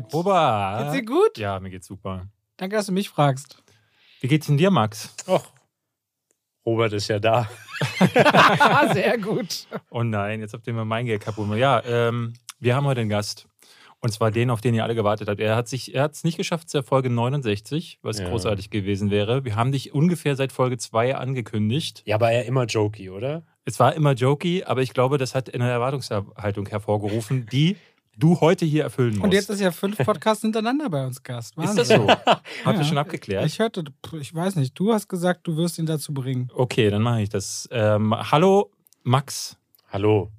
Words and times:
David. 0.00 0.14
Ober. 0.14 0.78
Geht's 0.80 0.92
dir 0.92 1.04
gut? 1.04 1.38
Ja, 1.38 1.60
mir 1.60 1.70
geht's 1.70 1.86
super. 1.86 2.28
Danke, 2.56 2.76
dass 2.76 2.86
du 2.86 2.92
mich 2.92 3.08
fragst. 3.08 3.62
Wie 4.20 4.28
geht's 4.28 4.46
denn 4.46 4.56
dir, 4.56 4.70
Max? 4.70 5.14
Och, 5.26 5.44
Robert 6.64 6.92
ist 6.92 7.08
ja 7.08 7.18
da. 7.18 7.48
Sehr 8.92 9.18
gut. 9.18 9.66
Oh 9.90 10.02
nein, 10.02 10.40
jetzt 10.40 10.54
habt 10.54 10.66
ihr 10.66 10.72
mir 10.72 10.84
mein 10.84 11.06
Geld 11.06 11.22
kaputt. 11.22 11.56
Ja, 11.56 11.82
ähm, 11.84 12.34
wir 12.60 12.76
haben 12.76 12.86
heute 12.86 13.00
einen 13.00 13.10
Gast. 13.10 13.48
Und 14.04 14.12
zwar 14.12 14.32
den, 14.32 14.50
auf 14.50 14.60
den 14.60 14.74
ihr 14.74 14.82
alle 14.82 14.96
gewartet 14.96 15.28
habt. 15.28 15.38
Er 15.40 15.54
hat 15.54 15.68
sich, 15.68 15.94
er 15.94 16.02
hat 16.02 16.12
es 16.14 16.24
nicht 16.24 16.36
geschafft 16.36 16.68
zur 16.68 16.82
Folge 16.82 17.08
69, 17.08 18.00
was 18.02 18.18
Ja. 18.18 18.28
großartig 18.28 18.70
gewesen 18.70 19.10
wäre. 19.10 19.44
Wir 19.44 19.54
haben 19.54 19.70
dich 19.70 19.94
ungefähr 19.94 20.34
seit 20.34 20.50
Folge 20.50 20.76
2 20.76 21.14
angekündigt. 21.14 22.02
Ja, 22.04 22.16
aber 22.16 22.32
er 22.32 22.44
immer 22.46 22.64
jokey, 22.64 23.10
oder? 23.10 23.42
Es 23.64 23.78
war 23.78 23.94
immer 23.94 24.12
jokey, 24.14 24.64
aber 24.64 24.82
ich 24.82 24.92
glaube, 24.92 25.18
das 25.18 25.36
hat 25.36 25.54
eine 25.54 25.70
Erwartungshaltung 25.70 26.66
hervorgerufen, 26.66 27.46
die 27.52 27.76
du 28.16 28.40
heute 28.40 28.64
hier 28.64 28.84
erfüllen 28.84 29.12
musst. 29.14 29.24
Und 29.24 29.32
jetzt 29.32 29.50
ist 29.50 29.60
ja 29.60 29.70
fünf 29.72 29.96
Podcasts 30.04 30.42
hintereinander 30.42 30.88
bei 30.90 31.06
uns 31.06 31.22
Gast. 31.22 31.50
ist 31.52 31.56
Wahnsinn. 31.56 31.76
das 31.76 31.88
so? 31.88 32.08
Habt 32.30 32.44
ihr 32.66 32.72
Ja. 32.74 32.84
schon 32.84 32.98
abgeklärt? 32.98 33.46
Ich 33.46 33.58
hörte, 33.58 33.84
ich 34.20 34.34
weiß 34.34 34.56
nicht, 34.56 34.78
du 34.78 34.92
hast 34.92 35.08
gesagt, 35.08 35.46
du 35.46 35.56
wirst 35.56 35.78
ihn 35.78 35.86
dazu 35.86 36.12
bringen. 36.14 36.48
Okay, 36.54 36.90
dann 36.90 37.02
mache 37.02 37.22
ich 37.22 37.28
das. 37.28 37.68
Ähm, 37.72 38.14
hallo, 38.14 38.70
Max. 39.02 39.56
Hallo. 39.90 40.30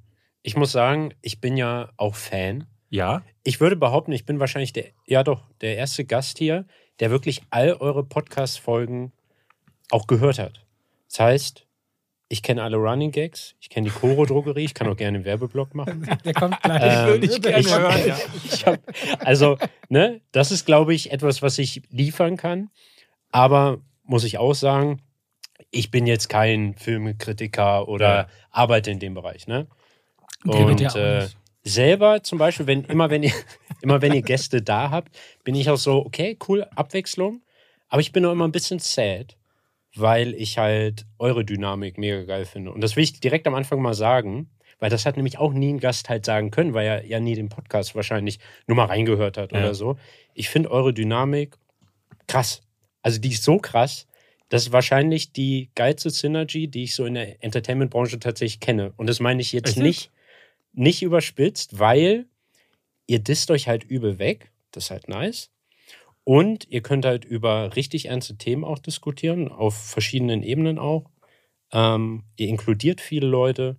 Ich 0.42 0.56
muss 0.58 0.72
sagen, 0.72 1.14
ich 1.22 1.40
bin 1.42 1.58
ja 1.58 1.90
auch 1.98 2.16
Fan. 2.16 2.66
Ja? 2.90 3.24
Ich 3.44 3.60
würde 3.60 3.76
behaupten, 3.76 4.12
ich 4.12 4.26
bin 4.26 4.40
wahrscheinlich 4.40 4.74
der, 4.74 4.86
ja 5.08 5.24
doch, 5.24 5.42
der 5.62 5.78
erste 5.78 6.06
Gast 6.06 6.38
hier, 6.38 6.66
der 7.00 7.10
wirklich 7.12 7.42
all 7.50 7.74
eure 7.74 8.04
Podcast-Folgen 8.04 9.12
auch 9.90 10.06
gehört 10.08 10.38
hat. 10.40 10.66
Das 11.10 11.20
heißt, 11.20 11.63
ich 12.34 12.42
kenne 12.44 12.64
alle 12.64 12.78
Running 12.78 13.12
Gags, 13.12 13.56
ich 13.62 13.70
kenne 13.70 13.88
die 13.90 13.94
Koro-Drogerie, 13.96 14.66
ich 14.66 14.74
kann 14.74 14.88
auch 14.90 14.98
gerne 14.98 15.18
einen 15.20 15.26
Werbeblock 15.26 15.74
machen. 15.76 16.08
Der 16.26 16.34
kommt 16.34 16.62
gleich. 16.62 16.82
Ähm, 16.84 17.08
würde 17.08 17.26
ich 17.28 17.42
gerne 17.42 17.60
ich- 17.60 17.74
hören, 17.78 18.08
ja. 18.08 18.18
Ich 18.52 18.66
hab, 18.66 18.80
also, 19.20 19.58
ne, 19.90 20.22
das 20.32 20.52
ist, 20.52 20.66
glaube 20.66 20.94
ich, 20.94 21.12
etwas, 21.12 21.42
was 21.42 21.58
ich 21.60 21.84
liefern 21.90 22.36
kann. 22.38 22.70
Aber 23.32 23.80
muss 24.04 24.24
ich 24.24 24.38
auch 24.38 24.54
sagen, 24.54 25.02
ich 25.72 25.92
bin 25.92 26.06
jetzt 26.08 26.28
kein 26.28 26.76
Filmkritiker 26.76 27.88
oder 27.88 28.16
Ja. 28.16 28.28
arbeite 28.52 28.92
in 28.92 29.00
dem 29.00 29.14
Bereich, 29.14 29.48
ne? 29.48 29.68
Und 30.46 30.80
ja 30.82 30.94
äh, 30.96 31.28
selber 31.64 32.22
zum 32.24 32.38
Beispiel, 32.38 32.68
wenn 32.68 32.84
immer 32.86 33.10
wenn 33.10 33.24
ihr 33.24 33.32
immer 33.82 34.02
wenn 34.02 34.12
ihr 34.14 34.22
Gäste 34.24 34.62
da 34.62 34.90
habt, 34.92 35.16
bin 35.44 35.56
ich 35.56 35.70
auch 35.70 35.78
so, 35.78 36.06
okay, 36.06 36.38
cool, 36.48 36.66
Abwechslung. 36.76 37.42
Aber 37.90 38.02
ich 38.02 38.12
bin 38.12 38.26
auch 38.26 38.32
immer 38.32 38.48
ein 38.48 38.52
bisschen 38.52 38.80
sad, 38.80 39.38
weil 39.96 40.34
ich 40.34 40.58
halt 40.58 41.06
eure 41.20 41.46
Dynamik 41.46 41.98
mega 41.98 42.24
geil 42.24 42.46
finde. 42.46 42.72
Und 42.72 42.82
das 42.82 42.96
will 42.96 43.04
ich 43.04 43.20
direkt 43.20 43.48
am 43.48 43.56
Anfang 43.56 43.82
mal 43.82 43.94
sagen, 43.94 44.50
weil 44.80 44.90
das 44.90 45.06
hat 45.06 45.16
nämlich 45.16 45.38
auch 45.38 45.54
nie 45.54 45.72
ein 45.72 45.80
Gast 45.80 46.10
halt 46.10 46.26
sagen 46.26 46.52
können, 46.52 46.74
weil 46.74 46.86
er 46.88 47.06
ja 47.06 47.20
nie 47.20 47.36
den 47.36 47.50
Podcast 47.50 47.96
wahrscheinlich 47.96 48.40
nur 48.68 48.76
mal 48.76 48.86
reingehört 48.86 49.38
hat 49.38 49.52
Ja. 49.52 49.60
oder 49.60 49.76
so. 49.76 49.98
Ich 50.34 50.50
finde 50.50 50.72
eure 50.72 50.94
Dynamik 50.94 51.58
krass. 52.28 52.62
Also 53.02 53.20
die 53.20 53.30
ist 53.30 53.44
so 53.44 53.58
krass. 53.60 54.08
Das 54.50 54.64
ist 54.64 54.72
wahrscheinlich 54.72 55.32
die 55.32 55.70
geilste 55.76 56.10
Synergy, 56.10 56.68
die 56.68 56.84
ich 56.84 56.96
so 56.96 57.06
in 57.06 57.14
der 57.16 57.44
Entertainment-Branche 57.44 58.20
tatsächlich 58.20 58.60
kenne. 58.60 58.94
Und 58.98 59.08
das 59.08 59.20
meine 59.20 59.42
ich 59.42 59.52
jetzt 59.52 59.70
Echt? 59.70 59.78
nicht, 59.80 60.12
nicht 60.74 61.02
überspitzt, 61.02 61.80
weil 61.80 62.26
ihr 63.08 63.20
disst 63.20 63.52
euch 63.52 63.68
halt 63.68 63.84
übel 63.84 64.20
weg. 64.20 64.52
Das 64.72 64.86
ist 64.86 64.92
halt 64.92 65.08
nice. 65.08 65.50
Und 66.26 66.68
ihr 66.70 66.82
könnt 66.82 67.06
halt 67.06 67.26
über 67.26 67.76
richtig 67.76 68.06
ernste 68.06 68.38
Themen 68.38 68.64
auch 68.64 68.80
diskutieren, 68.80 69.50
auf 69.50 69.76
verschiedenen 69.76 70.42
Ebenen 70.42 70.80
auch. 70.80 71.10
Ähm, 71.74 72.24
ihr 72.38 72.48
inkludiert 72.48 73.02
viele 73.02 73.28
Leute 73.28 73.78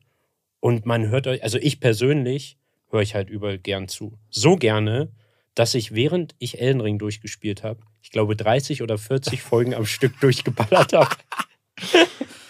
und 0.61 0.84
man 0.84 1.09
hört 1.09 1.27
euch, 1.27 1.42
also 1.42 1.59
ich 1.59 1.81
persönlich 1.81 2.59
höre 2.91 3.03
ich 3.03 3.15
halt 3.15 3.31
überall 3.31 3.59
gern 3.59 3.88
zu. 3.88 4.19
So 4.31 4.56
gerne, 4.56 5.12
dass 5.55 5.75
ich 5.75 5.94
während 5.94 6.34
ich 6.38 6.60
Elden 6.60 6.81
Ring 6.81 6.99
durchgespielt 6.99 7.62
habe, 7.62 7.81
ich 8.03 8.10
glaube 8.10 8.37
30 8.37 8.82
oder 8.82 8.99
40 8.99 9.41
Folgen 9.43 9.75
am 9.75 9.87
Stück 9.87 10.21
durchgeballert 10.21 10.93
habe. 10.93 11.15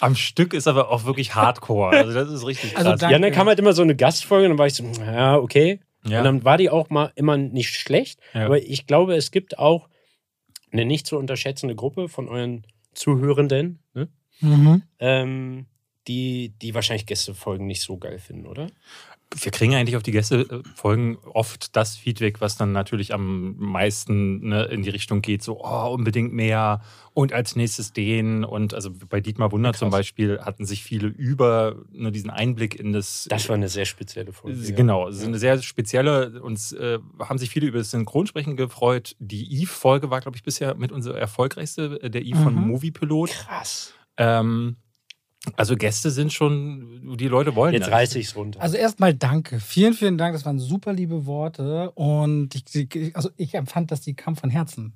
Am 0.00 0.16
Stück 0.16 0.54
ist 0.54 0.66
aber 0.66 0.90
auch 0.90 1.04
wirklich 1.04 1.34
Hardcore. 1.34 1.90
Also 1.96 2.12
das 2.12 2.30
ist 2.30 2.46
richtig 2.46 2.76
Also 2.76 2.90
krass. 2.90 3.00
danke. 3.00 3.12
Ja, 3.14 3.18
dann 3.18 3.32
kam 3.32 3.48
halt 3.48 3.58
immer 3.58 3.72
so 3.72 3.82
eine 3.82 3.96
Gastfolge 3.96 4.46
und 4.46 4.50
dann 4.50 4.58
war 4.58 4.66
ich 4.66 4.74
so, 4.74 4.84
ja, 4.84 5.36
okay. 5.36 5.80
Ja. 6.06 6.18
Und 6.18 6.24
dann 6.24 6.44
war 6.44 6.58
die 6.58 6.70
auch 6.70 6.90
mal 6.90 7.12
immer 7.14 7.36
nicht 7.36 7.74
schlecht. 7.74 8.20
Ja. 8.32 8.46
Aber 8.46 8.62
ich 8.62 8.86
glaube, 8.86 9.14
es 9.14 9.30
gibt 9.30 9.58
auch 9.58 9.88
eine 10.70 10.84
nicht 10.84 11.06
zu 11.06 11.16
unterschätzende 11.18 11.74
Gruppe 11.74 12.08
von 12.08 12.28
euren 12.28 12.66
Zuhörenden, 12.94 13.80
ne? 13.94 14.08
Mhm. 14.40 14.82
ähm, 14.98 15.66
die, 16.06 16.52
die 16.60 16.74
wahrscheinlich 16.74 17.06
Gästefolgen 17.06 17.66
nicht 17.66 17.82
so 17.82 17.96
geil 17.96 18.18
finden, 18.18 18.46
oder? 18.46 18.66
Wir 19.36 19.50
kriegen 19.50 19.74
eigentlich 19.74 19.96
auf 19.96 20.02
die 20.02 20.12
Gästefolgen 20.12 21.16
oft 21.24 21.74
das 21.74 21.96
Feedback, 21.96 22.40
was 22.40 22.56
dann 22.56 22.72
natürlich 22.72 23.12
am 23.12 23.56
meisten 23.58 24.48
ne, 24.48 24.64
in 24.64 24.82
die 24.82 24.90
Richtung 24.90 25.22
geht, 25.22 25.42
so 25.42 25.60
oh, 25.64 25.92
unbedingt 25.92 26.32
mehr 26.32 26.82
und 27.14 27.32
als 27.32 27.56
nächstes 27.56 27.92
den. 27.92 28.44
Und 28.44 28.74
also 28.74 28.90
bei 29.08 29.20
Dietmar 29.20 29.50
Wunder 29.50 29.70
Krass. 29.70 29.80
zum 29.80 29.90
Beispiel 29.90 30.40
hatten 30.40 30.66
sich 30.66 30.84
viele 30.84 31.08
über 31.08 31.76
ne, 31.92 32.12
diesen 32.12 32.30
Einblick 32.30 32.78
in 32.78 32.92
das. 32.92 33.26
Das 33.28 33.48
war 33.48 33.56
eine 33.56 33.68
sehr 33.68 33.86
spezielle 33.86 34.32
Folge. 34.32 34.58
ja. 34.60 34.74
Genau, 34.74 35.08
es 35.08 35.16
ist 35.18 35.26
eine 35.26 35.38
sehr 35.38 35.60
spezielle. 35.62 36.40
Uns 36.42 36.72
äh, 36.72 36.98
haben 37.18 37.38
sich 37.38 37.50
viele 37.50 37.66
über 37.66 37.78
das 37.78 37.90
Synchronsprechen 37.90 38.56
gefreut. 38.56 39.16
Die 39.18 39.62
Eve-Folge 39.62 40.10
war, 40.10 40.20
glaube 40.20 40.36
ich, 40.36 40.42
bisher 40.42 40.74
mit 40.76 40.92
unserer 40.92 41.18
erfolgreichste, 41.18 42.00
äh, 42.02 42.10
der 42.10 42.22
Eve 42.22 42.38
von 42.38 42.54
Mhm. 42.54 42.68
Movie 42.68 42.90
Pilot. 42.92 43.30
Krass. 43.30 43.94
Ähm, 44.16 44.76
also 45.56 45.76
Gäste 45.76 46.10
sind 46.10 46.32
schon, 46.32 47.16
die 47.18 47.28
Leute 47.28 47.54
wollen 47.54 47.74
Jetzt 47.74 47.86
das. 47.86 47.92
reiße 47.92 48.18
ich 48.18 48.26
es 48.28 48.36
runter. 48.36 48.60
Also 48.62 48.76
erstmal 48.76 49.14
danke. 49.14 49.60
Vielen, 49.60 49.92
vielen 49.94 50.16
Dank. 50.18 50.34
Das 50.34 50.44
waren 50.46 50.58
super 50.58 50.92
liebe 50.92 51.26
Worte. 51.26 51.90
Und 51.92 52.54
ich, 52.54 53.14
also 53.16 53.30
ich 53.36 53.54
empfand, 53.54 53.90
dass 53.90 54.00
die 54.00 54.14
kamen 54.14 54.36
von 54.36 54.50
Herzen. 54.50 54.94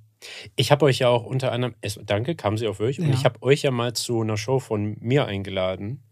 Ich 0.56 0.72
habe 0.72 0.84
euch 0.86 0.98
ja 1.00 1.09
auch 1.09 1.25
unter 1.25 1.53
anderem, 1.53 1.75
es, 1.81 2.00
danke, 2.04 2.34
kamen 2.34 2.56
sie 2.56 2.66
auf 2.66 2.81
euch. 2.81 2.98
Und 2.98 3.09
Ja. 3.09 3.14
ich 3.14 3.25
habe 3.25 3.42
euch 3.42 3.62
ja 3.62 3.70
mal 3.70 3.92
zu 3.92 4.20
einer 4.22 4.36
Show 4.36 4.59
von 4.59 4.97
mir 5.00 5.26
eingeladen, 5.26 6.03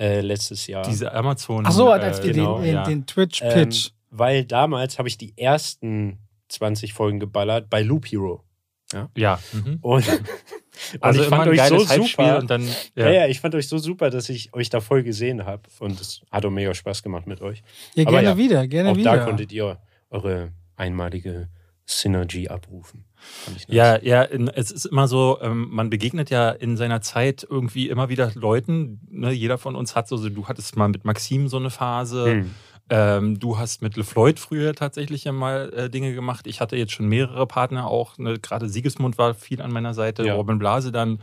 äh, 0.00 0.20
letztes 0.20 0.66
Jahr. 0.66 0.82
Diese 0.88 1.12
Amazon. 1.12 1.64
Ach 1.66 1.72
so, 1.72 1.90
als 1.90 2.22
wir 2.24 2.32
genau, 2.32 2.56
den, 2.56 2.64
den, 2.64 2.74
ja. 2.74 2.82
den 2.84 2.98
Ähm, 3.00 3.06
Twitch-Pitch. 3.06 3.90
weil 4.10 4.44
damals 4.46 4.98
habe 4.98 5.08
ich 5.08 5.16
die 5.18 5.36
ersten 5.38 6.18
20 6.48 6.92
Folgen 6.92 7.20
geballert 7.20 7.70
bei 7.70 7.82
Loop 7.82 8.06
Hero. 8.06 8.42
Ja. 9.16 9.38
Mhm. 9.52 9.78
Und, 9.80 10.04
und 10.94 11.02
Also 11.02 11.22
ich 11.22 11.28
fand 11.28 11.48
euch 11.48 11.62
so 11.62 11.78
super. 11.78 12.38
und 12.38 12.50
dann. 12.50 12.66
Ja. 12.94 13.10
ja, 13.10 13.26
ich 13.26 13.40
fand 13.40 13.54
euch 13.54 13.68
so 13.68 13.78
super, 13.78 14.10
dass 14.10 14.28
ich 14.28 14.52
euch 14.54 14.70
da 14.70 14.80
voll 14.80 15.02
gesehen 15.02 15.44
habe. 15.44 15.62
Und 15.78 16.00
es 16.00 16.22
hat 16.30 16.44
auch 16.44 16.50
mega 16.50 16.74
Spaß 16.74 17.02
gemacht 17.02 17.26
mit 17.26 17.40
euch. 17.40 17.62
ja, 17.94 18.04
aber 18.06 18.20
gerne 18.20 18.28
ja, 18.28 18.36
wieder, 18.36 18.66
gerne 18.66 18.90
auch 18.90 18.96
wieder. 18.96 19.16
da 19.16 19.24
konntet 19.24 19.52
ihr 19.52 19.78
eure 20.10 20.52
einmalige 20.76 21.48
Synergy 21.84 22.48
abrufen. 22.48 23.04
Ja, 23.68 24.00
ja, 24.02 24.24
es 24.24 24.70
ist 24.70 24.86
immer 24.86 25.06
so, 25.06 25.38
ähm, 25.42 25.68
man 25.70 25.90
begegnet 25.90 26.30
ja 26.30 26.50
in 26.50 26.76
seiner 26.76 27.02
Zeit 27.02 27.46
irgendwie 27.48 27.88
immer 27.88 28.08
wieder 28.08 28.32
Leuten. 28.34 29.00
Ne? 29.10 29.30
Jeder 29.30 29.58
von 29.58 29.76
uns 29.76 29.94
hat 29.94 30.08
so, 30.08 30.16
so, 30.16 30.28
du 30.28 30.48
hattest 30.48 30.76
mal 30.76 30.88
mit 30.88 31.04
Maxim 31.04 31.48
so 31.48 31.56
eine 31.56 31.70
Phase. 31.70 32.26
Hm. 32.26 32.50
Ähm, 32.90 33.38
du 33.38 33.58
hast 33.58 33.80
mit 33.80 33.96
LeFloid 33.96 34.38
früher 34.38 34.74
tatsächlich 34.74 35.24
ja 35.24 35.32
mal 35.32 35.72
äh, 35.72 35.88
Dinge 35.90 36.14
gemacht. 36.14 36.46
Ich 36.46 36.60
hatte 36.60 36.76
jetzt 36.76 36.92
schon 36.92 37.08
mehrere 37.08 37.46
Partner 37.46 37.86
auch. 37.86 38.18
Ne? 38.18 38.38
Gerade 38.38 38.68
Siegesmund 38.68 39.16
war 39.18 39.34
viel 39.34 39.62
an 39.62 39.72
meiner 39.72 39.94
Seite, 39.94 40.24
Ja. 40.26 40.34
Robin 40.34 40.58
Blase 40.58 40.92
dann. 40.92 41.20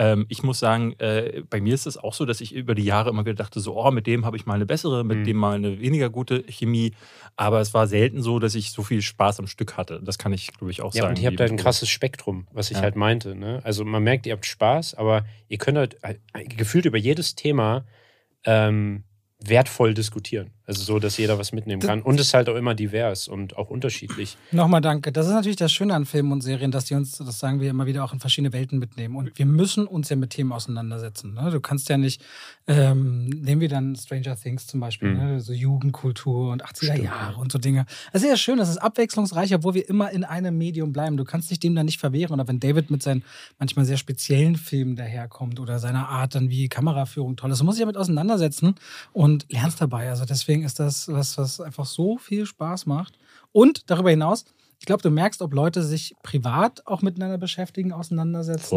Ähm, 0.00 0.26
ich 0.28 0.44
muss 0.44 0.60
sagen, 0.60 0.92
äh, 1.00 1.42
bei 1.50 1.60
mir 1.60 1.74
ist 1.74 1.86
es 1.86 1.96
auch 1.96 2.14
so, 2.14 2.24
dass 2.24 2.40
ich 2.40 2.54
über 2.54 2.76
die 2.76 2.84
Jahre 2.84 3.10
immer 3.10 3.24
gedacht 3.24 3.52
habe, 3.54 3.60
so, 3.60 3.76
oh, 3.76 3.90
mit 3.90 4.06
dem 4.06 4.24
habe 4.26 4.36
ich 4.36 4.46
mal 4.46 4.54
eine 4.54 4.66
bessere, 4.66 5.02
mit 5.02 5.18
Mhm. 5.18 5.24
dem 5.24 5.36
mal 5.38 5.56
eine 5.56 5.80
weniger 5.80 6.08
gute 6.08 6.44
Chemie. 6.44 6.92
Aber 7.34 7.60
es 7.60 7.74
war 7.74 7.88
selten 7.88 8.22
so, 8.22 8.38
dass 8.38 8.54
ich 8.54 8.70
so 8.70 8.84
viel 8.84 9.02
Spaß 9.02 9.40
am 9.40 9.48
Stück 9.48 9.76
hatte. 9.76 10.00
Das 10.04 10.16
kann 10.18 10.32
ich, 10.32 10.52
glaube 10.56 10.70
ich, 10.70 10.82
auch 10.82 10.94
Ja, 10.94 11.02
sagen. 11.02 11.16
und 11.16 11.20
ihr 11.22 11.26
habt 11.30 11.40
halt 11.40 11.50
ein 11.50 11.56
krasses 11.56 11.88
Spektrum, 11.88 12.46
was 12.52 12.70
ich 12.70 12.76
Ja. 12.76 12.84
halt 12.84 12.94
meinte. 12.94 13.34
Ne? 13.34 13.60
Also 13.64 13.84
man 13.84 14.04
merkt, 14.04 14.26
ihr 14.26 14.34
habt 14.34 14.46
Spaß, 14.46 14.94
aber 14.94 15.24
ihr 15.48 15.58
könnt 15.58 15.78
halt 15.78 15.96
äh, 16.02 16.14
gefühlt 16.44 16.84
über 16.84 16.98
jedes 16.98 17.34
Thema 17.34 17.84
ähm, 18.44 19.02
wertvoll 19.40 19.94
diskutieren. 19.94 20.50
Also 20.68 20.82
so, 20.84 20.98
dass 20.98 21.16
jeder 21.16 21.38
was 21.38 21.52
mitnehmen 21.52 21.80
kann. 21.80 22.02
Und 22.02 22.20
es 22.20 22.26
ist 22.28 22.34
halt 22.34 22.48
auch 22.50 22.54
immer 22.54 22.74
divers 22.74 23.26
und 23.26 23.56
auch 23.56 23.70
unterschiedlich. 23.70 24.36
Nochmal 24.52 24.82
danke. 24.82 25.10
Das 25.12 25.26
ist 25.26 25.32
natürlich 25.32 25.56
das 25.56 25.72
Schöne 25.72 25.94
an 25.94 26.04
Filmen 26.04 26.30
und 26.30 26.42
Serien, 26.42 26.70
dass 26.70 26.84
die 26.84 26.94
uns, 26.94 27.16
das 27.16 27.38
sagen 27.38 27.60
wir 27.60 27.70
immer 27.70 27.86
wieder, 27.86 28.04
auch 28.04 28.12
in 28.12 28.20
verschiedene 28.20 28.52
Welten 28.52 28.78
mitnehmen. 28.78 29.16
Und 29.16 29.38
wir 29.38 29.46
müssen 29.46 29.86
uns 29.86 30.10
ja 30.10 30.16
mit 30.16 30.28
Themen 30.30 30.52
auseinandersetzen. 30.52 31.32
Ne? 31.32 31.50
Du 31.50 31.60
kannst 31.60 31.88
ja 31.88 31.96
nicht, 31.96 32.22
ähm, 32.66 33.30
nehmen 33.30 33.62
wir 33.62 33.68
dann 33.70 33.96
Stranger 33.96 34.36
Things 34.36 34.66
zum 34.66 34.80
Beispiel, 34.80 35.08
Mhm. 35.08 35.16
ne? 35.18 35.40
so 35.40 35.54
Jugendkultur 35.54 36.52
und 36.52 36.62
80er 36.64 36.92
Stimmt, 36.92 37.04
Jahre 37.04 37.32
ja. 37.32 37.38
und 37.38 37.50
so 37.50 37.58
Dinge. 37.58 37.86
Das 38.12 38.22
ist 38.22 38.28
ja 38.28 38.36
schön, 38.36 38.58
das 38.58 38.68
ist 38.68 38.76
abwechslungsreich, 38.78 39.54
obwohl 39.54 39.72
wir 39.72 39.88
immer 39.88 40.10
in 40.10 40.22
einem 40.24 40.58
Medium 40.58 40.92
bleiben. 40.92 41.16
Du 41.16 41.24
kannst 41.24 41.50
dich 41.50 41.58
dem 41.60 41.74
dann 41.74 41.86
nicht 41.86 41.98
verwehren. 41.98 42.34
Oder 42.34 42.46
wenn 42.46 42.60
David 42.60 42.90
mit 42.90 43.02
seinen 43.02 43.24
manchmal 43.58 43.86
sehr 43.86 43.96
speziellen 43.96 44.56
Filmen 44.56 44.96
daherkommt 44.96 45.60
oder 45.60 45.78
seiner 45.78 46.08
Art 46.08 46.34
dann 46.34 46.50
wie 46.50 46.68
Kameraführung 46.68 47.36
toll 47.36 47.50
ist, 47.52 47.60
du 47.60 47.64
musst 47.64 47.78
dich 47.78 47.84
damit 47.84 47.96
auseinandersetzen 47.96 48.74
und 49.14 49.46
lernst 49.50 49.80
dabei. 49.80 50.10
Also 50.10 50.26
deswegen 50.26 50.57
ist 50.62 50.80
das 50.80 51.08
was, 51.08 51.38
was 51.38 51.60
einfach 51.60 51.86
so 51.86 52.18
viel 52.18 52.46
Spaß 52.46 52.86
macht. 52.86 53.18
Und 53.52 53.90
darüber 53.90 54.10
hinaus, 54.10 54.44
ich 54.78 54.86
glaube, 54.86 55.02
du 55.02 55.10
merkst, 55.10 55.42
ob 55.42 55.52
Leute 55.52 55.82
sich 55.82 56.14
privat 56.22 56.86
auch 56.86 57.02
miteinander 57.02 57.38
beschäftigen, 57.38 57.92
auseinandersetzen. 57.92 58.74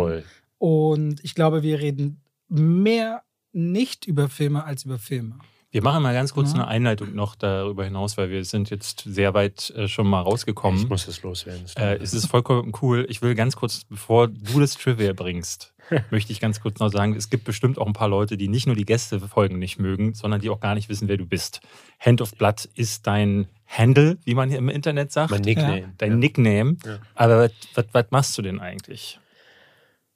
Und 0.58 1.24
ich 1.24 1.36
glaube, 1.36 1.64
wir 1.64 1.80
reden 1.80 2.22
mehr 2.48 3.24
nicht 3.52 4.08
über 4.08 4.30
Filme 4.30 4.64
als 4.64 4.86
über 4.86 4.98
Filme. 4.98 5.40
Wir 5.72 5.82
machen 5.82 6.04
mal 6.04 6.14
ganz 6.14 6.34
kurz 6.34 6.50
Ja. 6.50 6.56
eine 6.56 6.68
Einleitung 6.68 7.16
noch 7.16 7.34
darüber 7.36 7.86
hinaus, 7.86 8.18
weil 8.18 8.30
wir 8.30 8.44
sind 8.44 8.70
jetzt 8.70 9.04
sehr 9.06 9.34
weit 9.34 9.70
äh, 9.72 9.88
schon 9.88 10.06
mal 10.06 10.20
rausgekommen. 10.22 10.82
Ich 10.82 10.90
muss 10.90 11.08
es 11.08 11.24
loswerden. 11.24 11.64
Äh, 11.78 11.96
es 11.98 12.14
ist 12.14 12.26
vollkommen 12.28 12.74
cool. 12.82 13.06
Ich 13.10 13.22
will 13.22 13.36
ganz 13.36 13.56
kurz, 13.56 13.86
bevor 13.86 14.28
du 14.28 14.60
das 14.60 14.74
Trivia 14.74 15.14
bringst, 15.14 15.74
möchte 16.12 16.34
ich 16.34 16.42
ganz 16.42 16.60
kurz 16.60 16.80
noch 16.80 16.90
sagen, 16.92 17.16
es 17.16 17.30
gibt 17.30 17.46
bestimmt 17.46 17.78
auch 17.80 17.88
ein 17.88 17.94
paar 17.94 18.10
Leute, 18.10 18.36
die 18.36 18.50
nicht 18.50 18.68
nur 18.68 18.76
die 18.76 18.84
Gästefolgen 18.86 19.60
nicht 19.60 19.80
mögen, 19.80 20.14
sondern 20.14 20.42
die 20.42 20.50
auch 20.50 20.60
gar 20.60 20.76
nicht 20.76 20.90
wissen, 20.90 21.08
wer 21.08 21.16
du 21.18 21.26
bist. 21.26 21.62
Hand 22.02 22.20
of 22.22 22.36
Blood 22.36 22.68
ist 22.76 23.08
dein 23.08 23.48
Handle, 23.66 24.18
wie 24.26 24.36
man 24.36 24.50
hier 24.50 24.58
im 24.58 24.68
Internet 24.68 25.14
sagt. 25.14 25.32
mein 25.32 25.40
Nickname. 25.42 25.94
Dein 26.00 26.12
ja. 26.12 26.18
Nickname. 26.18 26.76
Ja. 26.86 27.00
Aber 27.16 27.50
was- 27.94 28.06
machst 28.10 28.38
du 28.38 28.42
denn 28.42 28.60
eigentlich? 28.60 29.20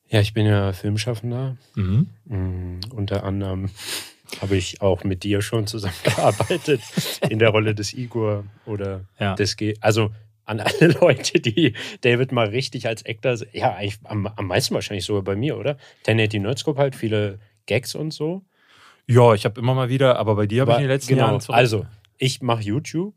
ja, 0.09 0.19
ich 0.19 0.33
bin 0.33 0.45
ja 0.45 0.71
Filmschaffender. 0.73 1.55
Mhm. 1.75 2.07
Mm, 2.25 2.79
unter 2.93 3.23
anderem 3.23 3.69
habe 4.41 4.55
ich 4.57 4.81
auch 4.81 5.03
mit 5.03 5.23
dir 5.23 5.41
schon 5.41 5.67
zusammengearbeitet 5.67 6.81
in 7.29 7.39
der 7.39 7.49
Rolle 7.49 7.73
des 7.75 7.93
Igor 7.93 8.43
oder 8.65 9.05
Ja. 9.19 9.35
des 9.35 9.55
G. 9.57 9.75
Also 9.81 10.11
an 10.45 10.59
alle 10.59 10.87
Leute, 11.01 11.39
die 11.39 11.73
David 12.01 12.31
mal 12.31 12.47
richtig 12.47 12.87
als 12.87 13.03
Actor, 13.05 13.35
ja, 13.53 13.73
eigentlich 13.75 13.97
am, 14.03 14.27
am 14.27 14.47
meisten 14.47 14.75
wahrscheinlich 14.75 15.05
sogar 15.05 15.23
bei 15.23 15.35
mir, 15.35 15.57
oder? 15.57 15.77
1080 16.07 16.41
Nerdscope 16.41 16.79
halt, 16.79 16.95
viele 16.95 17.39
Gags 17.65 17.95
und 17.95 18.11
so. 18.11 18.43
Ja, 19.07 19.33
ich 19.33 19.45
habe 19.45 19.59
immer 19.59 19.73
mal 19.73 19.89
wieder, 19.89 20.17
aber 20.17 20.35
bei 20.35 20.45
dir 20.47 20.61
habe 20.61 20.71
ich 20.71 20.77
in 20.77 20.83
den 20.83 20.89
letzten 20.91 21.13
genau, 21.15 21.27
Jahren 21.27 21.41
zurück- 21.41 21.55
Also, 21.55 21.85
ich 22.17 22.41
mache 22.41 22.61
YouTube, 22.61 23.15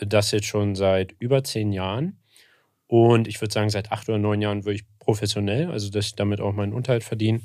das 0.00 0.30
jetzt 0.30 0.46
schon 0.46 0.74
seit 0.74 1.12
über 1.18 1.44
zehn 1.44 1.72
Jahren. 1.72 2.18
Und 2.86 3.28
ich 3.28 3.40
würde 3.40 3.52
sagen, 3.52 3.70
seit 3.70 3.92
acht 3.92 4.08
oder 4.08 4.18
neun 4.18 4.40
Jahren 4.42 4.64
wirklich 4.64 4.84
professionell, 4.98 5.70
also 5.70 5.90
dass 5.90 6.06
ich 6.06 6.14
damit 6.16 6.40
auch 6.40 6.52
meinen 6.52 6.72
Unterhalt 6.72 7.04
verdiene. 7.04 7.40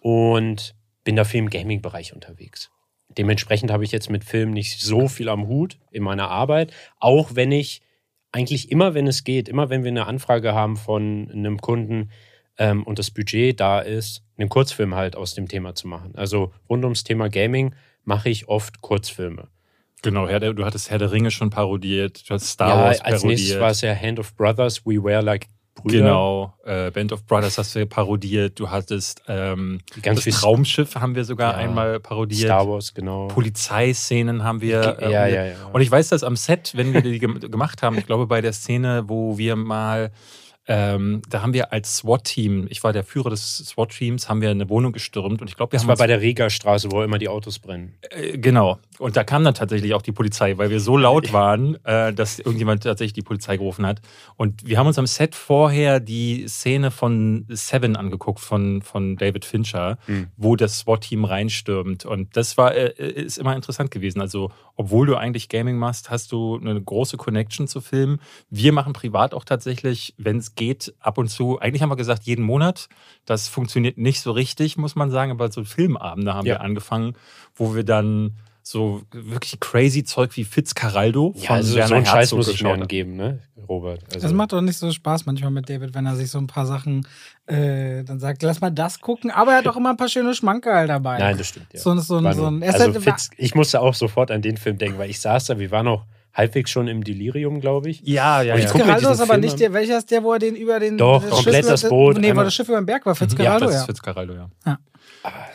Und 0.00 0.74
bin 1.04 1.16
dafür 1.16 1.40
im 1.40 1.50
Gaming-Bereich 1.50 2.14
unterwegs. 2.14 2.70
Dementsprechend 3.08 3.70
habe 3.70 3.84
ich 3.84 3.92
jetzt 3.92 4.10
mit 4.10 4.24
Film 4.24 4.50
nicht 4.50 4.80
so 4.80 5.08
viel 5.08 5.28
am 5.28 5.46
Hut 5.46 5.78
in 5.90 6.02
meiner 6.02 6.28
Arbeit, 6.28 6.72
auch 6.98 7.34
wenn 7.34 7.52
ich 7.52 7.82
eigentlich 8.32 8.70
immer, 8.70 8.94
wenn 8.94 9.06
es 9.06 9.24
geht, 9.24 9.48
immer 9.48 9.68
wenn 9.68 9.84
wir 9.84 9.90
eine 9.90 10.06
Anfrage 10.06 10.54
haben 10.54 10.76
von 10.76 11.30
einem 11.30 11.58
Kunden 11.60 12.10
ähm, 12.58 12.82
und 12.84 12.98
das 12.98 13.10
Budget 13.10 13.60
da 13.60 13.80
ist, 13.80 14.24
einen 14.38 14.48
Kurzfilm 14.48 14.94
halt 14.94 15.16
aus 15.16 15.34
dem 15.34 15.48
Thema 15.48 15.74
zu 15.74 15.86
machen. 15.86 16.14
Also 16.14 16.52
rund 16.68 16.84
ums 16.84 17.04
Thema 17.04 17.28
Gaming 17.28 17.74
mache 18.04 18.30
ich 18.30 18.48
oft 18.48 18.80
Kurzfilme. 18.80 19.48
Genau, 20.02 20.26
Herr 20.26 20.40
der, 20.40 20.54
du 20.54 20.64
hattest 20.64 20.90
Herr 20.90 20.98
der 20.98 21.12
Ringe 21.12 21.30
schon 21.30 21.50
parodiert, 21.50 22.28
du 22.28 22.34
hast 22.34 22.46
Star 22.48 22.68
ja, 22.70 22.84
Wars 22.84 23.00
als 23.02 23.22
nächstes 23.22 23.50
parodiert. 23.50 23.60
war 23.60 23.70
es 23.70 23.80
ja 23.82 23.94
Hand 23.94 24.18
of 24.18 24.34
Brothers, 24.34 24.84
We 24.84 25.02
Were 25.02 25.22
Like 25.22 25.46
Brüder. 25.74 25.98
Genau, 26.00 26.54
äh, 26.64 26.90
Band 26.90 27.12
of 27.12 27.24
Brothers 27.26 27.56
hast 27.58 27.74
du 27.74 27.86
parodiert, 27.86 28.60
du 28.60 28.70
hattest 28.70 29.22
ähm, 29.26 29.80
Ganz 30.02 30.16
das 30.18 30.24
viel 30.24 30.32
Traumschiff 30.34 30.94
haben 30.96 31.14
wir 31.14 31.24
sogar 31.24 31.52
Ja. 31.52 31.58
einmal 31.58 31.98
parodiert. 31.98 32.42
Star 32.48 32.68
Wars, 32.68 32.92
genau. 32.92 33.28
Polizeiszenen 33.28 34.44
haben 34.44 34.60
wir. 34.60 34.98
äh, 35.00 35.10
ja, 35.12 35.26
ja, 35.26 35.44
ja. 35.46 35.54
Und 35.72 35.80
ich 35.80 35.90
weiß, 35.90 36.08
dass 36.10 36.22
am 36.24 36.36
Set, 36.36 36.72
wenn 36.76 36.92
wir 36.92 37.00
die 37.00 37.18
gem- 37.18 37.40
gemacht 37.50 37.82
haben, 37.82 37.96
ich 37.98 38.06
glaube 38.06 38.26
bei 38.26 38.40
der 38.40 38.52
Szene, 38.52 39.04
wo 39.08 39.38
wir 39.38 39.56
mal, 39.56 40.12
ähm, 40.68 41.22
da 41.28 41.42
haben 41.42 41.52
wir 41.54 41.72
als 41.72 41.96
SWAT-Team, 41.98 42.66
ich 42.70 42.84
war 42.84 42.92
der 42.92 43.02
Führer 43.02 43.30
des 43.30 43.58
SWAT-Teams, 43.58 44.28
haben 44.28 44.40
wir 44.40 44.50
eine 44.50 44.68
Wohnung 44.68 44.92
gestürmt 44.92 45.40
und 45.40 45.48
ich 45.48 45.56
glaube, 45.56 45.72
wir 45.72 45.76
das 45.76 45.82
haben 45.82 45.88
war 45.88 45.94
uns, 45.94 45.98
bei 45.98 46.06
der 46.06 46.20
Regerstraße, 46.20 46.92
wo 46.92 47.02
immer 47.02 47.18
die 47.18 47.28
Autos 47.28 47.58
brennen. 47.58 47.94
äh, 48.10 48.38
genau. 48.38 48.78
Und 48.98 49.16
da 49.16 49.24
kam 49.24 49.42
dann 49.42 49.54
tatsächlich 49.54 49.94
auch 49.94 50.02
die 50.02 50.12
Polizei, 50.12 50.58
weil 50.58 50.70
wir 50.70 50.78
so 50.78 50.96
laut 50.96 51.32
waren, 51.32 51.84
äh, 51.84 52.12
dass 52.12 52.38
irgendjemand 52.38 52.84
tatsächlich 52.84 53.14
die 53.14 53.22
Polizei 53.22 53.56
gerufen 53.56 53.84
hat. 53.84 54.00
Und 54.36 54.64
wir 54.64 54.78
haben 54.78 54.86
uns 54.86 54.98
am 54.98 55.06
Set 55.08 55.34
vorher 55.34 55.98
die 55.98 56.46
Szene 56.46 56.92
von 56.92 57.44
Seven 57.48 57.96
angeguckt, 57.96 58.38
von, 58.38 58.82
von 58.82 59.16
David 59.16 59.44
Fincher, 59.44 59.98
Hm. 60.06 60.28
wo 60.36 60.54
das 60.54 60.78
SWAT-Team 60.78 61.24
reinstürmt. 61.24 62.04
Und 62.04 62.36
das 62.36 62.56
war, 62.56 62.74
äh, 62.74 62.92
ist 63.10 63.38
immer 63.38 63.56
interessant 63.56 63.90
gewesen. 63.90 64.20
Also, 64.20 64.52
obwohl 64.76 65.06
du 65.06 65.16
eigentlich 65.16 65.48
Gaming 65.48 65.76
machst, 65.76 66.08
hast 66.10 66.30
du 66.30 66.56
eine 66.56 66.80
große 66.80 67.16
Connection 67.16 67.66
zu 67.66 67.80
Filmen. 67.80 68.20
Wir 68.48 68.72
machen 68.72 68.92
privat 68.92 69.34
auch 69.34 69.44
tatsächlich, 69.44 70.14
wenn 70.18 70.38
es 70.38 70.54
geht, 70.66 70.94
ab 71.00 71.18
und 71.18 71.28
zu, 71.28 71.58
eigentlich 71.60 71.82
haben 71.82 71.90
wir 71.90 71.96
gesagt, 71.96 72.22
jeden 72.24 72.44
Monat. 72.44 72.88
Das 73.26 73.48
funktioniert 73.48 73.98
nicht 73.98 74.20
so 74.20 74.32
richtig, 74.32 74.76
muss 74.76 74.94
man 74.94 75.10
sagen, 75.10 75.30
aber 75.32 75.50
so 75.50 75.64
Filmabende 75.64 76.34
haben 76.34 76.46
Ja. 76.46 76.54
wir 76.54 76.60
angefangen, 76.60 77.14
wo 77.54 77.74
wir 77.74 77.84
dann 77.84 78.32
so 78.64 79.02
wirklich 79.10 79.58
crazy 79.58 80.04
Zeug 80.04 80.36
wie 80.36 80.44
Fitzcarraldo 80.44 81.34
Ja, 81.36 81.50
also 81.50 81.72
so 81.72 81.76
Werner 81.78 81.96
einen 81.96 82.06
Scheiß 82.06 82.14
Herzog 82.30 82.36
muss 82.38 82.48
ich 82.48 82.62
mir 82.62 82.72
angeben, 82.72 83.16
ne, 83.16 83.40
Robert? 83.68 84.04
Also, 84.14 84.20
Das 84.20 84.32
macht 84.32 84.52
doch 84.52 84.60
nicht 84.60 84.78
so 84.78 84.88
Spaß 84.92 85.26
manchmal 85.26 85.50
mit 85.50 85.68
David, 85.68 85.94
wenn 85.94 86.06
er 86.06 86.14
sich 86.14 86.30
so 86.30 86.38
ein 86.38 86.46
paar 86.46 86.64
Sachen 86.66 87.04
äh, 87.46 88.04
dann 88.04 88.20
sagt, 88.20 88.40
lass 88.44 88.60
mal 88.60 88.70
das 88.70 89.00
gucken. 89.00 89.32
Aber 89.32 89.50
er 89.50 89.58
hat 89.58 89.66
auch 89.66 89.76
immer 89.76 89.90
ein 89.90 89.96
paar 89.96 90.08
schöne 90.08 90.32
Schmankerl 90.32 90.86
dabei. 90.86 91.18
Nein, 91.18 91.38
das 91.38 91.48
stimmt. 91.48 91.66
Ja. 91.72 91.80
So, 91.80 91.90
ein- 91.90 91.98
so, 91.98 92.18
so 92.18 92.20
nur- 92.20 92.48
ein. 92.48 92.62
also 92.62 92.78
halt- 92.84 93.02
Fitz, 93.02 93.30
ich 93.36 93.56
musste 93.56 93.80
auch 93.80 93.94
sofort 93.94 94.30
an 94.30 94.42
den 94.42 94.56
Film 94.56 94.78
denken, 94.78 94.96
weil 94.96 95.10
ich 95.10 95.20
saß 95.20 95.46
da, 95.46 95.58
wir 95.58 95.72
waren 95.72 95.88
auch 95.88 96.04
halbwegs 96.34 96.70
schon 96.70 96.88
im 96.88 97.04
Delirium, 97.04 97.60
glaube 97.60 97.90
ich. 97.90 98.00
Ja, 98.04 98.42
ja, 98.42 98.56
ja. 98.56 98.66
diesen 98.66 98.80
ist 98.80 99.06
aber 99.20 99.26
Film 99.26 99.40
nicht 99.40 99.60
der, 99.60 99.72
welcher 99.72 99.98
ist 99.98 100.10
der, 100.10 100.22
wo 100.22 100.32
er 100.32 100.38
den 100.38 100.56
über 100.56 100.80
den 100.80 100.96
Doch, 100.98 101.22
das 101.22 101.30
komplett 101.30 101.68
das 101.68 101.88
Boot, 101.88 102.16
Nee, 102.18 102.26
wo 102.26 102.30
einmal- 102.30 102.44
das 102.46 102.54
Schiff 102.54 102.68
über 102.68 102.80
den 102.80 102.86
Berg 102.86 103.04
war, 103.06 103.12
Ja, 103.12 103.16
Fitzcarraldo, 103.18 103.66
das 103.66 103.74
ja. 103.74 103.80
ist 103.80 103.86
Fitzcarraldo, 103.86 104.34
ja. 104.34 104.48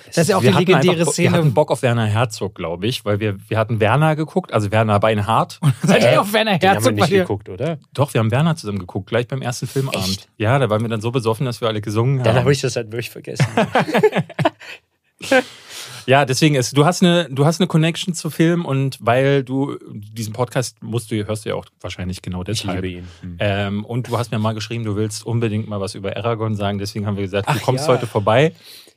Das 0.06 0.18
ist 0.18 0.29
ja 0.29 0.38
auch 0.38 0.41
wir 0.41 0.51
die 0.51 0.59
legendäre 0.59 1.00
einfach, 1.00 1.12
Szene. 1.12 1.31
Wir 1.33 1.38
hatten 1.39 1.53
Bock 1.53 1.71
auf 1.71 1.81
Werner 1.81 2.06
Herzog, 2.06 2.56
glaube 2.56 2.88
ich, 2.88 3.03
weil 3.03 3.19
wir, 3.19 3.38
wir 3.50 3.57
hatten 3.57 3.81
Werner 3.81 4.15
geguckt, 4.15 4.53
also 4.53 4.71
Werner 4.71 5.00
Beinhardt. 5.00 5.59
Seid 5.83 6.03
Äh, 6.06 6.13
ihr 6.13 6.21
auf 6.21 6.31
Werner 6.31 6.57
Den 6.57 6.69
haben 6.69 6.75
wir 6.75 6.91
Herzog 6.91 6.95
nicht 6.95 7.09
geguckt, 7.09 7.50
oder? 7.50 7.77
Doch, 7.94 8.13
wir 8.13 8.19
haben 8.19 8.31
Werner 8.31 8.56
zusammen 8.56 8.80
geguckt, 8.80 9.07
gleich 9.09 9.27
beim 9.27 9.41
ersten 9.41 9.68
Filmabend. 9.68 10.06
Echt? 10.07 10.30
Ja, 10.38 10.57
da 10.59 10.69
waren 10.69 10.81
wir 10.81 10.88
dann 10.89 11.01
so 11.01 11.12
besoffen, 11.12 11.45
dass 11.45 11.59
wir 11.59 11.68
alle 11.68 11.81
gesungen 11.81 12.19
Dann 12.23 12.35
haben. 12.35 12.41
habe 12.41 12.53
ich 12.53 12.62
das 12.62 12.77
halt 12.77 12.88
wirklich 12.91 13.09
vergessen. 13.09 13.45
Ja, 16.07 16.24
deswegen 16.25 16.56
ist, 16.56 16.75
du 16.77 16.86
hast 16.86 17.04
eine, 17.04 17.27
du 17.30 17.45
hast 17.45 17.59
eine 17.59 17.68
Connection 17.68 18.13
zu 18.13 18.30
Film 18.30 18.63
und 18.65 18.98
weil 19.01 19.44
du 19.44 19.77
diesen 19.92 20.31
Podcast 20.33 20.81
musst 20.81 21.12
du, 21.12 21.27
hörst 21.27 21.44
du 21.45 21.50
ja 21.50 21.56
auch 21.56 21.65
wahrscheinlich 21.81 22.21
genau 22.21 22.42
ich 22.42 22.45
deshalb. 22.45 22.81
liebe 22.81 23.00
ihn. 23.00 23.07
Hm. 23.21 23.38
Ähm, 23.39 23.86
und 23.86 24.07
du 24.07 24.18
hast 24.18 24.31
mir 24.31 24.39
mal 24.39 24.54
geschrieben, 24.54 24.86
du 24.86 24.95
willst 24.95 25.25
unbedingt 25.25 25.68
mal 25.68 25.81
was 25.81 25.95
über 25.95 26.15
Aragorn 26.15 26.56
sagen. 26.56 26.77
Deswegen 26.80 27.06
haben 27.06 27.18
wir 27.18 27.24
gesagt, 27.24 27.50
du 27.50 27.54
Ach 27.56 27.62
kommst 27.62 27.88
ja. 27.88 27.94
heute 27.94 28.07
vorbei. 28.07 28.54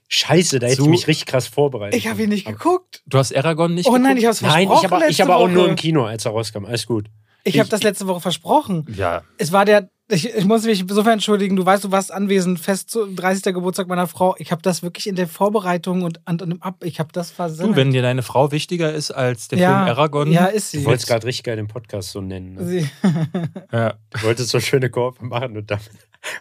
Scheiße, 0.08 0.58
da 0.60 0.68
hätte 0.68 0.82
ich 0.82 0.88
mich 0.88 1.06
richtig 1.08 1.26
krass 1.26 1.46
vorbereitet. 1.48 1.96
Ich 1.98 2.06
habe 2.08 2.22
ihn 2.22 2.28
nicht 2.30 2.46
geguckt. 2.46 3.02
Du 3.06 3.18
hast 3.18 3.34
Aragorn 3.36 3.74
nicht 3.74 3.86
Oh 3.88 3.92
nein, 3.98 4.16
geguckt? 4.16 4.18
ich 4.18 4.24
habe 4.26 4.32
es 4.32 4.40
Nein, 4.42 4.62
ich 4.72 4.84
aber, 4.84 4.98
ich 4.98 5.06
letzte 5.08 5.22
aber 5.24 5.36
auch 5.36 5.48
nur 5.48 5.68
im 5.68 5.76
Kino, 5.76 6.04
als 6.04 6.24
er 6.24 6.32
rauskam. 6.32 6.64
Alles 6.64 6.86
gut. 6.86 7.06
Ich 7.42 7.58
habe 7.58 7.68
das 7.68 7.82
letzte 7.82 8.06
Woche 8.06 8.20
versprochen. 8.20 8.86
Ja, 8.96 9.22
Es 9.38 9.50
war 9.50 9.64
der, 9.64 9.88
ich, 10.10 10.34
ich 10.34 10.44
muss 10.44 10.64
mich 10.64 10.80
insofern 10.80 11.14
entschuldigen, 11.14 11.56
du 11.56 11.64
weißt, 11.64 11.84
du 11.84 11.90
warst 11.90 12.12
anwesend, 12.12 12.60
fest 12.60 12.90
zum 12.90 13.16
30. 13.16 13.54
Geburtstag 13.54 13.88
meiner 13.88 14.06
Frau. 14.06 14.34
Ich 14.38 14.52
habe 14.52 14.62
das 14.62 14.82
wirklich 14.82 15.06
in 15.06 15.14
der 15.14 15.28
Vorbereitung 15.28 16.02
und 16.02 16.20
an, 16.26 16.40
an 16.40 16.50
dem 16.50 16.62
Ab, 16.62 16.82
ich 16.84 16.98
habe 16.98 17.10
das 17.12 17.30
versendet. 17.30 17.76
du, 17.76 17.80
wenn 17.80 17.92
dir 17.92 18.02
deine 18.02 18.22
Frau 18.22 18.52
wichtiger 18.52 18.92
ist 18.92 19.10
als 19.10 19.48
der 19.48 19.58
ja, 19.58 19.84
Film 19.84 19.88
Aragorn. 19.88 20.32
Ja, 20.32 20.46
ist 20.46 20.70
sie. 20.70 20.78
Du 20.78 20.86
wolltest 20.86 21.08
gerade 21.08 21.26
richtig 21.26 21.44
geil 21.44 21.56
den 21.56 21.68
Podcast 21.68 22.10
so 22.10 22.20
nennen. 22.20 22.54
Ne? 22.54 22.66
sie 22.66 22.90
Ja. 23.72 23.94
Du 24.10 24.22
wolltest 24.22 24.50
so 24.50 24.60
schöne 24.60 24.90
Kurve 24.90 25.24
machen 25.24 25.56
und 25.56 25.70
dann. 25.70 25.80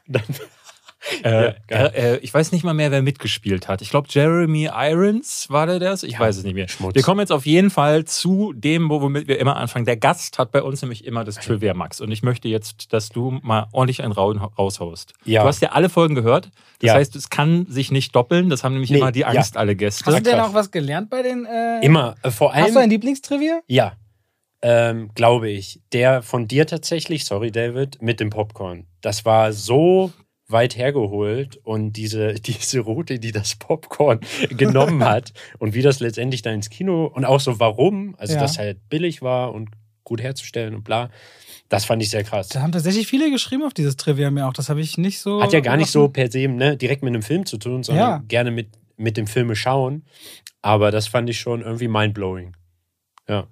Und 0.08 0.16
dann 0.16 0.24
Äh, 1.24 1.30
Ja, 1.46 1.54
geil. 1.68 1.92
äh, 1.96 2.18
ich 2.18 2.34
weiß 2.34 2.52
nicht 2.52 2.64
mal 2.64 2.74
mehr, 2.74 2.92
wer 2.92 3.02
mitgespielt 3.02 3.68
hat. 3.68 3.82
Ich 3.82 3.90
glaube, 3.90 4.08
Jeremy 4.12 4.70
Irons 4.74 5.48
war 5.50 5.66
der 5.68 5.80
das? 5.80 6.04
Ich 6.04 6.14
Ja, 6.14 6.20
weiß 6.20 6.38
es 6.38 6.44
nicht 6.44 6.54
mehr. 6.54 6.68
Schmutz. 6.68 6.96
Wir 6.96 7.02
kommen 7.04 7.20
jetzt 7.20 7.32
auf 7.32 7.46
jeden 7.46 7.70
Fall 7.70 8.06
zu 8.06 8.54
dem, 8.54 8.90
wo- 8.90 9.02
womit 9.02 9.28
wir 9.28 9.40
immer 9.40 9.56
anfangen. 9.58 9.86
Der 9.86 9.98
Gast 9.98 10.40
hat 10.40 10.52
bei 10.52 10.62
uns 10.62 10.82
nämlich 10.82 11.06
immer 11.06 11.24
das 11.24 11.36
Trivia 11.36 11.74
Max. 11.74 12.00
Und 12.02 12.12
ich 12.12 12.24
möchte 12.24 12.48
jetzt, 12.48 12.94
dass 12.94 13.10
du 13.10 13.40
mal 13.42 13.68
ordentlich 13.72 14.02
einen 14.04 14.12
Rauen 14.14 14.38
raushaust. 14.38 15.14
Ja. 15.26 15.42
Du 15.44 15.48
hast 15.48 15.62
ja 15.62 15.70
alle 15.70 15.90
Folgen 15.90 16.16
gehört. 16.16 16.52
Das 16.80 16.88
Ja. 16.90 16.94
heißt, 16.94 17.16
es 17.16 17.30
kann 17.30 17.66
sich 17.70 17.92
nicht 17.92 18.16
doppeln. 18.16 18.50
Das 18.50 18.64
haben 18.64 18.74
nämlich 18.74 18.90
Nee, 18.92 18.98
immer 19.00 19.12
die 19.12 19.22
ja. 19.22 19.28
Angst, 19.28 19.58
alle 19.58 19.76
Gäste. 19.76 20.06
Hast 20.06 20.18
du 20.20 20.24
denn 20.24 20.40
auch 20.40 20.54
was 20.54 20.72
gelernt 20.72 21.10
bei 21.10 21.22
den. 21.24 21.46
Äh, 21.46 21.86
Immer. 21.86 22.16
Äh, 22.24 22.32
vor 22.32 22.54
allem. 22.54 22.66
Hast 22.66 22.76
du 22.76 22.80
ein 22.80 22.90
Lieblingstrivia? 22.90 23.60
Ja, 23.68 23.94
ähm, 24.62 25.12
glaube 25.16 25.50
ich. 25.50 25.82
Der 25.94 26.22
von 26.22 26.48
dir 26.48 26.68
tatsächlich, 26.68 27.26
sorry 27.26 27.52
David, 27.52 28.02
mit 28.02 28.20
dem 28.20 28.30
Popcorn. 28.30 28.86
Das 29.02 29.26
war 29.26 29.54
so 29.54 30.12
weit 30.50 30.76
hergeholt 30.78 31.58
und 31.64 31.94
diese, 31.94 32.34
diese 32.42 32.80
Route, 32.82 33.20
die 33.20 33.32
das 33.32 33.56
Popcorn 33.56 34.20
genommen 34.50 35.04
hat 35.04 35.34
und 35.60 35.74
wie 35.74 35.82
das 35.82 36.00
letztendlich 36.00 36.42
dann 36.42 36.56
ins 36.56 36.70
Kino 36.70 37.06
und 37.06 37.26
auch 37.26 37.40
so 37.40 37.60
warum, 37.60 38.16
also 38.18 38.34
Ja. 38.34 38.40
dass 38.42 38.58
halt 38.58 38.90
billig 38.90 39.22
war 39.22 39.54
und 39.54 39.70
gut 40.04 40.22
herzustellen 40.22 40.74
und 40.76 40.84
bla, 40.84 41.10
das 41.70 41.86
fand 41.86 42.02
ich 42.02 42.10
sehr 42.10 42.24
krass. 42.24 42.50
Da 42.50 42.62
haben 42.62 42.72
tatsächlich 42.72 43.06
viele 43.06 43.30
geschrieben 43.30 43.62
auf 43.64 43.76
dieses 43.76 43.96
Trivia 43.96 44.32
mir 44.32 44.48
auch. 44.48 44.54
Das 44.54 44.70
habe 44.70 44.82
ich 44.82 44.98
nicht 44.98 45.20
so. 45.20 45.40
Hat 45.44 45.54
ja 45.54 45.60
gar 45.60 45.78
nicht 45.78 45.92
so 45.92 46.10
per 46.10 46.32
se 46.32 46.48
ne, 46.48 46.76
direkt 46.76 47.04
mit 47.04 47.14
einem 47.14 47.22
Film 47.22 47.46
zu 47.46 47.58
tun, 47.58 47.84
sondern 47.84 48.10
Ja. 48.10 48.24
gerne 48.28 48.50
mit, 48.50 48.70
mit 48.98 49.18
dem 49.18 49.28
Filme 49.28 49.56
schauen. 49.56 50.04
Aber 50.64 50.90
das 50.90 51.08
fand 51.08 51.30
ich 51.30 51.40
schon 51.40 51.62
irgendwie 51.62 51.88
mindblowing. 51.88 52.56
Ja. 53.28 53.46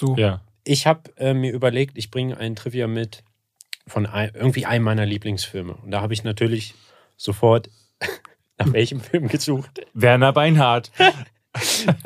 So. 0.00 0.16
Ja. 0.16 0.40
Ich 0.64 0.86
habe 0.86 1.10
äh, 1.18 1.34
mir 1.34 1.52
überlegt, 1.52 1.98
ich 1.98 2.10
bringe 2.10 2.38
ein 2.38 2.56
Trivia 2.56 2.86
mit 2.86 3.22
von 3.86 4.06
ein, 4.06 4.30
irgendwie 4.34 4.66
einem 4.66 4.84
meiner 4.84 5.06
Lieblingsfilme. 5.06 5.74
Und 5.74 5.90
da 5.90 6.00
habe 6.00 6.12
ich 6.14 6.24
natürlich 6.24 6.74
sofort 7.16 7.68
nach 8.58 8.72
welchem 8.72 9.00
Film 9.00 9.28
gesucht. 9.28 9.80
Werner 9.94 10.32
Beinhardt. 10.32 10.90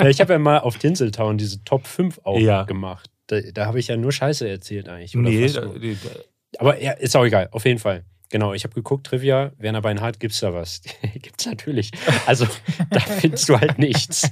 Ja, 0.01 0.09
ich 0.09 0.21
habe 0.21 0.33
ja 0.33 0.41
mal 0.41 0.59
auf 0.59 0.77
Tinseltown 0.77 1.39
diese 1.39 1.63
Top 1.63 1.87
5 1.87 2.19
auch 2.25 2.37
Ja. 2.41 2.65
gemacht. 2.65 3.09
Da, 3.29 3.41
da 3.41 3.67
habe 3.67 3.79
ich 3.79 3.87
ja 3.87 3.97
nur 3.97 4.11
Scheiße 4.11 4.49
erzählt 4.49 4.89
eigentlich. 4.89 5.15
Nee, 5.15 5.47
da, 5.47 5.67
nur. 5.67 5.79
die- 5.79 5.97
Aber 6.59 6.83
ja, 6.83 6.91
ist 6.93 7.15
auch 7.15 7.25
egal, 7.25 7.49
auf 7.53 7.65
jeden 7.65 7.79
Fall. 7.79 8.05
Genau, 8.31 8.55
ich 8.55 8.65
habe 8.65 8.75
geguckt, 8.75 9.07
Trivia, 9.07 9.53
Werner 9.59 9.83
Beinhardt, 9.83 10.19
gibt's 10.19 10.41
da 10.41 10.53
was? 10.53 10.83
gibt's 11.23 11.47
natürlich. 11.47 11.93
Also, 12.27 12.49
da 12.91 12.99
findest 12.99 13.49
du 13.49 13.61
halt 13.61 13.79
nichts. 13.79 14.29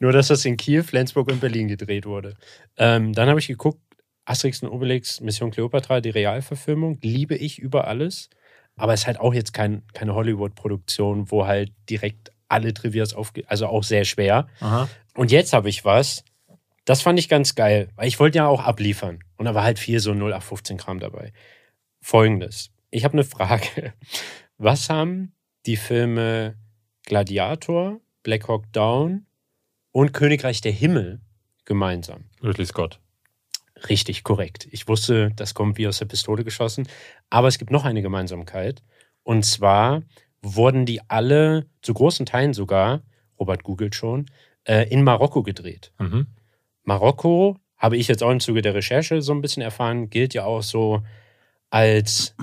Nur, 0.00 0.12
dass 0.12 0.28
das 0.28 0.42
in 0.46 0.56
Kiel, 0.56 0.82
Flensburg 0.82 1.28
und 1.30 1.40
Berlin 1.40 1.68
gedreht 1.68 2.06
wurde. 2.06 2.34
Ähm, 2.78 3.12
dann 3.12 3.28
habe 3.28 3.40
ich 3.40 3.46
geguckt, 3.48 3.78
Asterix 4.24 4.62
und 4.62 4.68
Obelix, 4.68 5.20
Mission 5.20 5.50
Cleopatra, 5.50 6.00
die 6.00 6.10
Realverfilmung, 6.10 6.98
liebe 7.02 7.34
ich 7.34 7.58
über 7.58 7.86
alles. 7.86 8.30
Aber 8.76 8.94
es 8.94 9.00
ist 9.00 9.06
halt 9.06 9.20
auch 9.20 9.34
jetzt 9.34 9.52
kein, 9.52 9.82
keine 9.92 10.14
Hollywood-Produktion, 10.14 11.30
wo 11.30 11.46
halt 11.46 11.72
direkt 11.90 12.30
alle 12.48 12.72
Trivias 12.72 13.14
aufge... 13.14 13.44
Also 13.48 13.66
auch 13.66 13.82
sehr 13.82 14.04
schwer. 14.04 14.46
Aha. 14.60 14.88
Und 15.14 15.30
jetzt 15.30 15.52
habe 15.52 15.68
ich 15.68 15.84
was, 15.84 16.24
das 16.84 17.02
fand 17.02 17.18
ich 17.18 17.28
ganz 17.28 17.54
geil, 17.54 17.88
weil 17.96 18.08
ich 18.08 18.18
wollte 18.18 18.38
ja 18.38 18.46
auch 18.46 18.62
abliefern. 18.62 19.20
Und 19.36 19.46
da 19.46 19.54
war 19.54 19.62
halt 19.62 19.78
viel 19.78 20.00
so 20.00 20.12
0815-Kram 20.12 21.00
dabei. 21.00 21.32
Folgendes. 22.00 22.70
Ich 22.90 23.04
habe 23.04 23.14
eine 23.14 23.24
Frage. 23.24 23.92
Was 24.58 24.90
haben 24.90 25.32
die 25.66 25.76
Filme 25.76 26.56
Gladiator, 27.04 28.00
Black 28.22 28.48
Hawk 28.48 28.72
Down 28.72 29.26
und 29.92 30.12
Königreich 30.12 30.60
der 30.60 30.72
Himmel 30.72 31.20
gemeinsam? 31.64 32.24
Ridley 32.42 32.66
Scott. 32.66 33.00
Richtig 33.88 34.24
korrekt. 34.24 34.68
Ich 34.70 34.88
wusste, 34.88 35.30
das 35.36 35.54
kommt 35.54 35.78
wie 35.78 35.88
aus 35.88 35.98
der 35.98 36.06
Pistole 36.06 36.44
geschossen. 36.44 36.88
Aber 37.30 37.48
es 37.48 37.58
gibt 37.58 37.70
noch 37.70 37.84
eine 37.84 38.02
Gemeinsamkeit. 38.02 38.82
Und 39.22 39.44
zwar 39.44 40.02
wurden 40.42 40.86
die 40.86 41.00
alle, 41.08 41.66
zu 41.82 41.94
großen 41.94 42.26
Teilen 42.26 42.54
sogar, 42.54 43.02
Robert 43.38 43.62
googelt 43.62 43.94
schon, 43.94 44.26
äh, 44.64 44.88
in 44.88 45.02
Marokko 45.02 45.42
gedreht. 45.42 45.92
Mhm. 45.98 46.26
Marokko, 46.84 47.56
habe 47.76 47.96
ich 47.96 48.06
jetzt 48.06 48.22
auch 48.22 48.30
im 48.30 48.40
Zuge 48.40 48.62
der 48.62 48.74
Recherche 48.74 49.22
so 49.22 49.32
ein 49.32 49.40
bisschen 49.40 49.62
erfahren, 49.62 50.08
gilt 50.08 50.34
ja 50.34 50.44
auch 50.44 50.62
so 50.62 51.02
als 51.70 52.36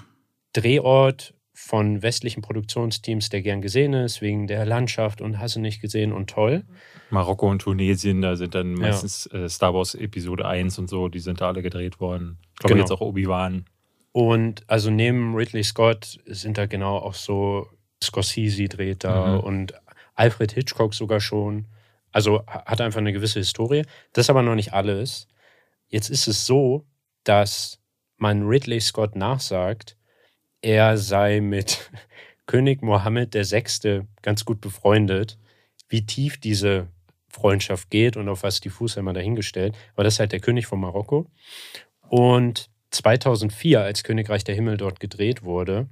Drehort 0.52 1.34
von 1.62 2.02
westlichen 2.02 2.42
Produktionsteams, 2.42 3.30
der 3.30 3.42
gern 3.42 3.62
gesehen 3.62 3.94
ist, 3.94 4.22
wegen 4.22 4.48
der 4.48 4.66
Landschaft 4.66 5.22
und 5.22 5.40
hast 5.40 5.56
du 5.56 5.60
nicht 5.60 5.82
gesehen 5.82 6.12
und 6.14 6.30
toll. 6.30 6.64
Marokko 7.10 7.50
und 7.50 7.60
Tunesien, 7.62 8.22
da 8.22 8.36
sind 8.36 8.56
dann 8.56 8.74
meistens 8.74 9.26
äh, 9.28 9.48
Star 9.50 9.74
Wars 9.74 9.94
Episode 9.94 10.48
1 10.48 10.80
und 10.80 10.90
so, 10.90 11.10
die 11.10 11.20
sind 11.20 11.42
da 11.42 11.48
alle 11.50 11.62
gedreht 11.62 12.00
worden. 12.00 12.38
Ich 12.54 12.60
glaube 12.60 12.76
Genau. 12.76 12.84
jetzt 12.86 12.92
auch 12.92 13.02
Obi-Wan. 13.02 13.66
Und 14.12 14.64
also 14.68 14.90
neben 14.90 15.36
Ridley 15.36 15.64
Scott 15.64 16.20
sind 16.26 16.58
da 16.58 16.66
genau 16.66 16.98
auch 16.98 17.14
so 17.14 17.68
Scorsese 18.04 18.66
dreht 18.70 19.04
da 19.04 19.36
Mhm. 19.36 19.40
und 19.42 19.74
Alfred 20.16 20.52
Hitchcock 20.54 20.94
sogar 20.96 21.20
schon. 21.20 21.68
Also 22.12 22.40
ha- 22.48 22.64
hat 22.66 22.82
einfach 22.82 23.00
eine 23.00 23.14
gewisse 23.14 23.40
Historie. 23.40 23.84
Das 24.14 24.26
ist 24.26 24.30
aber 24.30 24.42
noch 24.42 24.56
nicht 24.56 24.74
alles. 24.74 25.28
Jetzt 25.90 26.10
ist 26.10 26.28
es 26.28 26.46
so, 26.46 26.86
dass 27.24 27.80
man 28.18 28.48
Ridley 28.48 28.80
Scott 28.82 29.16
nachsagt, 29.16 29.96
er 30.62 30.98
sei 30.98 31.42
mit 31.42 31.90
König 32.46 32.82
Mohammed 32.82 33.34
VI. 33.34 34.04
ganz 34.22 34.46
gut 34.46 34.62
befreundet. 34.62 35.38
Wie 35.88 36.06
tief 36.06 36.40
diese 36.40 36.88
Freundschaft 37.30 37.90
geht 37.90 38.18
und 38.18 38.28
auf 38.28 38.44
was 38.44 38.60
die 38.60 38.70
Fußhämmer 38.70 39.14
dahingestellt. 39.14 39.76
Aber 39.94 40.04
das 40.04 40.16
ist 40.16 40.20
halt 40.20 40.32
der 40.32 40.40
König 40.40 40.66
von 40.66 40.80
Marokko. 40.80 41.28
Und 42.08 42.70
2004, 42.92 43.82
als 43.82 44.04
Königreich 44.04 44.44
der 44.44 44.56
Himmel 44.56 44.78
dort 44.78 45.00
gedreht 45.00 45.44
wurde, 45.44 45.88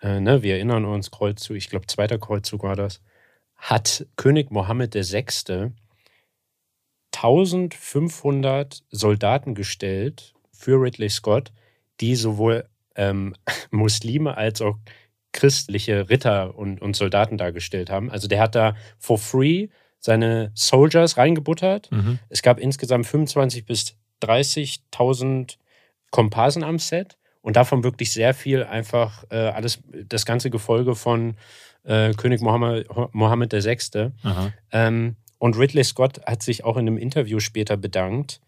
äh, 0.00 0.20
ne, 0.20 0.42
wir 0.42 0.54
erinnern 0.54 0.84
uns, 0.84 1.10
Kreuzzug, 1.10 1.56
ich 1.56 1.68
glaube, 1.68 1.86
zweiter 1.86 2.18
Kreuzzug 2.18 2.62
war 2.62 2.76
das, 2.76 3.00
hat 3.56 4.06
König 4.16 4.50
Mohammed 4.50 4.94
VI. 4.94 5.72
1500 7.14 8.82
Soldaten 8.90 9.54
gestellt 9.54 10.34
für 10.52 10.80
Ridley 10.80 11.08
Scott, 11.08 11.52
die 12.00 12.16
sowohl 12.16 12.68
ähm, 12.96 13.34
Muslime 13.70 14.36
als 14.36 14.60
auch 14.60 14.76
christliche 15.32 16.08
Ritter 16.08 16.56
und, 16.56 16.80
und 16.80 16.94
Soldaten 16.96 17.36
dargestellt 17.36 17.90
haben. 17.90 18.10
Also 18.10 18.28
der 18.28 18.40
hat 18.40 18.54
da 18.54 18.76
for 18.98 19.18
free 19.18 19.68
seine 19.98 20.52
Soldiers 20.54 21.16
reingebuttert. 21.16 21.90
Mhm. 21.90 22.18
Es 22.28 22.42
gab 22.42 22.60
insgesamt 22.60 23.06
25.000 23.06 23.64
bis 23.64 23.96
30.000 24.22 25.56
Komparsen 26.10 26.62
am 26.62 26.78
Set 26.78 27.16
und 27.40 27.56
davon 27.56 27.84
wirklich 27.84 28.12
sehr 28.12 28.34
viel 28.34 28.64
einfach 28.64 29.24
äh, 29.30 29.36
alles, 29.36 29.80
das 30.08 30.24
ganze 30.24 30.50
Gefolge 30.50 30.94
von 30.94 31.36
äh, 31.84 32.12
König 32.14 32.40
Mohammed, 32.40 32.86
Mohammed 33.12 33.52
VI. 33.52 34.10
Ähm, 34.70 35.16
und 35.38 35.58
Ridley 35.58 35.84
Scott 35.84 36.24
hat 36.24 36.42
sich 36.42 36.64
auch 36.64 36.76
in 36.76 36.86
einem 36.86 36.98
Interview 36.98 37.40
später 37.40 37.76
bedankt, 37.76 38.40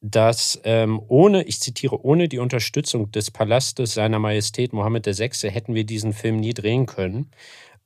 dass 0.00 0.60
ähm, 0.64 1.00
ohne, 1.08 1.42
ich 1.44 1.60
zitiere, 1.60 2.04
ohne 2.04 2.28
die 2.28 2.38
Unterstützung 2.38 3.10
des 3.10 3.30
Palastes 3.30 3.94
seiner 3.94 4.18
Majestät 4.18 4.72
Mohammed 4.72 5.06
VI. 5.06 5.50
hätten 5.50 5.74
wir 5.74 5.84
diesen 5.84 6.12
Film 6.12 6.36
nie 6.36 6.54
drehen 6.54 6.86
können. 6.86 7.30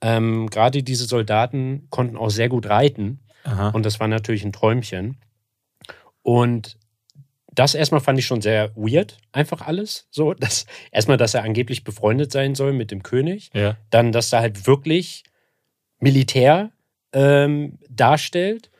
Ähm, 0.00 0.48
Gerade 0.50 0.82
diese 0.82 1.06
Soldaten 1.06 1.86
konnten 1.90 2.16
auch 2.16 2.30
sehr 2.30 2.48
gut 2.48 2.68
reiten. 2.68 3.20
Aha. 3.44 3.70
Und 3.70 3.86
das 3.86 4.00
war 4.00 4.08
natürlich 4.08 4.44
ein 4.44 4.52
Träumchen. 4.52 5.16
Und 6.22 6.78
das 7.54 7.74
erstmal 7.74 8.00
fand 8.00 8.18
ich 8.18 8.26
schon 8.26 8.40
sehr 8.40 8.74
weird, 8.76 9.18
einfach 9.32 9.62
alles. 9.62 10.06
So, 10.10 10.34
dass, 10.34 10.66
erstmal, 10.90 11.16
dass 11.16 11.34
er 11.34 11.44
angeblich 11.44 11.84
befreundet 11.84 12.32
sein 12.32 12.54
soll 12.54 12.72
mit 12.72 12.90
dem 12.90 13.02
König. 13.02 13.50
ja. 13.54 13.76
Dann, 13.90 14.12
dass 14.12 14.32
er 14.32 14.40
halt 14.40 14.66
wirklich 14.66 15.24
Militär 15.98 16.72
ähm, 17.12 17.78
darstellt. 17.88 18.70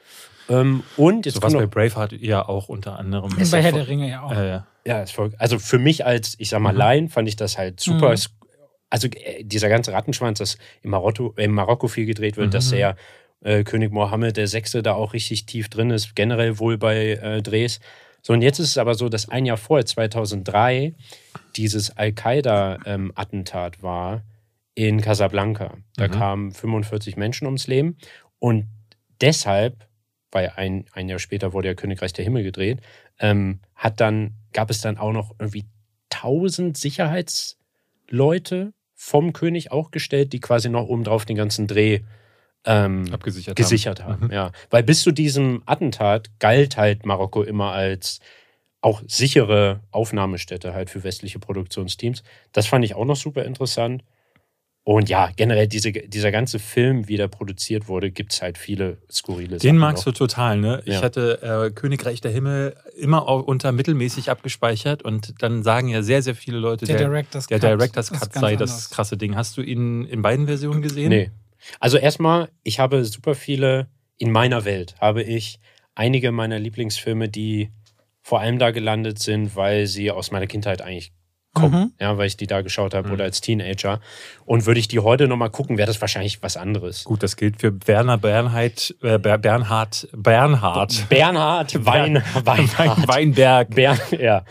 Ähm, 0.49 0.83
und 0.97 1.27
jetzt 1.27 1.37
So 1.37 1.43
was 1.43 1.53
bei 1.53 1.67
Braveheart 1.67 2.13
ja 2.13 2.47
auch 2.47 2.69
unter 2.69 2.99
anderem. 2.99 3.33
Und 3.33 3.51
bei 3.51 3.63
Herr 3.63 3.73
der 3.73 3.87
Ringe 3.89 4.09
ja 4.11 4.23
auch. 4.23 4.33
Äh, 4.33 4.61
ja. 4.85 5.03
ist 5.03 5.17
also 5.39 5.59
für 5.59 5.79
mich 5.79 6.05
als, 6.05 6.35
ich 6.39 6.49
sag 6.49 6.61
mal, 6.61 6.73
Mhm. 6.73 6.79
Laien 6.79 7.09
fand 7.09 7.29
ich 7.29 7.37
das 7.37 7.59
halt 7.59 7.81
super. 7.81 8.11
Mhm. 8.11 8.17
Also 8.91 9.09
äh, 9.09 9.45
dieser 9.45 9.69
ganze 9.69 9.93
Rattenschwanz, 9.93 10.39
das 10.39 10.59
in 10.83 10.91
Marokko, 10.91 11.33
in 11.37 11.53
Marokko 11.53 11.89
viel 11.89 12.07
gedreht 12.07 12.37
wird, 12.37 12.49
Mhm. 12.49 12.53
dass 12.53 12.71
der 12.71 12.97
äh, 13.45 13.65
König 13.65 13.91
Mohammed 13.93 14.37
der 14.37 14.47
Sechste 14.47 14.83
da 14.83 14.95
auch 14.95 15.15
richtig 15.15 15.47
tief 15.47 15.69
drin 15.69 15.91
ist, 15.91 16.15
generell 16.15 16.59
wohl 16.59 16.79
bei 16.79 17.13
äh, 17.15 17.43
Drehs. 17.43 17.81
So, 18.23 18.33
und 18.33 18.43
jetzt 18.43 18.61
ist 18.61 18.69
es 18.69 18.79
aber 18.79 18.95
so, 18.95 19.09
dass 19.09 19.29
ein 19.29 19.47
Jahr 19.47 19.57
vorher, 19.57 19.85
2003, 19.85 20.95
dieses 21.57 21.97
Al-Qaida-Attentat 21.97 23.83
war 23.83 24.23
in 24.75 25.01
Casablanca. 25.01 25.77
Da 25.97 26.09
Mhm. 26.09 26.13
kamen 26.13 26.53
45 26.53 27.17
Menschen 27.17 27.47
ums 27.47 27.67
Leben. 27.67 27.97
Und 28.39 28.67
deshalb, 29.21 29.87
weil 30.33 30.53
ein, 30.57 30.87
ein 30.93 31.09
Jahr 31.09 31.21
später 31.21 31.53
wurde 31.53 31.69
ja 31.69 31.75
Königreich 31.75 32.13
der 32.13 32.25
Himmel 32.25 32.43
gedreht, 32.43 32.81
ähm, 33.21 33.61
hat 33.75 34.01
dann, 34.01 34.33
gab 34.53 34.71
es 34.71 34.81
dann 34.81 34.99
auch 34.99 35.13
noch 35.13 35.35
irgendwie 35.39 35.67
1000 36.11 36.77
Sicherheitsleute 36.77 38.73
vom 38.95 39.33
König 39.33 39.71
auch 39.71 39.91
gestellt, 39.91 40.33
die 40.33 40.41
quasi 40.41 40.69
noch 40.69 40.89
obendrauf 40.89 41.25
den 41.25 41.37
ganzen 41.37 41.67
Dreh 41.67 42.01
ähm, 42.65 43.13
Abgesichert 43.13 43.57
gesichert 43.57 44.03
haben. 44.03 44.13
haben. 44.13 44.27
Mhm. 44.27 44.33
Ja. 44.33 44.53
Weil 44.71 44.83
bis 44.83 45.03
zu 45.03 45.13
diesem 45.13 45.63
Attentat 45.67 46.31
galt 46.39 46.77
halt 46.77 47.05
Marokko 47.05 47.43
immer 47.43 47.73
als 47.73 48.21
auch 48.81 49.03
sichere 49.07 49.81
Aufnahmestätte 49.91 50.75
halt 50.75 50.91
für 50.91 51.05
westliche 51.05 51.39
Produktionsteams. 51.39 52.23
Das 52.53 52.67
fand 52.67 52.85
ich 52.85 52.95
auch 52.95 53.05
noch 53.05 53.17
super 53.17 53.45
interessant. 53.45 54.03
Und 54.85 55.09
ja, 55.09 55.31
generell 55.37 55.69
diese, 55.69 55.93
dieser 55.93 56.33
ganze 56.33 56.59
Film, 56.59 57.07
wie 57.07 57.17
der 57.17 57.29
produziert 57.29 57.87
wurde, 57.87 58.11
gibt 58.11 58.33
es 58.33 58.43
halt 58.43 58.59
viele 58.59 58.99
skurrile 59.09 59.59
Den 59.59 59.61
Sachen 59.61 59.79
magst 59.79 60.07
noch. 60.07 60.13
du 60.13 60.19
total, 60.19 60.59
ne? 60.59 60.83
Ich 60.87 60.95
Ja. 60.95 61.03
hatte 61.03 61.41
äh, 61.41 61.71
Königreich 61.71 62.21
der 62.21 62.33
Himmel 62.33 62.75
immer 62.97 63.29
auch 63.29 63.45
unter 63.45 63.71
mittelmäßig 63.71 64.29
abgespeichert 64.29 65.05
und 65.05 65.35
dann 65.41 65.63
sagen 65.63 65.87
ja 65.89 66.03
sehr, 66.03 66.21
sehr 66.23 66.35
viele 66.35 66.59
Leute, 66.59 66.87
Der 66.87 66.97
der, 66.97 67.07
Director's 67.09 67.47
der 67.47 67.61
Cut 67.61 67.71
Director's 67.81 68.11
Cut 68.11 68.33
sei 68.35 68.57
das 68.57 68.71
anders. 68.71 68.91
krasse 68.91 69.17
Ding. 69.17 69.37
Hast 69.37 69.57
du 69.57 69.63
ihn 69.63 70.05
in 70.05 70.21
beiden 70.21 70.47
Versionen 70.47 70.83
gesehen? 70.83 71.11
Nee. 71.11 71.31
Also 71.79 71.97
erstmal, 71.97 72.49
ich 72.65 72.81
habe 72.81 73.05
super 73.05 73.37
viele, 73.37 73.87
in 74.19 74.33
meiner 74.33 74.65
Welt 74.65 74.97
habe 75.01 75.23
ich 75.23 75.61
einige 75.95 76.33
meiner 76.33 76.59
Lieblingsfilme, 76.59 77.29
die 77.29 77.71
vor 78.21 78.41
allem 78.41 78.59
da 78.59 78.73
gelandet 78.73 79.21
sind, 79.21 79.55
weil 79.55 79.87
sie 79.87 80.11
aus 80.11 80.33
meiner 80.33 80.49
Kindheit 80.49 80.83
eigentlich 80.83 81.13
kommen. 81.53 81.81
Mhm. 81.85 81.93
Ja, 82.01 82.17
weil 82.19 82.27
ich 82.27 82.37
die 82.37 82.47
da 82.47 82.63
geschaut 82.63 82.95
habe 82.95 83.09
Mhm. 83.09 83.15
oder 83.15 83.25
als 83.25 83.41
Teenager. 83.41 84.01
Und 84.45 84.67
würde 84.67 84.81
ich 84.81 84.89
die 84.89 85.01
heute 85.01 85.29
nochmal 85.29 85.51
gucken, 85.51 85.79
wäre 85.79 85.87
das 85.87 86.01
wahrscheinlich 86.01 86.43
was 86.43 86.57
anderes. 86.57 87.05
Gut, 87.05 87.23
das 87.23 87.37
gilt 87.37 87.61
für 87.61 87.73
Werner 87.87 88.19
Bernhard, 88.19 88.95
äh, 89.03 89.19
Ber- 89.19 89.39
Bernhard, 89.39 90.09
Bernhard. 90.13 91.09
Bernhard 91.09 91.85
Wein, 91.85 92.23
Weinhardt. 92.45 93.09
Weinberg. 93.09 93.75
Bern, 93.75 93.99
ja. 94.19 94.43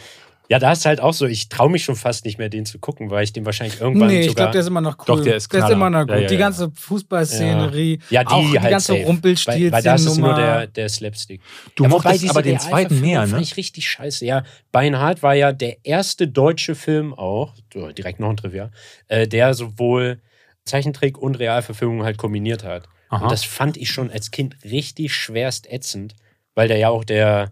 Ja, 0.52 0.60
da 0.60 0.74
ist 0.74 0.86
halt 0.86 1.00
auch 1.00 1.14
so, 1.14 1.28
ich 1.28 1.48
traue 1.48 1.70
mich 1.70 1.86
schon 1.86 1.96
fast 1.96 2.26
nicht 2.26 2.38
mehr, 2.38 2.50
den 2.50 2.66
zu 2.66 2.78
gucken, 2.78 3.10
weil 3.10 3.24
ich 3.24 3.32
den 3.32 3.46
wahrscheinlich 3.46 3.80
irgendwann 3.80 4.10
Nee, 4.10 4.20
ich 4.20 4.26
sogar. 4.28 4.48
glaube, 4.48 4.52
der 4.52 4.62
ist 4.62 4.68
immer 4.68 4.82
noch 4.82 4.98
cool. 5.00 5.06
Doch, 5.08 5.24
der 5.24 5.38
ist 5.38 5.52
Der 5.54 5.60
ist 5.60 5.66
Knaller. 5.68 5.74
immer 5.76 5.90
noch 5.90 6.02
gut. 6.02 6.10
Ja, 6.10 6.18
ja, 6.18 6.28
die 6.28 6.36
ganze 6.38 6.72
Fußballszenerie, 6.76 8.00
ja, 8.10 8.24
die 8.24 8.28
auch 8.28 8.52
die 8.52 8.60
halt 8.60 8.72
ganze. 8.72 8.94
Rumpelstilzszenennummer. 8.96 9.72
Weil, 9.72 9.72
weil 9.72 9.84
das 9.84 10.06
ist 10.06 10.18
nur 10.18 10.34
der, 10.36 10.68
der 10.68 10.90
Slapstick. 10.90 11.42
Du 11.76 11.84
Ja, 11.84 11.90
mochtest 11.90 12.30
aber 12.30 12.42
den 12.42 12.60
zweiten 12.60 13.00
mehr, 13.00 13.22
Fand 13.22 13.34
ne? 13.34 13.42
ich 13.42 13.56
richtig 13.56 13.88
scheiße. 13.90 14.26
Ja, 14.26 14.44
Beinhardt 14.74 15.24
war 15.24 15.36
ja 15.36 15.54
der 15.54 15.78
erste 15.86 16.28
deutsche 16.28 16.76
Film 16.76 17.14
auch, 17.14 17.54
direkt 17.74 18.20
noch 18.20 18.30
ein 18.30 18.36
Trivia, 18.38 18.72
äh, 19.08 19.28
der 19.28 19.54
sowohl 19.54 20.20
Zeichentrick 20.66 21.18
und 21.18 21.40
Realverfilmung 21.40 22.04
halt 22.04 22.18
kombiniert 22.18 22.64
hat. 22.66 22.90
Aha. 23.10 23.24
Und 23.24 23.32
das 23.32 23.44
fand 23.44 23.78
ich 23.78 23.90
schon 23.90 24.12
als 24.12 24.32
Kind 24.32 24.58
richtig 24.64 25.14
schwerst 25.14 25.72
ätzend, 25.72 26.14
weil 26.56 26.68
der 26.68 26.78
ja 26.78 26.90
auch 26.90 27.04
der 27.04 27.52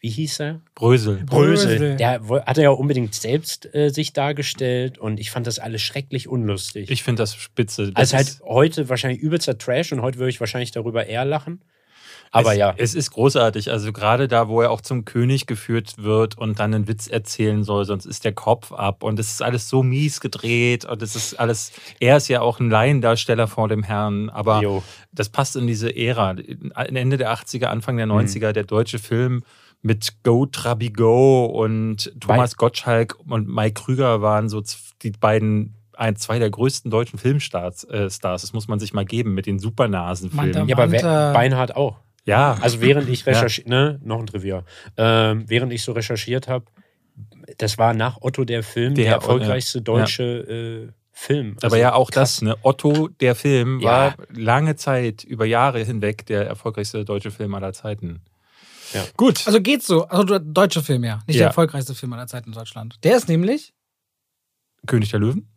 wie 0.00 0.08
hieß 0.08 0.40
er? 0.40 0.60
Brösel. 0.74 1.22
Brösel. 1.26 1.96
Der 1.96 2.20
hat 2.46 2.56
er 2.58 2.62
ja 2.64 2.70
unbedingt 2.70 3.14
selbst 3.14 3.72
äh, 3.74 3.90
sich 3.90 4.12
dargestellt 4.12 4.98
und 4.98 5.20
ich 5.20 5.30
fand 5.30 5.46
das 5.46 5.58
alles 5.58 5.82
schrecklich 5.82 6.26
unlustig. 6.26 6.90
Ich 6.90 7.02
finde 7.02 7.22
das 7.22 7.34
spitze. 7.34 7.92
Das 7.92 8.14
also 8.14 8.16
halt 8.16 8.40
heute 8.44 8.88
wahrscheinlich 8.88 9.20
übelster 9.20 9.58
Trash 9.58 9.92
und 9.92 10.00
heute 10.02 10.18
würde 10.18 10.30
ich 10.30 10.40
wahrscheinlich 10.40 10.70
darüber 10.72 11.06
eher 11.06 11.24
lachen. 11.24 11.60
Aber 12.32 12.52
es, 12.52 12.58
ja, 12.58 12.72
Es 12.76 12.94
ist 12.94 13.10
großartig. 13.10 13.72
Also 13.72 13.92
gerade 13.92 14.28
da, 14.28 14.46
wo 14.48 14.62
er 14.62 14.70
auch 14.70 14.80
zum 14.80 15.04
König 15.04 15.46
geführt 15.46 15.94
wird 15.98 16.38
und 16.38 16.60
dann 16.60 16.72
einen 16.72 16.86
Witz 16.86 17.08
erzählen 17.08 17.64
soll, 17.64 17.84
sonst 17.84 18.06
ist 18.06 18.24
der 18.24 18.32
Kopf 18.32 18.70
ab. 18.70 19.02
Und 19.02 19.18
es 19.18 19.32
ist 19.32 19.42
alles 19.42 19.68
so 19.68 19.82
mies 19.82 20.20
gedreht. 20.20 20.84
Und 20.84 21.02
es 21.02 21.16
ist 21.16 21.34
alles. 21.40 21.72
Er 21.98 22.16
ist 22.18 22.28
ja 22.28 22.40
auch 22.40 22.60
ein 22.60 22.70
Laiendarsteller 22.70 23.48
vor 23.48 23.68
dem 23.68 23.82
Herrn. 23.82 24.30
Aber 24.30 24.62
Jo. 24.62 24.82
das 25.12 25.28
passt 25.28 25.56
in 25.56 25.66
diese 25.66 25.94
Ära. 25.94 26.36
Ende 26.76 27.16
der 27.18 27.32
80er, 27.32 27.64
Anfang 27.66 27.96
der 27.96 28.06
Mhm. 28.06 28.12
90er, 28.12 28.52
der 28.52 28.62
deutsche 28.64 29.00
Film 29.00 29.42
mit 29.82 30.22
Go 30.24 30.46
Trabi 30.46 30.90
Go 30.90 31.46
und 31.46 32.12
Thomas 32.20 32.56
Gottschalk 32.56 33.16
und 33.26 33.48
Mike 33.48 33.82
Krüger 33.82 34.20
waren 34.22 34.48
so 34.48 34.62
die 35.02 35.10
beiden. 35.12 35.74
Ein, 35.94 36.16
zwei 36.16 36.38
der 36.38 36.48
größten 36.48 36.90
deutschen 36.90 37.18
Filmstars, 37.18 37.84
äh, 37.84 38.08
Stars. 38.08 38.40
das 38.40 38.54
muss 38.54 38.68
man 38.68 38.78
sich 38.78 38.94
mal 38.94 39.04
geben 39.04 39.34
mit 39.34 39.44
den 39.44 39.58
Supernasenfilmen. 39.58 40.66
Ja 40.66 40.78
aber 40.78 40.86
Beinhardt 41.34 41.76
auch. 41.76 41.98
Ja, 42.24 42.56
Also 42.62 42.80
während 42.80 43.06
ich 43.10 43.20
Ja. 43.26 43.32
recherchiert, 43.34 43.68
ne, 43.68 44.00
noch 44.02 44.18
ein 44.20 44.26
Trivia, 44.26 44.64
ähm, 44.96 45.44
während 45.46 45.74
ich 45.74 45.82
so 45.82 45.92
recherchiert 45.92 46.48
habe, 46.48 46.64
das 47.58 47.76
war 47.76 47.92
nach 47.92 48.16
Otto 48.22 48.44
der 48.46 48.62
Film 48.62 48.94
der, 48.94 49.04
Der, 49.04 49.14
erfolgreichste 49.14 49.80
ja. 49.80 49.84
deutsche 49.84 50.22
äh, 50.24 50.92
Film. 51.12 51.56
Aber 51.58 51.64
Also 51.64 51.76
ja, 51.76 51.92
auch 51.92 52.10
krass. 52.10 52.36
das, 52.36 52.42
ne? 52.42 52.56
Otto, 52.62 53.08
der 53.20 53.34
Film, 53.34 53.80
Ja. 53.80 53.90
war 53.90 54.14
lange 54.34 54.76
Zeit, 54.76 55.22
über 55.24 55.44
Jahre 55.44 55.80
hinweg, 55.84 56.24
der 56.24 56.46
erfolgreichste 56.46 57.04
deutsche 57.04 57.30
Film 57.30 57.54
aller 57.54 57.74
Zeiten. 57.74 58.22
Ja. 58.92 59.04
Gut. 59.16 59.46
Also 59.46 59.60
geht's 59.60 59.86
so. 59.86 60.06
Also 60.08 60.24
der 60.24 60.40
deutsche 60.40 60.82
Film, 60.82 61.04
ja. 61.04 61.16
Nicht 61.26 61.36
Ja. 61.36 61.40
der 61.40 61.46
erfolgreichste 61.48 61.94
Film 61.94 62.12
aller 62.12 62.26
Zeiten 62.26 62.48
in 62.50 62.54
Deutschland. 62.54 62.96
Der 63.04 63.16
ist 63.16 63.28
nämlich. 63.28 63.72
König 64.86 65.10
der 65.10 65.20
Löwen? 65.20 65.48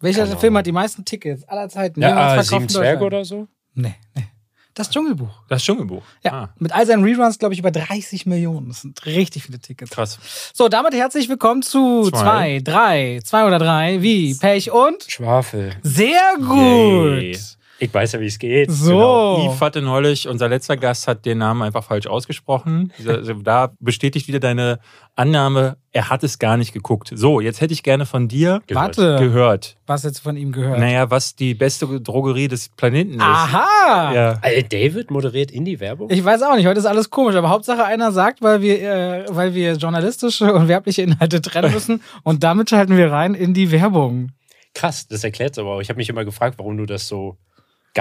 Welcher 0.00 0.24
Keine 0.24 0.38
Film 0.38 0.52
Ahnung. 0.52 0.58
hat 0.58 0.66
die 0.66 0.72
meisten 0.72 1.04
Tickets 1.04 1.44
aller 1.48 1.68
Zeiten? 1.68 2.00
ja, 2.00 2.28
verkauft 2.34 2.48
Sieben 2.48 2.68
Zwerge 2.68 3.04
oder 3.04 3.24
so? 3.24 3.48
Nee, 3.74 3.94
nee. 4.14 4.26
Das 4.74 4.90
Dschungelbuch. 4.90 5.42
Das 5.48 5.64
Dschungelbuch. 5.64 6.04
Ja. 6.22 6.32
Ah, 6.32 6.54
Mit 6.60 6.70
all 6.72 6.86
seinen 6.86 7.02
Reruns, 7.02 7.40
glaube 7.40 7.52
ich, 7.52 7.58
über 7.58 7.72
30 7.72 8.26
Millionen. 8.26 8.68
Das 8.68 8.82
sind 8.82 9.04
richtig 9.06 9.42
viele 9.42 9.58
Tickets. 9.58 9.90
krass. 9.90 10.18
So, 10.54 10.68
damit 10.68 10.94
herzlich 10.94 11.28
willkommen 11.28 11.62
zu 11.62 12.08
Zwei. 12.10 12.60
2, 12.60 12.60
3, 12.60 13.20
2 13.24 13.44
oder 13.46 13.58
3, 13.58 14.02
wie? 14.02 14.34
Pech 14.36 14.70
und? 14.70 15.02
Schwafel. 15.08 15.74
Sehr 15.82 16.36
gut. 16.38 17.22
Yay. 17.22 17.38
Ich 17.80 17.94
weiß 17.94 18.12
ja, 18.12 18.20
wie 18.20 18.26
es 18.26 18.38
geht. 18.38 18.70
So. 18.70 18.90
Genau. 18.90 19.52
Yves 19.52 19.60
hatte 19.60 19.82
neulich, 19.82 20.26
unser 20.26 20.48
letzter 20.48 20.76
Gast 20.76 21.06
hat 21.06 21.24
den 21.24 21.38
Namen 21.38 21.62
einfach 21.62 21.84
falsch 21.84 22.08
ausgesprochen. 22.08 22.92
Also 23.06 23.34
Da 23.34 23.72
bestätigt 23.78 24.26
wieder 24.26 24.40
deine 24.40 24.80
Annahme, 25.14 25.76
er 25.92 26.10
hat 26.10 26.24
es 26.24 26.38
gar 26.38 26.56
nicht 26.56 26.72
geguckt. 26.72 27.12
So, 27.14 27.40
jetzt 27.40 27.60
hätte 27.60 27.72
ich 27.72 27.82
gerne 27.82 28.04
von 28.04 28.28
dir 28.28 28.62
Gehört. 28.66 28.98
Warte, 28.98 29.16
gehört. 29.18 29.76
was 29.86 30.02
jetzt 30.02 30.18
von 30.20 30.36
ihm 30.36 30.50
gehört? 30.52 30.78
Naja, 30.80 31.10
was 31.10 31.36
die 31.36 31.54
beste 31.54 32.00
Drogerie 32.00 32.48
des 32.48 32.68
Planeten 32.70 33.14
ist. 33.14 33.20
Aha! 33.20 34.12
Ja. 34.12 34.38
Äh, 34.42 34.64
David 34.64 35.10
moderiert 35.10 35.50
Indie-Werbung? 35.50 36.10
Ich 36.10 36.24
weiß 36.24 36.42
auch 36.42 36.56
nicht, 36.56 36.66
heute 36.66 36.80
ist 36.80 36.86
alles 36.86 37.10
komisch, 37.10 37.36
aber 37.36 37.48
Hauptsache 37.48 37.84
einer 37.84 38.10
sagt, 38.10 38.42
weil 38.42 38.60
wir, 38.60 38.80
äh, 38.82 39.24
weil 39.28 39.54
wir 39.54 39.74
journalistische 39.74 40.52
und 40.52 40.66
werbliche 40.68 41.02
Inhalte 41.02 41.40
trennen 41.40 41.72
müssen 41.72 42.02
und 42.24 42.42
damit 42.42 42.70
schalten 42.70 42.96
wir 42.96 43.12
rein 43.12 43.34
in 43.34 43.54
die 43.54 43.70
Werbung. 43.70 44.32
Krass, 44.74 45.08
das 45.08 45.24
erklärt 45.24 45.52
es 45.52 45.58
aber 45.58 45.70
auch. 45.70 45.80
Ich 45.80 45.88
habe 45.88 45.96
mich 45.96 46.08
immer 46.08 46.24
gefragt, 46.24 46.58
warum 46.58 46.76
du 46.76 46.86
das 46.86 47.08
so 47.08 47.36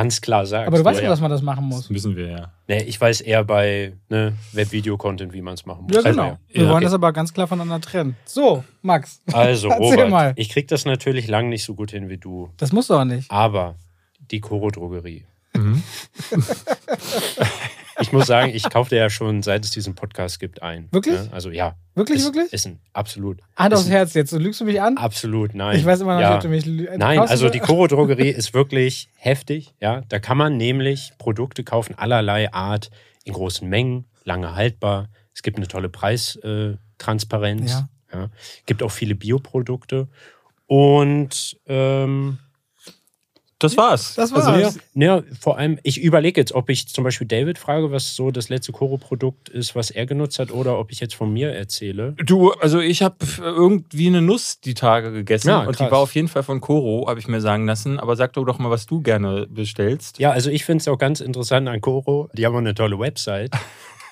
ganz 0.01 0.21
klar 0.21 0.45
sagst. 0.45 0.67
Aber 0.67 0.77
du 0.77 0.85
weißt 0.85 1.01
ja, 1.01 1.09
dass 1.09 1.21
man 1.21 1.31
das 1.31 1.41
machen 1.41 1.65
muss. 1.65 1.81
Das 1.81 1.89
müssen 1.89 2.15
wir 2.15 2.27
ja. 2.29 2.51
Nee, 2.67 2.83
ich 2.83 2.99
weiß 3.01 3.21
eher 3.21 3.43
bei 3.43 3.93
ne, 4.09 4.33
Web-Video-Content, 4.53 5.33
wie 5.33 5.41
man 5.41 5.55
es 5.55 5.65
machen 5.65 5.85
muss. 5.85 5.95
Ja, 5.95 6.01
Also, 6.03 6.09
genau. 6.21 6.37
Wir 6.49 6.61
Ja, 6.61 6.67
wollen 6.67 6.75
okay. 6.77 6.83
das 6.85 6.93
aber 6.93 7.11
ganz 7.13 7.33
klar 7.33 7.47
voneinander 7.47 7.81
trennen. 7.81 8.15
So, 8.25 8.63
Max, 8.83 9.21
Also, 9.33 9.69
Robert, 9.69 10.09
mal. 10.09 10.33
ich 10.35 10.49
krieg 10.49 10.67
das 10.67 10.85
natürlich 10.85 11.27
lang 11.27 11.49
nicht 11.49 11.63
so 11.63 11.73
gut 11.73 11.91
hin 11.91 12.09
wie 12.09 12.17
du. 12.17 12.49
das 12.57 12.71
musst 12.71 12.89
du 12.89 12.93
auch 12.95 13.05
nicht. 13.05 13.29
Aber 13.31 13.75
die 14.31 14.39
Koro-Drogerie. 14.39 15.25
Mhm. 15.55 15.81
Ich 17.99 18.11
muss 18.11 18.27
sagen, 18.27 18.51
ich 18.53 18.69
kaufte 18.69 18.95
ja 18.95 19.09
schon, 19.09 19.41
seit 19.41 19.65
es 19.65 19.71
diesen 19.71 19.95
Podcast 19.95 20.39
gibt, 20.39 20.61
ein. 20.61 20.87
Wirklich? 20.91 21.15
Ne? 21.19 21.29
Also 21.31 21.49
ja. 21.49 21.75
Wirklich, 21.95 22.19
ist, 22.19 22.25
wirklich? 22.25 22.53
Ist 22.53 22.67
ein 22.67 22.79
absolut. 22.93 23.39
Hand 23.55 23.73
aufs 23.73 23.89
Herz 23.89 24.13
jetzt. 24.13 24.31
Du 24.31 24.37
lügst 24.37 24.61
du 24.61 24.65
mich 24.65 24.79
an? 24.81 24.97
Absolut, 24.97 25.55
nein. 25.55 25.77
Ich 25.77 25.85
weiß 25.85 26.01
immer 26.01 26.13
noch 26.15 26.21
ja. 26.21 26.27
nicht, 26.29 26.35
ob 26.37 26.41
du 26.43 26.49
mich 26.49 26.65
lü- 26.65 26.95
Nein, 26.97 27.17
Kaufst 27.17 27.29
du 27.29 27.33
also 27.33 27.45
so- 27.47 27.51
die 27.51 27.59
Koro-Drogerie 27.67 28.29
ist 28.29 28.53
wirklich 28.53 29.09
heftig. 29.15 29.73
Ja, 29.81 30.01
da 30.09 30.19
kann 30.19 30.37
man 30.37 30.57
nämlich 30.57 31.13
Produkte 31.17 31.63
kaufen 31.63 31.95
allerlei 31.97 32.53
Art 32.53 32.91
in 33.23 33.33
großen 33.33 33.67
Mengen, 33.67 34.05
lange 34.23 34.53
haltbar. 34.55 35.09
Es 35.33 35.41
gibt 35.41 35.57
eine 35.57 35.67
tolle 35.67 35.89
Preistransparenz. 35.89 37.71
Äh. 37.71 37.73
Ja. 37.73 37.89
Ja. 38.13 38.29
Gibt 38.65 38.83
auch 38.83 38.91
viele 38.91 39.15
Bioprodukte. 39.15 40.07
Und 40.67 41.57
ähm, 41.67 42.39
Das 43.59 43.75
war's. 43.75 44.13
Das 44.15 44.31
also, 44.31 44.51
war's. 44.51 44.77
ja, 44.93 45.17
ja, 45.17 45.23
vor 45.39 45.57
allem, 45.57 45.79
ich 45.81 45.99
überlege 46.01 46.39
jetzt, 46.39 46.51
ob 46.51 46.69
ich 46.69 46.87
zum 46.87 47.03
Beispiel 47.03 47.25
David 47.25 47.57
frage, 47.57 47.91
was 47.91 48.15
so 48.15 48.29
das 48.29 48.49
letzte 48.49 48.71
Koro-Produkt 48.71 49.49
ist, 49.49 49.75
was 49.75 49.89
er 49.89 50.05
genutzt 50.05 50.37
hat, 50.37 50.51
oder 50.51 50.77
ob 50.77 50.91
ich 50.91 50.99
jetzt 50.99 51.15
von 51.15 51.33
mir 51.33 51.53
erzähle. 51.53 52.13
Du, 52.23 52.51
also 52.51 52.79
ich 52.79 53.01
habe 53.01 53.17
irgendwie 53.39 54.07
eine 54.07 54.21
Nuss 54.21 54.59
die 54.59 54.75
Tage 54.75 55.11
gegessen 55.11 55.49
Ja, 55.49 55.61
und 55.61 55.79
die 55.79 55.83
krass. 55.83 55.91
war 55.91 55.99
auf 55.99 56.13
jeden 56.13 56.27
Fall 56.27 56.43
von 56.43 56.61
Koro, 56.61 57.07
habe 57.07 57.19
ich 57.19 57.27
mir 57.27 57.41
sagen 57.41 57.65
lassen. 57.65 57.99
Aber 57.99 58.15
sag 58.15 58.33
doch 58.33 58.45
doch 58.45 58.59
mal, 58.59 58.69
was 58.69 58.85
du 58.85 59.01
gerne 59.01 59.47
bestellst. 59.49 60.19
Ja, 60.19 60.31
also 60.31 60.49
ich 60.51 60.63
finde 60.63 60.81
es 60.81 60.87
auch 60.87 60.97
ganz 60.97 61.19
interessant 61.19 61.67
an 61.67 61.81
Koro. 61.81 62.29
Die 62.33 62.45
haben 62.45 62.53
auch 62.53 62.59
eine 62.59 62.75
tolle 62.75 62.99
Website. 62.99 63.51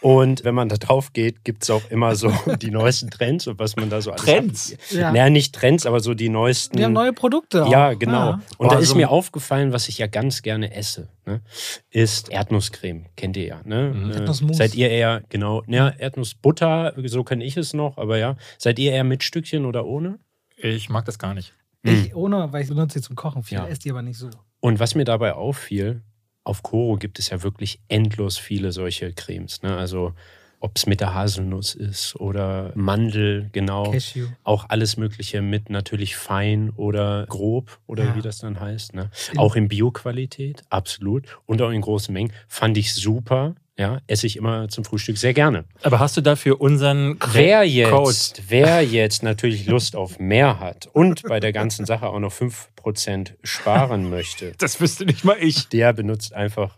Und 0.05 0.43
wenn 0.43 0.53
man 0.53 0.69
da 0.69 0.75
drauf 0.77 1.13
geht, 1.13 1.43
gibt 1.43 1.63
es 1.63 1.71
auch 1.71 1.89
immer 1.89 2.15
so 2.15 2.31
die 2.61 2.69
neuesten 2.69 3.09
Trends 3.09 3.47
und 3.47 3.57
was 3.57 3.75
man 3.75 3.89
da 3.89 4.01
so 4.01 4.11
alles 4.11 4.21
Trends? 4.23 4.71
Hat. 4.73 4.91
Ja. 4.91 5.11
Naja, 5.11 5.31
nicht 5.31 5.55
Trends, 5.55 5.87
aber 5.87 5.99
so 5.99 6.13
die 6.13 6.29
neuesten. 6.29 6.77
Wir 6.77 6.85
haben 6.85 6.93
neue 6.93 7.11
Produkte. 7.11 7.65
Auch. 7.65 7.71
ja, 7.71 7.93
genau. 7.95 8.29
Ja. 8.29 8.41
Und 8.59 8.67
Boah, 8.67 8.75
da 8.75 8.79
ist 8.79 8.89
so- 8.89 8.95
mir 8.95 9.09
aufgefallen, 9.09 9.73
was 9.73 9.89
ich 9.89 9.97
ja 9.97 10.05
ganz 10.05 10.43
gerne 10.43 10.75
esse, 10.75 11.09
ne? 11.25 11.41
ist 11.89 12.29
Erdnusscreme. 12.29 13.05
Kennt 13.15 13.35
ihr 13.35 13.45
ja, 13.47 13.61
ne? 13.65 13.93
Mhm. 13.95 14.11
Äh, 14.11 14.13
Erdnussmus. 14.17 14.57
Seid 14.57 14.75
ihr 14.75 14.91
eher, 14.91 15.23
genau, 15.29 15.63
ja, 15.65 15.89
Erdnussbutter, 15.89 16.93
so 17.05 17.23
kenne 17.23 17.43
ich 17.43 17.57
es 17.57 17.73
noch, 17.73 17.97
aber 17.97 18.19
ja. 18.19 18.35
Seid 18.59 18.77
ihr 18.77 18.91
eher 18.91 19.03
mit 19.03 19.23
Stückchen 19.23 19.65
oder 19.65 19.87
ohne? 19.87 20.19
Ich 20.55 20.87
mag 20.87 21.05
das 21.05 21.17
gar 21.17 21.33
nicht. 21.33 21.53
Ich 21.81 22.15
ohne, 22.15 22.53
weil 22.53 22.61
ich 22.61 22.69
benutze 22.69 22.99
sie 22.99 23.03
zum 23.03 23.15
Kochen 23.15 23.41
viel, 23.41 23.57
Ja. 23.57 23.67
esse 23.67 23.79
die 23.81 23.89
aber 23.89 24.03
nicht 24.03 24.17
so. 24.19 24.29
Und 24.59 24.79
was 24.79 24.93
mir 24.93 25.03
dabei 25.05 25.33
auffiel, 25.33 26.03
auf 26.45 26.63
Koro 26.63 26.95
gibt 26.95 27.19
es 27.19 27.29
ja 27.31 27.43
wirklich 27.43 27.79
endlos 27.89 28.37
viele 28.37 28.71
solche 28.71 29.11
Cremes. 29.11 29.61
Ne? 29.63 29.75
Also 29.75 30.13
ob 30.61 30.77
es 30.77 30.85
mit 30.87 30.99
der 31.01 31.13
Haselnuss 31.13 31.75
ist 31.75 32.15
oder 32.15 32.71
Mandel, 32.75 33.49
genau. 33.51 33.91
Cashew. 33.91 34.27
Auch 34.43 34.65
alles 34.69 34.95
Mögliche 34.97 35.41
mit 35.41 35.69
natürlich 35.69 36.15
fein 36.15 36.69
oder 36.71 37.25
grob 37.27 37.77
oder 37.85 38.05
Ja. 38.05 38.15
wie 38.15 38.21
das 38.21 38.39
dann 38.39 38.59
heißt. 38.59 38.95
Ne? 38.95 39.11
In- 39.33 39.37
Auch 39.37 39.55
in 39.57 39.67
Bioqualität, 39.67 40.63
absolut. 40.69 41.25
Und 41.45 41.61
auch 41.61 41.69
in 41.71 41.81
großen 41.81 42.13
Mengen. 42.13 42.31
Fand 42.47 42.77
ich 42.77 42.93
super. 42.95 43.53
Ja, 43.77 43.99
esse 44.07 44.25
ich 44.25 44.37
immer 44.37 44.69
zum 44.69 44.85
Frühstück 44.85 45.17
sehr 45.17 45.33
gerne. 45.33 45.65
Aber 45.83 45.99
hast 45.99 46.15
du 46.15 46.21
dafür 46.21 46.61
unseren 46.61 47.17
Wer 47.33 47.59
Code? 47.89 48.09
jetzt, 48.09 48.43
wer 48.49 48.81
jetzt 48.81 49.21
natürlich 49.21 49.65
Lust 49.65 49.97
auf 49.97 50.17
mehr 50.17 50.59
hat 50.61 50.87
und 50.93 51.23
bei 51.23 51.41
der 51.41 51.51
ganzen 51.51 51.85
Sache 51.85 52.07
auch 52.07 52.19
noch 52.19 52.31
5% 52.31 53.33
sparen 53.43 54.09
möchte, 54.09 54.53
Das 54.59 54.79
wüsste 54.79 55.05
nicht 55.05 55.25
mal 55.25 55.37
ich. 55.41 55.67
der 55.67 55.91
benutzt 55.91 56.33
einfach 56.33 56.77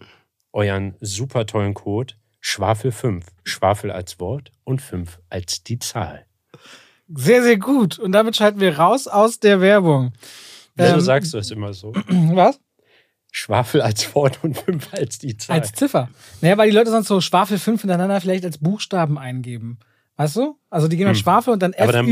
euren 0.54 0.96
super 1.00 1.46
tollen 1.46 1.76
Code 1.76 2.16
Schwafel 2.40 2.92
5. 2.92 3.26
Schwafel 3.44 3.92
als 3.92 4.20
Wort 4.20 4.52
und 4.64 4.82
5 4.82 5.20
als 5.30 5.64
die 5.64 5.78
Zahl. 5.80 6.26
Sehr, 7.14 7.44
sehr 7.44 7.58
gut. 7.58 8.00
Und 8.00 8.12
damit 8.14 8.36
schalten 8.36 8.60
wir 8.60 8.78
raus 8.80 9.08
aus 9.08 9.40
der 9.40 9.62
Werbung. 9.62 10.14
Wieso 10.76 10.94
Ähm, 10.96 11.02
sagst 11.02 11.34
du 11.34 11.38
es 11.38 11.52
immer 11.52 11.74
so? 11.74 11.94
Was? 12.08 12.60
Schwafel 13.38 13.82
als 13.82 14.16
Wort 14.16 14.40
und 14.44 14.58
5 14.58 14.94
als 14.94 15.20
die 15.20 15.38
Zahl. 15.38 15.60
Als 15.60 15.72
Ziffer. 15.72 16.10
Naja, 16.42 16.58
weil 16.58 16.70
die 16.72 16.76
Leute 16.76 16.90
sonst 16.90 17.08
so 17.08 17.22
Schwafel 17.22 17.60
5 17.60 17.82
hintereinander 17.82 18.20
vielleicht 18.20 18.44
als 18.46 18.58
Buchstaben 18.58 19.20
eingeben. 19.20 19.78
Weißt 20.16 20.36
du? 20.38 20.58
Also 20.72 20.88
die 20.88 20.98
geben 20.98 21.10
dann 21.10 21.16
Hm. 21.16 21.22
Schwafel 21.22 21.54
und 21.54 21.62
dann 21.62 21.76
Aber 21.78 21.92
dann- 21.92 22.08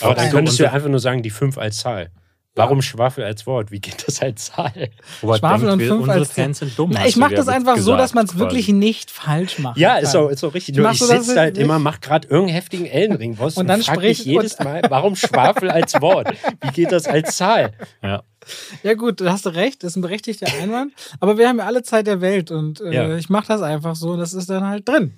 Aber 0.00 0.14
dann 0.14 0.30
könntest 0.30 0.58
du 0.58 0.62
ja 0.64 0.72
einfach 0.72 0.88
nur 0.88 0.98
sagen, 1.00 1.22
die 1.22 1.28
5 1.30 1.58
als 1.58 1.76
Zahl. 1.76 2.10
Warum 2.54 2.82
Schwafel 2.82 3.24
als 3.24 3.46
Wort? 3.46 3.70
Wie 3.70 3.80
geht 3.80 4.06
das 4.06 4.20
als 4.20 4.46
Zahl? 4.46 4.90
Robert 5.22 5.38
Schwafel 5.38 5.68
denkt, 5.68 5.72
und 5.72 5.88
fünf 5.88 6.00
unsere 6.02 6.18
als 6.18 6.32
Fans 6.32 6.58
sind 6.58 6.78
dumm. 6.78 6.90
Na, 6.92 7.06
ich 7.06 7.16
mache 7.16 7.30
ja 7.30 7.36
das 7.38 7.48
einfach 7.48 7.76
so, 7.78 7.92
gesagt, 7.92 8.00
dass 8.00 8.14
man 8.14 8.26
es 8.26 8.36
wirklich 8.36 8.68
nicht 8.68 9.10
falsch 9.10 9.58
macht. 9.58 9.78
Ja, 9.78 9.96
ist 9.96 10.12
so, 10.12 10.28
ist 10.28 10.40
so 10.40 10.48
richtig. 10.48 10.76
Nur 10.76 10.84
Machst 10.86 11.00
ich 11.00 11.08
du 11.08 11.14
das 11.14 11.26
sitze 11.26 11.40
halt 11.40 11.54
nicht? 11.56 11.64
immer, 11.64 11.78
mach 11.78 12.00
gerade 12.00 12.28
irgendeinen 12.28 12.54
heftigen 12.56 12.84
Ellenring 12.86 13.36
raus 13.38 13.56
Und 13.56 13.68
dann 13.68 13.80
frag 13.82 13.94
sprich 13.96 14.18
mich 14.18 14.26
jedes 14.26 14.54
und- 14.56 14.64
Mal, 14.66 14.82
warum 14.90 15.16
Schwafel 15.16 15.70
als 15.70 15.98
Wort? 16.02 16.28
Wie 16.60 16.70
geht 16.72 16.92
das 16.92 17.06
als 17.06 17.36
Zahl? 17.38 17.72
Ja. 18.02 18.22
Ja 18.82 18.94
gut, 18.94 19.20
da 19.22 19.32
hast 19.32 19.46
du 19.46 19.50
recht, 19.50 19.82
das 19.82 19.92
ist 19.92 19.96
ein 19.96 20.02
berechtigter 20.02 20.48
Einwand. 20.60 20.92
Aber 21.20 21.38
wir 21.38 21.48
haben 21.48 21.58
ja 21.58 21.64
alle 21.64 21.82
Zeit 21.82 22.06
der 22.06 22.20
Welt 22.20 22.50
und 22.50 22.80
äh, 22.82 22.92
Ja. 22.92 23.16
ich 23.16 23.30
mache 23.30 23.46
das 23.48 23.62
einfach 23.62 23.94
so 23.96 24.10
und 24.10 24.18
das 24.18 24.34
ist 24.34 24.50
dann 24.50 24.66
halt 24.66 24.86
drin. 24.86 25.14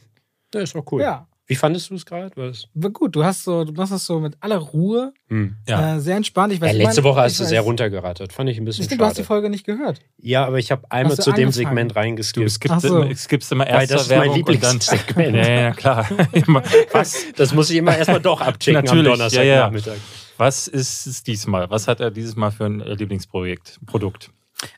Das 0.52 0.62
ist 0.64 0.76
doch 0.76 0.84
cool. 0.92 1.02
Ja. 1.02 1.26
Wie 1.46 1.56
fandest 1.56 1.90
du 1.90 1.94
es 1.96 2.06
gerade? 2.06 2.30
Was? 2.36 2.68
War 2.72 2.90
gut, 2.90 3.14
du 3.14 3.22
hast 3.22 3.44
so, 3.44 3.64
du 3.64 3.72
machst 3.74 3.92
das 3.92 4.06
so 4.06 4.18
mit 4.18 4.34
aller 4.40 4.56
Ruhe, 4.56 5.12
Hm. 5.28 5.56
Ja. 5.68 5.96
äh, 5.96 6.00
sehr 6.00 6.16
entspannt. 6.16 6.54
Ich 6.54 6.60
weiß, 6.60 6.68
Ja, 6.72 6.78
ich 6.78 6.82
letzte 6.84 7.02
meine, 7.02 7.12
Woche 7.14 7.20
hast 7.22 7.38
du 7.38 7.44
sehr 7.44 7.60
runtergerattert. 7.60 8.32
Fand 8.32 8.48
ich 8.48 8.56
ein 8.56 8.64
bisschen 8.64 8.82
Ich 8.82 8.88
denke, 8.88 9.02
du 9.02 9.06
hast 9.06 9.18
die 9.18 9.22
schade. 9.22 9.26
Folge 9.26 9.50
nicht 9.50 9.66
gehört. 9.66 10.00
Ja, 10.16 10.46
aber 10.46 10.58
ich 10.58 10.70
habe 10.72 10.90
einmal 10.90 11.16
zu 11.16 11.24
dem 11.32 11.48
angefangen? 11.48 11.52
Segment 11.52 11.90
Du 11.90 11.96
reingeskippt. 11.96 12.50
skippst, 12.50 12.74
Ach 12.76 12.80
so. 12.80 13.02
immer, 13.02 13.14
skippst 13.14 13.52
immer 13.52 13.66
erste 13.66 13.92
das 13.94 14.02
ist 14.04 14.08
mein 14.10 14.20
Werbung. 14.20 14.36
Lieblingssegment. 14.36 15.36
Ja, 15.36 15.48
ja, 15.50 15.70
klar. 15.72 16.08
Was, 16.92 17.16
Das 17.36 17.52
muss 17.52 17.68
ich 17.68 17.76
immer 17.76 17.94
erstmal 17.96 18.20
doch 18.20 18.40
abchecken 18.40 18.78
am 18.78 18.84
Natürlich, 18.96 19.12
Donnerstagnachmittag. 19.12 19.96
was 20.38 20.66
ist 20.68 21.06
es 21.06 21.22
diesmal? 21.22 21.68
Was 21.68 21.88
hat 21.88 22.00
er 22.00 22.10
dieses 22.10 22.36
Mal 22.36 22.52
für 22.52 22.64
ein 22.64 22.80
Lieblingsprojekt? 22.80 23.80
Produkt? 23.86 24.30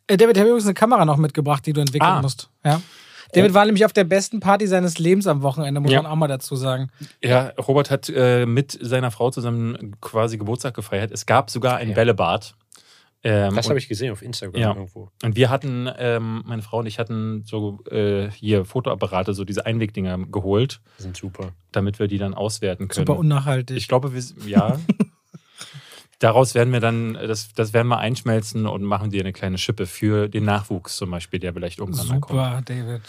Äh, 0.09 0.17
David, 0.17 0.37
ich 0.37 0.41
habe 0.41 0.49
übrigens 0.51 0.67
eine 0.67 0.75
Kamera 0.75 1.05
noch 1.05 1.17
mitgebracht, 1.17 1.65
die 1.65 1.73
du 1.73 1.81
entwickeln 1.81 2.11
Ah. 2.11 2.23
musst. 2.23 2.51
Ja. 2.65 2.81
David 3.33 3.55
war 3.55 3.65
nämlich 3.65 3.85
auf 3.85 3.93
der 3.93 4.05
besten 4.05 4.41
Party 4.41 4.67
seines 4.67 4.99
Lebens 4.99 5.27
am 5.27 5.43
Wochenende, 5.43 5.81
muss 5.81 5.91
Ja. 5.93 6.03
man 6.03 6.11
auch 6.11 6.17
mal 6.17 6.29
dazu 6.29 6.57
sagen. 6.57 6.91
Ja, 7.23 7.53
Robert 7.59 7.91
hat 7.91 8.09
äh, 8.15 8.47
mit 8.47 8.79
seiner 8.81 9.11
Frau 9.11 9.31
zusammen 9.31 9.97
quasi 10.01 10.39
Geburtstag 10.39 10.75
gefeiert. 10.75 11.11
Es 11.11 11.27
gab 11.27 11.51
sogar 11.51 11.77
ein 11.77 11.91
Ja. 11.91 11.95
Bällebad. 11.95 12.55
Ähm, 13.25 13.55
Das 13.57 13.67
und- 13.67 13.71
habe 13.71 13.79
ich 13.79 13.89
gesehen 13.89 14.13
auf 14.13 14.23
Instagram 14.23 14.61
Ja. 14.61 14.69
irgendwo. 14.75 15.11
Und 15.25 15.35
wir 15.37 15.51
hatten, 15.51 15.89
ähm, 15.99 16.43
meine 16.47 16.63
Frau 16.63 16.79
und 16.79 16.87
ich 16.87 16.99
hatten 16.99 17.43
so 17.45 17.81
äh, 17.91 18.31
hier 18.31 18.65
Fotoapparate, 18.65 19.35
so 19.35 19.45
diese 19.45 19.67
Einwegdinger 19.67 20.19
geholt, 20.31 20.81
Die 20.99 21.03
sind 21.03 21.17
super. 21.17 21.49
damit 21.73 21.99
wir 21.99 22.07
die 22.07 22.19
dann 22.19 22.35
auswerten 22.35 22.87
können. 22.89 23.07
Super 23.07 23.19
unnachhaltig. 23.19 23.77
Ich 23.77 23.89
glaube, 23.89 24.13
wir, 24.15 24.23
ja. 24.47 24.79
Daraus 26.19 26.55
werden 26.55 26.73
wir 26.73 26.81
dann, 26.81 27.15
das, 27.15 27.53
das 27.53 27.73
werden 27.75 27.89
wir 27.89 27.99
einschmelzen 27.99 28.67
und 28.67 28.83
machen 28.85 29.11
dir 29.11 29.21
eine 29.21 29.35
kleine 29.35 29.59
Schippe 29.59 29.87
für 29.87 30.29
den 30.29 30.45
Nachwuchs 30.45 30.97
zum 30.97 31.11
Beispiel, 31.11 31.41
der 31.41 31.53
vielleicht 31.53 31.79
irgendwann 31.79 32.09
mal 32.09 32.21
kommt. 32.21 32.41
Super, 32.41 32.63
David. 32.65 33.03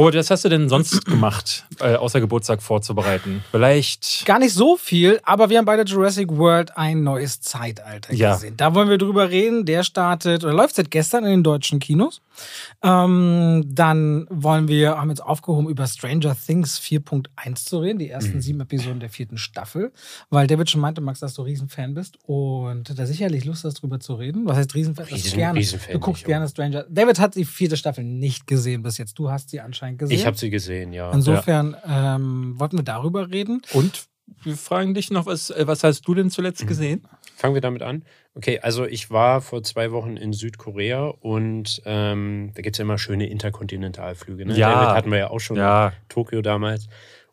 Robert, 0.00 0.14
was 0.14 0.30
hast 0.30 0.46
du 0.46 0.48
denn 0.48 0.70
sonst 0.70 1.04
gemacht, 1.04 1.66
äh, 1.80 1.94
außer 1.94 2.20
Geburtstag 2.20 2.62
vorzubereiten? 2.62 3.44
Vielleicht. 3.50 4.24
Gar 4.24 4.38
nicht 4.38 4.54
so 4.54 4.78
viel, 4.78 5.20
aber 5.24 5.50
wir 5.50 5.58
haben 5.58 5.66
beide 5.66 5.82
Jurassic 5.82 6.30
World 6.38 6.74
ein 6.78 7.02
neues 7.02 7.42
Zeitalter 7.42 8.14
Ja. 8.14 8.32
gesehen. 8.32 8.56
Da 8.56 8.74
wollen 8.74 8.88
wir 8.88 8.96
drüber 8.96 9.28
reden. 9.28 9.66
Der 9.66 9.82
startet 9.84 10.42
oder 10.42 10.54
läuft 10.54 10.76
seit 10.76 10.90
gestern 10.90 11.24
in 11.24 11.30
den 11.30 11.42
deutschen 11.42 11.80
Kinos. 11.80 12.22
Ähm, 12.82 13.62
dann 13.66 14.26
wollen 14.30 14.68
wir, 14.68 14.96
haben 14.96 15.10
jetzt 15.10 15.22
aufgehoben, 15.22 15.68
über 15.68 15.86
Stranger 15.86 16.34
Things 16.34 16.78
4.1 16.80 17.66
zu 17.66 17.80
reden, 17.80 17.98
die 17.98 18.08
ersten 18.08 18.36
Mhm. 18.36 18.40
sieben 18.40 18.60
Episoden 18.60 19.00
der 19.00 19.10
vierten 19.10 19.36
Staffel, 19.36 19.92
weil 20.30 20.46
David 20.46 20.70
schon 20.70 20.80
meinte, 20.80 21.02
Max, 21.02 21.20
dass 21.20 21.34
du 21.34 21.42
Riesenfan 21.42 21.92
bist 21.92 22.16
und 22.24 22.98
da 22.98 23.04
sicherlich 23.04 23.44
Lust 23.44 23.64
hast, 23.64 23.82
drüber 23.82 24.00
zu 24.00 24.14
reden. 24.14 24.46
Was 24.46 24.56
heißt 24.56 24.74
Riesenfan? 24.74 25.04
Das 25.10 25.18
ist 25.18 25.24
Riesen- 25.26 25.36
gerne. 25.36 25.58
Riesenfan 25.58 25.92
du 25.92 25.98
guckst 26.00 26.24
gerne 26.24 26.48
Stranger. 26.48 26.86
David 26.88 27.18
hat 27.18 27.34
die 27.34 27.44
vierte 27.44 27.76
Staffel 27.76 28.04
nicht 28.04 28.46
gesehen 28.46 28.82
bis 28.82 28.96
jetzt. 28.96 29.18
Du 29.18 29.30
hast 29.30 29.50
sie 29.50 29.60
anscheinend 29.60 29.89
gesehen. 29.98 30.16
Ich 30.16 30.26
habe 30.26 30.36
sie 30.36 30.50
gesehen, 30.50 30.92
ja. 30.92 31.10
Insofern 31.12 31.76
ähm, 31.86 32.54
wollten 32.58 32.76
wir 32.78 32.84
darüber 32.84 33.30
reden. 33.30 33.62
Und 33.72 34.04
wir 34.42 34.56
fragen 34.56 34.94
dich 34.94 35.10
noch, 35.10 35.26
was, 35.26 35.50
äh, 35.50 35.66
was 35.66 35.82
hast 35.84 36.02
du 36.06 36.14
denn 36.14 36.30
zuletzt 36.30 36.66
gesehen? 36.66 37.04
Fangen 37.36 37.54
wir 37.54 37.60
damit 37.60 37.82
an. 37.82 38.04
Okay, 38.34 38.60
also 38.60 38.84
ich 38.86 39.10
war 39.10 39.40
vor 39.40 39.62
zwei 39.62 39.90
Wochen 39.92 40.16
in 40.16 40.32
Südkorea 40.32 41.06
und 41.20 41.82
ähm, 41.84 42.52
da 42.54 42.62
gibt 42.62 42.76
es 42.76 42.78
ja 42.78 42.84
immer 42.84 42.96
schöne 42.98 43.28
Interkontinentalflüge. 43.28 44.46
Ne? 44.46 44.56
Ja. 44.56 44.72
David 44.72 44.88
hatten 44.96 45.10
wir 45.10 45.18
ja 45.18 45.30
auch 45.30 45.40
schon 45.40 45.56
Ja. 45.56 45.88
in 45.88 45.92
Tokio 46.08 46.42
damals. 46.42 46.88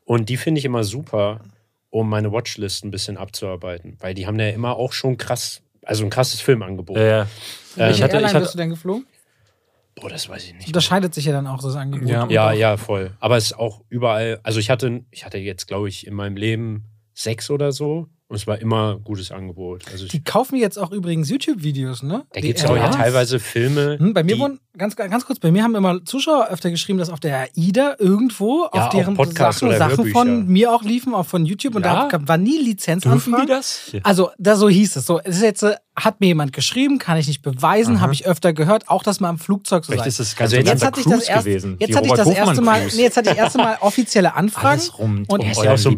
Und 0.05 0.29
die 0.29 0.37
finde 0.37 0.59
ich 0.59 0.65
immer 0.65 0.83
super, 0.83 1.41
um 1.89 2.09
meine 2.09 2.31
Watchlist 2.31 2.83
ein 2.83 2.91
bisschen 2.91 3.17
abzuarbeiten. 3.17 3.97
Weil 3.99 4.13
die 4.13 4.25
haben 4.27 4.39
ja 4.39 4.49
immer 4.49 4.75
auch 4.75 4.93
schon 4.93 5.17
krass, 5.17 5.61
also 5.83 6.03
ein 6.03 6.09
krasses 6.09 6.41
Filmangebot. 6.41 6.97
Äh, 6.97 7.21
Ähm, 7.21 7.27
Welche 7.75 7.97
ich 7.97 8.03
hatte- 8.03 8.13
Airline 8.13 8.27
ich 8.29 8.33
hatte- 8.33 8.43
bist 8.45 8.53
du 8.55 8.57
denn 8.57 8.69
geflogen? 8.71 9.05
Boah, 9.99 10.09
das 10.09 10.29
weiß 10.29 10.43
ich 10.45 10.53
nicht. 10.53 10.67
Unterscheidet 10.67 11.13
sich 11.13 11.25
ja 11.25 11.31
dann 11.33 11.47
auch 11.47 11.61
das 11.61 11.75
Angebot. 11.75 12.07
Ja. 12.09 12.27
Ja, 12.29 12.51
ja, 12.53 12.77
voll. 12.77 13.11
Aber 13.19 13.37
es 13.37 13.45
ist 13.45 13.57
auch 13.59 13.81
überall, 13.89 14.39
also 14.43 14.59
ich 14.59 14.69
hatte, 14.69 15.03
ich 15.11 15.25
hatte 15.25 15.37
jetzt, 15.37 15.67
glaube 15.67 15.89
ich, 15.89 16.05
in 16.07 16.13
meinem 16.13 16.37
Leben 16.37 16.83
sechs 17.13 17.49
oder 17.49 17.71
so 17.71 18.07
und 18.27 18.35
es 18.35 18.45
war 18.45 18.59
immer 18.59 18.99
gutes 18.99 19.31
Angebot. 19.31 19.85
Also 19.91 20.05
Die 20.05 20.23
kaufen 20.23 20.57
jetzt 20.57 20.77
auch 20.77 20.91
übrigens 20.91 21.29
YouTube-Videos, 21.31 22.03
ne? 22.03 22.25
da 22.31 22.41
Die 22.41 22.47
gibt 22.47 22.59
es 22.59 22.65
auch 22.65 22.75
ja 22.75 22.89
teilweise 22.89 23.39
Filme. 23.39 23.97
Hm, 23.97 24.13
bei 24.13 24.21
mir 24.23 24.37
wurden, 24.37 24.59
ganz, 24.77 24.95
ganz 24.95 25.25
kurz, 25.25 25.39
bei 25.39 25.49
mir 25.51 25.63
haben 25.63 25.73
immer 25.75 26.03
Zuschauer 26.05 26.49
öfter 26.49 26.69
geschrieben, 26.69 26.99
dass 26.99 27.09
auf 27.09 27.19
der 27.21 27.47
AIDA 27.55 27.95
irgendwo 27.97 28.65
Ja, 28.65 28.69
auf 28.87 28.89
deren 28.89 29.15
Sachen, 29.15 29.71
Sachen 29.75 30.07
von 30.11 30.45
mir 30.47 30.71
auch 30.73 30.83
liefen, 30.83 31.15
auch 31.15 31.25
von 31.25 31.45
YouTube 31.45 31.75
und 31.75 31.85
Ja? 31.85 32.03
da 32.03 32.07
gab- 32.09 32.27
war 32.27 32.37
nie 32.37 32.51
dürfen 32.57 32.65
Lizenzanfragen. 32.65 33.45
die 33.47 33.47
das? 33.47 33.91
Also, 34.03 34.29
da 34.37 34.55
so 34.57 34.69
hieß 34.69 34.97
es. 34.97 35.05
So, 35.07 35.19
es 35.23 35.37
ist 35.37 35.43
jetzt, 35.43 35.63
äh, 35.63 35.75
hat 35.99 36.19
mir 36.21 36.27
jemand 36.27 36.53
geschrieben, 36.53 36.99
kann 36.99 37.17
ich 37.17 37.27
nicht 37.27 37.41
beweisen, 37.41 38.01
habe 38.01 38.13
ich 38.13 38.27
öfter 38.27 38.53
gehört, 38.53 38.87
auch 38.87 39.01
dass 39.01 39.19
man 39.19 39.31
am 39.31 39.39
Flugzeug 39.39 39.83
so 39.83 39.91
Vielleicht 39.93 40.11
sei. 40.11 40.21
ist 40.23 40.37
ganz 40.37 40.53
Also 40.53 40.65
jetzt 40.67 40.85
hatte 40.85 40.99
ich 40.99 41.05
das 41.05 41.13
Cruise 41.15 41.31
erst, 41.31 41.45
gewesen. 41.45 41.75
jetzt 41.79 41.95
hatte 41.95 42.05
ich 42.07 42.13
das 42.13 42.27
erste 42.29 42.61
Mal, 42.61 42.85
nee, 42.95 43.01
jetzt 43.01 43.17
hatte 43.17 43.29
ich 43.31 43.35
das 43.35 43.43
erste 43.43 43.57
Mal 43.57 43.77
offizielle 43.81 44.35
Anfragen. 44.35 44.67
Alles 44.67 44.99
rum 44.99 45.25
Und 45.27 45.39
um 45.39 45.45
er 45.45 45.51
ist 45.51 45.63
ja 45.63 45.73
auch 45.73 45.77
so 45.77 45.89
ein. 45.89 45.97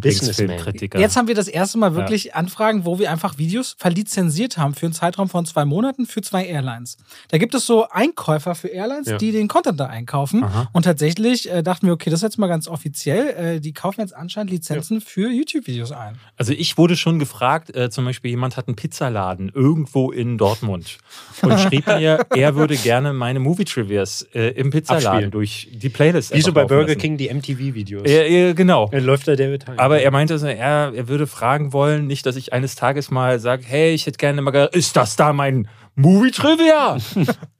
Jetzt 0.97 1.17
haben 1.17 1.27
wir 1.27 1.35
das 1.35 1.47
erste 1.49 1.77
Mal 1.77 1.95
wirklich 1.95 2.33
Anfragen, 2.33 2.85
wo 2.85 2.97
wir 2.97 3.11
einfach 3.11 3.37
Videos 3.37 3.75
verlizenziert 3.77 4.57
haben 4.57 4.73
für 4.73 4.85
einen 4.85 4.93
Zeitraum 4.93 5.27
von 5.27 5.45
zwei 5.45 5.65
Monaten 5.65 6.05
für 6.05 6.21
zwei 6.21 6.45
Airlines. 6.45 6.95
Da 7.29 7.37
gibt 7.37 7.53
es 7.53 7.65
so 7.65 7.87
Einkäufer 7.89 8.55
für 8.55 8.69
Airlines, 8.69 9.07
Ja. 9.09 9.17
die 9.17 9.31
den 9.33 9.47
Content 9.49 9.79
da 9.79 9.87
einkaufen. 9.87 10.43
Aha. 10.45 10.69
Und 10.71 10.83
tatsächlich 10.83 11.51
äh, 11.51 11.61
dachten 11.61 11.87
wir, 11.87 11.93
okay, 11.93 12.09
das 12.09 12.19
ist 12.19 12.23
jetzt 12.23 12.37
mal 12.37 12.47
ganz 12.47 12.67
offiziell. 12.69 13.55
Äh, 13.55 13.59
die 13.59 13.73
kaufen 13.73 13.99
jetzt 13.99 14.15
anscheinend 14.15 14.51
Lizenzen 14.51 15.01
für 15.01 15.29
YouTube-Videos 15.29 15.91
ein. 15.91 16.17
Also 16.37 16.53
ich 16.53 16.77
wurde 16.77 16.95
schon 16.95 17.19
gefragt, 17.19 17.75
äh, 17.75 17.89
zum 17.89 18.05
Beispiel 18.05 18.31
jemand 18.31 18.55
hat 18.55 18.67
einen 18.67 18.75
Pizzaladen 18.77 19.49
irgendwo 19.53 19.88
in 20.11 20.37
Dortmund 20.37 20.97
und 21.41 21.59
schrieb 21.59 21.87
mir, 21.87 22.25
er 22.35 22.55
würde 22.55 22.75
gerne 22.75 23.13
meine 23.13 23.39
Movie-Trivias 23.39 24.27
äh, 24.33 24.49
im 24.51 24.71
Pizzaladen 24.71 25.31
durch 25.31 25.69
die 25.71 25.89
Playlist 25.89 26.33
Wie 26.33 26.41
so 26.41 26.51
bei 26.53 26.65
Burger 26.65 26.87
lassen. 26.87 26.99
King 26.99 27.17
die 27.17 27.33
MTV-Videos. 27.33 28.09
Ja, 28.09 28.23
ja, 28.23 28.53
genau. 28.53 28.89
Dann 28.91 29.03
läuft 29.03 29.27
da 29.27 29.35
David 29.35 29.67
Hein. 29.67 29.79
Aber 29.79 30.01
er 30.01 30.11
meinte, 30.11 30.37
so, 30.37 30.47
er, 30.47 30.93
er 30.95 31.07
würde 31.07 31.27
fragen 31.27 31.73
wollen, 31.73 32.07
nicht, 32.07 32.25
dass 32.25 32.35
ich 32.35 32.53
eines 32.53 32.75
Tages 32.75 33.11
mal 33.11 33.39
sage, 33.39 33.63
hey, 33.65 33.93
ich 33.93 34.05
hätte 34.05 34.17
gerne 34.17 34.41
mal, 34.41 34.69
ist 34.73 34.95
das 34.95 35.15
da 35.15 35.33
mein 35.33 35.67
Movie-Trivia? 36.01 36.97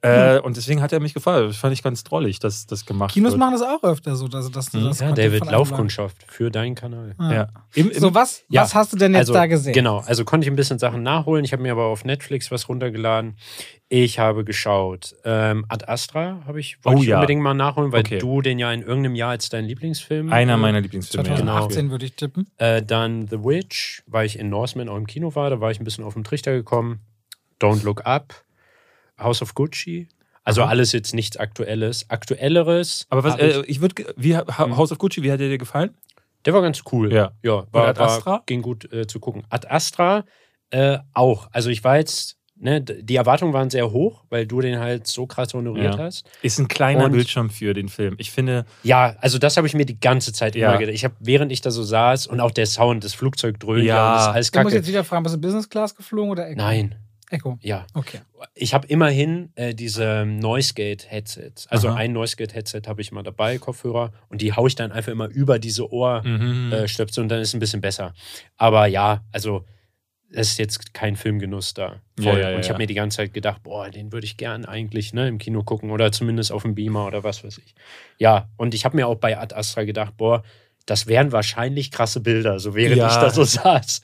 äh, 0.02 0.40
und 0.40 0.56
deswegen 0.56 0.80
hat 0.82 0.92
er 0.92 1.00
mich 1.00 1.14
gefragt. 1.14 1.48
Das 1.48 1.56
fand 1.56 1.72
ich 1.72 1.82
ganz 1.82 2.04
drollig, 2.04 2.38
dass 2.38 2.66
das 2.66 2.86
gemacht 2.86 3.12
Kinos 3.12 3.32
wird. 3.32 3.40
machen 3.40 3.52
das 3.52 3.62
auch 3.62 3.82
öfter 3.82 4.16
so, 4.16 4.28
dass, 4.28 4.50
dass 4.50 4.70
du 4.70 4.78
Hm. 4.78 4.84
das 4.86 5.00
ja, 5.00 5.12
David, 5.12 5.46
Laufkundschaft 5.46 6.16
für 6.26 6.50
deinen 6.50 6.74
Kanal. 6.74 7.14
Laden- 7.18 7.32
Ja. 7.34 7.48
Im, 7.74 7.90
im, 7.90 7.98
So, 8.00 8.14
was, 8.14 8.42
Ja, 8.48 8.62
was 8.62 8.74
hast 8.74 8.92
du 8.92 8.96
denn 8.96 9.12
jetzt 9.12 9.20
also, 9.20 9.32
da 9.34 9.46
gesehen? 9.46 9.72
Genau, 9.72 9.98
also 10.06 10.24
konnte 10.24 10.46
ich 10.46 10.50
ein 10.50 10.56
bisschen 10.56 10.78
Sachen 10.78 11.02
nachholen. 11.02 11.44
Ich 11.44 11.52
habe 11.52 11.62
mir 11.62 11.72
aber 11.72 11.84
auf 11.84 12.04
Netflix 12.04 12.50
was 12.50 12.68
runtergeladen. 12.68 13.36
Ich 13.92 14.18
habe 14.20 14.44
geschaut. 14.44 15.16
Ähm, 15.24 15.64
Ad 15.68 15.84
Astra 15.88 16.38
habe 16.46 16.60
ich, 16.60 16.78
wollte 16.84 16.98
Oh 16.98 17.02
ich 17.02 17.08
ja. 17.08 17.16
unbedingt 17.16 17.42
mal 17.42 17.54
nachholen, 17.54 17.90
weil 17.92 18.00
Okay. 18.00 18.18
du 18.18 18.40
den 18.40 18.58
ja 18.60 18.72
in 18.72 18.82
irgendeinem 18.82 19.16
Jahr 19.16 19.30
als 19.30 19.48
dein 19.48 19.64
Lieblingsfilm. 19.64 20.32
einer 20.32 20.54
äh, 20.54 20.56
meiner 20.56 20.80
Lieblingsfilme. 20.80 21.28
ja. 21.28 21.36
2018 21.36 21.90
würde 21.90 22.06
ich 22.06 22.14
tippen. 22.14 22.46
Äh, 22.58 22.82
dann 22.82 23.26
The 23.28 23.42
Witch, 23.44 24.02
weil 24.06 24.26
ich 24.26 24.38
in 24.38 24.48
Norseman 24.48 24.88
auch 24.88 24.96
im 24.96 25.06
Kino 25.08 25.34
war, 25.34 25.50
da 25.50 25.60
war 25.60 25.70
ich 25.72 25.80
ein 25.80 25.84
bisschen 25.84 26.04
auf 26.04 26.14
den 26.14 26.22
Trichter 26.24 26.52
gekommen. 26.52 27.00
Don't 27.60 27.84
Look 27.84 28.04
Up, 28.06 28.34
House 29.18 29.42
of 29.42 29.54
Gucci. 29.54 30.08
Also 30.44 30.62
Aha. 30.62 30.70
alles 30.70 30.92
jetzt 30.92 31.12
nichts 31.14 31.36
Aktuelles. 31.36 32.06
Aktuelleres. 32.08 33.06
Aber 33.10 33.22
was, 33.24 33.38
äh, 33.38 33.62
ich 33.66 33.80
würde, 33.80 34.06
wie 34.16 34.36
Hm. 34.36 34.76
House 34.76 34.90
of 34.90 34.98
Gucci, 34.98 35.22
wie 35.22 35.30
hat 35.30 35.40
der 35.40 35.48
dir 35.48 35.58
gefallen? 35.58 35.94
der 36.46 36.54
war 36.54 36.62
ganz 36.62 36.82
cool. 36.90 37.12
Ja. 37.12 37.32
ja 37.42 37.66
war, 37.70 37.88
Ad 37.88 38.00
Astra? 38.00 38.30
War, 38.30 38.42
ging 38.46 38.62
gut 38.62 38.90
äh, 38.92 39.06
zu 39.06 39.20
gucken. 39.20 39.42
Ad 39.50 39.68
Astra 39.68 40.24
äh, 40.70 40.96
auch. 41.12 41.48
Also 41.52 41.68
ich 41.68 41.84
war 41.84 41.98
jetzt, 41.98 42.38
ne, 42.56 42.80
die 42.80 43.16
Erwartungen 43.16 43.52
waren 43.52 43.68
sehr 43.68 43.90
hoch, 43.92 44.24
weil 44.30 44.46
du 44.46 44.62
den 44.62 44.78
halt 44.78 45.06
so 45.06 45.26
krass 45.26 45.52
honoriert 45.52 45.96
Ja. 45.96 46.00
hast. 46.04 46.26
Ist 46.40 46.58
ein 46.58 46.66
kleiner 46.68 47.04
Und- 47.04 47.12
Bildschirm 47.12 47.50
für 47.50 47.74
den 47.74 47.90
Film. 47.90 48.14
Ich 48.16 48.30
finde, 48.30 48.64
Ja, 48.82 49.16
also 49.20 49.36
das 49.36 49.58
habe 49.58 49.66
ich 49.66 49.74
mir 49.74 49.84
die 49.84 50.00
ganze 50.00 50.32
Zeit 50.32 50.54
Ja. 50.56 50.70
immer 50.70 50.78
gedacht. 50.78 50.94
Ich 50.94 51.04
habe, 51.04 51.14
während 51.20 51.52
ich 51.52 51.60
da 51.60 51.70
so 51.70 51.82
saß 51.82 52.26
und 52.28 52.40
auch 52.40 52.52
der 52.52 52.64
Sound, 52.64 53.04
das 53.04 53.12
Flugzeug 53.12 53.60
dröhnt, 53.60 53.84
Ja. 53.84 54.06
und 54.12 54.14
das 54.16 54.22
ist 54.22 54.28
alles 54.32 54.50
Da 54.52 54.62
muss 54.62 54.72
ich 54.72 54.76
kacke. 54.76 54.80
jetzt 54.80 54.88
wieder 54.88 55.04
fragen, 55.04 55.22
bist 55.24 55.34
du 55.34 55.40
Business 55.42 55.68
Class 55.68 55.94
geflogen 55.94 56.30
oder 56.30 56.46
Echo? 56.48 56.56
Nein, 56.56 56.94
Echo. 57.30 57.58
ja. 57.62 57.86
Okay. 57.94 58.20
Ich 58.54 58.74
habe 58.74 58.86
immerhin 58.88 59.52
äh, 59.54 59.74
diese 59.74 60.24
Noisegate-Headsets. 60.26 61.68
Also 61.68 61.88
Aha. 61.88 61.96
ein 61.96 62.12
Noisegate-Headset 62.12 62.82
habe 62.86 63.00
ich 63.00 63.12
mal 63.12 63.22
dabei, 63.22 63.58
Kopfhörer, 63.58 64.12
und 64.28 64.42
die 64.42 64.52
haue 64.52 64.68
ich 64.68 64.74
dann 64.74 64.92
einfach 64.92 65.12
immer 65.12 65.28
über 65.28 65.58
diese 65.58 65.92
Ohrstöpsel 65.92 66.26
mhm. 66.26 66.72
äh, 66.72 67.22
und 67.22 67.28
dann 67.28 67.40
ist 67.40 67.48
es 67.48 67.54
ein 67.54 67.60
bisschen 67.60 67.80
besser. 67.80 68.14
Aber 68.56 68.86
ja, 68.86 69.24
also 69.32 69.64
es 70.32 70.52
ist 70.52 70.58
jetzt 70.58 70.94
kein 70.94 71.16
Filmgenuss 71.16 71.74
da. 71.74 72.00
Voll. 72.18 72.38
ja, 72.38 72.50
ja, 72.50 72.54
und 72.54 72.60
ich 72.60 72.68
habe 72.68 72.74
ja. 72.74 72.78
mir 72.78 72.86
die 72.86 72.94
ganze 72.94 73.18
Zeit 73.18 73.34
gedacht, 73.34 73.62
boah, 73.62 73.90
den 73.90 74.12
würde 74.12 74.24
ich 74.24 74.36
gern 74.36 74.64
eigentlich 74.64 75.12
ne, 75.12 75.28
im 75.28 75.38
Kino 75.38 75.62
gucken 75.62 75.90
oder 75.90 76.12
zumindest 76.12 76.52
auf 76.52 76.62
dem 76.62 76.74
Beamer 76.74 77.06
oder 77.06 77.24
was 77.24 77.42
weiß 77.44 77.58
ich. 77.58 77.74
Ja, 78.18 78.48
und 78.56 78.74
ich 78.74 78.84
habe 78.84 78.96
mir 78.96 79.08
auch 79.08 79.16
bei 79.16 79.38
Ad 79.38 79.54
Astra 79.54 79.84
gedacht, 79.84 80.16
boah, 80.16 80.42
das 80.86 81.06
wären 81.06 81.32
wahrscheinlich 81.32 81.90
krasse 81.90 82.20
Bilder, 82.20 82.58
so 82.58 82.74
während 82.74 82.96
ich 82.96 83.02
da 83.02 83.30
so 83.30 83.44
saß. 83.44 84.02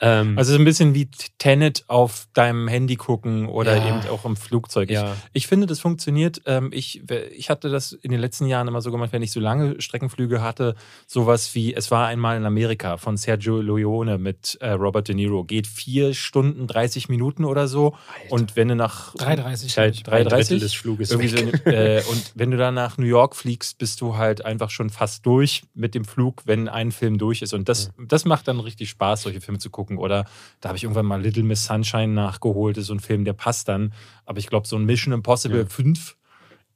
Ähm, 0.00 0.36
Also 0.36 0.52
so 0.52 0.58
ein 0.58 0.64
bisschen 0.64 0.94
wie 0.94 1.08
Tenet 1.38 1.84
auf 1.88 2.26
deinem 2.34 2.68
Handy 2.68 2.96
gucken 2.96 3.46
oder 3.48 3.76
Ja. 3.76 3.88
eben 3.88 4.08
auch 4.10 4.24
im 4.24 4.36
Flugzeug. 4.36 4.90
Ich, 4.90 4.94
ja. 4.96 5.16
ich 5.32 5.46
finde, 5.46 5.66
das 5.66 5.80
funktioniert. 5.80 6.42
Ähm, 6.46 6.70
ich, 6.72 7.02
ich 7.34 7.48
hatte 7.48 7.70
das 7.70 7.92
in 7.92 8.10
den 8.10 8.20
letzten 8.20 8.46
Jahren 8.46 8.68
immer 8.68 8.80
so 8.82 8.90
gemacht, 8.90 9.12
wenn 9.12 9.22
ich 9.22 9.32
so 9.32 9.40
lange 9.40 9.80
Streckenflüge 9.80 10.42
hatte, 10.42 10.74
sowas 11.06 11.54
wie 11.54 11.72
Es 11.74 11.90
war 11.90 12.06
einmal 12.08 12.36
in 12.36 12.44
Amerika 12.44 12.96
von 12.98 13.16
Sergio 13.16 13.60
Leone 13.60 14.18
mit 14.18 14.58
äh, 14.60 14.70
Robert 14.70 15.08
De 15.08 15.14
Niro. 15.14 15.44
Geht 15.44 15.66
vier 15.66 16.12
Stunden, 16.14 16.66
30 16.66 17.08
Minuten 17.08 17.44
oder 17.44 17.66
so. 17.68 17.94
Alter. 18.22 18.32
Und 18.34 18.56
wenn 18.56 18.68
du 18.68 18.76
nach 18.76 19.14
3,30. 19.14 19.66
ist 19.66 19.76
halt 19.78 19.94
glaub 19.94 19.94
ich. 19.94 20.02
drei 20.02 20.22
3,30? 20.22 20.28
Drittel 20.28 20.58
des 20.60 20.74
Fluges 20.74 21.10
irgendwie 21.10 21.28
so, 21.28 21.36
äh, 21.70 22.02
und 22.10 22.32
wenn 22.34 22.50
du 22.50 22.56
dann 22.56 22.74
nach 22.74 22.98
New 22.98 23.06
York 23.06 23.34
fliegst, 23.34 23.78
bist 23.78 24.00
du 24.00 24.16
halt 24.16 24.44
einfach 24.44 24.70
schon 24.70 24.90
fast 24.90 25.24
durch 25.24 25.62
mit 25.74 25.94
dem 25.94 26.04
Flug, 26.04 26.42
wenn 26.44 26.68
ein 26.68 26.92
Film 26.92 27.16
durch 27.18 27.40
ist. 27.40 27.54
Und 27.54 27.68
das, 27.68 27.90
das 27.98 28.24
macht 28.26 28.46
dann 28.48 28.60
richtig 28.60 28.90
Spaß, 28.90 29.22
solche 29.22 29.40
Filme 29.40 29.58
zu 29.58 29.70
gucken. 29.70 29.85
Oder 29.96 30.24
da 30.60 30.68
habe 30.70 30.76
ich 30.76 30.82
irgendwann 30.84 31.06
mal 31.06 31.20
Little 31.22 31.42
Miss 31.44 31.64
Sunshine 31.64 32.08
nachgeholt. 32.12 32.76
Das 32.76 32.82
ist 32.82 32.88
so 32.88 32.94
ein 32.94 33.00
Film, 33.00 33.24
der 33.24 33.32
passt 33.32 33.68
dann. 33.68 33.92
Aber 34.24 34.38
ich 34.38 34.48
glaube, 34.48 34.66
so 34.66 34.76
ein 34.76 34.84
Mission 34.84 35.14
Impossible 35.14 35.60
Ja. 35.60 35.66
5 35.66 36.16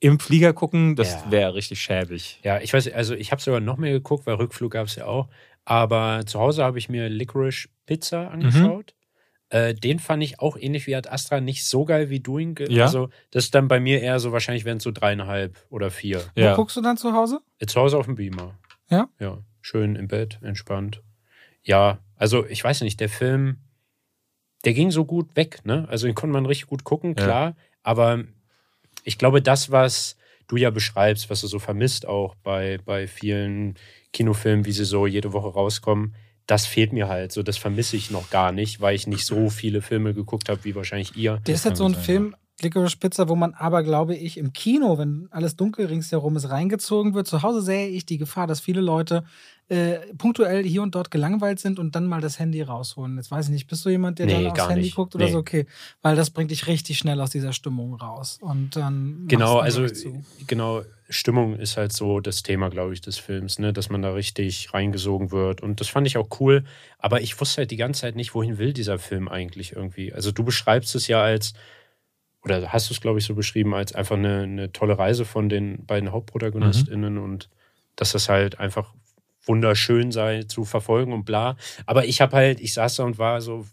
im 0.03 0.19
Flieger 0.19 0.53
gucken, 0.55 0.97
das 0.97 1.13
Ja. 1.25 1.31
wäre 1.31 1.55
richtig 1.55 1.81
schäbig. 1.83 2.41
Ja, 2.43 2.59
ich 2.61 2.73
weiß, 2.73 2.91
also 2.93 3.15
ich 3.15 3.33
habe 3.33 3.43
sogar 3.43 3.61
noch 3.61 3.77
mehr 3.77 3.93
geguckt, 3.93 4.27
weil 4.27 4.35
Rückflug 4.37 4.73
gab 4.73 4.87
es 4.87 4.97
ja 4.97 5.05
auch. 5.07 5.29
Aber 5.67 6.25
zu 6.25 6.41
Hause 6.41 6.65
habe 6.65 6.79
ich 6.79 6.89
mir 6.89 7.09
Licorice 7.11 7.69
Pizza 7.87 8.31
angeschaut. 8.31 8.95
Äh, 9.51 9.75
den 9.75 9.99
fand 9.99 10.23
ich 10.23 10.39
auch 10.41 10.57
ähnlich 10.57 10.87
wie 10.87 10.95
Ad 10.95 11.09
Astra 11.11 11.41
nicht 11.41 11.67
so 11.67 11.85
geil 11.85 12.09
wie 12.09 12.21
Doing. 12.21 12.57
Ja. 12.69 12.85
Also, 12.85 13.11
das 13.33 13.45
ist 13.45 13.55
dann 13.55 13.67
bei 13.69 13.81
mir 13.81 14.01
eher 14.01 14.21
so, 14.21 14.31
wahrscheinlich 14.33 14.65
wären 14.65 14.77
es 14.79 14.85
so 14.85 14.93
dreieinhalb 14.93 15.59
oder 15.71 15.91
vier. 15.91 16.23
Wo 16.37 16.41
Ja. 16.41 16.55
guckst 16.55 16.77
du 16.77 16.81
dann 16.81 16.97
zu 16.97 17.13
Hause? 17.13 17.41
Äh, 17.59 17.67
Zu 17.67 17.81
Hause 17.81 17.99
auf 17.99 18.07
dem 18.07 18.15
Beamer. 18.15 18.55
Ja? 18.89 19.09
Ja. 19.19 19.39
Schön 19.61 19.97
im 19.97 20.07
Bett, 20.09 20.39
entspannt. 20.41 21.03
Ja, 21.63 21.99
also 22.21 22.47
ich 22.47 22.63
weiß 22.63 22.83
nicht, 22.83 23.01
der 23.01 23.09
Film, 23.09 23.57
der 24.67 24.75
ging 24.75 24.91
so 24.91 25.07
gut 25.07 25.35
weg, 25.37 25.65
ne? 25.65 25.87
Also 25.89 26.07
den 26.07 26.15
konnte 26.15 26.35
man 26.35 26.45
richtig 26.45 26.69
gut 26.69 26.85
gucken, 26.85 27.15
Ja. 27.17 27.25
klar. 27.25 27.57
Aber 27.83 28.25
ich 29.05 29.17
glaube, 29.17 29.41
das, 29.41 29.71
was 29.71 30.17
du 30.47 30.57
ja 30.57 30.69
beschreibst, 30.71 31.31
was 31.31 31.41
du 31.41 31.47
so 31.47 31.59
vermisst 31.59 32.07
auch 32.07 32.35
bei, 32.43 32.79
bei 32.85 33.07
vielen 33.07 33.77
Kinofilmen, 34.13 34.67
wie 34.67 34.73
sie 34.73 34.85
so 34.85 35.07
jede 35.07 35.33
Woche 35.33 35.49
rauskommen, 35.49 36.15
das 36.47 36.67
fehlt 36.67 36.93
mir 36.93 37.09
halt. 37.09 37.33
So, 37.33 37.43
das 37.43 37.57
vermisse 37.57 37.97
ich 37.97 38.11
noch 38.11 38.29
gar 38.29 38.53
nicht, 38.53 38.83
weil 38.83 38.95
ich 38.95 39.07
nicht 39.07 39.25
so 39.25 39.49
viele 39.49 39.81
Filme 39.81 40.13
geguckt 40.13 40.51
habe, 40.51 40.63
wie 40.65 40.75
wahrscheinlich 40.75 41.17
ihr. 41.17 41.39
Der 41.47 41.55
ist 41.55 41.65
halt 41.65 41.77
so 41.77 41.87
ein 41.87 41.95
Film, 41.95 42.37
Licorice 42.63 42.97
Pizza, 42.97 43.29
wo 43.29 43.37
man 43.37 43.55
aber, 43.55 43.83
glaube 43.83 44.15
ich, 44.15 44.37
im 44.39 44.53
Kino, 44.53 44.99
wenn 44.99 45.29
alles 45.31 45.57
dunkel 45.57 45.87
ringsherum 45.87 46.37
ist, 46.37 46.51
reingezogen 46.51 47.15
wird. 47.15 47.27
Zu 47.27 47.43
Hause 47.43 47.63
sähe 47.63 47.89
ich 47.89 48.07
die 48.07 48.19
Gefahr, 48.19 48.47
dass 48.47 48.61
viele 48.61 48.81
Leute 48.81 49.25
äh, 49.69 49.99
punktuell 50.19 50.65
hier 50.65 50.83
und 50.83 50.95
dort 50.97 51.11
gelangweilt 51.13 51.61
sind 51.61 51.79
und 51.79 51.95
dann 51.95 52.05
mal 52.07 52.21
das 52.21 52.39
Handy 52.41 52.61
rausholen. 52.61 53.17
Jetzt 53.17 53.31
weiß 53.31 53.47
ich 53.47 53.53
nicht, 53.53 53.69
bist 53.69 53.85
du 53.85 53.89
jemand, 53.91 54.19
der 54.19 54.27
Nee, 54.27 54.43
dann 54.43 54.47
aufs 54.53 54.69
Handy 54.69 54.83
nicht. 54.83 54.97
guckt 54.97 55.15
oder 55.15 55.27
Nee. 55.27 55.31
so? 55.33 55.39
Okay, 55.39 55.67
weil 56.03 56.17
das 56.17 56.31
bringt 56.31 56.51
dich 56.51 56.67
richtig 56.67 56.99
schnell 56.99 57.21
aus 57.21 57.31
dieser 57.31 57.53
Stimmung 57.53 57.95
raus. 57.95 58.39
Und 58.41 58.75
dann 58.75 59.27
Genau, 59.29 59.59
also 59.59 59.87
genau, 60.49 60.83
Stimmung 61.09 61.55
ist 61.57 61.77
halt 61.77 61.93
so 61.93 62.19
das 62.21 62.43
Thema, 62.43 62.69
glaube 62.69 62.93
ich, 62.95 63.01
des 63.01 63.19
Films, 63.19 63.59
ne? 63.61 63.73
dass 63.73 63.91
man 63.91 64.03
da 64.03 64.13
richtig 64.13 64.75
reingesogen 64.75 65.31
wird. 65.31 65.61
Und 65.63 65.81
das 65.81 65.89
fand 65.89 66.07
ich 66.07 66.17
auch 66.17 66.29
cool. 66.41 66.65
Aber 66.99 67.21
ich 67.21 67.41
wusste 67.41 67.59
halt 67.59 67.71
die 67.71 67.77
ganze 67.77 68.01
Zeit 68.03 68.17
nicht, 68.17 68.35
wohin 68.35 68.59
will 68.59 68.73
dieser 68.73 68.99
Film 68.99 69.29
eigentlich 69.29 69.73
irgendwie. 69.77 70.13
Also 70.13 70.33
du 70.33 70.43
beschreibst 70.45 70.95
es 70.97 71.07
ja 71.07 71.23
als, 71.23 71.53
oder 72.43 72.73
hast 72.73 72.89
du 72.89 72.95
es, 72.95 73.01
glaube 73.01 73.19
ich, 73.19 73.25
so 73.25 73.35
beschrieben, 73.35 73.75
als 73.75 73.95
einfach 73.95 74.17
eine, 74.17 74.43
eine 74.43 74.73
tolle 74.73 74.99
Reise 74.99 75.25
von 75.25 75.49
den 75.49 75.85
beiden 75.85 76.13
HauptprotagonistInnen 76.13 77.19
und 77.19 77.51
dass 77.97 78.13
das 78.13 78.29
halt 78.29 78.59
einfach 78.59 78.95
wunderschön 79.45 80.13
sei 80.13 80.45
zu 80.45 80.65
verfolgen 80.65 81.13
und 81.13 81.25
bla. 81.25 81.57
Aber 81.87 82.05
ich 82.05 82.21
habe 82.21 82.37
halt, 82.37 82.61
ich 82.61 82.75
saß 82.75 82.97
da 82.97 83.05
und 83.05 83.19
war 83.19 83.41
so, 83.41 83.67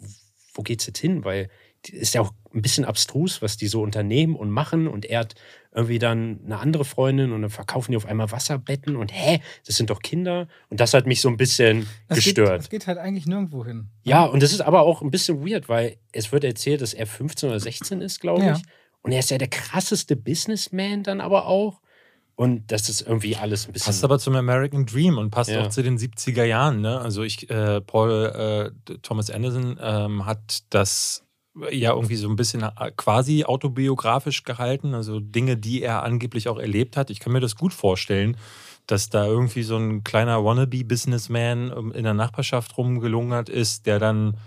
wo 0.54 0.64
geht's 0.64 0.86
jetzt 0.88 1.00
hin? 1.00 1.24
Weil 1.24 1.50
ist 1.90 2.14
ja 2.14 2.22
auch 2.22 2.34
ein 2.58 2.62
bisschen 2.62 2.86
abstrus, 2.86 3.42
was 3.42 3.56
die 3.58 3.68
so 3.68 3.82
unternehmen 3.82 4.36
und 4.36 4.50
machen. 4.50 4.88
Und 4.88 5.06
er 5.06 5.20
hat 5.20 5.36
irgendwie 5.74 6.00
dann 6.00 6.40
eine 6.46 6.58
andere 6.60 6.86
Freundin 6.86 7.32
und 7.32 7.42
dann 7.44 7.52
verkaufen 7.52 7.92
die 7.92 7.98
auf 7.98 8.06
einmal 8.06 8.32
Wasserbetten 8.32 8.96
und 8.96 9.12
hä, 9.14 9.40
das 9.66 9.78
sind 9.78 9.90
doch 9.92 10.00
Kinder. 10.02 10.48
Und 10.70 10.80
das 10.80 10.94
hat 10.94 11.06
mich 11.06 11.22
so 11.22 11.30
ein 11.30 11.38
bisschen 11.38 11.88
Das 12.08 12.18
geht, 12.18 12.36
gestört. 12.36 12.60
das 12.60 12.70
geht 12.70 12.88
halt 12.88 12.98
eigentlich 12.98 13.28
nirgendwo 13.28 13.64
hin. 13.66 13.90
Ja, 14.04 14.26
und 14.26 14.42
das 14.42 14.52
ist 14.52 14.62
aber 14.62 14.82
auch 14.82 15.02
ein 15.02 15.12
bisschen 15.12 15.46
weird, 15.48 15.70
weil 15.70 15.98
es 16.12 16.32
wird 16.32 16.44
erzählt, 16.44 16.82
dass 16.82 16.94
er 16.94 17.06
15 17.06 17.50
oder 17.50 17.60
16 17.60 18.02
ist, 18.02 18.20
glaube 18.20 18.44
Ja. 18.44 18.54
ich. 18.56 18.64
Und 19.04 19.12
er 19.12 19.20
ist 19.20 19.30
ja 19.30 19.38
der 19.38 19.48
krasseste 19.50 20.16
Businessman 20.16 21.04
dann 21.04 21.22
aber 21.22 21.46
auch. 21.46 21.80
Und 22.36 22.72
das 22.72 22.88
ist 22.90 23.02
irgendwie 23.02 23.36
alles 23.36 23.68
ein 23.68 23.74
bisschen. 23.74 23.86
Passt 23.88 24.04
aber 24.04 24.20
zum 24.20 24.36
American 24.36 24.86
Dream 24.86 25.18
und 25.18 25.32
passt 25.32 25.50
Ja. 25.50 25.62
auch 25.64 25.70
zu 25.70 25.82
den 25.82 25.98
70er 25.98 26.44
Jahren. 26.44 26.82
Ne? 26.82 27.00
Also 27.00 27.24
ich, 27.24 27.50
äh, 27.50 27.82
Paul 27.82 28.72
äh, 28.88 28.98
Thomas 29.02 29.30
Anderson 29.32 29.80
ähm, 29.82 30.26
hat 30.26 30.60
das 30.70 31.24
ja 31.72 31.94
irgendwie 31.94 32.16
so 32.16 32.30
ein 32.30 32.36
bisschen 32.36 32.64
äh, 32.64 32.92
quasi 32.96 33.44
autobiografisch 33.46 34.44
gehalten, 34.44 34.94
also 34.94 35.20
Dinge, 35.20 35.58
die 35.58 35.82
er 35.82 36.04
angeblich 36.04 36.48
auch 36.50 36.58
erlebt 36.60 36.98
hat. 36.98 37.10
Ich 37.10 37.20
kann 37.20 37.34
mir 37.34 37.40
das 37.40 37.56
gut 37.56 37.74
vorstellen, 37.74 38.38
dass 38.86 39.10
da 39.10 39.26
irgendwie 39.26 39.64
so 39.64 39.78
ein 39.78 40.04
kleiner 40.04 40.44
Wannabe-Businessman 40.44 41.74
ähm, 41.76 41.92
in 41.92 42.04
der 42.04 42.14
Nachbarschaft 42.14 42.78
rumgelungert 42.78 43.50
ist, 43.50 43.86
der 43.86 44.00
dann 44.00 44.38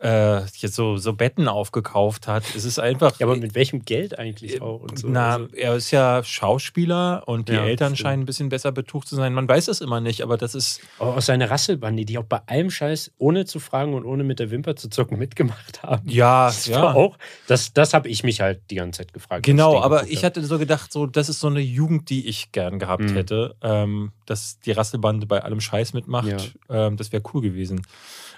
äh, 0.00 0.40
jetzt 0.56 0.74
so, 0.74 0.96
so 0.96 1.12
Betten 1.14 1.48
aufgekauft 1.48 2.26
hat. 2.28 2.42
Es 2.54 2.64
ist 2.64 2.78
einfach. 2.78 3.18
ja, 3.18 3.26
aber 3.26 3.36
mit 3.36 3.54
welchem 3.54 3.84
Geld 3.84 4.18
eigentlich 4.18 4.60
auch? 4.60 4.80
Und 4.80 4.98
so. 4.98 5.08
Na, 5.08 5.34
Also, 5.34 5.48
er 5.54 5.74
ist 5.76 5.90
ja 5.90 6.22
Schauspieler 6.24 7.22
und 7.26 7.48
die 7.48 7.52
Ja, 7.54 7.64
Eltern 7.64 7.94
stimmt. 7.94 7.98
scheinen 7.98 8.22
ein 8.22 8.26
bisschen 8.26 8.48
besser 8.48 8.72
betucht 8.72 9.08
zu 9.08 9.16
sein. 9.16 9.32
Man 9.34 9.48
weiß 9.48 9.68
es 9.68 9.80
immer 9.80 10.00
nicht, 10.00 10.22
aber 10.22 10.36
das 10.36 10.54
ist. 10.54 10.80
aber 10.98 11.16
aus 11.16 11.26
seiner 11.26 11.50
Rasselbande, 11.50 12.04
die 12.04 12.18
auch 12.18 12.24
bei 12.24 12.40
allem 12.46 12.70
Scheiß, 12.70 13.12
ohne 13.18 13.44
zu 13.44 13.60
fragen 13.60 13.94
und 13.94 14.04
ohne 14.04 14.24
mit 14.24 14.38
der 14.38 14.50
Wimper 14.50 14.76
zu 14.76 14.88
zucken, 14.90 15.18
mitgemacht 15.18 15.82
haben. 15.82 16.08
Ja, 16.08 16.46
Das 16.46 16.70
war 16.70 16.94
auch, 16.96 17.16
das, 17.46 17.72
das 17.72 17.94
habe 17.94 18.08
ich 18.08 18.24
mich 18.24 18.40
halt 18.40 18.60
die 18.70 18.76
ganze 18.76 18.98
Zeit 18.98 19.12
gefragt. 19.12 19.44
Genau, 19.44 19.80
aber 19.80 20.06
ich 20.08 20.24
hatte 20.24 20.44
so 20.44 20.58
gedacht, 20.58 20.92
so, 20.92 21.06
das 21.06 21.28
ist 21.28 21.40
so 21.40 21.46
eine 21.48 21.60
Jugend, 21.60 22.10
die 22.10 22.26
ich 22.28 22.52
gern 22.52 22.78
gehabt 22.78 23.04
Mhm. 23.04 23.14
hätte, 23.14 23.54
ähm, 23.62 24.12
dass 24.26 24.58
die 24.60 24.72
Rasselbande 24.72 25.26
bei 25.26 25.42
allem 25.42 25.60
Scheiß 25.60 25.92
mitmacht. 25.92 26.52
Ja. 26.68 26.86
Ähm, 26.86 26.96
das 26.96 27.12
wäre 27.12 27.22
cool 27.32 27.42
gewesen. 27.42 27.82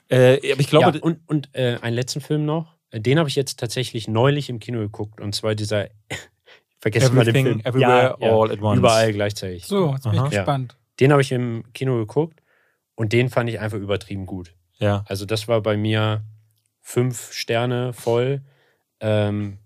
Äh, 0.08 0.52
aber 0.52 0.60
ich 0.60 0.68
glaube, 0.68 0.98
ja, 0.98 1.02
und, 1.02 1.20
und 1.26 1.48
äh, 1.52 1.78
einen 1.80 1.94
letzten 1.94 2.20
Film 2.20 2.44
noch. 2.44 2.76
Äh, 2.90 3.00
Den 3.00 3.18
habe 3.18 3.28
ich 3.28 3.36
jetzt 3.36 3.58
tatsächlich 3.58 4.08
neulich 4.08 4.48
im 4.48 4.60
Kino 4.60 4.78
geguckt. 4.80 5.20
Und 5.20 5.34
zwar 5.34 5.54
dieser. 5.54 5.88
Vergessen 6.78 7.14
mal 7.14 7.24
den 7.24 7.34
Everything, 7.34 7.62
Film. 7.62 7.74
Everywhere, 7.74 8.16
all 8.20 8.52
at 8.52 8.60
once. 8.60 8.78
Überall 8.78 9.12
gleichzeitig. 9.12 9.64
So, 9.64 9.92
jetzt 9.92 10.02
bin 10.04 10.12
ich 10.12 10.18
Aha. 10.20 10.28
Ja. 10.30 10.38
gespannt. 10.40 10.76
Den 11.00 11.10
habe 11.10 11.22
ich 11.22 11.32
im 11.32 11.64
Kino 11.72 11.96
geguckt. 11.96 12.42
Und 12.94 13.12
den 13.12 13.28
fand 13.28 13.50
ich 13.50 13.60
einfach 13.60 13.78
übertrieben 13.78 14.26
gut. 14.26 14.54
ja. 14.78 15.04
Also, 15.08 15.24
das 15.26 15.48
war 15.48 15.60
bei 15.62 15.76
mir 15.76 16.22
fünf 16.80 17.32
Sterne 17.32 17.92
voll. 17.92 18.42
Ähm, 19.00 19.58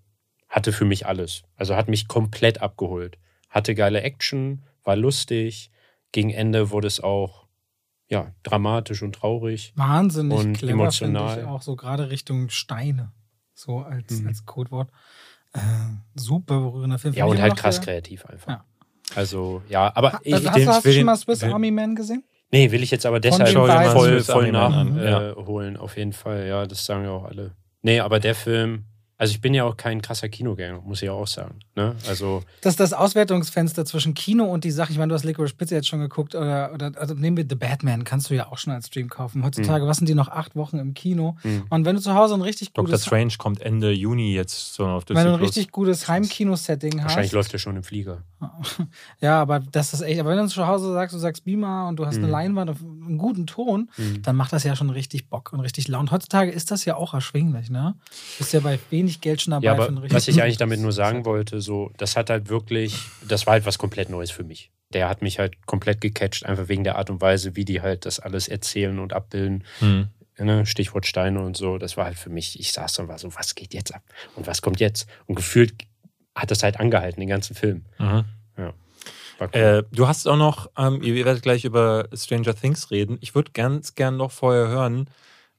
hatte 0.50 0.72
für 0.72 0.84
mich 0.84 1.06
alles. 1.06 1.44
Also 1.56 1.76
hat 1.76 1.88
mich 1.88 2.08
komplett 2.08 2.60
abgeholt. 2.60 3.16
Hatte 3.48 3.74
geile 3.74 4.02
Action, 4.02 4.64
war 4.82 4.96
lustig. 4.96 5.70
Gegen 6.12 6.30
Ende 6.30 6.70
wurde 6.70 6.88
es 6.88 7.00
auch 7.00 7.39
ja, 8.10 8.32
dramatisch 8.42 9.02
und 9.02 9.14
traurig. 9.14 9.72
Wahnsinnig 9.76 10.38
Und 10.38 10.52
clever, 10.58 10.72
emotional. 10.74 11.38
ich 11.38 11.44
auch 11.46 11.62
so 11.62 11.76
gerade 11.76 12.10
Richtung 12.10 12.50
Steine. 12.50 13.12
So 13.54 13.78
als, 13.78 14.20
Mhm. 14.20 14.26
als 14.28 14.44
Codewort. 14.44 14.90
Äh, 15.52 15.58
super 16.14 16.60
berührender 16.60 16.98
Film. 16.98 17.14
Ja, 17.14 17.24
und 17.24 17.40
halt 17.40 17.56
krass 17.56 17.76
der- 17.76 17.84
kreativ 17.84 18.26
einfach. 18.26 18.48
Ja. 18.48 18.64
Also, 19.16 19.62
ja, 19.68 19.90
aber 19.96 20.12
Ha- 20.12 20.20
ich, 20.22 20.34
hast, 20.34 20.56
den- 20.56 20.68
hast 20.68 20.84
will 20.84 20.92
du 20.92 20.98
schon 20.98 21.06
mal 21.06 21.16
Swiss 21.16 21.42
will- 21.42 21.52
Army 21.52 21.70
Man 21.70 21.94
gesehen? 21.96 22.22
nee, 22.52 22.70
will 22.70 22.82
ich 22.82 22.90
jetzt 22.90 23.06
aber 23.06 23.18
deshalb 23.20 23.48
voll, 23.48 24.20
voll, 24.22 24.46
äh, 24.46 25.10
ja. 25.10 25.34
holen, 25.36 25.76
auf 25.76 25.96
jeden 25.96 26.12
Fall. 26.12 26.46
Ja, 26.46 26.66
das 26.66 26.84
sagen 26.86 27.04
ja 27.04 27.10
auch 27.10 27.24
alle. 27.24 27.52
Nee, 27.82 27.98
aber 28.00 28.20
der 28.20 28.34
Film, 28.34 28.84
also 29.20 29.32
ich 29.32 29.40
bin 29.40 29.52
ja 29.54 29.64
auch 29.64 29.76
kein 29.76 30.00
krasser 30.02 30.28
Kinogänger, 30.28 30.80
muss 30.80 31.02
ich 31.02 31.06
ja 31.06 31.12
auch 31.12 31.26
sagen. 31.26 31.60
Ne? 31.76 31.94
Also, 32.08 32.42
Das 32.62 32.72
ist 32.72 32.80
das 32.80 32.92
Auswertungsfenster 32.92 33.84
zwischen 33.84 34.14
Kino 34.14 34.44
und 34.46 34.64
die 34.64 34.70
Sache. 34.70 34.90
Ich 34.92 34.98
meine, 34.98 35.10
du 35.10 35.14
hast 35.14 35.24
Licorice 35.24 35.54
Pizza 35.54 35.76
jetzt 35.76 35.88
schon 35.88 36.00
geguckt. 36.00 36.34
Oder, 36.34 36.72
oder 36.72 36.92
also 36.96 37.14
nehmen 37.14 37.36
wir 37.36 37.44
The 37.48 37.54
Batman, 37.54 38.04
kannst 38.04 38.30
du 38.30 38.34
ja 38.34 38.48
auch 38.50 38.56
schon 38.58 38.72
als 38.72 38.86
Stream 38.86 39.08
kaufen. 39.10 39.44
Heutzutage, 39.44 39.86
was 39.86 39.98
sind 39.98 40.08
die 40.08 40.14
noch 40.14 40.28
acht 40.28 40.56
Wochen 40.56 40.78
im 40.78 40.94
Kino? 40.94 41.36
hm. 41.42 41.64
Und 41.68 41.84
wenn 41.84 41.96
du 41.96 42.00
zu 42.02 42.14
Hause 42.14 42.34
ein 42.34 42.40
richtig 42.42 42.72
Dr. 42.72 42.86
gutes, 42.86 43.04
Strange 43.04 43.34
kommt 43.38 43.60
Ende 43.60 43.92
Juni 43.92 44.32
jetzt 44.34 44.74
so 44.74 44.86
auf 44.86 45.04
wenn 45.08 45.14
du 45.16 45.22
Disney 45.22 45.34
ein 45.34 45.40
richtig 45.40 45.70
gutes 45.70 46.08
Heimkino-Setting 46.08 46.98
hast. 47.00 47.04
wahrscheinlich 47.04 47.32
läuft 47.32 47.52
er 47.52 47.58
schon 47.58 47.76
im 47.76 47.82
Flieger. 47.84 48.22
Ja, 49.20 49.40
aber 49.40 49.60
das 49.60 49.92
ist 49.92 50.00
echt. 50.00 50.18
Aber 50.20 50.30
wenn 50.30 50.38
du 50.38 50.46
zu 50.48 50.66
Hause 50.66 50.92
sagst, 50.92 51.14
du 51.14 51.18
sagst 51.18 51.44
Beamer 51.44 51.88
und 51.88 51.96
du 51.96 52.06
hast 52.06 52.16
eine 52.16 52.26
Mhm. 52.26 52.32
Leinwand 52.32 52.70
auf 52.70 52.80
einen 52.80 53.18
guten 53.18 53.46
Ton, 53.46 53.90
Mhm. 53.96 54.22
dann 54.22 54.36
macht 54.36 54.52
das 54.52 54.64
ja 54.64 54.74
schon 54.76 54.88
richtig 54.90 55.28
Bock 55.28 55.52
und 55.52 55.60
richtig 55.60 55.88
Laune. 55.88 56.10
Heutzutage 56.10 56.50
ist 56.50 56.70
das 56.70 56.84
ja 56.84 56.96
auch 56.96 57.12
erschwinglich, 57.12 57.68
ne? 57.70 57.94
Ist 58.38 58.52
ja 58.52 58.60
bei 58.60 58.78
wenig 58.90 59.09
Geld 59.18 59.42
schon 59.42 59.50
dabei 59.50 59.64
Ja, 59.64 59.72
aber 59.72 60.10
was 60.10 60.28
ich 60.28 60.42
eigentlich 60.42 60.58
damit 60.58 60.78
nur 60.80 60.92
sagen 60.92 61.24
wollte, 61.24 61.60
so, 61.60 61.90
das 61.96 62.16
hat 62.16 62.30
halt 62.30 62.48
wirklich, 62.48 62.96
das 63.26 63.46
war 63.46 63.54
halt 63.54 63.66
was 63.66 63.78
komplett 63.78 64.10
Neues 64.10 64.30
für 64.30 64.44
mich. 64.44 64.70
Der 64.92 65.08
hat 65.08 65.22
mich 65.22 65.38
halt 65.38 65.66
komplett 65.66 66.00
gecatcht, 66.00 66.46
einfach 66.46 66.68
wegen 66.68 66.84
der 66.84 66.96
Art 66.96 67.10
und 67.10 67.20
Weise, 67.20 67.56
wie 67.56 67.64
die 67.64 67.80
halt 67.80 68.06
das 68.06 68.20
alles 68.20 68.46
erzählen 68.46 68.98
und 68.98 69.12
abbilden. 69.12 69.64
Hm. 69.80 70.08
Ne? 70.38 70.64
Stichwort 70.66 71.06
Steine 71.06 71.40
und 71.40 71.56
so. 71.56 71.78
Das 71.78 71.96
war 71.96 72.04
halt 72.04 72.16
für 72.16 72.30
mich, 72.30 72.58
ich 72.60 72.72
saß 72.72 73.00
und 73.00 73.08
war 73.08 73.18
so, 73.18 73.34
was 73.34 73.54
geht 73.54 73.74
jetzt 73.74 73.94
ab? 73.94 74.02
Und 74.36 74.46
was 74.46 74.62
kommt 74.62 74.80
jetzt? 74.80 75.08
Und 75.26 75.34
gefühlt 75.34 75.74
hat 76.34 76.50
das 76.50 76.62
halt 76.62 76.78
angehalten, 76.78 77.20
den 77.20 77.28
ganzen 77.28 77.54
Film. 77.54 77.84
Mhm. 77.98 78.24
War 79.40 79.48
cool. 79.54 79.60
Äh, 79.60 79.82
du 79.90 80.06
hast 80.06 80.28
auch 80.28 80.36
noch, 80.36 80.70
ähm, 80.76 81.02
ihr 81.02 81.24
werdet 81.24 81.42
gleich 81.42 81.64
über 81.64 82.08
Stranger 82.12 82.54
Things 82.54 82.90
reden. 82.90 83.18
Ich 83.20 83.34
würde 83.34 83.52
ganz 83.52 83.94
gern 83.94 84.16
noch 84.16 84.30
vorher 84.30 84.68
hören, 84.68 85.08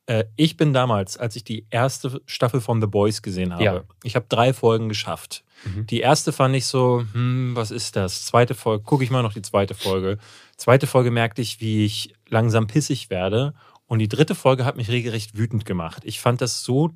Äh, 0.08 0.26
ich 0.36 0.58
bin 0.58 0.74
damals, 0.74 1.18
als 1.18 1.36
ich 1.36 1.44
die 1.44 1.66
erste 1.70 2.22
Staffel 2.26 2.60
von 2.62 2.82
The 2.82 2.88
Boys 2.88 3.22
gesehen 3.22 3.54
habe, 3.54 3.64
Ja. 3.64 3.84
ich 4.04 4.16
habe 4.16 4.26
drei 4.30 4.54
Folgen 4.54 4.90
geschafft. 4.90 5.44
Mhm. 5.64 5.86
Die 5.88 6.00
erste 6.00 6.32
fand 6.32 6.56
ich 6.56 6.66
so, 6.66 7.04
hm, 7.14 7.52
was 7.56 7.72
ist 7.72 7.96
das? 7.96 8.26
Zweite 8.26 8.56
Folge, 8.56 8.84
gucke 8.84 9.04
ich 9.04 9.12
mal 9.12 9.22
noch 9.22 9.34
die 9.34 9.42
zweite 9.44 9.74
Folge. 9.76 10.18
Zweite 10.58 10.88
Folge 10.88 11.12
merkte 11.12 11.42
ich, 11.42 11.62
wie 11.62 11.86
ich 11.86 12.14
langsam 12.28 12.68
pissig 12.68 13.10
werde. 13.10 13.54
Und 13.86 14.00
die 14.00 14.08
dritte 14.08 14.36
Folge 14.36 14.66
hat 14.66 14.78
mich 14.78 14.90
regelrecht 14.90 15.38
wütend 15.38 15.66
gemacht. 15.66 16.02
Ich 16.06 16.20
fand 16.20 16.42
das 16.42 16.64
so 16.64 16.92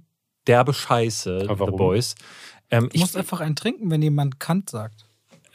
derbe 0.47 0.73
Scheiße, 0.73 1.41
The? 1.47 1.71
Boys. 1.71 2.15
Ähm, 2.71 2.89
Du 2.91 2.99
musst 2.99 3.15
einfach 3.17 3.39
einen 3.41 3.55
trinken, 3.55 3.91
wenn 3.91 4.01
jemand 4.01 4.39
Kant 4.39 4.69
sagt. 4.69 5.05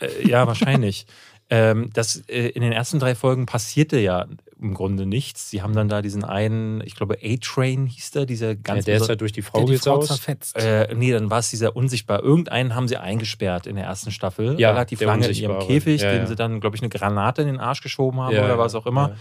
äh, 0.01 0.29
ja, 0.29 0.47
wahrscheinlich. 0.47 1.07
ähm, 1.51 1.91
das, 1.93 2.17
äh, 2.29 2.49
in 2.49 2.63
den 2.63 2.73
ersten 2.73 2.99
drei 3.01 3.15
Folgen 3.15 3.45
passierte 3.47 3.99
ja 3.99 4.27
im 4.61 4.75
Grunde 4.75 5.07
nichts. 5.07 5.49
Sie 5.51 5.63
haben 5.63 5.75
dann 5.75 5.89
da 5.89 6.03
diesen 6.03 6.23
einen, 6.23 6.83
ich 6.85 6.95
glaube, 6.95 7.17
A-Train 7.25 7.87
hieß 7.87 8.11
der, 8.13 8.27
dieser 8.27 8.49
Ja, 8.51 8.55
ganz 8.55 8.85
der 8.85 8.97
ist 8.97 9.03
beso- 9.05 9.09
halt 9.09 9.21
durch 9.23 9.33
die 9.33 9.43
Frau 9.43 9.59
Der 9.61 9.67
die 9.69 9.79
Frau 9.79 9.99
zerfetzt. 10.03 10.55
äh, 10.57 10.95
nee, 10.95 11.13
dann 11.13 11.31
war 11.31 11.39
es 11.39 11.49
dieser 11.51 11.75
unsichtbar. 11.77 12.23
Irgendeinen 12.23 12.75
haben 12.75 12.87
sie 12.87 12.99
eingesperrt 12.99 13.67
in 13.67 13.77
der 13.77 13.87
ersten 13.87 14.11
Staffel. 14.11 14.61
Ja, 14.61 14.71
relativ 14.71 14.99
der 15.01 15.09
lange 15.09 15.27
in 15.29 15.35
ihrem. 15.35 15.59
Käfig, 15.61 16.03
Ja, 16.03 16.13
dem 16.13 16.21
ja. 16.23 16.27
sie 16.27 16.37
dann, 16.37 16.61
glaube 16.61 16.77
ich, 16.77 16.83
eine 16.83 16.91
Granate 16.91 17.41
in 17.43 17.49
den 17.49 17.59
Arsch 17.59 17.81
geschoben 17.81 18.21
haben 18.21 18.35
Ja, 18.35 18.41
oder 18.45 18.49
ja, 18.51 18.59
was 18.59 18.75
auch 18.75 18.87
immer. 18.87 19.09
ja. 19.11 19.17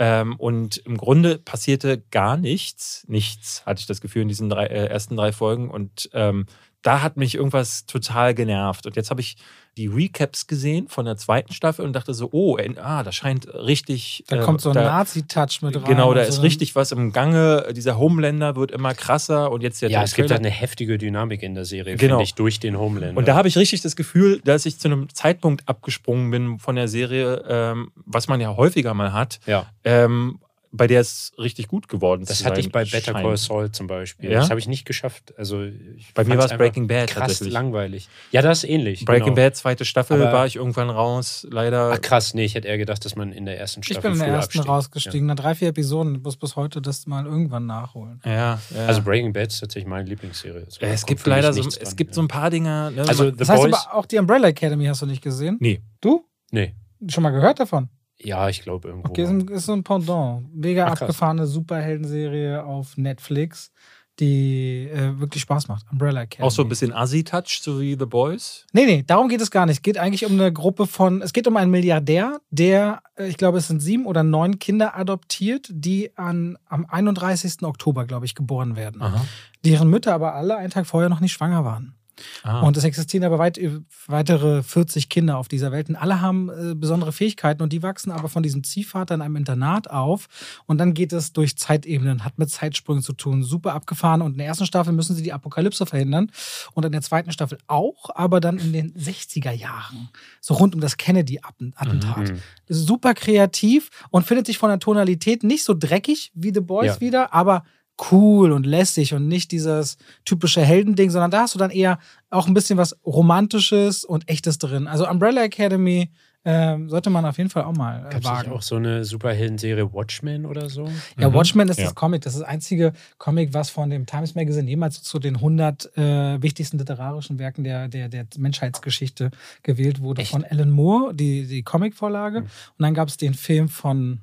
Ähm, 0.00 0.36
und 0.36 0.76
im 0.78 0.96
Grunde 0.96 1.38
passierte 1.38 2.02
gar 2.10 2.36
nichts. 2.36 3.04
Nichts, 3.08 3.64
hatte 3.66 3.80
ich 3.80 3.86
das 3.86 4.00
Gefühl, 4.00 4.22
in 4.22 4.28
diesen 4.28 4.48
drei, 4.48 4.66
äh, 4.66 4.86
ersten 4.86 5.16
drei 5.16 5.32
Folgen. 5.32 5.68
Und 5.70 6.08
ähm, 6.14 6.46
da 6.82 7.02
hat 7.02 7.16
mich 7.16 7.34
irgendwas 7.34 7.86
total 7.86 8.34
genervt. 8.34 8.86
Und 8.86 8.94
jetzt 8.96 9.10
habe 9.10 9.20
ich 9.20 9.36
die 9.76 9.86
Recaps 9.88 10.46
gesehen 10.46 10.88
von 10.88 11.04
der 11.04 11.16
zweiten 11.16 11.52
Staffel 11.52 11.84
und 11.84 11.92
dachte 11.92 12.14
so, 12.14 12.28
oh, 12.32 12.56
ah, 12.82 13.02
da 13.02 13.12
scheint 13.12 13.46
richtig. 13.52 14.24
Da 14.28 14.36
äh, 14.36 14.40
kommt 14.40 14.60
so 14.60 14.70
ein 14.70 14.74
da- 14.74 14.84
Nazi-Touch 14.84 15.62
mit 15.62 15.76
rein. 15.76 15.84
Genau, 15.84 16.14
da 16.14 16.22
und 16.22 16.28
ist 16.28 16.42
richtig 16.42 16.74
was 16.76 16.90
im 16.92 17.12
Gange. 17.12 17.66
Dieser 17.76 17.98
Homelander 17.98 18.56
wird 18.56 18.70
immer 18.70 18.94
krasser 18.94 19.50
und 19.52 19.62
jetzt 19.62 19.82
der 19.82 19.90
Ja, 19.90 19.98
der 20.00 20.04
es 20.04 20.14
gibt 20.14 20.28
Trailer- 20.28 20.36
halt 20.38 20.46
eine 20.46 20.54
heftige 20.54 20.98
Dynamik 20.98 21.42
in 21.42 21.54
der 21.54 21.64
Serie, 21.64 21.96
Genau. 21.96 22.14
finde 22.16 22.24
ich, 22.24 22.34
durch 22.34 22.58
den 22.60 22.78
Homelander. 22.78 23.16
Und 23.18 23.28
da 23.28 23.34
habe 23.36 23.48
ich 23.48 23.56
richtig 23.56 23.80
das 23.82 23.94
Gefühl, 23.96 24.40
dass 24.44 24.66
ich 24.66 24.78
zu 24.78 24.88
einem 24.88 25.08
Zeitpunkt 25.12 25.68
abgesprungen 25.68 26.30
bin 26.30 26.58
von 26.58 26.74
der 26.76 26.88
Serie, 26.88 27.44
ähm, 27.48 27.90
was 28.06 28.28
man 28.28 28.40
ja 28.40 28.56
häufiger 28.56 28.94
mal 28.94 29.12
hat, 29.12 29.38
ja, 29.46 29.66
ähm, 29.84 30.38
bei 30.70 30.86
der 30.86 31.00
es 31.00 31.32
richtig 31.38 31.66
gut 31.68 31.88
geworden 31.88 32.24
das 32.26 32.38
zu 32.38 32.44
hatte 32.44 32.56
sein 32.56 32.64
ich 32.66 32.72
bei 32.72 32.84
Better 32.84 33.12
scheint. 33.12 33.24
Call 33.24 33.36
Saul 33.38 33.72
zum 33.72 33.86
Beispiel. 33.86 34.30
Ja? 34.30 34.40
Das 34.40 34.50
habe 34.50 34.60
ich 34.60 34.68
nicht 34.68 34.84
geschafft. 34.84 35.32
Also 35.38 35.62
ich 35.64 36.12
Bei 36.14 36.24
mir 36.24 36.36
war 36.36 36.44
es 36.44 36.56
Breaking 36.56 36.86
Bad 36.88 37.08
krass 37.08 37.28
tatsächlich. 37.28 37.52
langweilig. 37.54 38.08
Ja, 38.32 38.42
das 38.42 38.64
ist 38.64 38.70
ähnlich. 38.70 39.04
Breaking 39.06 39.34
genau. 39.34 39.36
Bad, 39.46 39.56
zweite 39.56 39.84
Staffel, 39.86 40.20
Aber- 40.20 40.32
war 40.32 40.46
ich 40.46 40.56
irgendwann 40.56 40.90
raus, 40.90 41.46
leider. 41.50 41.90
Ach 41.94 42.00
krass, 42.00 42.34
nee, 42.34 42.44
ich 42.44 42.54
hätte 42.54 42.68
eher 42.68 42.76
gedacht, 42.76 43.04
dass 43.04 43.16
man 43.16 43.32
in 43.32 43.46
der 43.46 43.58
ersten 43.58 43.82
Staffel 43.82 43.96
Ich 43.98 44.02
bin 44.02 44.12
in 44.12 44.18
der 44.18 44.28
ersten 44.28 44.58
abstieg. 44.58 44.68
rausgestiegen. 44.68 45.26
Nach 45.26 45.36
drei, 45.36 45.54
vier 45.54 45.68
Episoden. 45.68 46.16
Ich 46.16 46.22
muss 46.22 46.36
bis 46.36 46.54
heute 46.56 46.82
das 46.82 47.06
mal 47.06 47.24
irgendwann 47.24 47.64
nachholen. 47.66 48.20
ja, 48.24 48.32
ja. 48.32 48.60
Ja. 48.74 48.86
Also 48.86 49.00
Breaking 49.02 49.32
Bad 49.32 49.48
ist 49.48 49.60
tatsächlich 49.60 49.88
meine 49.88 50.08
Lieblingsserie. 50.08 50.66
Es 50.68 50.76
Äh, 50.78 50.88
es 50.88 51.06
gibt 51.06 51.26
leider 51.26 51.52
so, 51.54 51.60
es 51.66 51.78
dran, 51.78 51.96
gibt 51.96 52.10
ja. 52.10 52.14
so 52.14 52.20
ein 52.20 52.28
paar 52.28 52.50
Dinger. 52.50 52.90
Ne, 52.90 53.02
Also 53.08 53.30
The 53.30 53.36
Das 53.36 53.48
heißt 53.48 53.62
Boys. 53.62 53.72
aber 53.72 53.94
auch 53.94 54.04
die 54.06 54.18
Umbrella 54.18 54.48
Academy 54.48 54.84
hast 54.86 55.00
du 55.02 55.06
nicht 55.06 55.22
gesehen? 55.22 55.56
nee. 55.60 55.80
Du? 56.00 56.24
nee. 56.50 56.74
Schon 57.08 57.22
mal 57.22 57.30
gehört 57.30 57.60
davon? 57.60 57.88
Ja, 58.20 58.48
ich 58.48 58.62
glaube 58.62 58.88
irgendwo. 58.88 59.10
Okay, 59.10 59.22
ist 59.22 59.28
ein, 59.28 59.48
ist 59.48 59.66
so 59.66 59.72
ein 59.72 59.84
Pendant. 59.84 60.52
Mega 60.54 60.86
Ach, 60.86 61.00
abgefahrene 61.00 61.46
Superheldenserie 61.46 62.64
auf 62.64 62.96
Netflix, 62.96 63.70
die 64.18 64.88
äh, 64.88 65.18
wirklich 65.20 65.42
Spaß 65.42 65.68
macht. 65.68 65.86
Umbrella 65.92 66.22
Academy. 66.22 66.46
Auch 66.46 66.50
so 66.50 66.62
ein 66.62 66.68
bisschen 66.68 66.92
Assi-Touch, 66.92 67.60
so 67.62 67.80
wie 67.80 67.96
The 67.98 68.06
Boys. 68.06 68.66
Nee, 68.72 68.86
nee, 68.86 69.04
darum 69.06 69.28
geht 69.28 69.40
es 69.40 69.50
gar 69.50 69.66
nicht. 69.66 69.76
Es 69.76 69.82
geht 69.82 69.98
eigentlich 69.98 70.26
um 70.26 70.32
eine 70.32 70.52
Gruppe 70.52 70.86
von, 70.86 71.22
es 71.22 71.32
geht 71.32 71.46
um 71.46 71.56
einen 71.56 71.70
Milliardär, 71.70 72.40
der, 72.50 73.02
äh, 73.16 73.28
ich 73.28 73.36
glaube, 73.36 73.58
es 73.58 73.68
sind 73.68 73.80
sieben 73.80 74.06
oder 74.06 74.24
neun 74.24 74.58
Kinder 74.58 74.96
adoptiert, 74.96 75.68
die 75.70 76.16
an, 76.16 76.58
am 76.66 76.86
31. 76.86 77.62
Oktober, 77.62 78.04
glaube 78.04 78.26
ich, 78.26 78.34
geboren 78.34 78.74
werden. 78.74 79.00
Aha. 79.00 79.24
Deren 79.64 79.88
Mütter 79.90 80.14
aber 80.14 80.34
alle 80.34 80.56
einen 80.56 80.70
Tag 80.70 80.86
vorher 80.86 81.08
noch 81.08 81.20
nicht 81.20 81.32
schwanger 81.32 81.64
waren. 81.64 81.94
Ah. 82.42 82.60
Und 82.60 82.76
es 82.76 82.84
existieren 82.84 83.24
aber 83.24 83.38
weit, 83.38 83.58
weitere 84.06 84.62
40 84.62 85.08
Kinder 85.08 85.38
auf 85.38 85.48
dieser 85.48 85.72
Welt. 85.72 85.88
Und 85.88 85.96
alle 85.96 86.20
haben 86.20 86.48
äh, 86.50 86.74
besondere 86.74 87.12
Fähigkeiten 87.12 87.62
und 87.62 87.72
die 87.72 87.82
wachsen 87.82 88.10
aber 88.12 88.28
von 88.28 88.42
diesem 88.42 88.64
Ziehvater 88.64 89.14
in 89.14 89.22
einem 89.22 89.36
Internat 89.36 89.90
auf. 89.90 90.28
Und 90.66 90.78
dann 90.78 90.94
geht 90.94 91.12
es 91.12 91.32
durch 91.32 91.56
Zeitebenen, 91.56 92.24
hat 92.24 92.38
mit 92.38 92.50
Zeitsprüngen 92.50 93.02
zu 93.02 93.12
tun. 93.12 93.42
Super 93.42 93.74
abgefahren. 93.74 94.22
Und 94.22 94.32
in 94.32 94.38
der 94.38 94.46
ersten 94.46 94.66
Staffel 94.66 94.92
müssen 94.92 95.14
sie 95.16 95.22
die 95.22 95.32
Apokalypse 95.32 95.86
verhindern. 95.86 96.30
Und 96.74 96.84
in 96.84 96.92
der 96.92 97.02
zweiten 97.02 97.32
Staffel 97.32 97.58
auch, 97.66 98.10
aber 98.14 98.40
dann 98.40 98.58
in 98.58 98.72
den 98.72 98.92
60er 98.94 99.52
Jahren. 99.52 100.08
So 100.40 100.54
rund 100.54 100.74
um 100.74 100.80
das 100.80 100.96
Kennedy-Attentat. 100.96 102.32
Mhm. 102.32 102.38
Super 102.68 103.14
kreativ 103.14 103.90
und 104.10 104.26
findet 104.26 104.46
sich 104.46 104.58
von 104.58 104.68
der 104.70 104.78
Tonalität 104.78 105.42
nicht 105.42 105.64
so 105.64 105.74
dreckig 105.74 106.30
wie 106.34 106.52
The 106.52 106.60
Boys 106.60 106.86
Ja. 106.96 107.00
wieder, 107.00 107.32
aber 107.34 107.64
cool 108.10 108.52
und 108.52 108.64
lässig 108.66 109.14
und 109.14 109.28
nicht 109.28 109.50
dieses 109.52 109.96
typische 110.24 110.60
Heldending, 110.62 111.10
sondern 111.10 111.30
da 111.30 111.40
hast 111.40 111.54
du 111.54 111.58
dann 111.58 111.70
eher 111.70 111.98
auch 112.30 112.46
ein 112.46 112.54
bisschen 112.54 112.78
was 112.78 112.96
Romantisches 113.04 114.04
und 114.04 114.28
Echtes 114.28 114.58
drin. 114.58 114.86
Also 114.86 115.08
Umbrella 115.08 115.42
Academy 115.42 116.10
ähm, 116.44 116.88
sollte 116.88 117.10
man 117.10 117.24
auf 117.26 117.36
jeden 117.36 117.50
Fall 117.50 117.64
auch 117.64 117.74
mal 117.76 118.06
äh, 118.06 118.10
Gab 118.10 118.20
es 118.20 118.24
wagen. 118.24 118.52
auch 118.52 118.62
so 118.62 118.76
eine 118.76 119.04
Superhelden-Serie 119.04 119.92
Watchmen 119.92 120.46
oder 120.46 120.70
so? 120.70 120.88
Ja, 121.18 121.28
Mhm. 121.28 121.34
Watchmen 121.34 121.68
ist 121.68 121.78
Ja. 121.78 121.86
das 121.86 121.94
Comic. 121.96 122.22
Das 122.22 122.34
ist 122.34 122.40
das 122.40 122.48
einzige 122.48 122.92
Comic, 123.18 123.52
was 123.52 123.70
von 123.70 123.90
dem 123.90 124.06
Times 124.06 124.34
Magazine 124.34 124.68
jemals 124.68 125.02
zu 125.02 125.18
den 125.18 125.34
100 125.36 125.96
äh, 125.98 126.40
wichtigsten 126.40 126.78
literarischen 126.78 127.38
Werken 127.38 127.64
der, 127.64 127.88
der, 127.88 128.08
der 128.08 128.26
Menschheitsgeschichte 128.38 129.30
gewählt 129.62 130.00
wurde. 130.00 130.22
Echt? 130.22 130.30
Von 130.30 130.44
Alan 130.44 130.70
Moore, 130.70 131.12
die, 131.14 131.46
die 131.46 131.62
Comicvorlage. 131.64 132.40
Mhm. 132.42 132.44
Und 132.46 132.82
dann 132.82 132.94
gab 132.94 133.08
es 133.08 133.16
den 133.16 133.34
Film 133.34 133.68
von, 133.68 134.20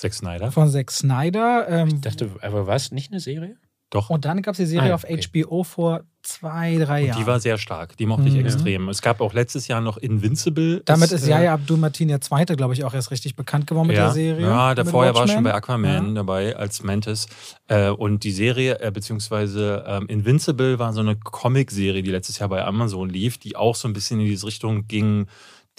Zack 0.00 0.14
Snyder. 0.14 0.50
von 0.52 0.68
Zack 0.70 0.90
Snyder. 0.90 1.66
Ähm, 1.68 1.88
Ich 1.88 2.00
dachte, 2.00 2.30
aber 2.42 2.66
war 2.66 2.76
es 2.76 2.90
nicht 2.92 3.10
eine 3.12 3.20
Serie? 3.20 3.56
Doch. 3.92 4.08
und 4.08 4.24
dann 4.24 4.40
gab 4.40 4.52
es 4.52 4.58
die 4.58 4.66
Serie 4.66 4.92
Ah 4.92 4.94
auf 4.94 5.02
okay. 5.02 5.20
HBO 5.44 5.64
vor 5.64 6.02
zwei, 6.22 6.76
drei 6.78 7.00
Und 7.00 7.06
Jahren. 7.08 7.20
die 7.22 7.26
war 7.26 7.40
sehr 7.40 7.58
stark. 7.58 7.96
Die 7.96 8.06
mochte 8.06 8.28
ich 8.28 8.34
Mhm. 8.34 8.44
extrem. 8.46 8.88
Es 8.88 9.02
gab 9.02 9.20
auch 9.20 9.32
letztes 9.34 9.66
Jahr 9.66 9.80
noch 9.80 9.96
Invincible. 9.96 10.80
Damit 10.84 11.10
Das, 11.10 11.22
ist 11.22 11.26
äh, 11.26 11.30
Yahya 11.32 11.54
Abdul-Mateen 11.54 12.06
der 12.06 12.20
Zweite, 12.20 12.54
glaube 12.54 12.72
ich, 12.74 12.84
auch 12.84 12.94
erst 12.94 13.10
richtig 13.10 13.34
bekannt 13.34 13.66
geworden 13.66 13.88
mit 13.88 13.96
ja, 13.96 14.04
der 14.04 14.12
Serie. 14.12 14.46
Ja, 14.46 14.76
der 14.76 14.84
mit 14.84 14.92
vorher 14.92 15.12
war 15.14 15.22
Watchmen. 15.22 15.38
schon 15.38 15.42
bei 15.42 15.54
Aquaman 15.54 16.06
Ja. 16.06 16.12
dabei 16.14 16.54
als 16.54 16.84
Mantis. 16.84 17.26
Äh, 17.66 17.88
und 17.90 18.22
die 18.22 18.30
Serie, 18.30 18.78
äh, 18.80 18.92
beziehungsweise 18.92 19.82
ähm, 19.88 20.06
Invincible 20.06 20.78
war 20.78 20.92
so 20.92 21.00
eine 21.00 21.16
Comic-Serie, 21.16 22.04
die 22.04 22.12
letztes 22.12 22.38
Jahr 22.38 22.48
bei 22.48 22.64
Amazon 22.64 23.08
lief, 23.10 23.38
die 23.38 23.56
auch 23.56 23.74
so 23.74 23.88
ein 23.88 23.92
bisschen 23.92 24.20
in 24.20 24.26
diese 24.26 24.46
Richtung 24.46 24.86
ging, 24.86 25.26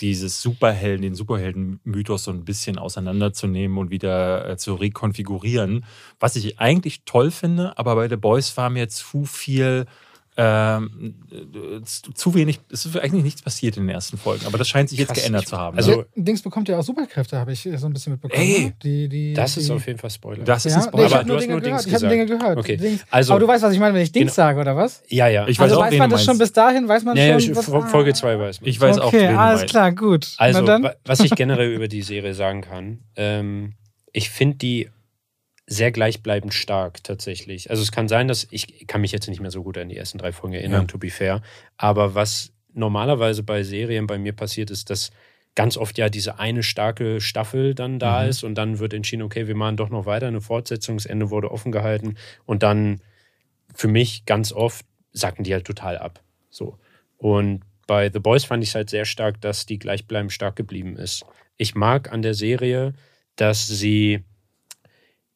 dieses 0.02 0.42
Superhelden, 0.42 1.04
den 1.04 1.16
Superhelden-Mythos 1.16 2.24
so 2.24 2.32
ein 2.32 2.44
bisschen 2.44 2.78
auseinanderzunehmen 2.78 3.78
und 3.78 3.92
wieder 3.92 4.50
äh, 4.50 4.58
zu 4.58 4.74
rekonfigurieren. 4.74 5.86
Was 6.20 6.36
ich 6.36 6.60
eigentlich 6.60 7.04
toll 7.06 7.32
finde, 7.32 7.78
aber 7.78 7.96
bei 7.96 8.10
The 8.10 8.18
Boys 8.18 8.58
war 8.58 8.70
mir 8.70 8.90
zu 8.90 9.26
viel. 9.26 9.86
Ähm, 10.38 11.16
äh, 11.30 11.82
zu 11.84 12.34
wenig, 12.34 12.62
es 12.72 12.86
ist 12.86 12.98
eigentlich 12.98 13.24
nichts 13.26 13.42
passiert 13.42 13.76
in 13.76 13.84
den 13.86 13.94
ersten 13.94 14.18
Folgen, 14.18 14.46
aber 14.46 14.58
das 14.58 14.70
scheint 14.70 14.88
sich 14.90 14.98
jetzt 14.98 15.10
Krass, 15.10 15.20
geändert 15.20 15.44
ich- 15.44 15.50
zu 15.50 15.58
haben. 15.58 15.76
also- 15.76 15.92
ne? 15.92 15.98
Ja, 16.16 16.24
Dings 16.24 16.42
bekommt 16.42 16.70
ja 16.70 16.80
auch 16.80 16.84
Superkräfte, 16.84 17.38
habe 17.38 17.52
ich 17.52 17.62
so 17.76 17.86
ein 17.86 17.92
bisschen 17.92 18.14
mitbekommen. 18.14 18.42
Ey, 18.42 18.60
ne? 18.68 18.74
die, 18.82 19.10
die, 19.10 19.34
Das 19.34 19.58
ist 19.58 19.68
die, 19.68 19.74
auf 19.74 19.86
jeden 19.86 20.00
Fall 20.00 20.10
Spoiler. 20.10 20.44
das 20.46 20.66
ist 20.66 20.72
ja, 20.72 20.78
ein 20.80 20.84
nee, 20.84 20.88
Spoiler. 20.88 21.06
ich 21.08 21.12
Aber 21.12 21.16
habe 21.20 21.26
du 21.26 21.28
nur 21.28 21.36
hast 21.38 21.44
Dinge 21.44 21.54
nur 21.54 21.62
gehört. 21.62 21.82
Dings 21.84 21.88
Ich 21.88 21.94
habe 22.02 22.08
Dinge 22.08 22.26
gehört. 22.26 22.58
Okay, 22.58 22.78
Dings. 22.78 23.06
also- 23.12 23.34
Aber 23.34 23.40
du 23.42 23.48
weißt, 23.50 23.64
was 23.64 23.74
ich 23.74 23.80
meine, 23.80 23.94
wenn 23.94 24.02
ich 24.04 24.12
Dings 24.14 24.34
Genau. 24.36 24.48
sage, 24.48 24.60
oder 24.62 24.76
was? 24.78 25.04
ja, 25.10 25.28
ja. 25.28 25.48
Ich 25.50 25.60
weiß 25.60 25.64
also 25.66 25.76
auch, 25.80 25.84
weiß 25.84 25.92
wen 25.92 26.00
man 26.00 26.10
das 26.10 26.24
schon 26.24 26.38
bis 26.38 26.54
dahin? 26.54 26.88
Weiß 26.88 27.04
man 27.04 27.16
Nee, 27.16 27.32
schon? 27.40 27.52
ich- 27.52 27.56
was- 27.58 27.66
Fo- 27.66 27.82
Folge 27.82 28.14
2 28.14 28.40
weiß 28.40 28.62
man. 28.62 28.70
Ich 28.70 28.80
weiß 28.80 29.00
auch, 29.00 29.08
okay, 29.08 29.28
wen 29.28 29.34
du 29.34 29.40
alles 29.40 29.66
klar, 29.70 29.92
gut. 29.92 30.28
Also, 30.38 30.66
was 31.06 31.20
ich 31.20 31.32
generell 31.36 31.72
über 31.74 31.90
die 31.90 32.04
Serie 32.04 32.34
sagen 32.34 32.62
kann, 32.62 33.00
ähm, 33.18 33.74
ich 34.14 34.30
finde 34.30 34.58
die 34.58 34.90
sehr 35.72 35.92
gleichbleibend 35.94 36.54
stark 36.54 37.02
tatsächlich. 37.02 37.70
Also 37.70 37.82
es 37.82 37.94
kann 37.94 38.10
sein, 38.10 38.28
dass 38.28 38.46
ich 38.52 38.88
kann 38.88 39.00
mich 39.00 39.14
jetzt 39.14 39.30
nicht 39.30 39.40
mehr 39.40 39.52
so 39.52 39.64
gut 39.64 39.78
an 39.78 39.88
die 39.88 39.96
ersten 39.96 40.18
drei 40.18 40.34
Folgen 40.34 40.54
erinnern, 40.54 40.82
Ja. 40.82 40.88
to 40.88 40.98
be 40.98 41.10
fair. 41.10 41.42
Aber 41.78 42.14
was 42.14 42.52
normalerweise 42.74 43.42
bei 43.44 43.64
Serien 43.64 44.06
bei 44.06 44.18
mir 44.18 44.34
passiert, 44.34 44.70
ist, 44.70 44.90
dass 44.90 45.12
ganz 45.56 45.78
oft 45.78 45.98
ja 45.98 46.10
diese 46.10 46.40
eine 46.40 46.62
starke 46.62 47.22
Staffel 47.22 47.74
dann 47.74 48.00
da 48.00 48.24
Mhm. 48.24 48.30
ist 48.30 48.44
und 48.44 48.56
dann 48.56 48.80
wird 48.80 48.94
entschieden, 48.94 49.22
okay, 49.22 49.48
wir 49.48 49.56
machen 49.56 49.78
doch 49.78 49.90
noch 49.90 50.06
weiter, 50.06 50.28
eine 50.28 50.42
Fortsetzung, 50.42 50.98
das 50.98 51.06
Ende 51.06 51.30
wurde 51.30 51.52
offen 51.52 51.72
gehalten 51.72 52.16
und 52.46 52.64
dann 52.64 53.00
für 53.74 53.88
mich 53.88 54.26
ganz 54.26 54.52
oft 54.52 54.86
sacken 55.14 55.46
die 55.46 55.54
halt 55.54 55.66
total 55.66 55.98
ab. 55.98 56.22
So. 56.50 56.78
Und 57.18 57.62
bei 57.88 58.10
The 58.12 58.20
Boys 58.20 58.44
fand 58.44 58.62
ich 58.64 58.70
es 58.70 58.76
halt 58.76 58.90
sehr 58.90 59.06
stark, 59.06 59.40
dass 59.40 59.66
die 59.66 59.80
gleichbleibend 59.80 60.34
stark 60.34 60.58
geblieben 60.58 60.98
ist. 60.98 61.24
Ich 61.56 61.76
mag 61.76 62.12
an 62.12 62.22
der 62.22 62.34
Serie, 62.34 62.94
dass 63.38 63.68
sie 63.68 64.24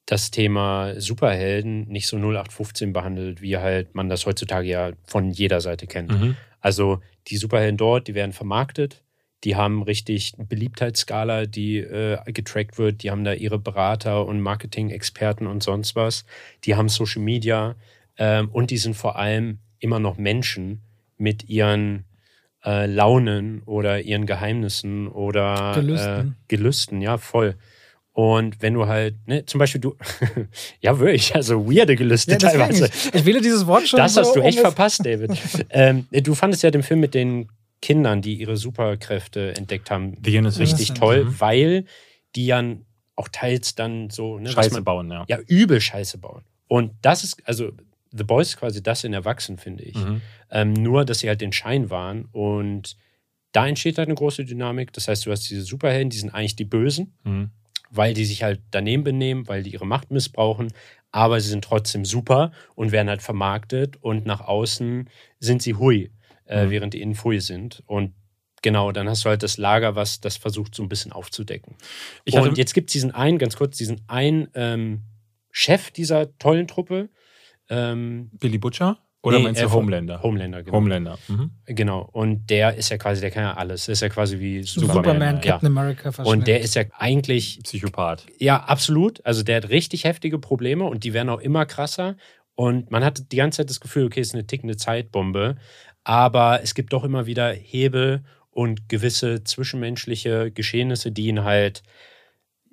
das 0.05 0.31
Thema 0.31 0.99
Superhelden 0.99 1.87
nicht 1.87 2.07
so 2.07 2.17
0815 2.17 2.93
behandelt, 2.93 3.41
wie 3.41 3.57
halt 3.57 3.95
man 3.95 4.09
das 4.09 4.25
heutzutage 4.25 4.67
ja 4.67 4.91
von 5.05 5.31
jeder 5.31 5.61
Seite 5.61 5.87
kennt. 5.87 6.11
Mhm. 6.11 6.37
Also 6.59 7.01
die 7.27 7.37
Superhelden 7.37 7.77
dort, 7.77 8.07
die 8.07 8.13
werden 8.13 8.33
vermarktet, 8.33 9.03
die 9.43 9.55
haben 9.55 9.83
richtig 9.83 10.33
eine 10.35 10.45
Beliebtheitsskala, 10.45 11.45
die 11.45 11.77
äh, 11.77 12.19
getrackt 12.31 12.77
wird, 12.77 13.03
die 13.03 13.11
haben 13.11 13.23
da 13.23 13.33
ihre 13.33 13.59
Berater 13.59 14.25
und 14.25 14.41
Marketing-Experten 14.41 15.47
und 15.47 15.61
sonst 15.61 15.95
was, 15.95 16.25
die 16.63 16.75
haben 16.75 16.89
Social 16.89 17.21
Media 17.21 17.75
ähm, 18.17 18.49
und 18.49 18.71
die 18.71 18.77
sind 18.77 18.95
vor 18.95 19.17
allem 19.17 19.59
immer 19.79 19.99
noch 19.99 20.17
Menschen 20.17 20.81
mit 21.17 21.47
ihren 21.49 22.05
äh, 22.63 22.87
Launen 22.87 23.61
oder 23.63 24.01
ihren 24.01 24.25
Geheimnissen 24.25 25.07
oder 25.07 25.73
Gelüsten. 25.75 26.27
Äh, 26.27 26.33
Gelüsten, 26.47 27.01
ja, 27.01 27.17
voll. 27.17 27.55
Und 28.15 28.61
wenn 28.61 28.73
du 28.73 28.87
halt, 28.87 29.15
ne, 29.27 29.45
zum 29.45 29.59
Beispiel 29.59 29.81
du, 29.81 29.93
ja 30.79 30.97
wirklich, 30.97 31.35
also 31.35 31.69
weirde 31.69 31.97
Gelüste 31.97 32.31
Ja, 32.31 32.37
teilweise. 32.37 32.85
ich, 32.85 33.13
ich 33.13 33.25
wähle 33.25 33.41
dieses 33.41 33.67
Wort 33.67 33.89
schon. 33.89 33.97
Das 33.97 34.13
so, 34.13 34.21
hast 34.21 34.33
du 34.37 34.39
echt 34.39 34.57
verpasst, 34.57 35.05
David. 35.05 35.31
ähm, 35.69 36.07
du 36.09 36.33
fandest 36.33 36.63
ja 36.63 36.71
den 36.71 36.81
Film 36.81 37.01
mit 37.01 37.13
den 37.13 37.49
Kindern, 37.81 38.21
die 38.21 38.35
ihre 38.35 38.55
Superkräfte 38.55 39.53
entdeckt 39.57 39.91
haben, 39.91 40.15
The 40.23 40.33
Innocent. 40.33 40.61
richtig 40.61 40.91
Innocent, 40.91 40.97
toll, 40.97 41.25
mhm. 41.25 41.41
weil 41.41 41.85
die 42.37 42.45
ja 42.45 42.63
auch 43.17 43.27
teils 43.27 43.75
dann 43.75 44.09
so, 44.09 44.39
ne, 44.39 44.45
was 44.45 44.53
Scheiße 44.53 44.75
man, 44.75 44.83
bauen, 44.85 45.11
ja. 45.11 45.25
ja, 45.27 45.39
übel 45.47 45.81
Scheiße 45.81 46.17
bauen. 46.17 46.43
Und 46.69 46.93
das 47.01 47.25
ist, 47.25 47.45
also 47.45 47.73
The 48.13 48.23
Boys 48.23 48.47
ist 48.47 48.57
quasi 48.57 48.81
das 48.81 49.03
in 49.03 49.11
Erwachsenen, 49.11 49.57
finde 49.57 49.83
ich. 49.83 49.95
Mhm. 49.95 50.21
Ähm, 50.51 50.71
nur, 50.71 51.03
dass 51.03 51.19
sie 51.19 51.27
halt 51.27 51.41
den 51.41 51.51
Schein 51.51 51.89
waren 51.89 52.29
und 52.31 52.95
da 53.51 53.67
entsteht 53.67 53.97
halt 53.97 54.07
eine 54.07 54.15
große 54.15 54.45
Dynamik. 54.45 54.93
Das 54.93 55.09
heißt, 55.09 55.25
du 55.25 55.31
hast 55.31 55.49
diese 55.49 55.63
Superhelden, 55.63 56.09
die 56.09 56.17
sind 56.17 56.33
eigentlich 56.33 56.55
die 56.55 56.63
Bösen, 56.63 57.13
Mhm. 57.25 57.51
Weil 57.95 58.13
die 58.13 58.25
sich 58.25 58.43
halt 58.43 58.61
daneben 58.71 59.03
benehmen, 59.03 59.47
weil 59.47 59.63
die 59.63 59.71
ihre 59.71 59.85
Macht 59.85 60.11
missbrauchen, 60.11 60.71
aber 61.11 61.39
sie 61.39 61.49
sind 61.49 61.63
trotzdem 61.63 62.05
super 62.05 62.51
und 62.75 62.91
werden 62.91 63.09
halt 63.09 63.21
vermarktet 63.21 63.97
und 64.01 64.25
nach 64.25 64.41
außen 64.41 65.09
sind 65.39 65.61
sie 65.61 65.75
hui, 65.75 66.11
äh, 66.45 66.65
Mhm. 66.65 66.69
während 66.69 66.93
die 66.93 67.01
innen 67.01 67.15
pfui 67.15 67.39
sind. 67.39 67.83
Und 67.85 68.13
genau, 68.61 68.91
dann 68.91 69.07
hast 69.07 69.23
du 69.25 69.29
halt 69.29 69.43
das 69.43 69.57
Lager, 69.57 69.95
was 69.95 70.19
das 70.19 70.37
versucht 70.37 70.75
so 70.75 70.83
ein 70.83 70.89
bisschen 70.89 71.11
aufzudecken. 71.11 71.75
Ich 72.25 72.35
und 72.35 72.57
jetzt 72.57 72.73
gibt 72.73 72.89
es 72.89 72.93
diesen 72.93 73.11
einen, 73.11 73.37
ganz 73.37 73.55
kurz, 73.55 73.77
diesen 73.77 74.01
einen 74.07 74.49
ähm, 74.55 75.03
Chef 75.51 75.91
dieser 75.91 76.37
tollen 76.37 76.67
Truppe. 76.67 77.09
Ähm, 77.69 78.29
Billy 78.33 78.57
Butcher? 78.57 78.99
Oder 79.25 79.37
nee, 79.39 79.43
meinst 79.45 79.59
äh, 79.59 79.63
du 79.63 79.69
von- 79.69 79.79
Homelander? 79.79 80.21
Homelander, 80.21 80.63
genau. 80.63 80.77
Homelander. 80.77 81.17
Mhm. 81.27 81.51
Genau. 81.65 82.07
Und 82.11 82.49
der 82.49 82.75
ist 82.75 82.89
ja 82.89 82.97
quasi, 82.97 83.21
der 83.21 83.31
kann 83.31 83.43
ja 83.43 83.53
alles. 83.55 83.85
Der 83.85 83.93
ist 83.93 84.01
ja 84.01 84.09
quasi 84.09 84.39
wie 84.39 84.63
Superman. 84.63 84.95
Superman, 84.95 85.35
ja. 85.35 85.51
Captain 85.51 85.67
America 85.67 86.11
verschwindet. 86.11 86.39
Und 86.39 86.47
der 86.47 86.61
ist 86.61 86.75
ja 86.75 86.83
eigentlich, 86.97 87.59
Psychopath. 87.63 88.25
ja, 88.39 88.57
absolut. 88.63 89.25
Also 89.25 89.43
der 89.43 89.57
hat 89.57 89.69
richtig 89.69 90.03
heftige 90.03 90.39
Probleme 90.39 90.85
und 90.85 91.03
die 91.03 91.13
werden 91.13 91.29
auch 91.29 91.39
immer 91.41 91.65
krasser. 91.65 92.15
Und 92.55 92.89
man 92.91 93.03
hat 93.03 93.31
die 93.31 93.35
ganze 93.35 93.57
Zeit 93.57 93.69
das 93.69 93.79
Gefühl, 93.81 94.05
okay, 94.05 94.21
es 94.21 94.27
ist 94.27 94.33
eine 94.35 94.47
tickende 94.47 94.77
Zeitbombe. 94.77 95.57
Aber 96.03 96.61
es 96.63 96.75
gibt 96.75 96.93
doch 96.93 97.03
immer 97.03 97.25
wieder 97.25 97.51
Hebel 97.51 98.23
und 98.51 98.87
gewisse 98.87 99.43
zwischenmenschliche 99.43 100.51
Geschehnisse, 100.51 101.11
die 101.11 101.27
ihn 101.27 101.43
halt 101.43 101.83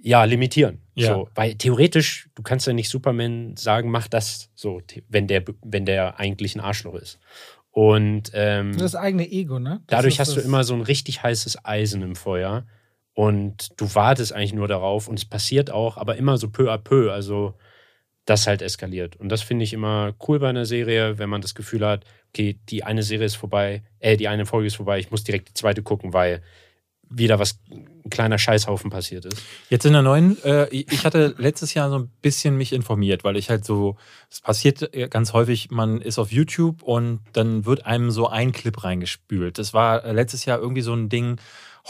ja, 0.03 0.25
limitieren. 0.25 0.81
Ja. 0.95 1.15
So, 1.15 1.29
weil 1.35 1.55
theoretisch, 1.55 2.29
du 2.35 2.43
kannst 2.43 2.67
ja 2.67 2.73
nicht 2.73 2.89
Superman 2.89 3.57
sagen, 3.57 3.91
mach 3.91 4.09
das 4.09 4.51
so, 4.55 4.83
wenn 5.09 5.29
der, 5.29 5.45
wenn 5.65 5.87
der 5.87 6.19
eigentlich 6.19 6.55
ein 6.55 6.61
Arschloch 6.61 6.97
ist. 6.97 7.19
Und 7.71 8.31
ähm, 8.35 8.77
das 8.77 8.95
eigene 8.95 9.31
Ego, 9.31 9.59
ne? 9.59 9.83
Das 9.87 9.99
Dadurch 9.99 10.21
hast 10.21 10.37
du 10.37 10.41
immer 10.41 10.63
so 10.65 10.75
ein 10.75 10.83
richtig 10.83 11.23
heißes 11.23 11.65
Eisen 11.65 12.03
im 12.03 12.17
Feuer 12.17 12.67
und 13.15 13.81
du 13.81 13.95
wartest 13.95 14.35
eigentlich 14.35 14.53
nur 14.53 14.69
darauf 14.69 15.09
und 15.09 15.19
es 15.19 15.25
passiert 15.25 15.71
auch, 15.71 15.97
aber 15.97 16.17
immer 16.17 16.37
so 16.37 16.51
peu 16.51 16.71
à 16.71 16.77
peu, 16.77 17.11
also 17.11 17.55
das 18.27 18.47
halt 18.47 18.61
eskaliert. 18.61 19.17
Und 19.17 19.31
das 19.31 19.43
finde 19.43 19.65
ich 19.65 19.73
immer 19.73 20.15
cool 20.29 20.39
bei 20.39 20.49
einer 20.49 20.67
Serie, 20.67 21.19
wenn 21.19 21.31
man 21.31 21.41
das 21.41 21.55
Gefühl 21.55 21.87
hat, 21.87 22.05
okay, 22.29 22.59
die 22.69 22.85
eine 22.85 23.03
Serie 23.03 23.27
ist 23.27 23.37
vorbei, 23.37 23.83
äh, 24.01 24.17
die 24.17 24.29
eine 24.29 24.47
Folge 24.47 24.67
ist 24.67 24.77
vorbei, 24.77 24.99
ich 24.99 25.11
muss 25.11 25.25
direkt 25.25 25.49
die 25.49 25.55
zweite 25.55 25.83
gucken, 25.83 26.13
weil 26.13 26.43
wieder 27.15 27.39
was, 27.39 27.59
ein 27.71 28.11
kleiner 28.11 28.39
Scheißhaufen 28.39 28.91
passiert 28.91 29.25
ist. 29.25 29.43
Jetzt 29.69 29.85
in 29.87 29.93
der 29.93 30.03
neuen, 30.03 30.43
äh, 30.45 30.67
ich 30.71 31.05
hatte 31.05 31.35
letztes 31.39 31.75
Jahr 31.75 31.91
so 31.91 31.99
ein 31.99 32.11
bisschen 32.21 32.57
mich 32.57 32.73
informiert, 32.73 33.25
weil 33.25 33.37
ich 33.37 33.51
halt 33.51 33.65
so, 33.65 33.97
es 34.31 34.41
passiert 34.41 34.91
ganz 35.11 35.33
häufig, 35.33 35.71
man 35.71 36.01
ist 36.01 36.19
auf 36.19 36.33
YouTube 36.33 36.83
und 36.83 37.21
dann 37.33 37.65
wird 37.65 37.87
einem 37.87 38.11
so 38.11 38.29
ein 38.29 38.53
Clip 38.53 38.83
reingespült. 38.83 39.59
Das 39.59 39.73
war 39.75 40.05
äh, 40.05 40.13
letztes 40.13 40.45
Jahr 40.45 40.59
irgendwie 40.59 40.83
so 40.83 40.95
ein 40.95 41.09
Ding, 41.09 41.39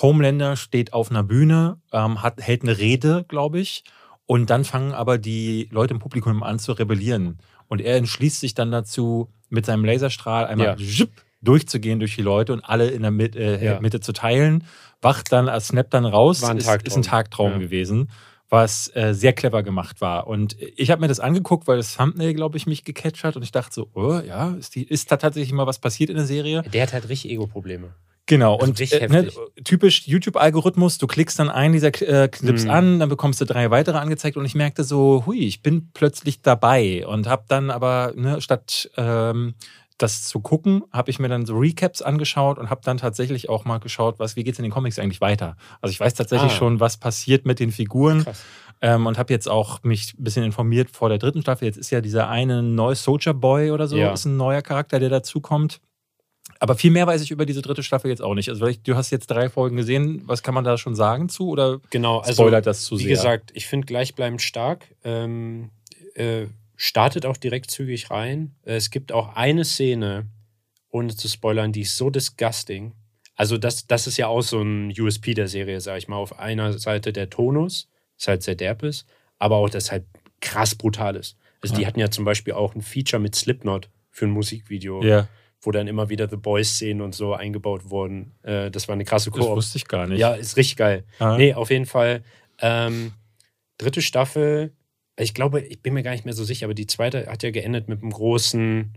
Homelander 0.01 0.57
steht 0.57 0.93
auf 0.93 1.11
einer 1.11 1.23
Bühne, 1.23 1.79
ähm, 1.93 2.23
hat, 2.23 2.41
hält 2.41 2.63
eine 2.63 2.79
Rede, 2.79 3.25
glaube 3.29 3.61
ich, 3.61 3.85
und 4.27 4.51
dann 4.51 4.65
fangen 4.65 4.93
aber 4.93 5.19
die 5.19 5.69
Leute 5.71 5.95
im 5.95 6.01
Publikum 6.01 6.43
an 6.43 6.59
zu 6.59 6.73
rebellieren. 6.73 7.39
Und 7.69 7.81
er 7.81 7.97
entschließt 7.97 8.41
sich 8.41 8.55
dann 8.55 8.71
dazu, 8.71 9.31
mit 9.49 9.67
seinem 9.67 9.85
Laserstrahl 9.85 10.47
einmal 10.47 10.77
Ja. 10.79 11.07
Durchzugehen 11.43 11.99
durch 11.99 12.15
die 12.17 12.23
Leute 12.23 12.53
und 12.53 12.61
alle 12.61 12.89
in 12.89 13.03
der 13.03 13.11
Mit 13.11 13.37
äh, 13.37 13.63
Ja. 13.65 13.81
Mitte 13.81 14.01
zu 14.01 14.13
teilen, 14.13 14.65
wacht 15.01 15.33
dann, 15.33 15.49
äh, 15.49 15.61
snappt 15.61 15.93
dann 15.95 16.07
raus, 16.07 16.43
War 16.43 16.51
ein 16.51 16.59
ist, 16.59 16.69
ist 16.85 16.97
ein 16.97 17.03
Tagtraum 17.03 17.53
Ja. 17.53 17.59
gewesen, 17.59 18.09
was 18.49 18.91
äh, 18.95 19.15
sehr 19.15 19.33
clever 19.33 19.63
gemacht 19.63 20.01
war. 20.01 20.27
Und 20.27 20.57
ich 20.77 20.91
habe 20.91 21.01
mir 21.01 21.09
das 21.09 21.21
angeguckt, 21.21 21.67
weil 21.67 21.79
das 21.79 21.97
Thumbnail, 21.97 22.35
glaube 22.35 22.57
ich, 22.59 22.67
mich 22.67 22.85
gecatcht 22.85 23.25
hat 23.25 23.35
und 23.37 23.43
ich 23.43 23.51
dachte 23.53 23.75
so, 23.75 23.89
oh, 23.95 24.21
ja, 24.27 24.51
ist, 24.55 24.75
die, 24.75 24.85
ist 24.85 25.11
da 25.11 25.17
tatsächlich 25.17 25.53
mal 25.53 25.67
was 25.67 25.79
passiert 25.79 26.11
in 26.11 26.17
der 26.17 26.27
Serie? 26.27 26.63
Der 26.73 26.83
hat 26.83 26.93
halt 26.93 27.09
richtig 27.09 27.31
Ego-Probleme. 27.33 27.95
Genau, 28.27 28.55
Also 28.57 28.67
und 28.71 28.93
äh, 28.93 29.09
ne, 29.09 29.29
typisch 29.65 30.07
YouTube-Algorithmus, 30.07 30.97
du 30.99 31.09
klickst 31.09 31.41
dann 31.41 31.51
einen 31.51 31.73
dieser 31.73 31.89
äh, 32.03 32.29
Clips 32.29 32.65
Mhm. 32.65 32.71
an, 32.71 33.01
dann 33.01 33.09
bekommst 33.09 33.41
du 33.41 33.45
drei 33.47 33.71
weitere 33.73 33.99
angezeigt 33.99 34.37
und 34.37 34.45
ich 34.45 34.55
merkte 34.55 34.85
so, 34.85 35.25
hui, 35.27 35.41
ich 35.41 35.61
bin 35.63 35.91
plötzlich 35.93 36.41
dabei 36.41 37.05
und 37.07 37.27
habe 37.27 37.45
dann 37.49 37.71
aber, 37.71 38.13
ne, 38.15 38.41
statt 38.41 38.91
ähm, 38.97 39.55
das 39.99 40.23
zu 40.23 40.41
gucken, 40.41 40.83
habe 40.93 41.11
ich 41.11 41.19
mir 41.19 41.29
dann 41.29 41.47
so 41.47 41.57
Recaps 41.57 42.03
angeschaut 42.03 42.59
und 42.59 42.71
habe 42.71 42.81
dann 42.85 42.97
tatsächlich 42.99 43.49
auch 43.49 43.65
mal 43.65 43.79
geschaut, 43.79 44.19
was, 44.19 44.37
wie 44.37 44.45
geht 44.45 44.55
es 44.55 44.59
in 44.59 44.65
den 44.65 44.73
Comics 44.73 44.99
eigentlich 44.99 45.21
weiter. 45.21 45.57
Also 45.81 45.93
ich 45.93 46.01
weiß 46.01 46.15
tatsächlich 46.15 46.53
Ah. 46.53 46.57
schon, 46.57 46.81
was 46.81 46.97
passiert 46.97 47.47
mit 47.47 47.61
den 47.61 47.71
Figuren 47.73 48.25
ähm, 48.81 49.07
und 49.07 49.19
habe 49.19 49.33
jetzt 49.33 49.49
auch 49.49 49.83
mich 49.83 50.15
ein 50.19 50.25
bisschen 50.25 50.45
informiert 50.45 50.91
vor 50.91 51.09
der 51.09 51.19
dritten 51.19 51.43
Staffel. 51.43 51.67
Jetzt 51.67 51.77
ist 51.77 51.91
ja 51.91 52.01
dieser 52.01 52.29
eine 52.29 52.63
neue 52.63 52.95
Soldier 52.97 53.35
Boy 53.35 53.71
oder 53.71 53.87
so, 53.87 53.97
Ja. 53.97 54.13
ist 54.13 54.25
ein 54.25 54.37
neuer 54.37 54.63
Charakter, 54.63 54.99
der 54.99 55.09
dazukommt. 55.11 55.81
Aber 56.59 56.75
viel 56.75 56.91
mehr 56.91 57.07
weiß 57.07 57.23
ich 57.23 57.31
über 57.31 57.47
diese 57.47 57.63
dritte 57.63 57.83
Staffel 57.83 58.09
jetzt 58.11 58.23
auch 58.23 58.35
nicht. 58.35 58.49
Also 58.49 58.67
du 58.69 58.97
hast 58.97 59.11
jetzt 59.11 59.29
drei 59.31 59.49
Folgen 59.49 59.77
gesehen. 59.77 60.23
Was 60.27 60.43
kann 60.43 60.55
man 60.55 60.65
da 60.65 60.77
schon 60.79 60.95
sagen 60.95 61.29
zu? 61.29 61.49
Oder 61.49 61.81
Genau, 61.91 62.19
also 62.21 62.33
spoilert 62.43 62.67
das 62.67 62.83
zu 62.85 62.99
Wie 62.99 63.03
sehr? 63.05 63.11
gesagt, 63.17 63.51
ich 63.55 63.67
finde 63.67 63.87
gleichbleibend 63.87 64.43
stark. 64.43 64.87
Ähm, 65.05 65.71
äh, 66.15 66.47
startet 66.83 67.27
auch 67.27 67.37
direkt 67.37 67.71
zügig 67.71 68.11
rein. 68.11 68.57
Äh, 68.65 68.75
Es 68.75 68.91
gibt 68.91 69.13
auch 69.13 69.37
eine 69.37 69.65
Szene, 69.65 70.27
ohne 70.91 71.15
zu 71.15 71.29
spoilern, 71.29 71.73
die 71.73 71.83
ist 71.83 71.97
so 71.97 72.11
disgusting. 72.11 72.93
Also, 73.37 73.57
das, 73.57 73.87
das 73.87 74.07
ist 74.09 74.17
ja 74.19 74.27
auch 74.27 74.43
so 74.43 74.61
ein 74.61 74.93
USP 74.99 75.35
der 75.35 75.47
Serie, 75.49 75.81
sag 75.81 75.99
ich 75.99 76.09
mal. 76.09 76.17
Auf 76.17 76.39
einer 76.41 76.73
Seite 76.79 77.13
der 77.13 77.31
Tonus, 77.31 77.89
ist 78.19 78.29
halt 78.29 78.43
sehr 78.43 78.57
derb 78.57 78.83
ist, 78.83 79.07
aber 79.39 79.57
auch 79.57 79.71
das 79.71 79.91
halt 79.93 80.05
krass 80.41 80.75
brutal 80.75 81.15
ist. 81.17 81.37
Also, 81.63 81.75
die 81.77 81.83
Ja. 81.83 81.87
hatten 81.89 82.01
ja 82.01 82.11
zum 82.11 82.25
Beispiel 82.25 82.53
auch 82.55 82.75
ein 82.75 82.83
Feature 82.83 83.23
mit 83.23 83.35
Slipknot 83.37 83.89
für 84.11 84.27
ein 84.27 84.33
Musikvideo, 84.33 85.03
ja, 85.05 85.29
wo 85.63 85.71
dann 85.71 85.87
immer 85.87 86.09
wieder 86.09 86.29
The 86.29 86.37
Boys-Szenen 86.37 87.01
und 87.01 87.15
so 87.15 87.33
eingebaut 87.35 87.89
wurden. 87.91 88.33
Äh, 88.43 88.71
das 88.73 88.89
war 88.89 88.95
eine 88.95 89.05
krasse 89.05 89.31
das 89.31 89.39
Koop. 89.39 89.57
wusste 89.57 89.79
ich 89.79 89.87
gar 89.87 90.09
nicht. 90.09 90.19
Ja, 90.19 90.35
ist 90.35 90.57
richtig 90.57 90.77
geil. 90.77 91.05
Ah. 91.21 91.37
Nee, 91.39 91.55
auf 91.55 91.71
jeden 91.71 91.87
Fall. 91.87 92.25
Ähm, 92.59 93.13
dritte 93.79 94.03
Staffel, 94.03 94.73
ich 95.17 95.35
glaube, 95.35 95.61
ich 95.61 95.81
bin 95.81 95.95
mir 95.95 96.03
gar 96.03 96.13
nicht 96.13 96.25
mehr 96.25 96.35
so 96.35 96.45
sicher, 96.45 96.67
aber 96.67 96.75
die 96.75 96.87
zweite 96.87 97.27
hat 97.27 97.43
ja 97.43 97.51
geendet 97.51 97.89
mit 97.89 98.03
einem 98.03 98.13
großen, 98.13 98.93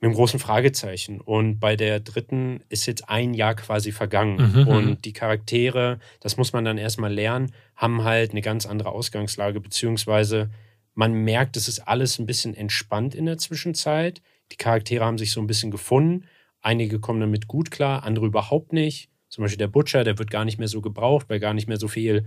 mit 0.00 0.02
einem 0.02 0.14
großen 0.14 0.40
Fragezeichen. 0.40 1.20
Und 1.20 1.60
bei 1.60 1.76
der 1.76 2.00
dritten 2.00 2.62
ist 2.68 2.86
jetzt 2.86 3.08
ein 3.08 3.34
Jahr 3.34 3.54
quasi 3.54 3.92
vergangen. 3.92 4.36
Mhm, 4.36 4.60
mhm. 4.60 4.68
und 4.68 5.04
die 5.04 5.12
Charaktere, 5.12 5.98
das 6.20 6.36
muss 6.36 6.52
man 6.52 6.64
dann 6.64 6.78
erstmal 6.78 7.12
lernen, 7.12 7.52
haben 7.76 8.04
halt 8.04 8.30
eine 8.30 8.40
ganz 8.40 8.66
andere 8.66 8.92
Ausgangslage, 8.92 9.60
beziehungsweise 9.60 10.50
man 10.94 11.12
merkt, 11.12 11.56
es 11.56 11.68
ist 11.68 11.80
alles 11.80 12.18
ein 12.18 12.26
bisschen 12.26 12.54
entspannt 12.54 13.14
in 13.14 13.26
der 13.26 13.38
Zwischenzeit. 13.38 14.22
Die 14.52 14.56
Charaktere 14.56 15.04
haben 15.04 15.18
sich 15.18 15.32
so 15.32 15.40
ein 15.40 15.46
bisschen 15.46 15.70
gefunden. 15.70 16.26
Einige 16.60 16.98
kommen 16.98 17.20
damit 17.20 17.46
gut 17.46 17.70
klar, 17.70 18.04
andere 18.04 18.26
überhaupt 18.26 18.72
nicht. 18.72 19.08
Zum 19.28 19.42
Beispiel 19.42 19.58
der 19.58 19.68
Butcher, 19.68 20.02
der 20.02 20.18
wird 20.18 20.30
gar 20.30 20.44
nicht 20.44 20.58
mehr 20.58 20.68
so 20.68 20.80
gebraucht, 20.80 21.26
weil 21.28 21.38
gar 21.38 21.54
nicht 21.54 21.68
mehr 21.68 21.76
so 21.76 21.88
viel 21.88 22.26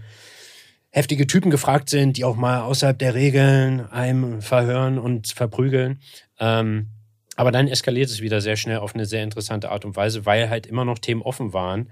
heftige 0.94 1.26
Typen 1.26 1.50
gefragt 1.50 1.90
sind, 1.90 2.18
die 2.18 2.24
auch 2.24 2.36
mal 2.36 2.62
außerhalb 2.62 2.98
der 3.00 3.16
Regeln 3.16 3.82
einem 3.90 4.44
verhören 4.44 5.00
und 5.00 5.28
verprügeln. 5.28 6.00
Ähm, 6.40 6.90
aber 7.36 7.52
dann 7.52 7.68
eskaliert 7.68 8.12
es 8.12 8.22
wieder 8.22 8.42
sehr 8.42 8.58
schnell 8.58 8.78
auf 8.78 8.94
eine 8.94 9.08
sehr 9.08 9.24
interessante 9.24 9.72
Art 9.72 9.86
und 9.86 9.96
Weise, 9.96 10.28
weil 10.28 10.52
halt 10.52 10.68
immer 10.68 10.86
noch 10.86 11.00
Themen 11.00 11.24
offen 11.24 11.52
waren, 11.52 11.90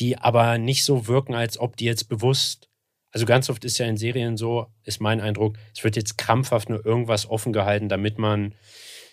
die 0.00 0.16
aber 0.16 0.56
nicht 0.56 0.84
so 0.84 1.06
wirken, 1.06 1.34
als 1.34 1.58
ob 1.58 1.76
die 1.76 1.84
jetzt 1.84 2.08
bewusst. 2.08 2.70
Also 3.12 3.26
ganz 3.26 3.50
oft 3.50 3.62
ist 3.66 3.76
ja 3.76 3.84
in 3.84 3.98
Serien 3.98 4.38
so, 4.38 4.68
ist 4.84 5.02
mein 5.02 5.20
Eindruck, 5.20 5.58
es 5.76 5.84
wird 5.84 5.96
jetzt 5.96 6.16
krampfhaft 6.16 6.70
nur 6.70 6.84
irgendwas 6.84 7.28
offen 7.28 7.52
gehalten, 7.52 7.90
damit 7.90 8.18
man 8.18 8.54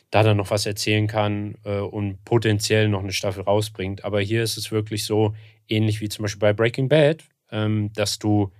da 0.10 0.24
dann 0.24 0.38
noch 0.38 0.52
was 0.52 0.66
erzählen 0.66 1.08
kann 1.08 1.56
äh, 1.66 1.80
und 1.80 2.24
potenziell 2.24 2.88
noch 2.88 3.04
eine 3.04 3.12
Staffel 3.12 3.44
rausbringt. 3.44 4.06
Aber 4.06 4.22
hier 4.22 4.42
ist 4.42 4.56
es 4.56 4.72
wirklich 4.72 5.04
so, 5.04 5.36
ähnlich 5.68 6.00
wie 6.00 6.08
zum 6.08 6.24
Beispiel 6.24 6.40
bei 6.40 6.54
Breaking 6.54 6.88
Bad, 6.88 7.26
ähm, 7.52 7.92
dass 7.94 8.20
du 8.20 8.54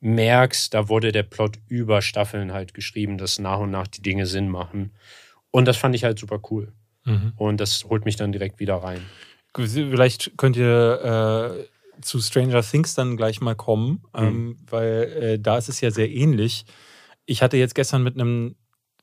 merkst, 0.00 0.72
da 0.74 0.88
wurde 0.88 1.12
der 1.12 1.22
Plot 1.22 1.58
über 1.68 2.02
Staffeln 2.02 2.52
halt 2.52 2.74
geschrieben, 2.74 3.18
dass 3.18 3.38
nach 3.38 3.58
und 3.60 3.70
nach 3.70 3.86
die 3.86 4.02
Dinge 4.02 4.26
Sinn 4.26 4.48
machen. 4.48 4.92
Und 5.50 5.64
das 5.66 5.76
fand 5.76 5.94
ich 5.94 6.04
halt 6.04 6.18
super 6.18 6.40
cool. 6.50 6.72
Mhm. 7.04 7.32
Und 7.36 7.60
das 7.60 7.84
holt 7.84 8.04
mich 8.04 8.16
dann 8.16 8.32
direkt 8.32 8.58
wieder 8.60 8.76
rein. 8.76 9.00
Vielleicht 9.54 10.36
könnt 10.36 10.56
ihr 10.56 11.64
äh, 11.96 12.02
zu 12.02 12.20
Stranger 12.20 12.62
Things 12.62 12.94
dann 12.94 13.16
gleich 13.16 13.40
mal 13.40 13.54
kommen, 13.54 14.02
Mhm. 14.14 14.22
ähm, 14.26 14.56
weil 14.68 15.02
äh, 15.22 15.38
da 15.38 15.56
ist 15.56 15.68
es 15.70 15.80
ja 15.80 15.90
sehr 15.90 16.10
ähnlich. 16.10 16.66
Ich 17.24 17.42
hatte 17.42 17.56
jetzt 17.56 17.74
gestern 17.74 18.02
mit 18.02 18.14
einem 18.16 18.56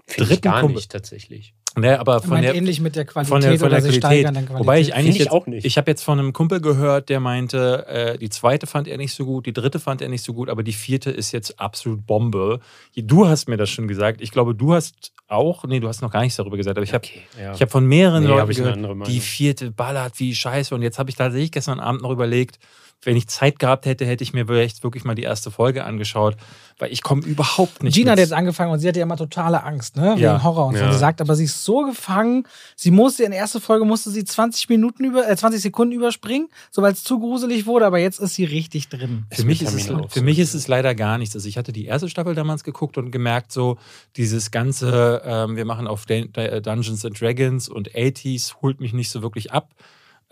Finde 0.06 0.24
ich 0.24 0.30
Dritten 0.30 0.42
gar 0.44 0.60
Kumpel- 0.62 0.76
nicht 0.76 0.92
tatsächlich. 0.92 1.56
Ne, 1.76 2.00
aber 2.00 2.16
Er 2.16 2.22
von 2.22 2.42
der, 2.42 2.54
ähnlich 2.56 2.82
mit 2.82 2.96
der 2.96 3.06
Qualität 3.06 3.30
von 3.32 3.42
der, 3.42 3.58
von 3.58 3.68
oder 3.68 3.82
der 3.82 3.82
sich 3.82 4.00
Qualität. 4.00 4.28
steigern 4.28 4.46
Qualität. 4.46 4.60
Wobei 4.60 4.80
ich 4.80 4.94
eigentlich 4.94 5.16
ich 5.16 5.20
jetzt, 5.24 5.32
auch 5.32 5.48
nicht. 5.48 5.66
Ich 5.66 5.78
habe 5.78 5.90
jetzt 5.90 6.04
von 6.04 6.20
einem 6.20 6.32
Kumpel 6.32 6.62
gehört, 6.62 7.10
der 7.10 7.20
meinte, 7.20 7.88
äh, 7.88 8.18
die 8.18 8.30
zweite 8.30 8.68
fand 8.68 8.88
er 8.88 8.98
nicht 8.98 9.14
so 9.14 9.26
gut, 9.26 9.46
die 9.48 9.54
dritte 9.54 9.80
fand 9.80 10.02
er 10.02 10.10
nicht 10.10 10.24
so 10.24 10.34
gut, 10.34 10.50
aber 10.50 10.62
die 10.62 10.74
vierte 10.74 11.10
ist 11.10 11.32
jetzt 11.32 11.60
absolut 11.60 12.06
Bombe. 12.06 12.60
Du 12.96 13.28
hast 13.28 13.50
mir 13.50 13.58
das 13.58 13.70
schon 13.72 13.88
gesagt. 13.88 14.22
Ich 14.22 14.32
glaube, 14.32 14.54
du 14.54 14.74
hast 14.74 15.14
auch, 15.28 15.64
nee, 15.66 15.80
du 15.80 15.88
hast 15.88 16.02
noch 16.02 16.12
gar 16.12 16.22
nichts 16.22 16.36
darüber 16.36 16.58
gesagt, 16.58 16.78
aber 16.78 16.84
ich 16.84 16.94
habe 16.94 17.04
Okay, 17.08 17.22
ja. 17.42 17.54
ich 17.56 17.62
habe 17.62 17.72
von 17.72 17.86
mehreren 17.88 18.24
Nee, 18.24 18.30
Leuten 18.30 18.42
hab 18.42 18.50
gehört, 18.78 19.08
die 19.08 19.20
vierte 19.20 19.72
ballert 19.72 20.20
wie 20.20 20.36
scheiße. 20.36 20.76
Und 20.76 20.84
jetzt 20.84 21.00
habe 21.00 21.10
ich 21.10 21.16
tatsächlich 21.16 21.52
gestern 21.52 21.80
Abend 21.80 22.04
noch 22.04 22.12
überlegt, 22.12 22.60
wenn 23.06 23.18
ich 23.18 23.28
Zeit 23.28 23.60
gehabt 23.60 23.86
hätte, 23.86 24.06
hätte 24.06 24.24
ich 24.24 24.34
mir 24.34 24.48
vielleicht 24.48 24.84
wirklich 24.84 25.04
mal 25.04 25.16
die 25.16 25.24
erste 25.24 25.52
Folge 25.52 25.84
angeschaut, 25.84 26.36
weil 26.80 26.92
ich 26.92 27.04
komme 27.04 27.24
überhaupt 27.24 27.84
nicht 27.84 27.96
Gina 27.96 28.12
hat 28.12 28.18
mit. 28.18 28.26
jetzt 28.26 28.34
angefangen 28.34 28.72
und 28.72 28.80
sie 28.80 28.88
hatte 28.88 29.00
ja 29.00 29.04
immer 29.04 29.18
totale 29.18 29.64
Angst, 29.64 29.96
ne? 29.96 30.16
Ja. 30.18 30.34
Wegen 30.34 30.44
Horror 30.44 30.68
und 30.68 30.76
so. 30.76 30.82
Ja. 30.82 30.92
Sie 30.92 31.00
sagt, 31.00 31.22
aber 31.22 31.36
sie 31.36 31.46
ist 31.46 31.64
so 31.64 31.86
gefangen, 31.86 32.48
sie 32.76 32.92
musste 32.92 33.24
in 33.24 33.32
der 33.32 33.40
ersten 33.40 33.62
Folge 33.62 33.86
musste 33.86 34.10
sie 34.10 34.24
20 34.24 34.70
Minuten 34.70 35.06
über, 35.06 35.30
äh, 35.30 35.36
20 35.36 35.62
Sekunden 35.62 35.94
überspringen, 35.94 36.50
so 36.72 36.82
weil 36.82 36.94
es 36.94 37.04
zu 37.04 37.20
gruselig 37.20 37.66
wurde, 37.66 37.86
aber 37.86 38.00
jetzt 38.00 38.20
ist 38.20 38.36
sie 38.36 38.46
richtig 38.46 38.90
drin. 38.90 39.26
Für 39.32 39.44
mich, 39.44 39.62
ist 39.62 39.74
es, 39.74 39.88
für 39.88 40.08
so. 40.10 40.22
mich 40.22 40.40
ist 40.40 40.54
es 40.54 40.68
leider 40.68 40.96
gar 40.96 41.18
nichts. 41.18 41.36
Also 41.36 41.48
ich 41.48 41.58
hatte 41.58 41.72
die 41.72 41.86
erste 41.86 42.10
Staffel 42.10 42.36
damals 42.36 42.64
geguckt 42.64 42.98
und 42.98 43.12
gemerkt, 43.12 43.52
so 43.52 43.78
dieses 44.16 44.52
ganze, 44.52 45.22
ähm, 45.26 45.56
wir 45.56 45.66
machen 45.66 45.88
auf 45.88 46.10
äh, 46.10 46.62
Dungeons 46.62 47.06
and 47.06 47.20
Dragons 47.20 47.70
und 47.70 47.92
80s, 47.92 48.62
holt 48.62 48.80
mich 48.80 48.94
nicht 48.94 49.10
so 49.10 49.22
wirklich 49.22 49.52
ab. 49.52 49.70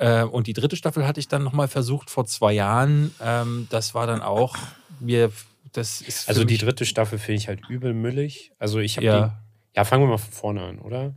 Äh, 0.02 0.24
und 0.24 0.48
die 0.48 0.54
dritte 0.54 0.76
Staffel 0.76 1.06
hatte 1.06 1.20
ich 1.20 1.28
dann 1.28 1.44
nochmal 1.44 1.68
versucht 1.68 2.10
vor 2.10 2.26
zwei 2.26 2.54
Jahren. 2.54 3.14
Ähm, 3.22 3.68
das 3.70 3.94
war 3.94 4.08
dann 4.08 4.22
auch, 4.22 4.56
mir, 5.00 5.32
das 5.74 6.02
ist 6.02 6.28
Also 6.28 6.44
die 6.44 6.58
dritte 6.58 6.86
Staffel 6.86 7.20
finde 7.20 7.38
ich 7.38 7.48
halt 7.48 7.62
übel 7.70 7.94
müllig. 7.94 8.52
Also 8.58 8.80
ich 8.80 8.98
habe 8.98 9.06
Ja. 9.06 9.28
die. 9.28 9.78
Ja, 9.78 9.86
fangen 9.86 10.04
wir 10.04 10.08
mal 10.10 10.18
von 10.18 10.34
vorne 10.34 10.64
an, 10.64 10.80
oder? 10.80 11.14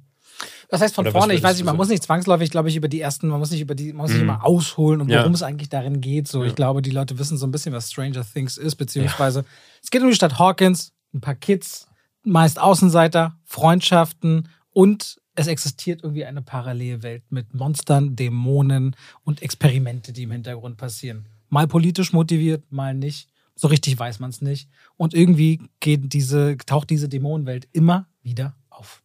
Was 0.68 0.80
heißt 0.82 0.94
von 0.94 1.04
Oder 1.06 1.12
vorne? 1.12 1.32
Ich 1.34 1.42
weiß 1.42 1.56
nicht, 1.56 1.64
man 1.64 1.76
muss 1.76 1.88
nicht 1.88 2.02
zwangsläufig, 2.02 2.50
glaube 2.50 2.68
ich, 2.68 2.76
über 2.76 2.88
die 2.88 3.00
ersten, 3.00 3.28
man 3.28 3.38
muss 3.40 3.50
nicht 3.50 3.60
über 3.62 3.74
die, 3.74 3.92
man 3.92 4.02
muss 4.02 4.10
nicht 4.10 4.18
Mhm. 4.22 4.28
immer 4.28 4.44
ausholen, 4.44 5.08
Ja. 5.08 5.20
worum 5.20 5.32
es 5.32 5.42
eigentlich 5.42 5.68
darin 5.70 6.00
geht. 6.02 6.28
So, 6.28 6.42
Ja. 6.42 6.48
ich 6.48 6.54
glaube, 6.54 6.82
die 6.82 6.90
Leute 6.90 7.18
wissen 7.18 7.38
so 7.38 7.46
ein 7.46 7.52
bisschen, 7.52 7.72
was 7.72 7.90
Stranger 7.90 8.24
Things 8.24 8.58
ist, 8.58 8.76
beziehungsweise 8.76 9.44
es 9.82 9.90
geht 9.90 10.02
um 10.02 10.08
die 10.08 10.14
Stadt 10.14 10.38
Hawkins, 10.38 10.92
ein 11.14 11.20
paar 11.20 11.34
Kids, 11.36 11.86
meist 12.22 12.60
Außenseiter, 12.60 13.36
Freundschaften 13.44 14.48
und 14.72 15.20
es 15.34 15.46
existiert 15.46 16.02
irgendwie 16.02 16.24
eine 16.24 16.42
Parallelwelt 16.42 17.22
mit 17.30 17.54
Monstern, 17.54 18.16
Dämonen 18.16 18.96
und 19.24 19.42
Experimente, 19.42 20.12
die 20.12 20.24
im 20.24 20.30
Hintergrund 20.30 20.76
passieren. 20.76 21.26
Mal 21.48 21.66
politisch 21.66 22.12
motiviert, 22.12 22.64
mal 22.70 22.94
nicht. 22.94 23.28
So 23.56 23.68
richtig 23.68 23.98
weiß 23.98 24.18
man 24.20 24.30
es 24.30 24.40
nicht. 24.42 24.68
Und 24.96 25.14
irgendwie 25.14 25.60
geht 25.80 26.12
diese, 26.12 26.56
taucht 26.66 26.90
diese 26.90 27.08
Dämonenwelt 27.08 27.68
immer 27.72 28.08
wieder 28.22 28.56
auf. 28.70 29.02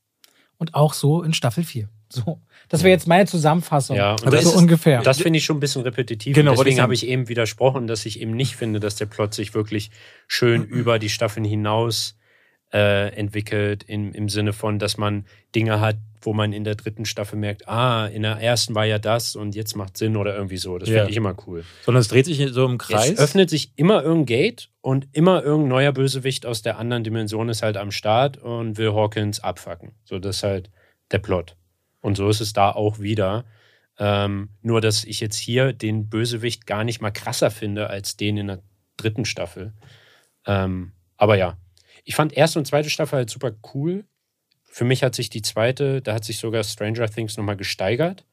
Und 0.57 0.73
auch 0.73 0.93
so 0.93 1.21
in 1.23 1.33
Staffel 1.33 1.63
4. 1.63 1.89
So. 2.11 2.41
Das 2.69 2.81
wäre 2.81 2.89
jetzt 2.91 3.07
meine 3.07 3.27
Zusammenfassung. 3.27 3.95
Ja, 3.95 4.13
und 4.13 4.21
so 4.21 4.29
das 4.31 4.45
ist- 4.45 4.55
ungefähr. 4.55 5.01
Das 5.03 5.21
finde 5.21 5.37
ich 5.37 5.45
schon 5.45 5.57
ein 5.57 5.59
bisschen 5.59 5.83
repetitiv. 5.83 6.35
Genau, 6.35 6.55
deswegen 6.55 6.81
habe 6.81 6.93
ich 6.95 7.05
eben 7.07 7.27
widersprochen, 7.29 7.85
dass 7.85 8.05
ich 8.05 8.19
eben 8.19 8.31
nicht 8.31 8.55
finde, 8.55 8.79
dass 8.79 8.95
der 8.95 9.05
Plot 9.05 9.33
sich 9.35 9.53
wirklich 9.53 9.91
schön 10.27 10.63
über 10.65 10.97
die 10.97 11.09
Staffeln 11.09 11.45
hinaus 11.45 12.17
äh, 12.73 13.13
entwickelt, 13.15 13.83
im, 13.83 14.11
im 14.13 14.29
Sinne 14.29 14.53
von, 14.53 14.79
dass 14.79 14.97
man 14.97 15.25
Dinge 15.55 15.79
hat, 15.79 15.97
wo 16.21 16.33
man 16.33 16.53
in 16.53 16.63
der 16.63 16.75
dritten 16.75 17.05
Staffel 17.05 17.37
merkt, 17.37 17.67
ah, 17.67 18.07
in 18.07 18.23
der 18.23 18.37
ersten 18.37 18.75
war 18.75 18.85
ja 18.85 18.99
das 18.99 19.35
und 19.35 19.55
jetzt 19.55 19.75
macht 19.75 19.97
Sinn 19.97 20.15
oder 20.17 20.35
irgendwie 20.35 20.57
so. 20.57 20.77
Das 20.77 20.89
Ja. 20.89 20.95
finde 20.97 21.11
ich 21.11 21.17
immer 21.17 21.35
cool. 21.47 21.63
sondern 21.85 22.01
es 22.01 22.07
dreht 22.07 22.25
sich 22.25 22.45
so 22.51 22.65
im 22.65 22.77
Kreis. 22.77 23.11
Es 23.11 23.19
öffnet 23.19 23.49
sich 23.49 23.71
immer 23.75 24.03
irgendein 24.03 24.25
Gate 24.25 24.69
und 24.81 25.07
immer 25.13 25.43
irgendein 25.43 25.69
neuer 25.69 25.91
Bösewicht 25.93 26.45
aus 26.45 26.61
der 26.61 26.77
anderen 26.77 27.03
Dimension 27.03 27.49
ist 27.49 27.61
halt 27.63 27.77
am 27.77 27.91
Start 27.91 28.37
und 28.37 28.77
will 28.77 28.93
Hawkins 28.93 29.39
abfacken. 29.39 29.93
So, 30.03 30.19
das 30.19 30.37
ist 30.37 30.43
halt 30.43 30.69
der 31.11 31.19
Plot. 31.19 31.55
Und 32.01 32.15
so 32.17 32.29
ist 32.29 32.41
es 32.41 32.53
da 32.53 32.71
auch 32.71 32.99
wieder. 32.99 33.45
Ähm, 33.97 34.49
nur, 34.61 34.79
dass 34.79 35.03
ich 35.03 35.19
jetzt 35.19 35.37
hier 35.37 35.73
den 35.73 36.09
Bösewicht 36.09 36.65
gar 36.65 36.83
nicht 36.85 37.01
mal 37.01 37.11
krasser 37.11 37.51
finde 37.51 37.89
als 37.89 38.15
den 38.15 38.37
in 38.37 38.47
der 38.47 38.63
dritten 38.95 39.25
Staffel. 39.25 39.73
Ähm, 40.45 40.93
aber 41.17 41.37
ja, 41.37 41.57
ich 42.05 42.15
fand 42.15 42.31
erste 42.33 42.59
und 42.59 42.65
zweite 42.65 42.89
Staffel 42.89 43.17
halt 43.17 43.29
super 43.29 43.51
cool. 43.73 44.05
Für 44.71 44.85
mich 44.85 45.03
hat 45.03 45.15
sich 45.15 45.29
die 45.29 45.41
zweite, 45.41 46.01
da 46.01 46.13
hat 46.13 46.23
sich 46.23 46.37
sogar 46.37 46.63
Stranger 46.63 47.09
Things 47.09 47.37
nochmal 47.37 47.57
gesteigert. 47.57 48.25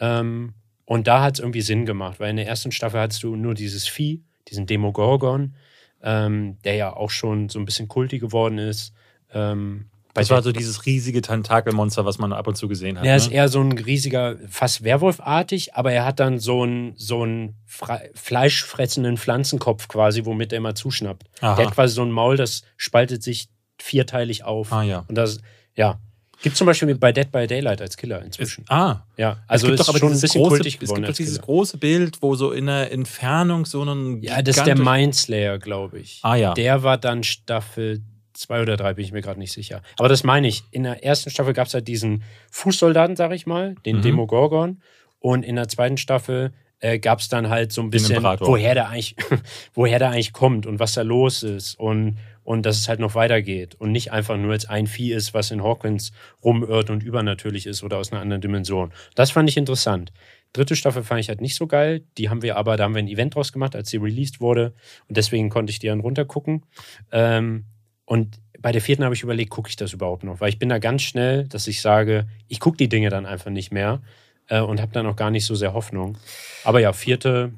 Ähm, 0.00 0.54
und 0.84 1.06
da 1.06 1.22
hat 1.22 1.34
es 1.34 1.40
irgendwie 1.40 1.60
Sinn 1.62 1.86
gemacht, 1.86 2.20
weil 2.20 2.30
in 2.30 2.36
der 2.36 2.46
ersten 2.46 2.72
Staffel 2.72 3.00
hattest 3.00 3.22
du 3.22 3.36
nur 3.36 3.54
dieses 3.54 3.86
Vieh, 3.86 4.22
diesen 4.48 4.66
Demogorgon, 4.66 5.54
ähm, 6.02 6.58
der 6.64 6.74
ja 6.74 6.92
auch 6.92 7.10
schon 7.10 7.48
so 7.48 7.58
ein 7.58 7.64
bisschen 7.64 7.88
kultig 7.88 8.20
geworden 8.20 8.58
ist. 8.58 8.92
Ähm, 9.32 9.86
das 10.14 10.28
war 10.28 10.42
so 10.42 10.52
dieses 10.52 10.84
riesige 10.84 11.22
Tentakelmonster, 11.22 12.04
was 12.04 12.18
man 12.18 12.34
ab 12.34 12.46
und 12.46 12.54
zu 12.56 12.68
gesehen 12.68 12.98
hat. 12.98 13.06
er 13.06 13.16
ist 13.16 13.28
ne? 13.30 13.36
eher 13.36 13.48
so 13.48 13.62
ein 13.62 13.72
riesiger, 13.72 14.36
fast 14.48 14.84
Werwolfartig, 14.84 15.74
aber 15.74 15.92
er 15.92 16.04
hat 16.04 16.20
dann 16.20 16.38
so 16.38 16.62
einen 16.62 16.94
so 16.96 17.22
einen 17.22 17.54
fre- 17.66 18.10
fleischfressenden 18.14 19.16
Pflanzenkopf 19.16 19.88
quasi, 19.88 20.26
womit 20.26 20.52
er 20.52 20.58
immer 20.58 20.74
zuschnappt. 20.74 21.24
Aha. 21.40 21.56
Der 21.56 21.66
hat 21.66 21.74
quasi 21.74 21.94
so 21.94 22.02
ein 22.02 22.10
Maul, 22.10 22.36
das 22.36 22.62
spaltet 22.76 23.22
sich 23.22 23.48
vierteilig 23.78 24.44
auf. 24.44 24.70
Ah 24.72 24.82
ja. 24.82 25.04
Und 25.08 25.14
das, 25.14 25.40
ja. 25.76 25.98
Gibt 26.42 26.56
zum 26.56 26.66
Beispiel 26.66 26.92
bei 26.96 27.12
Dead 27.12 27.30
by 27.30 27.46
Daylight 27.46 27.80
als 27.80 27.96
Killer 27.96 28.18
Ist, 28.18 28.24
inzwischen. 28.26 28.64
ah, 28.68 29.04
ja, 29.16 29.36
also 29.46 29.66
es 29.66 29.70
gibt 29.70 29.80
ist 29.80 29.86
doch 29.86 29.92
aber 29.92 29.98
schon 30.00 30.12
ein 30.12 30.20
bisschen 30.20 30.42
große, 30.42 30.56
kultig 30.56 30.74
es 30.74 30.80
geworden 30.80 31.02
gibt 31.02 31.10
doch 31.10 31.16
dieses 31.16 31.34
Killer. 31.36 31.44
große 31.46 31.78
Bild, 31.78 32.18
wo 32.20 32.34
so 32.34 32.50
in 32.50 32.66
der 32.66 32.90
Entfernung 32.90 33.64
so 33.64 33.84
ein 33.84 34.20
Ja, 34.22 34.42
das 34.42 34.56
ist 34.56 34.66
der 34.66 34.76
Mindslayer, 34.76 35.58
glaube 35.60 36.00
ich. 36.00 36.18
Ah 36.22 36.34
ja. 36.34 36.54
Der 36.54 36.82
war 36.82 36.98
dann 36.98 37.22
Staffel 37.22 38.02
zwei 38.32 38.60
oder 38.60 38.76
drei, 38.76 38.94
bin 38.94 39.04
ich 39.04 39.12
mir 39.12 39.20
gerade 39.22 39.38
nicht 39.38 39.52
sicher. 39.52 39.82
Aber 39.98 40.08
das 40.08 40.24
meine 40.24 40.48
ich. 40.48 40.64
In 40.72 40.82
der 40.82 41.04
ersten 41.04 41.30
Staffel 41.30 41.52
gab 41.52 41.68
es 41.68 41.74
halt 41.74 41.86
diesen 41.86 42.24
Fußsoldaten, 42.50 43.14
sag 43.14 43.30
ich 43.32 43.46
mal, 43.46 43.76
den 43.86 43.98
Mhm. 43.98 44.02
Demogorgon. 44.02 44.82
Und 45.20 45.44
in 45.44 45.54
der 45.54 45.68
zweiten 45.68 45.96
Staffel 45.96 46.52
äh, 46.80 46.98
gab 46.98 47.20
es 47.20 47.28
dann 47.28 47.50
halt 47.50 47.70
so 47.70 47.80
ein 47.82 47.90
bisschen, 47.90 48.20
woher 48.24 48.74
der 48.74 48.88
eigentlich, 48.88 49.14
woher 49.74 50.00
der 50.00 50.10
eigentlich 50.10 50.32
kommt 50.32 50.66
und 50.66 50.80
was 50.80 50.94
da 50.94 51.02
los 51.02 51.44
ist 51.44 51.78
und, 51.78 52.18
und 52.44 52.66
dass 52.66 52.78
es 52.78 52.88
halt 52.88 53.00
noch 53.00 53.14
weitergeht 53.14 53.74
und 53.76 53.92
nicht 53.92 54.12
einfach 54.12 54.36
nur 54.36 54.52
jetzt 54.52 54.68
ein 54.68 54.86
Vieh 54.86 55.12
ist, 55.12 55.34
was 55.34 55.50
in 55.50 55.62
Hawkins 55.62 56.12
rumirrt 56.42 56.90
und 56.90 57.02
übernatürlich 57.02 57.66
ist 57.66 57.82
oder 57.82 57.98
aus 57.98 58.12
einer 58.12 58.20
anderen 58.20 58.42
Dimension. 58.42 58.92
Das 59.14 59.30
fand 59.30 59.48
ich 59.48 59.56
interessant. 59.56 60.12
Dritte 60.52 60.76
Staffel 60.76 61.02
fand 61.02 61.20
ich 61.20 61.28
halt 61.28 61.40
nicht 61.40 61.54
so 61.54 61.66
geil. 61.66 62.04
Die 62.18 62.28
haben 62.28 62.42
wir 62.42 62.56
aber, 62.56 62.76
da 62.76 62.84
haben 62.84 62.94
wir 62.94 63.02
ein 63.02 63.08
Event 63.08 63.34
draus 63.34 63.52
gemacht, 63.52 63.74
als 63.74 63.88
sie 63.88 63.96
released 63.96 64.40
wurde. 64.40 64.74
Und 65.08 65.16
deswegen 65.16 65.48
konnte 65.48 65.70
ich 65.70 65.78
die 65.78 65.86
dann 65.86 66.00
runtergucken. 66.00 66.66
Ähm, 67.10 67.64
und 68.04 68.38
bei 68.58 68.70
der 68.70 68.82
vierten 68.82 69.04
habe 69.04 69.14
ich 69.14 69.22
überlegt, 69.22 69.50
gucke 69.50 69.70
ich 69.70 69.76
das 69.76 69.92
überhaupt 69.92 70.24
noch? 70.24 70.40
Weil 70.40 70.50
ich 70.50 70.58
bin 70.58 70.68
da 70.68 70.78
ganz 70.78 71.02
schnell, 71.02 71.48
dass 71.48 71.66
ich 71.66 71.80
sage, 71.80 72.26
ich 72.48 72.60
gucke 72.60 72.76
die 72.76 72.88
Dinge 72.88 73.08
dann 73.08 73.24
einfach 73.24 73.50
nicht 73.50 73.72
mehr 73.72 74.02
äh, 74.48 74.60
und 74.60 74.80
habe 74.80 74.92
dann 74.92 75.06
auch 75.06 75.16
gar 75.16 75.30
nicht 75.30 75.46
so 75.46 75.54
sehr 75.54 75.72
Hoffnung. 75.72 76.18
Aber 76.64 76.80
ja, 76.80 76.92
vierte, 76.92 77.52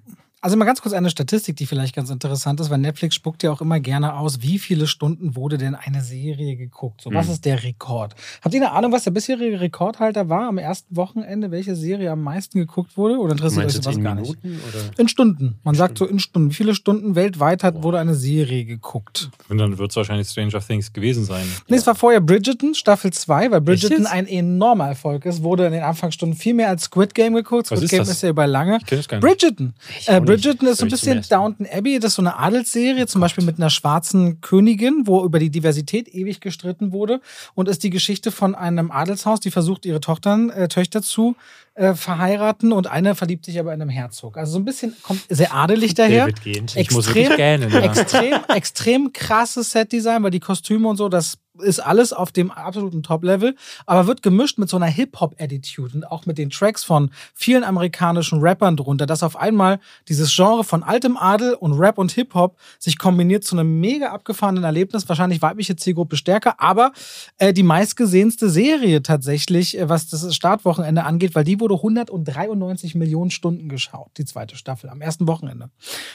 Also 0.44 0.58
mal 0.58 0.66
ganz 0.66 0.82
kurz 0.82 0.92
eine 0.92 1.08
Statistik, 1.08 1.56
die 1.56 1.64
vielleicht 1.64 1.96
ganz 1.96 2.10
interessant 2.10 2.60
ist, 2.60 2.68
weil 2.68 2.76
Netflix 2.76 3.14
spuckt 3.14 3.42
ja 3.42 3.50
auch 3.50 3.62
immer 3.62 3.80
gerne 3.80 4.14
aus, 4.14 4.42
wie 4.42 4.58
viele 4.58 4.86
Stunden 4.86 5.36
wurde 5.36 5.56
denn 5.56 5.74
eine 5.74 6.02
Serie 6.02 6.56
geguckt? 6.56 7.00
So, 7.00 7.14
was 7.14 7.28
Mhm. 7.28 7.32
ist 7.32 7.44
der 7.46 7.62
Rekord? 7.62 8.14
Habt 8.42 8.54
ihr 8.54 8.60
eine 8.60 8.72
Ahnung, 8.72 8.92
was 8.92 9.04
der 9.04 9.12
bisherige 9.12 9.58
Rekordhalter 9.58 10.28
war 10.28 10.46
am 10.48 10.58
ersten 10.58 10.94
Wochenende, 10.96 11.50
welche 11.50 11.74
Serie 11.74 12.10
am 12.10 12.22
meisten 12.22 12.58
geguckt 12.58 12.98
wurde? 12.98 13.16
Oder 13.16 13.32
interessiert 13.32 13.64
euch 13.64 13.72
sowas 13.72 13.96
in 13.96 14.04
gar 14.04 14.16
nicht? 14.16 14.44
Minuten? 14.44 14.60
Oder? 14.68 14.84
In 14.98 15.08
Stunden. 15.08 15.54
Man 15.64 15.74
sagt 15.74 15.96
so 15.96 16.04
in 16.04 16.18
Stunden. 16.18 16.50
Wie 16.50 16.54
viele 16.54 16.74
Stunden 16.74 17.14
weltweit 17.14 17.64
hat, 17.64 17.82
wurde 17.82 17.98
eine 17.98 18.14
Serie 18.14 18.66
geguckt? 18.66 19.30
Und 19.48 19.56
dann 19.56 19.78
wird 19.78 19.92
es 19.92 19.96
wahrscheinlich 19.96 20.28
Stranger 20.28 20.60
Things 20.60 20.92
gewesen 20.92 21.24
sein. 21.24 21.46
Nee, 21.68 21.76
es 21.78 21.86
war 21.86 21.94
vorher 21.94 22.20
Bridgerton, 22.20 22.74
Staffel 22.74 23.14
2, 23.14 23.50
weil 23.50 23.62
Bridgerton 23.62 24.04
ein 24.04 24.26
enormer 24.26 24.88
Erfolg 24.88 25.24
ist. 25.24 25.42
Wurde 25.42 25.64
in 25.64 25.72
den 25.72 25.82
Anfangsstunden 25.84 26.36
viel 26.36 26.52
mehr 26.52 26.68
als 26.68 26.82
Squid 26.84 27.14
Game 27.14 27.32
geguckt. 27.32 27.70
Was 27.70 27.78
Squid 27.78 27.84
ist 27.84 27.90
Game 27.92 27.98
das? 28.00 28.08
ist 28.10 28.22
ja 28.22 28.28
über 28.28 28.46
lange. 28.46 28.76
Ich 28.82 28.84
das 28.84 29.08
gar 29.08 29.16
nicht. 29.16 29.24
Bridgerton. 29.26 29.72
Ich 29.98 30.06
Äh, 30.06 30.20
nicht. 30.20 30.33
Bridgerton 30.36 30.68
ist 30.68 30.78
so 30.78 30.86
ein 30.86 30.90
bisschen. 30.90 31.22
Downton 31.28 31.66
Abbey. 31.70 31.98
Das 31.98 32.12
ist 32.12 32.16
so 32.16 32.22
eine 32.22 32.38
Adelsserie, 32.38 33.06
zum 33.06 33.20
Beispiel 33.20 33.44
mit 33.44 33.58
einer 33.58 33.70
schwarzen 33.70 34.40
Königin, 34.40 35.02
wo 35.06 35.24
über 35.24 35.38
die 35.38 35.50
Diversität 35.50 36.08
ewig 36.08 36.40
gestritten 36.40 36.92
wurde. 36.92 37.20
Und 37.54 37.68
ist 37.68 37.82
die 37.82 37.90
Geschichte 37.90 38.30
von 38.30 38.54
einem 38.54 38.90
Adelshaus, 38.90 39.40
die 39.40 39.50
versucht, 39.50 39.86
ihre 39.86 40.00
Tochtern, 40.00 40.50
äh, 40.50 40.68
Töchter 40.68 41.02
zu 41.02 41.36
äh, 41.74 41.94
verheiraten. 41.94 42.72
Und 42.72 42.86
eine 42.86 43.14
verliebt 43.14 43.44
sich 43.44 43.58
aber 43.58 43.72
in 43.74 43.80
einem 43.82 43.90
Herzog. 43.90 44.36
Also 44.36 44.52
so 44.52 44.58
ein 44.58 44.64
bisschen, 44.64 44.94
kommt 45.02 45.22
sehr 45.28 45.54
adelig 45.54 45.94
daher. 45.94 46.26
David 46.26 46.42
gehend. 46.42 46.76
Ich 46.76 46.90
muss 46.90 47.06
Extrem, 47.06 47.22
wirklich 47.22 47.36
gähnen. 47.36 47.70
Ja. 47.70 47.80
extrem, 47.80 48.34
extrem 48.54 49.12
krasses 49.12 49.70
Setdesign, 49.70 50.22
weil 50.22 50.30
die 50.30 50.40
Kostüme 50.40 50.88
und 50.88 50.96
so, 50.96 51.08
das 51.08 51.38
ist 51.60 51.80
alles 51.80 52.12
auf 52.12 52.32
dem 52.32 52.50
absoluten 52.50 53.02
Top-Level, 53.02 53.54
aber 53.86 54.06
wird 54.06 54.22
gemischt 54.22 54.58
mit 54.58 54.68
so 54.68 54.76
einer 54.76 54.86
Hip-Hop-Attitude 54.86 55.94
und 55.94 56.04
auch 56.04 56.26
mit 56.26 56.38
den 56.38 56.50
Tracks 56.50 56.82
von 56.82 57.10
vielen 57.32 57.62
amerikanischen 57.62 58.40
Rappern 58.40 58.76
drunter, 58.76 59.06
dass 59.06 59.22
auf 59.22 59.36
einmal 59.36 59.78
dieses 60.08 60.34
Genre 60.34 60.64
von 60.64 60.82
altem 60.82 61.16
Adel 61.16 61.54
und 61.54 61.74
Rap 61.74 61.98
und 61.98 62.12
Hip-Hop 62.12 62.56
sich 62.78 62.98
kombiniert 62.98 63.44
zu 63.44 63.56
einem 63.56 63.80
mega 63.80 64.08
abgefahrenen 64.10 64.64
Erlebnis, 64.64 65.08
wahrscheinlich 65.08 65.42
weibliche 65.42 65.76
Zielgruppe 65.76 66.16
stärker, 66.16 66.60
aber 66.60 66.92
äh, 67.38 67.52
die 67.52 67.62
meistgesehenste 67.62 68.50
Serie 68.50 69.02
tatsächlich, 69.02 69.78
äh, 69.78 69.88
was 69.88 70.08
das 70.08 70.34
Startwochenende 70.34 71.04
angeht, 71.04 71.34
weil 71.34 71.44
die 71.44 71.60
wurde 71.60 71.74
193 71.74 72.94
Millionen 72.96 73.30
Stunden 73.30 73.68
geschaut, 73.68 74.10
die 74.18 74.24
zweite 74.24 74.56
Staffel, 74.56 74.90
am 74.90 75.00
ersten 75.00 75.28
Wochenende. 75.28 75.70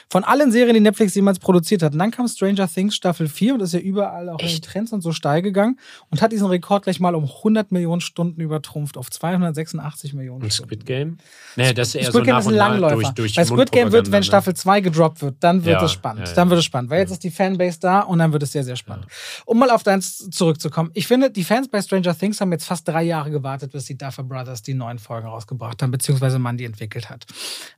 Von 0.10 0.24
allen 0.24 0.52
Serien, 0.52 0.74
die 0.74 0.82
Netflix 0.82 1.16
jemals 1.16 1.40
produziert 1.40 1.82
hat. 1.82 1.94
Und 1.94 2.00
dann 2.00 2.12
kam 2.12 2.28
Stranger 2.28 2.68
Things 2.68 2.96
Staffel 2.96 3.28
4 3.28 3.54
und 3.54 3.62
ist 3.62 3.74
ja 3.74 3.80
überall 3.80 4.30
auch 4.30 4.40
in 4.40 4.48
den 4.48 4.54
Echt? 4.54 4.66
Trends 4.66 4.92
und 4.92 5.02
so 5.02 5.12
stark 5.12 5.29
steil 5.30 5.42
gegangen 5.42 5.80
und 6.10 6.22
hat 6.22 6.32
diesen 6.32 6.48
Rekord 6.48 6.84
gleich 6.84 7.00
mal 7.00 7.14
um 7.16 7.26
100 7.26 7.72
Millionen 7.72 8.02
Stunden 8.02 8.42
übertrumpft 8.42 8.98
auf 8.98 9.10
286 9.12 10.14
Millionen 10.14 10.44
Und 10.44 10.54
Stunden. 10.54 10.70
Squid 10.72 10.86
Game? 10.86 11.18
Nee, 11.56 11.74
das 11.74 11.90
ist 11.90 11.96
eher 11.96 12.04
Squid 12.06 12.14
so 12.14 12.22
Game 12.24 12.34
nach 12.34 12.40
ist 12.42 12.48
ein 12.48 12.54
Langläufer. 12.56 12.96
durch, 12.96 13.10
durch 13.10 13.36
Bei 13.36 13.46
Squid 13.46 13.72
Game 13.72 13.92
wird, 13.92 14.08
wenn 14.08 14.20
Mundpropaganda, 14.22 14.24
Staffel 14.24 14.54
2 14.56 14.82
gedroppt 14.82 15.22
wird, 15.22 15.36
dann 15.42 15.66
wird 15.66 15.80
Ja, 15.80 15.86
es 15.86 15.92
spannend. 15.92 16.22
ja, 16.24 16.30
ja. 16.30 16.34
Dann 16.36 16.50
wird 16.50 16.60
es 16.60 16.66
spannend, 16.66 16.90
weil 16.90 17.00
jetzt 17.00 17.12
ist 17.12 17.24
die 17.24 17.32
Fanbase 17.32 17.80
da 17.80 18.00
und 18.02 18.20
dann 18.20 18.34
wird 18.34 18.44
es 18.44 18.52
sehr, 18.52 18.64
sehr 18.64 18.76
spannend. 18.76 19.06
Um 19.46 19.60
mal 19.60 19.70
auf 19.70 19.84
deins 19.84 20.30
zurückzukommen. 20.32 20.90
Ich 20.94 21.08
finde, 21.08 21.30
die 21.30 21.44
Fans 21.44 21.68
bei 21.68 21.82
Stranger 21.82 22.18
Things 22.18 22.42
haben 22.42 22.52
jetzt 22.52 22.66
fast 22.66 22.88
drei 22.88 23.04
Jahre 23.04 23.30
gewartet, 23.30 23.72
bis 23.72 23.86
die 23.86 23.98
Duffer 23.98 24.24
Brothers 24.24 24.62
die 24.64 24.74
neuen 24.74 25.00
Folgen 25.00 25.28
rausgebracht 25.28 25.82
haben, 25.84 25.92
beziehungsweise 25.92 26.40
man 26.40 26.58
die 26.58 26.66
entwickelt 26.66 27.10
hat. 27.10 27.26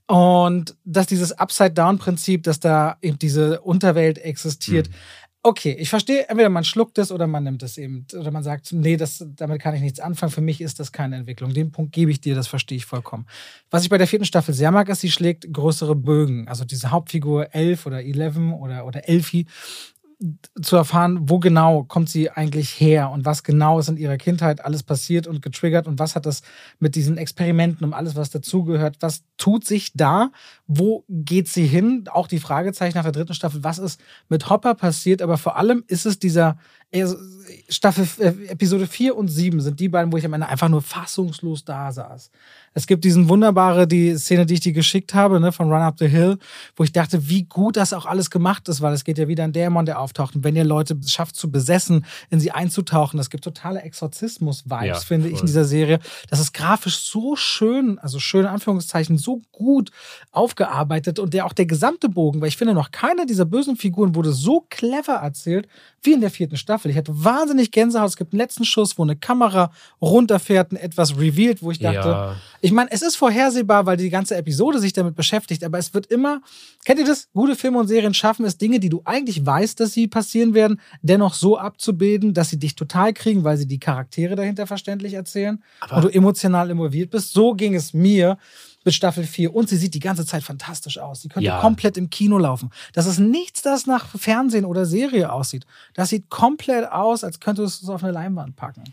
Und 0.08 0.76
dass 0.86 1.08
dieses 1.08 1.32
Upside-Down-Prinzip, 1.34 2.44
dass 2.44 2.60
da 2.60 2.98
eben 3.02 3.18
diese 3.20 3.62
Unterwelt 3.62 4.18
existiert, 4.18 4.90
Mhm. 4.90 4.94
Okay, 5.44 5.76
ich 5.80 5.90
verstehe, 5.90 6.30
entweder 6.30 6.50
man 6.50 6.64
schluckt 6.64 7.00
es 7.00 7.12
oder 7.12 7.26
man 7.26 7.44
nimmt 7.44 7.64
es 7.64 7.80
eben. 7.80 8.06
Oder 8.14 8.30
man 8.30 8.44
sagt, 8.44 8.72
nee, 8.74 8.96
das, 8.96 9.26
damit 9.36 9.60
kann 9.60 9.74
ich 9.74 9.82
nichts 9.82 10.00
anfangen. 10.00 10.32
Für 10.32 10.42
mich 10.42 10.62
ist 10.62 10.80
das 10.80 10.92
keine 10.92 11.16
Entwicklung. 11.16 11.52
Den 11.52 11.72
Punkt 11.72 11.94
gebe 11.94 12.12
ich 12.12 12.22
dir, 12.22 12.36
das 12.36 12.48
verstehe 12.48 12.78
ich 12.78 12.86
vollkommen. 12.86 13.26
Was 13.72 13.84
ich 13.84 13.90
bei 13.90 13.98
der 13.98 14.06
vierten 14.06 14.26
Staffel 14.26 14.54
sehr 14.54 14.70
mag, 14.70 14.88
ist, 14.90 15.02
sie 15.02 15.10
schlägt 15.10 15.52
größere 15.52 15.96
Bögen. 15.96 16.48
Also 16.48 16.64
diese 16.64 16.92
Hauptfigur 16.92 17.56
11 17.56 17.88
oder 17.88 18.04
11 18.04 18.38
oder, 18.38 18.86
oder 18.86 19.10
Elfie 19.10 19.48
zu 20.62 20.76
erfahren, 20.76 21.30
wo 21.30 21.40
genau 21.40 21.84
kommt 21.84 22.10
sie 22.10 22.30
eigentlich 22.30 22.80
her 22.80 23.10
und 23.10 23.26
was 23.26 23.44
genau 23.44 23.80
ist 23.80 23.90
in 23.90 23.98
ihrer 23.98 24.18
Kindheit 24.18 24.64
alles 24.64 24.84
passiert 24.84 25.26
und 25.26 25.42
getriggert 25.42 25.88
und 25.88 25.98
was 25.98 26.16
hat 26.16 26.28
das 26.28 26.44
mit 26.80 26.94
diesen 26.94 27.18
Experimenten 27.18 27.86
und 27.86 27.94
alles, 27.94 28.16
was 28.16 28.30
dazugehört, 28.30 28.98
was 29.00 29.24
tut 29.38 29.66
sich 29.66 29.94
da, 29.94 30.32
wo 30.68 31.04
geht 31.10 31.48
sie 31.48 31.66
hin? 31.66 32.06
Auch 32.12 32.28
die 32.28 32.40
Fragezeichen 32.40 32.98
nach 32.98 33.04
der 33.04 33.14
dritten 33.14 33.34
Staffel, 33.34 33.64
was 33.64 33.80
ist 33.80 34.00
mit 34.30 34.50
Hopper 34.50 34.76
passiert, 34.76 35.24
aber 35.24 35.38
vor 35.38 35.56
allem 35.58 35.84
ist 35.88 36.06
es 36.06 36.20
dieser 36.20 36.58
Staffel, 37.70 38.08
äh, 38.20 38.50
Episode 38.50 38.86
4 38.88 39.16
und 39.16 39.28
7 39.30 39.62
sind 39.62 39.80
die 39.80 39.90
beiden, 39.90 40.12
wo 40.12 40.18
ich 40.18 40.26
am 40.26 40.34
Ende 40.34 40.48
einfach 40.48 40.70
nur 40.70 40.82
fassungslos 40.82 41.64
da 41.64 41.92
saß. 41.92 42.30
Es 42.74 42.88
gibt 42.88 43.04
diesen 43.04 43.28
wunderbare, 43.28 43.88
die 43.88 44.16
Szene, 44.18 44.46
die 44.46 44.54
ich 44.56 44.60
dir 44.62 44.72
geschickt 44.72 45.14
habe, 45.14 45.40
ne, 45.40 45.52
von 45.52 45.70
Run 45.72 45.82
Up 45.82 45.96
the 46.00 46.08
Hill, 46.08 46.38
wo 46.76 46.84
ich 46.84 46.92
dachte, 46.94 47.28
wie 47.30 47.44
gut 47.44 47.76
das 47.76 47.92
auch 47.94 48.06
alles 48.06 48.30
gemacht 48.30 48.68
ist, 48.70 48.82
weil 48.82 48.94
es 48.94 49.04
geht 49.04 49.18
ja 49.18 49.28
wieder 49.28 49.44
ein 49.44 49.52
Dämon, 49.54 49.86
der 49.86 50.00
auftaucht. 50.00 50.36
Und 50.36 50.44
wenn 50.44 50.56
ihr 50.56 50.64
Leute 50.64 50.98
schafft 51.06 51.36
zu 51.36 51.52
besessen, 51.52 52.06
in 52.30 52.40
sie 52.40 52.52
einzutauchen, 52.52 53.18
das 53.18 53.30
gibt 53.30 53.44
totale 53.44 53.82
Exorzismus-Vibes, 53.82 54.86
Ja, 54.88 54.96
finde 54.96 55.28
ich, 55.28 55.34
in 55.34 55.38
voll. 55.40 55.48
dieser 55.48 55.66
Serie. 55.66 56.00
Das 56.30 56.40
ist 56.40 56.54
grafisch 56.54 56.98
so 56.98 57.36
schön, 57.36 58.00
also 58.00 58.20
schön 58.20 58.46
Anführungszeichen, 58.46 59.18
so 59.18 59.42
gut 59.52 59.92
aufgearbeitet 60.32 61.20
und 61.20 61.34
der 61.34 61.46
auch 61.46 61.54
der 61.54 61.66
gesamte 61.66 62.08
Bogen, 62.10 62.40
weil 62.42 62.48
ich 62.50 62.58
finde, 62.58 62.74
noch 62.74 62.92
keine 62.92 63.26
dieser 63.26 63.46
bösen 63.46 63.76
Figuren 63.76 64.16
wurde 64.16 64.32
so 64.32 64.66
clever 64.70 65.16
erzählt 65.16 65.68
wie 66.04 66.14
in 66.14 66.22
der 66.22 66.32
vierten 66.32 66.58
Staffel. 66.58 66.90
Ich 66.92 66.98
hatte 66.98 67.12
wahnsinnig 67.24 67.72
Gänsehaut. 67.72 68.10
Es 68.10 68.18
gibt 68.18 68.34
einen 68.34 68.40
letzten 68.40 68.66
Schuss, 68.66 68.98
wo 68.98 69.04
eine 69.04 69.16
Kamera 69.16 69.72
runterfährt 70.02 70.72
und 70.72 70.78
etwas 70.78 71.18
revealed, 71.18 71.62
wo 71.62 71.72
ich 71.72 71.80
dachte, 71.80 72.08
Ja. 72.10 72.36
ich 72.62 72.72
meine, 72.72 72.92
es 72.92 73.02
ist 73.02 73.16
vorhersehbar, 73.16 73.86
weil 73.86 73.98
die 73.98 74.10
ganze 74.10 74.36
Episode 74.36 74.80
sich 74.80 74.94
damit 74.94 75.16
beschäftigt, 75.16 75.64
aber 75.64 75.78
es 75.78 75.94
wird 75.94 76.08
immer, 76.08 76.42
kennt 76.86 77.00
ihr 77.00 77.06
das? 77.06 77.30
Gute 77.34 77.56
Filme 77.56 77.78
und 77.80 77.88
Serien 77.88 78.14
schaffen 78.14 78.46
es, 78.46 78.58
Dinge, 78.58 78.80
die 78.80 78.90
du 78.90 79.02
eigentlich 79.06 79.46
weißt, 79.46 79.80
dass 79.80 79.94
sie 79.94 80.08
passieren 80.08 80.54
werden, 80.54 80.80
dennoch 81.02 81.34
so 81.36 81.58
abzubilden, 81.58 82.34
dass 82.34 82.50
sie 82.50 82.58
dich 82.58 82.76
total 82.76 83.14
kriegen, 83.14 83.44
weil 83.44 83.58
sie 83.58 83.68
die 83.68 83.80
Charaktere 83.80 84.36
dahinter 84.36 84.66
verständlich 84.68 85.14
erzählen 85.14 85.64
und 85.96 86.04
du 86.04 86.10
emotional 86.10 86.70
involviert 86.72 87.12
bist. 87.12 87.34
So 87.34 87.54
ging 87.54 87.76
es 87.76 87.94
mir 87.94 88.38
mit 88.84 88.94
Staffel 88.94 89.24
4 89.24 89.54
und 89.54 89.70
sie 89.70 89.78
sieht 89.78 89.94
die 89.94 90.00
ganze 90.00 90.26
Zeit 90.26 90.44
fantastisch 90.44 90.98
aus. 90.98 91.22
Sie 91.22 91.30
könnte 91.30 91.46
Ja. 91.48 91.60
komplett 91.60 91.98
im 91.98 92.10
Kino 92.10 92.38
laufen. 92.38 92.72
Das 92.94 93.06
ist 93.06 93.20
nichts, 93.20 93.62
das 93.62 93.86
nach 93.86 94.08
Fernsehen 94.18 94.66
oder 94.66 94.86
Serie 94.86 95.32
aussieht. 95.32 95.66
Das 95.94 96.10
sieht 96.10 96.30
komplett 96.30 96.92
aus, 96.92 97.24
als 97.24 97.40
könntest 97.40 97.82
du 97.82 97.86
es 97.86 97.90
auf 97.90 98.04
eine 98.04 98.12
Leinwand 98.14 98.56
packen. 98.56 98.84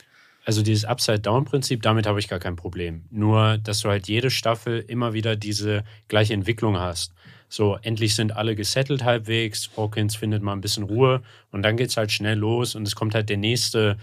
Also 0.45 0.63
dieses 0.63 0.85
Upside-Down-Prinzip, 0.87 1.83
damit 1.83 2.07
habe 2.07 2.19
ich 2.21 2.29
gar 2.29 2.39
kein 2.39 2.57
Problem. 2.57 3.05
Nur, 3.11 3.59
dass 3.59 3.81
du 3.81 3.91
halt 3.91 4.09
jede 4.09 4.31
Staffel 4.31 4.79
immer 4.89 5.13
wieder 5.13 5.37
diese 5.37 5.85
gleiche 6.09 6.33
Entwicklung 6.33 6.79
hast. 6.79 7.13
So, 7.51 7.77
endlich 7.83 8.15
sind 8.15 8.37
alle 8.37 8.55
gesettelt 8.57 9.05
halbwegs, 9.05 9.71
Hawkins 9.77 10.17
findet 10.17 10.43
mal 10.43 10.53
ein 10.53 10.61
bisschen 10.61 10.85
Ruhe 10.85 11.23
und 11.51 11.63
dann 11.63 11.77
geht 11.77 11.91
es 11.91 11.97
halt 11.97 12.13
schnell 12.13 12.37
los 12.39 12.75
und 12.75 12.87
es 12.87 12.95
kommt 12.95 13.15
halt 13.15 13.29
der 13.31 13.37
nächste 13.39 13.99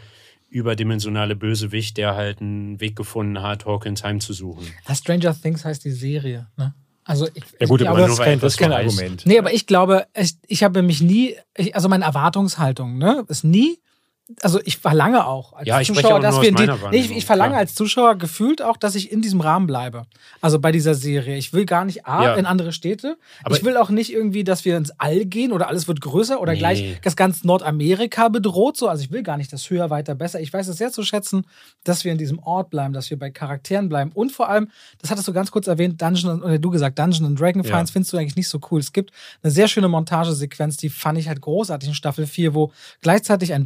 überdimensionale 0.50 1.36
Bösewicht, 1.36 1.98
der 1.98 2.16
halt 2.16 2.41
einen 2.41 2.80
Weg 2.80 2.96
gefunden 2.96 3.41
hat, 3.41 3.66
Hawkins 3.66 4.04
heimzusuchen. 4.04 4.68
Ja, 4.88 4.96
Stranger 4.96 5.36
Things 5.39 5.66
heißt 5.66 5.84
die 5.84 5.91
Serie. 5.91 6.48
Ne? 6.58 6.74
Also 7.04 7.28
ich, 7.34 7.43
Ja 7.60 7.68
gut, 7.68 7.82
ich 7.82 7.88
aber 7.88 7.98
glaube, 7.98 8.10
das 8.12 8.20
kein, 8.20 8.39
das 8.39 8.54
ist 8.54 8.60
kein. 8.60 8.72
Argument. 8.72 9.26
Nee, 9.26 9.38
aber 9.38 9.54
ich 9.54 9.68
glaube, 9.68 10.08
ich, 10.16 10.36
ich 10.48 10.64
habe 10.64 10.82
mich 10.82 11.02
nie, 11.02 11.36
ich, 11.56 11.76
also 11.76 11.88
meine 11.88 12.06
Erwartungshaltung, 12.06 12.98
ne, 12.98 13.24
ist 13.28 13.43
nie, 13.43 13.78
also 14.42 14.60
ich 14.66 14.78
verlange 14.80 15.28
auch 15.28 15.54
als 15.54 15.68
Ja, 15.68 15.82
Zuschauer, 15.84 16.20
dass 16.20 16.42
wir 16.42 16.52
die, 16.52 16.68
nee, 16.90 16.98
ich, 16.98 17.16
ich 17.16 17.26
verlange 17.26 17.52
klar. 17.52 17.60
als 17.60 17.76
Zuschauer 17.76 18.16
gefühlt 18.18 18.60
auch, 18.62 18.76
dass 18.76 18.96
ich 18.96 19.12
in 19.12 19.22
diesem 19.22 19.40
Rahmen 19.40 19.68
bleibe. 19.68 20.08
Also 20.42 20.58
bei 20.60 20.72
dieser 20.72 20.96
Serie. 20.96 21.38
Ich 21.38 21.54
will 21.54 21.66
gar 21.66 21.86
nicht 21.86 22.08
A, 22.08 22.24
Ja. 22.24 22.34
in 22.34 22.48
andere 22.48 22.72
Städte. 22.74 23.18
Aber- 23.44 23.56
ich 23.56 23.64
will 23.64 23.78
auch 23.78 23.92
nicht 23.92 24.12
irgendwie, 24.12 24.44
dass 24.44 24.66
wir 24.66 24.78
ins 24.78 24.92
All 25.00 25.26
gehen 25.26 25.52
oder 25.52 25.68
alles 25.68 25.88
wird 25.88 26.02
größer 26.02 26.42
oder 26.42 26.54
Nee. 26.54 26.58
gleich 26.58 27.00
das 27.04 27.16
ganz 27.16 27.44
Nordamerika 27.44 28.30
bedroht. 28.30 28.78
So. 28.78 28.88
Also 28.88 29.04
ich 29.04 29.12
will 29.12 29.22
gar 29.22 29.38
nicht 29.38 29.54
das 29.54 29.70
höher, 29.70 29.92
weiter, 29.92 30.16
besser. 30.16 30.40
Ich 30.40 30.52
weiß 30.52 30.68
es 30.70 30.78
sehr 30.78 30.92
zu 30.92 31.04
schätzen, 31.04 31.46
dass 31.84 32.04
wir 32.04 32.12
in 32.12 32.18
diesem 32.18 32.40
Ort 32.40 32.72
bleiben, 32.72 32.94
dass 32.94 33.12
wir 33.12 33.20
bei 33.20 33.30
Charakteren 33.30 33.90
bleiben. 33.90 34.12
Und 34.14 34.32
vor 34.32 34.50
allem, 34.50 34.70
das 35.00 35.12
hattest 35.12 35.28
du 35.28 35.34
ganz 35.34 35.52
kurz 35.52 35.68
erwähnt, 35.68 36.02
Dungeon, 36.02 36.42
oder 36.42 36.58
du 36.58 36.72
gesagt, 36.72 36.98
Dungeon 36.98 37.26
and 37.28 37.40
Dragon 37.40 37.64
Ja. 37.64 37.70
Fans 37.70 37.92
findest 37.92 38.12
du 38.12 38.18
eigentlich 38.18 38.36
nicht 38.36 38.50
so 38.50 38.60
cool. 38.72 38.80
Es 38.80 38.92
gibt 38.92 39.12
eine 39.44 39.52
sehr 39.52 39.68
schöne 39.68 39.88
Montagesequenz, 39.88 40.78
die 40.78 40.90
fand 40.90 41.20
ich 41.20 41.28
halt 41.28 41.42
großartig 41.42 41.90
in 41.90 41.96
Staffel 41.96 42.26
4, 42.26 42.56
wo 42.56 42.72
gleichzeitig 43.02 43.54
ein 43.54 43.66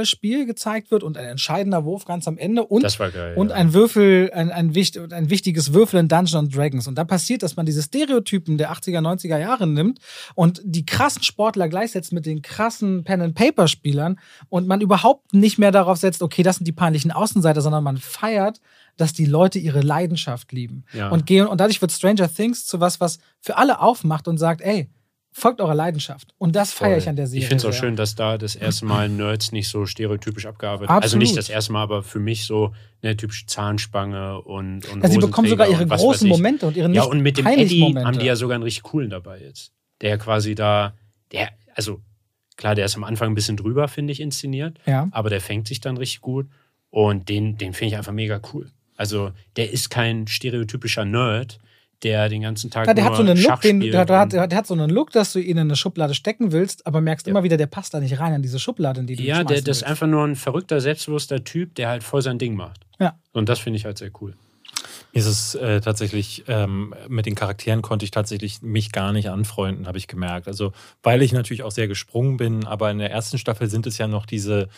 Basketballspiel 0.00 0.46
gezeigt 0.46 0.90
wird 0.90 1.02
und 1.02 1.16
ein 1.16 1.26
entscheidender 1.26 1.84
Wurf 1.84 2.04
ganz 2.04 2.26
am 2.26 2.38
Ende 2.38 2.64
und, 2.64 2.82
geil. 2.98 3.34
und 3.36 3.50
ja. 3.50 3.54
ein 3.54 3.74
Würfel, 3.74 4.30
ein, 4.32 4.50
ein, 4.50 4.72
ein 4.74 5.30
wichtiges 5.30 5.72
Würfel 5.72 6.00
in 6.00 6.08
Dungeons 6.08 6.34
and 6.34 6.56
Dragons. 6.56 6.86
Und 6.86 6.96
da 6.96 7.04
passiert, 7.04 7.42
dass 7.42 7.56
man 7.56 7.66
diese 7.66 7.82
Stereotypen 7.82 8.58
der 8.58 8.72
80er, 8.72 9.00
90er 9.00 9.38
Jahre 9.38 9.66
nimmt 9.66 9.98
und 10.34 10.60
die 10.64 10.86
krassen 10.86 11.22
Sportler 11.22 11.68
gleichsetzt 11.68 12.12
mit 12.12 12.26
den 12.26 12.42
krassen 12.42 13.04
Pen-and-Paper-Spielern 13.04 14.18
und 14.48 14.66
man 14.66 14.80
überhaupt 14.80 15.34
nicht 15.34 15.58
mehr 15.58 15.72
darauf 15.72 15.98
setzt, 15.98 16.22
okay, 16.22 16.42
das 16.42 16.56
sind 16.56 16.66
die 16.66 16.72
peinlichen 16.72 17.10
Außenseiter, 17.10 17.60
sondern 17.60 17.84
man 17.84 17.98
feiert, 17.98 18.60
dass 18.96 19.12
die 19.12 19.26
Leute 19.26 19.58
ihre 19.58 19.80
Leidenschaft 19.80 20.52
lieben. 20.52 20.84
Ja. 20.92 21.08
Und 21.08 21.26
gehen, 21.26 21.46
und 21.46 21.60
dadurch 21.60 21.80
wird 21.80 21.92
Stranger 21.92 22.32
Things 22.32 22.66
zu 22.66 22.80
was, 22.80 23.00
was 23.00 23.18
für 23.40 23.56
alle 23.56 23.80
aufmacht 23.80 24.28
und 24.28 24.38
sagt, 24.38 24.60
ey, 24.60 24.90
folgt 25.32 25.60
eurer 25.60 25.74
Leidenschaft. 25.74 26.34
Und 26.38 26.56
das 26.56 26.72
feiere 26.72 26.98
ich 26.98 27.08
an 27.08 27.16
der 27.16 27.26
Serie. 27.26 27.42
Ich 27.42 27.48
finde 27.48 27.66
es 27.66 27.74
auch 27.74 27.78
schön, 27.78 27.96
dass 27.96 28.14
da 28.14 28.36
das 28.36 28.56
erste 28.56 28.84
Mal 28.84 29.08
Nerds 29.08 29.52
nicht 29.52 29.68
so 29.68 29.86
stereotypisch 29.86 30.46
abgearbeitet 30.46 30.90
Also 30.90 30.98
Absolut. 30.98 31.22
nicht 31.22 31.36
das 31.36 31.48
erste 31.48 31.72
Mal, 31.72 31.82
aber 31.82 32.02
für 32.02 32.18
mich 32.18 32.46
so 32.46 32.74
eine 33.02 33.16
typische 33.16 33.46
Zahnspange 33.46 34.40
und, 34.42 34.88
und 34.88 35.02
Ja, 35.02 35.08
sie 35.08 35.18
bekommen 35.18 35.48
sogar 35.48 35.68
ihre 35.68 35.86
großen. 35.86 36.28
Momente 36.28 36.66
und 36.66 36.76
ihre 36.76 36.88
nicht 36.88 36.96
Ja, 36.96 37.04
und 37.04 37.20
mit 37.20 37.38
dem 37.38 37.46
Eddie 37.46 37.80
Momente. 37.80 38.06
haben 38.06 38.18
die 38.18 38.26
ja 38.26 38.36
sogar 38.36 38.56
einen 38.56 38.64
richtig 38.64 38.82
coolen 38.82 39.10
dabei 39.10 39.40
jetzt. 39.40 39.72
Der 40.00 40.18
quasi 40.18 40.54
da, 40.54 40.94
der, 41.32 41.50
also 41.74 42.00
klar, 42.56 42.74
der 42.74 42.86
ist 42.86 42.96
am 42.96 43.04
Anfang 43.04 43.30
ein 43.30 43.34
bisschen 43.34 43.56
drüber, 43.56 43.88
finde 43.88 44.12
ich, 44.12 44.20
inszeniert, 44.20 44.78
ja. 44.86 45.08
aber 45.12 45.30
der 45.30 45.40
fängt 45.40 45.68
sich 45.68 45.80
dann 45.80 45.96
richtig 45.96 46.20
gut 46.20 46.46
und 46.90 47.28
den, 47.28 47.56
den 47.56 47.72
finde 47.72 47.94
ich 47.94 47.96
einfach 47.96 48.12
mega 48.12 48.40
cool. 48.52 48.70
Also 48.96 49.30
der 49.56 49.70
ist 49.70 49.88
kein 49.90 50.26
stereotypischer 50.26 51.04
Nerd, 51.04 51.58
der 52.02 52.28
den 52.28 52.42
ganzen 52.42 52.70
Tag 52.70 52.86
Ja, 52.86 52.94
der 52.94 53.04
hat 53.04 53.16
so 53.16 53.22
einen 53.22 53.36
Look, 53.40 53.60
den, 53.60 53.80
der, 53.80 54.04
der, 54.04 54.18
hat, 54.18 54.32
der 54.32 54.48
hat 54.50 54.66
so 54.66 54.74
einen 54.74 54.90
Look, 54.90 55.10
dass 55.12 55.32
du 55.32 55.38
ihn 55.38 55.52
in 55.52 55.58
eine 55.58 55.76
Schublade 55.76 56.14
stecken 56.14 56.52
willst, 56.52 56.86
aber 56.86 57.00
merkst 57.00 57.26
Ja. 57.26 57.30
immer 57.30 57.42
wieder, 57.42 57.56
der 57.56 57.66
passt 57.66 57.94
da 57.94 58.00
nicht 58.00 58.18
rein 58.20 58.34
in 58.34 58.42
diese 58.42 58.58
Schublade, 58.58 59.00
in 59.00 59.06
die 59.06 59.16
du 59.16 59.22
Ja, 59.22 59.44
der, 59.44 59.62
das 59.62 59.78
ist 59.78 59.82
einfach 59.84 60.06
nur 60.06 60.24
ein 60.24 60.36
verrückter, 60.36 60.80
selbstbewusster 60.80 61.44
Typ, 61.44 61.74
der 61.74 61.88
halt 61.88 62.02
voll 62.02 62.22
sein 62.22 62.38
Ding 62.38 62.54
macht. 62.54 62.80
Ja. 62.98 63.18
Und 63.32 63.48
das 63.48 63.58
finde 63.58 63.78
ich 63.78 63.84
halt 63.84 63.98
sehr 63.98 64.10
cool. 64.20 64.34
Ist 65.12 65.26
es 65.26 65.56
äh, 65.56 65.80
tatsächlich, 65.80 66.44
ähm, 66.46 66.94
mit 67.08 67.26
den 67.26 67.34
Charakteren 67.34 67.82
konnte 67.82 68.04
ich 68.04 68.12
tatsächlich 68.12 68.62
mich 68.62 68.92
gar 68.92 69.12
nicht 69.12 69.28
anfreunden, 69.28 69.88
habe 69.88 69.98
ich 69.98 70.06
gemerkt. 70.06 70.46
Also, 70.46 70.72
weil 71.02 71.22
ich 71.22 71.32
natürlich 71.32 71.64
auch 71.64 71.72
sehr 71.72 71.88
gesprungen 71.88 72.36
bin, 72.36 72.64
aber 72.66 72.90
in 72.90 72.98
der 72.98 73.10
ersten 73.10 73.36
Staffel 73.36 73.68
sind 73.68 73.86
es 73.88 73.98
ja 73.98 74.06
noch 74.06 74.24
diese, 74.24 74.68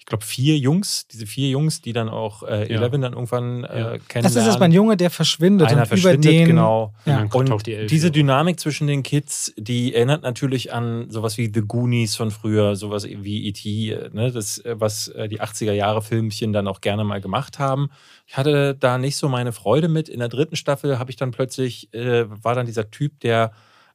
ich 0.00 0.06
glaube, 0.06 0.24
vier 0.24 0.56
Jungs, 0.56 1.06
diese 1.06 1.26
vier 1.26 1.50
Jungs, 1.50 1.82
die 1.82 1.92
dann 1.92 2.08
auch 2.08 2.42
äh, 2.42 2.60
Ja. 2.72 2.78
Eleven 2.80 3.02
dann 3.02 3.12
irgendwann 3.12 3.64
äh, 3.64 3.66
Ja. 3.78 3.84
kennenlernen. 3.98 4.22
Das 4.22 4.34
ist 4.34 4.46
es, 4.46 4.58
mein 4.58 4.72
Junge, 4.72 4.96
der 4.96 5.10
verschwindet 5.10 5.68
Einer 5.68 5.82
und 5.82 5.86
verschwindet, 5.86 6.24
über 6.24 6.32
den. 6.32 6.46
genau. 6.48 6.94
Ja. 7.04 7.28
Und 7.32 7.50
Und 7.50 7.66
die 7.66 7.86
diese 7.86 8.10
Dynamik 8.10 8.58
zwischen 8.58 8.86
den 8.86 9.02
Kids, 9.02 9.52
die 9.58 9.94
erinnert 9.94 10.22
natürlich 10.22 10.72
an 10.72 11.10
sowas 11.10 11.36
wie 11.38 11.50
The 11.54 11.60
Goonies 11.60 12.16
von 12.16 12.30
früher, 12.30 12.74
sowas 12.76 13.04
wie 13.06 13.46
E.T., 13.46 14.08
ne, 14.12 14.32
das, 14.32 14.58
äh, 14.64 14.74
was 14.80 15.08
äh, 15.08 15.28
die 15.28 15.40
80er-Jahre-Filmchen 15.40 16.52
dann 16.52 16.66
auch 16.66 16.80
gerne 16.80 17.04
mal 17.04 17.20
gemacht 17.20 17.58
haben. 17.58 17.90
Ich 18.26 18.36
hatte 18.36 18.74
da 18.74 18.96
nicht 18.98 19.16
so 19.16 19.28
meine 19.28 19.52
Freude 19.52 19.88
mit. 19.88 20.08
In 20.08 20.18
der 20.20 20.28
dritten 20.28 20.56
Staffel 20.56 20.98
habe 20.98 21.10
ich 21.10 21.16
dann 21.16 21.30
plötzlich, 21.30 21.92
äh, 21.92 22.24
war 22.42 22.54
dann 22.54 22.66
dieser 22.66 22.90
Typ, 22.90 23.20
der, 23.20 23.52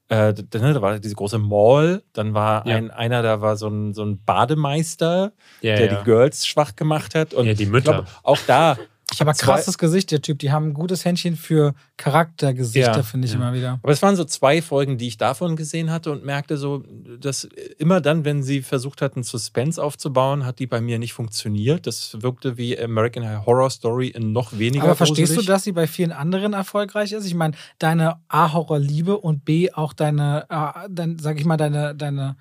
äh, 0.10 0.34
ne, 0.34 0.74
da 0.74 0.82
war 0.82 1.00
diese 1.00 1.16
große 1.16 1.38
Mall, 1.40 2.04
dann 2.14 2.34
war 2.34 2.66
Ja. 2.68 2.76
ein, 2.76 2.92
einer, 2.92 3.22
da 3.24 3.42
war 3.42 3.56
so 3.58 3.68
ein, 3.68 3.94
so 3.94 4.04
ein 4.04 4.24
Bademeister, 4.24 5.32
ja, 5.62 5.76
der 5.76 5.86
ja. 5.88 5.98
die 6.00 6.04
Girls 6.04 6.46
schwach 6.46 6.76
gemacht 6.76 7.16
hat. 7.16 7.34
Und 7.34 7.46
Ja, 7.48 7.54
die 7.54 7.66
Mütter. 7.66 7.92
glaube, 7.94 8.08
auch 8.24 8.40
da 8.48 8.78
Ich 9.16 9.22
hab 9.22 9.28
Aber 9.30 9.36
zwei- 9.36 9.54
krasses 9.54 9.78
Gesicht, 9.78 10.12
der 10.12 10.22
Typ. 10.22 10.40
Die 10.40 10.52
haben 10.52 10.68
ein 10.68 10.74
gutes 10.74 11.06
Händchen 11.06 11.38
für 11.38 11.74
Charaktergesichter, 11.98 12.98
Ja, 12.98 13.04
finde 13.04 13.26
ich 13.28 13.32
ja. 13.34 13.40
immer 13.40 13.54
wieder. 13.54 13.80
Aber 13.82 13.92
es 13.92 14.02
waren 14.02 14.16
so 14.16 14.26
zwei 14.26 14.62
Folgen, 14.62 14.98
die 14.98 15.08
ich 15.08 15.18
davon 15.18 15.56
gesehen 15.56 15.90
hatte 15.92 16.12
und 16.12 16.26
merkte 16.26 16.58
so, 16.58 16.84
dass 17.20 17.46
immer 17.78 18.02
dann, 18.02 18.26
wenn 18.26 18.44
sie 18.44 18.62
versucht 18.62 19.02
hatten, 19.02 19.24
Suspense 19.24 19.82
aufzubauen, 19.82 20.46
hat 20.46 20.60
die 20.60 20.68
bei 20.68 20.82
mir 20.82 21.00
nicht 21.00 21.14
funktioniert. 21.14 21.88
Das 21.88 22.18
wirkte 22.22 22.58
wie 22.58 22.78
American 22.80 23.46
Horror 23.46 23.70
Story 23.70 24.08
in 24.10 24.32
noch 24.34 24.58
weniger 24.58 24.84
Aber 24.84 24.96
verstehst 24.96 25.30
gruselig. 25.30 25.46
du, 25.46 25.52
dass 25.52 25.64
sie 25.64 25.72
bei 25.72 25.88
vielen 25.88 26.12
anderen 26.12 26.54
erfolgreich 26.54 27.12
ist? 27.12 27.26
Ich 27.26 27.36
meine, 27.36 27.56
deine 27.80 28.18
A-Horror-Liebe 28.28 29.18
und 29.18 29.46
B 29.46 29.72
auch 29.72 29.94
deine, 29.94 30.46
äh, 30.50 30.88
dein, 30.90 31.20
sag 31.20 31.40
ich 31.40 31.46
mal, 31.46 31.58
deine, 31.58 31.96
deine, 31.96 32.36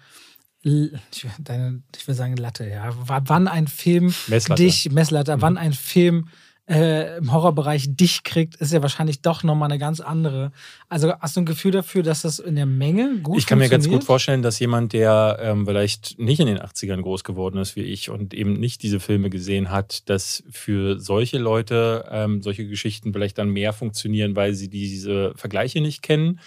deine, 1.39 1.83
ich 1.97 2.09
will 2.09 2.15
sagen 2.15 2.37
Latte, 2.37 2.69
ja. 2.69 2.91
Wann 3.07 3.49
ein 3.49 3.67
Film 3.67 4.15
Messlatte. 4.29 4.63
dich, 4.63 4.91
Messlatte, 4.91 5.37
Mhm. 5.37 5.43
wann 5.43 5.59
ein 5.59 5.73
Film 5.73 6.29
äh, 6.67 7.19
im 7.19 7.33
Horrorbereich 7.33 7.95
dich 7.95 8.23
kriegt, 8.23 8.57
ist 8.57 8.73
ja 8.73 8.81
wahrscheinlich 8.81 9.21
doch 9.21 9.43
nochmal 9.43 9.71
eine 9.71 9.79
ganz 9.79 10.01
andere. 10.01 10.51
Also 10.89 11.13
hast 11.21 11.37
du 11.37 11.41
ein 11.41 11.47
Gefühl 11.47 11.73
dafür, 11.73 12.03
dass 12.03 12.23
das 12.23 12.39
in 12.39 12.57
der 12.57 12.67
Menge 12.67 13.19
gut 13.23 13.39
Ich 13.39 13.47
kann 13.47 13.59
mir 13.59 13.69
ganz 13.69 13.89
gut 13.89 14.05
vorstellen, 14.05 14.43
dass 14.43 14.59
jemand, 14.59 14.95
der 14.95 15.39
ähm, 15.41 15.67
vielleicht 15.67 16.19
nicht 16.19 16.41
in 16.41 16.47
den 16.47 16.59
80ern 16.59 17.03
groß 17.03 17.23
geworden 17.23 17.59
ist 17.59 17.77
wie 17.77 17.83
ich 17.83 18.09
und 18.09 18.33
eben 18.33 18.55
nicht 18.55 18.83
diese 18.83 18.99
Filme 18.99 19.29
gesehen 19.29 19.71
hat, 19.71 20.09
dass 20.09 20.43
für 20.51 20.99
solche 20.99 21.39
Leute 21.39 22.07
ähm, 22.11 22.43
solche 22.43 22.67
Geschichten 22.67 23.13
vielleicht 23.13 23.37
dann 23.37 23.51
mehr 23.51 23.75
funktionieren, 23.75 24.35
weil 24.35 24.55
sie 24.55 24.69
diese 24.69 25.35
Vergleiche 25.37 25.83
nicht 25.83 26.03
kennen. 26.03 26.41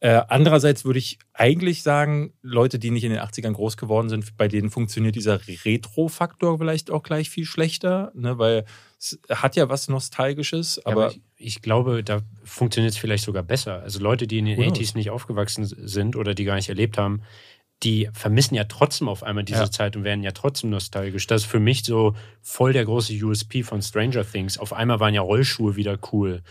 Äh, 0.00 0.20
andererseits 0.28 0.84
würde 0.84 0.98
ich 0.98 1.18
eigentlich 1.32 1.82
sagen, 1.82 2.34
Leute, 2.42 2.78
die 2.78 2.90
nicht 2.90 3.04
in 3.04 3.10
den 3.10 3.20
80ern 3.20 3.52
groß 3.52 3.78
geworden 3.78 4.10
sind, 4.10 4.36
bei 4.36 4.48
denen 4.48 4.68
funktioniert 4.68 5.14
dieser 5.14 5.40
Retro-Faktor 5.64 6.58
vielleicht 6.58 6.90
auch 6.90 7.02
gleich 7.02 7.30
viel 7.30 7.46
schlechter, 7.46 8.12
ne? 8.14 8.36
weil 8.36 8.66
es 9.04 9.18
hat 9.30 9.56
ja 9.56 9.68
was 9.68 9.88
Nostalgisches, 9.88 10.80
Ja, 10.84 10.92
aber 10.92 11.10
ich, 11.10 11.20
ich 11.36 11.62
glaube, 11.62 12.02
da 12.02 12.22
funktioniert 12.44 12.94
es 12.94 12.98
vielleicht 12.98 13.24
sogar 13.24 13.42
besser. 13.42 13.82
Also 13.82 14.00
Leute, 14.00 14.26
die 14.26 14.38
in 14.38 14.46
den 14.46 14.56
knows? 14.56 14.78
80s 14.78 14.96
nicht 14.96 15.10
aufgewachsen 15.10 15.64
sind 15.64 16.16
oder 16.16 16.34
die 16.34 16.44
gar 16.44 16.54
nicht 16.56 16.68
erlebt 16.68 16.96
haben, 16.96 17.22
die 17.82 18.08
vermissen 18.12 18.54
ja 18.54 18.64
trotzdem 18.64 19.08
auf 19.08 19.22
einmal 19.22 19.44
diese 19.44 19.64
Ja. 19.64 19.70
Zeit 19.70 19.96
und 19.96 20.04
werden 20.04 20.22
ja 20.22 20.30
trotzdem 20.32 20.70
nostalgisch. 20.70 21.26
Das 21.26 21.42
ist 21.42 21.48
für 21.50 21.60
mich 21.60 21.84
so 21.84 22.14
voll 22.40 22.72
der 22.72 22.84
große 22.84 23.12
USP 23.12 23.62
von 23.62 23.82
Stranger 23.82 24.24
Things. 24.24 24.58
Auf 24.58 24.72
einmal 24.72 25.00
waren 25.00 25.12
ja 25.12 25.20
Rollschuhe 25.20 25.76
wieder 25.76 25.98
cool 26.12 26.42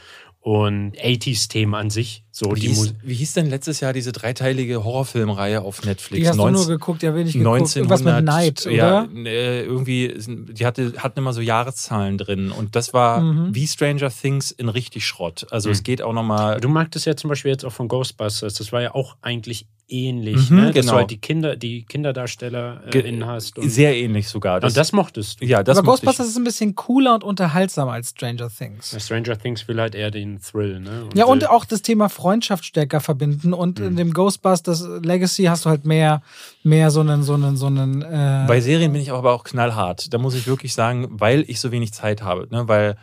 und 0.43 0.91
80s-Themen 0.97 1.73
an 1.73 1.89
sich. 1.89 2.25
So 2.29 2.53
wie 2.53 2.59
die 2.59 2.67
hieß, 2.67 2.95
wie 3.01 3.13
hieß 3.13 3.31
denn 3.33 3.49
letztes 3.49 3.79
Jahr 3.79 3.93
diese 3.93 4.11
dreiteilige 4.11 4.83
Horrorfilmreihe 4.83 5.61
auf 5.61 5.85
Netflix? 5.85 6.21
Die 6.21 6.27
hast 6.27 6.35
du 6.35 6.41
19 6.43 6.53
nur 6.67 6.67
geguckt, 6.77 7.01
ja, 7.01 7.15
will 7.15 7.25
ich 7.25 7.33
geguckt. 7.33 7.61
1900, 7.61 7.75
Irgendwas 7.77 8.03
mit 8.03 8.25
Neid, 8.25 8.65
oder? 8.65 8.75
Ja, 8.75 9.07
äh, 9.25 9.63
irgendwie, 9.63 10.13
die 10.51 10.65
hatte, 10.65 10.93
hatten 10.97 11.19
immer 11.19 11.31
so 11.31 11.39
Jahreszahlen 11.39 12.17
drin 12.17 12.51
und 12.51 12.75
das 12.75 12.93
war 12.93 13.21
Mhm. 13.21 13.55
wie 13.55 13.65
Stranger 13.65 14.09
Things 14.11 14.51
in 14.51 14.67
richtig 14.67 15.05
Schrott. 15.07 15.47
Also 15.49 15.69
Mhm. 15.69 15.73
es 15.73 15.83
geht 15.83 16.01
auch 16.01 16.13
nochmal. 16.13 16.59
Du 16.59 16.67
magtest 16.67 17.05
ja 17.05 17.15
zum 17.15 17.29
Beispiel 17.29 17.51
jetzt 17.51 17.63
auch 17.63 17.71
von 17.71 17.87
Ghostbusters. 17.87 18.55
Das 18.55 18.73
war 18.73 18.81
ja 18.81 18.93
auch 18.93 19.15
eigentlich 19.21 19.65
ähnlich, 19.88 20.49
Mhm, 20.49 20.55
ne? 20.57 20.65
dass 20.67 20.73
genau. 20.75 20.91
du 20.93 20.97
halt 20.99 21.11
die 21.11 21.17
Kinder, 21.17 21.55
die 21.55 21.84
Kinderdarsteller 21.84 22.84
äh, 22.93 22.99
innen 22.99 23.25
hast. 23.25 23.57
Und, 23.59 23.69
Sehr 23.69 23.95
ähnlich 23.95 24.27
sogar. 24.27 24.63
und 24.63 24.75
das 24.77 24.91
mochtest 24.93 25.41
du. 25.41 25.45
ja, 25.45 25.63
das 25.63 25.77
Aber 25.77 25.86
ich. 25.86 25.89
Ghostbusters 25.91 26.27
ist 26.27 26.38
ein 26.38 26.43
bisschen 26.43 26.75
cooler 26.75 27.13
und 27.15 27.23
unterhaltsamer 27.23 27.91
als 27.93 28.09
Stranger 28.11 28.49
Things. 28.49 28.91
Ja, 28.91 28.99
Stranger 28.99 29.38
Things 29.38 29.67
will 29.67 29.79
halt 29.79 29.95
eher 29.95 30.11
den 30.11 30.39
Thrill, 30.39 30.79
ne? 30.79 31.09
Ja, 31.15 31.25
und 31.25 31.49
auch 31.49 31.65
das 31.65 31.81
Thema 31.81 32.09
Freundschaft 32.09 32.65
stärker 32.65 32.99
verbinden. 33.01 33.53
Und 33.53 33.79
Mhm. 33.79 33.86
in 33.88 33.95
dem 33.97 34.13
Ghostbusters 34.13 34.88
Legacy 35.03 35.43
hast 35.45 35.65
du 35.65 35.69
halt 35.69 35.86
mehr, 35.86 36.21
mehr 36.63 36.89
so 36.91 37.01
einen, 37.01 37.23
so 37.23 37.34
einen, 37.34 37.57
so 37.57 37.67
einen. 37.67 38.01
Äh, 38.01 38.45
Bei 38.47 38.61
Serien 38.61 38.91
bin 38.93 39.01
ich 39.01 39.11
aber 39.11 39.34
auch 39.34 39.43
knallhart. 39.43 40.13
Da 40.13 40.17
muss 40.17 40.36
ich 40.36 40.47
wirklich 40.47 40.73
sagen, 40.73 41.07
weil 41.11 41.43
ich 41.47 41.59
so 41.59 41.71
wenig 41.71 41.93
Zeit 41.93 42.21
habe. 42.23 42.47
Ne? 42.51 42.67
Weil 42.67 42.95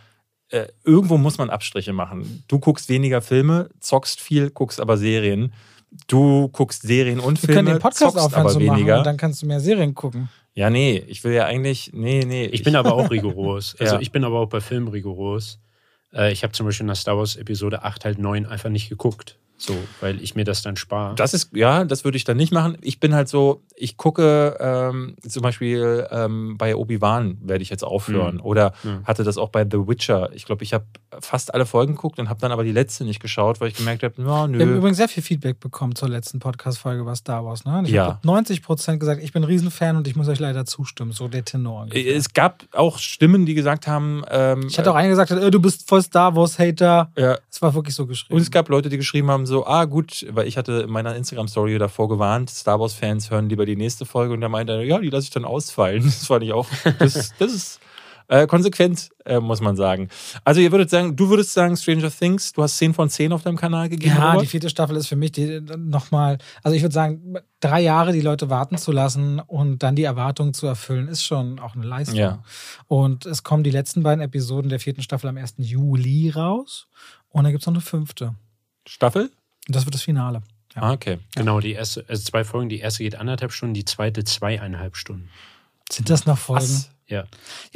äh, 0.53 0.67
irgendwo 0.85 1.17
muss 1.17 1.39
man 1.39 1.49
Abstriche 1.49 1.93
machen. 1.93 2.43
Du 2.49 2.59
guckst 2.59 2.89
weniger 2.89 3.23
Filme, 3.23 3.69
zockst 3.79 4.21
viel, 4.21 4.51
guckst 4.51 4.81
aber 4.81 4.97
Serien. 4.97 5.53
Du 6.07 6.49
guckst 6.49 6.83
Serien 6.83 7.19
und 7.21 7.43
wir 7.43 7.47
Filme, 7.49 7.55
können 7.71 7.75
den 7.77 7.83
Podcast 7.83 8.13
zockst 8.13 8.19
aufhören 8.19 8.41
aber 8.43 8.51
zu 8.53 8.61
machen 8.61 8.77
weniger. 8.79 8.99
und 8.99 9.05
dann 9.07 9.17
kannst 9.17 9.43
du 9.43 9.47
mehr 9.47 9.61
Serien 9.61 9.95
gucken. 9.95 10.29
ja, 10.55 10.71
nee, 10.71 10.97
ich 11.09 11.25
will 11.25 11.33
ja 11.33 11.47
eigentlich, 11.47 11.91
nee, 11.93 12.23
nee. 12.27 12.47
Ich 12.47 12.63
bin 12.63 12.77
aber 12.77 12.95
auch 12.95 13.11
rigoros. 13.11 13.75
Also 13.79 13.97
Ja. 13.97 14.01
ich 14.01 14.13
bin 14.13 14.23
aber 14.25 14.39
auch 14.41 14.49
bei 14.49 14.61
Filmen 14.61 14.89
rigoros. 14.89 15.59
Äh, 16.13 16.33
ich 16.33 16.43
habe 16.45 16.53
zum 16.53 16.67
Beispiel 16.67 16.87
nach 16.87 16.97
Star 16.97 17.17
Wars 17.19 17.37
Episode 17.37 17.83
8 17.83 18.05
halt 18.05 18.19
9 18.19 18.47
einfach 18.47 18.71
nicht 18.71 18.89
geguckt. 18.89 19.39
So, 19.63 19.77
weil 20.01 20.23
ich 20.23 20.35
mir 20.35 20.45
das 20.45 20.63
dann 20.63 20.77
spare. 20.77 21.15
Das 21.17 21.35
ist, 21.35 21.55
ja, 21.55 21.85
das 21.85 22.03
würde 22.05 22.17
ich 22.17 22.25
dann 22.25 22.39
nicht 22.39 22.51
machen. 22.51 22.79
Ich 22.81 22.99
bin 22.99 23.15
halt 23.15 23.29
so, 23.29 23.63
ich 23.77 23.99
gucke 23.99 24.57
ähm, 24.59 25.17
zum 25.29 25.43
Beispiel 25.43 26.07
ähm, 26.11 26.57
bei 26.57 26.75
Obi-Wan 26.75 27.37
werde 27.43 27.63
ich 27.63 27.69
jetzt 27.69 27.85
aufhören. 27.85 28.37
Mhm. 28.37 28.41
Oder 28.41 28.73
Mhm. 28.83 29.05
hatte 29.05 29.23
das 29.23 29.37
auch 29.37 29.51
bei 29.51 29.65
The 29.65 29.87
Witcher. 29.87 30.31
Ich 30.33 30.47
glaube, 30.47 30.65
ich 30.65 30.73
habe 30.73 30.87
fast 31.21 31.53
alle 31.53 31.67
Folgen 31.67 31.95
geguckt 31.95 32.19
und 32.19 32.31
habe 32.31 32.41
dann 32.41 32.53
aber 32.53 32.65
die 32.65 32.73
letzte 32.73 33.05
nicht 33.05 33.21
geschaut, 33.21 33.61
weil 33.61 33.69
ich 33.69 33.75
gemerkt 33.75 34.03
habe, 34.03 34.15
ja, 34.17 34.25
Wir 34.25 34.33
haben 34.33 34.51
nö. 34.53 34.77
übrigens 34.79 34.97
sehr 34.97 35.09
viel 35.09 35.23
Feedback 35.23 35.61
bekommen 35.61 35.95
zur 35.95 36.09
letzten 36.09 36.39
Podcast-Folge 36.39 37.03
über 37.03 37.15
Star 37.15 37.45
Wars. 37.45 37.67
Ne? 37.67 37.83
Ich 37.85 37.91
Ja. 37.91 38.05
habe 38.07 38.19
90 38.27 38.63
Prozent 38.63 38.99
gesagt, 38.99 39.23
ich 39.23 39.33
bin 39.33 39.45
Riesenfan 39.45 39.97
und 39.97 40.09
ich 40.09 40.17
muss 40.17 40.29
euch 40.29 40.39
leider 40.41 40.65
zustimmen. 40.65 41.13
So 41.13 41.29
der 41.29 41.45
Tenor. 41.45 41.83
ungefähr. 41.83 42.17
Es 42.17 42.33
gab 42.33 42.65
auch 42.73 42.99
Stimmen, 42.99 43.45
die 43.45 43.53
gesagt 43.55 43.87
haben, 43.87 44.23
ähm, 44.31 44.67
ich 44.69 44.79
hatte 44.79 44.91
auch 44.91 44.95
einen 44.97 45.11
gesagt, 45.11 45.31
äh, 45.33 45.51
du 45.51 45.61
bist 45.61 45.87
voll 45.87 46.01
Star 46.03 46.35
Wars-Hater. 46.35 47.11
äh, 47.15 47.23
ja, 47.23 47.39
Es 47.51 47.61
war 47.61 47.75
wirklich 47.75 47.95
so 47.95 48.07
geschrieben. 48.07 48.35
und 48.37 48.41
es 48.41 48.51
gab 48.51 48.69
Leute, 48.71 48.89
die 48.89 48.97
geschrieben 48.97 49.31
haben, 49.31 49.47
so, 49.51 49.67
ah 49.67 49.85
gut, 49.85 50.27
weil 50.31 50.47
ich 50.47 50.57
hatte 50.57 50.83
in 50.83 50.91
meiner 50.91 51.15
Instagram-Story 51.17 51.79
davor 51.79 52.09
gewarnt, 52.09 52.49
Star 52.51 52.81
Wars-Fans 52.81 53.31
hören 53.31 53.49
lieber 53.49 53.67
die 53.67 53.77
nächste 53.77 54.07
Folge 54.07 54.33
und 54.33 54.41
da 54.41 54.49
meinte 54.49 54.73
er, 54.73 54.83
ja, 54.83 54.99
die 54.99 55.11
lasse 55.11 55.25
ich 55.25 55.31
dann 55.31 55.45
ausfallen. 55.45 56.03
Das 56.21 56.27
fand 56.27 56.45
ich 56.45 56.53
auch, 56.53 56.67
das, 56.99 57.33
das 57.39 57.53
ist 57.53 57.81
äh, 58.29 58.47
konsequent, 58.47 59.11
äh, 59.25 59.41
muss 59.41 59.61
man 59.61 59.75
sagen. 59.75 60.09
Also 60.45 60.61
ihr 60.61 60.71
würdet 60.71 60.89
sagen, 60.89 61.17
du 61.17 61.29
würdest 61.31 61.53
sagen, 61.53 61.77
Stranger 61.77 62.11
Things, 62.11 62.53
du 62.53 62.63
hast 62.63 62.79
10 62.79 62.95
von 62.95 63.11
10 63.11 63.33
auf 63.33 63.43
deinem 63.43 63.57
Kanal 63.57 63.89
gegeben, 63.89 64.15
Ja, 64.17 64.31
Robert? 64.31 64.43
die 64.43 64.47
vierte 64.47 64.71
Staffel 64.71 64.95
ist 64.97 65.09
für 65.09 65.17
mich 65.17 65.33
die 65.33 65.61
nochmal, 65.77 66.39
also 66.63 66.77
ich 66.77 66.83
würde 66.83 66.95
sagen, 66.95 67.35
drei 67.59 67.81
Jahre 67.81 68.13
die 68.13 68.21
Leute 68.21 68.49
warten 68.49 68.79
zu 68.79 68.93
lassen 68.93 69.41
und 69.41 69.83
dann 69.83 69.97
die 69.97 70.05
Erwartungen 70.05 70.55
zu 70.55 70.69
erfüllen, 70.69 71.09
ist 71.09 71.25
schon 71.25 71.59
auch 71.59 71.75
eine 71.75 71.85
Leistung. 71.85 72.19
Ja. 72.19 72.45
Und 72.87 73.27
es 73.27 73.43
kommen 73.43 73.65
die 73.65 73.71
letzten 73.73 74.05
beiden 74.05 74.23
Episoden 74.23 74.69
der 74.71 74.79
vierten 74.79 75.03
Staffel 75.03 75.29
am 75.29 75.37
1. 75.37 75.55
Juli 75.59 76.31
raus 76.31 76.87
und 77.31 77.43
dann 77.43 77.53
gibt 77.53 77.63
es 77.63 77.67
noch 77.67 77.75
eine 77.75 77.81
fünfte. 77.83 78.35
Staffel? 78.87 79.31
Und 79.71 79.77
das 79.77 79.85
wird 79.87 79.95
das 79.95 80.03
Finale. 80.03 80.43
Ja. 80.75 80.83
Ah, 80.83 80.93
okay. 80.95 81.19
genau, 81.37 81.61
die 81.61 81.75
erste, 81.75 82.05
also 82.09 82.25
zwei 82.25 82.43
Folgen. 82.43 82.69
Die 82.69 82.81
erste 82.81 83.05
geht 83.05 83.15
anderthalb 83.15 83.53
Stunden, 83.53 83.73
die 83.73 83.85
zweite 83.85 84.25
zweieinhalb 84.25 84.97
Stunden. 84.97 85.29
Sind 85.93 86.11
das 86.11 86.27
noch 86.27 86.39
Folgen? 86.39 86.65
Was? 86.65 86.91
Ja. 87.07 87.19
Ja, 87.19 87.27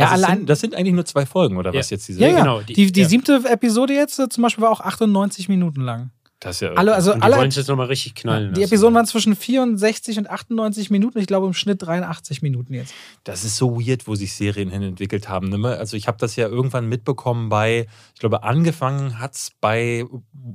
das 0.07 0.11
allein. 0.11 0.39
Sind, 0.39 0.51
das 0.51 0.59
sind 0.61 0.75
eigentlich 0.75 0.95
nur 0.95 1.05
zwei 1.05 1.25
Folgen, 1.25 1.57
oder 1.57 1.73
Ja. 1.73 1.79
was 1.79 1.91
jetzt 1.91 2.09
diese 2.09 2.19
ja, 2.21 2.27
ja. 2.31 2.39
genau, 2.41 2.63
die, 2.63 2.73
die- 2.73 2.91
die, 2.91 3.03
ja. 3.03 3.09
siebte 3.09 3.43
Episode 3.49 3.95
jetzt 3.95 4.19
äh, 4.19 4.29
zum 4.29 4.43
Beispiel 4.43 4.63
war 4.63 4.71
auch 4.73 4.81
98 4.81 5.49
Minuten 5.49 5.83
lang. 5.83 6.11
Das 6.45 6.57
ist 6.57 6.61
ja 6.61 6.73
Alle, 6.75 6.95
also 6.95 7.13
Und 7.13 7.21
die 7.21 7.23
alle, 7.23 7.37
wollen 7.37 7.49
es 7.49 7.57
jetzt 7.57 7.69
nochmal 7.69 7.87
richtig 7.87 8.15
knallen. 8.17 8.53
die 8.53 8.61
lassen. 8.61 8.73
Episoden 8.73 8.95
waren 8.95 9.07
zwischen 9.07 9.35
64 9.35 10.19
und 10.19 10.29
98 10.29 10.91
Minuten. 10.91 11.19
Ich 11.19 11.27
glaube 11.27 11.47
im 11.47 11.55
Schnitt 11.55 11.81
83 11.81 12.43
Minuten 12.43 12.75
jetzt. 12.75 12.93
Das 13.25 13.45
ist 13.45 13.57
so 13.57 13.81
weird, 13.81 14.07
wo 14.07 14.15
sich 14.15 14.35
Serien 14.35 14.69
hin 14.69 14.83
entwickelt 14.83 15.31
haben. 15.31 15.49
Ne? 15.49 15.69
Also 15.79 15.97
ich 15.97 16.07
habe 16.07 16.19
das 16.19 16.37
ja 16.37 16.47
irgendwann 16.47 16.87
mitbekommen 16.87 17.49
bei, 17.49 17.87
ich 18.13 18.21
glaube, 18.21 18.43
angefangen 18.43 19.19
hat 19.19 19.35
es 19.35 19.53
bei, 19.63 20.05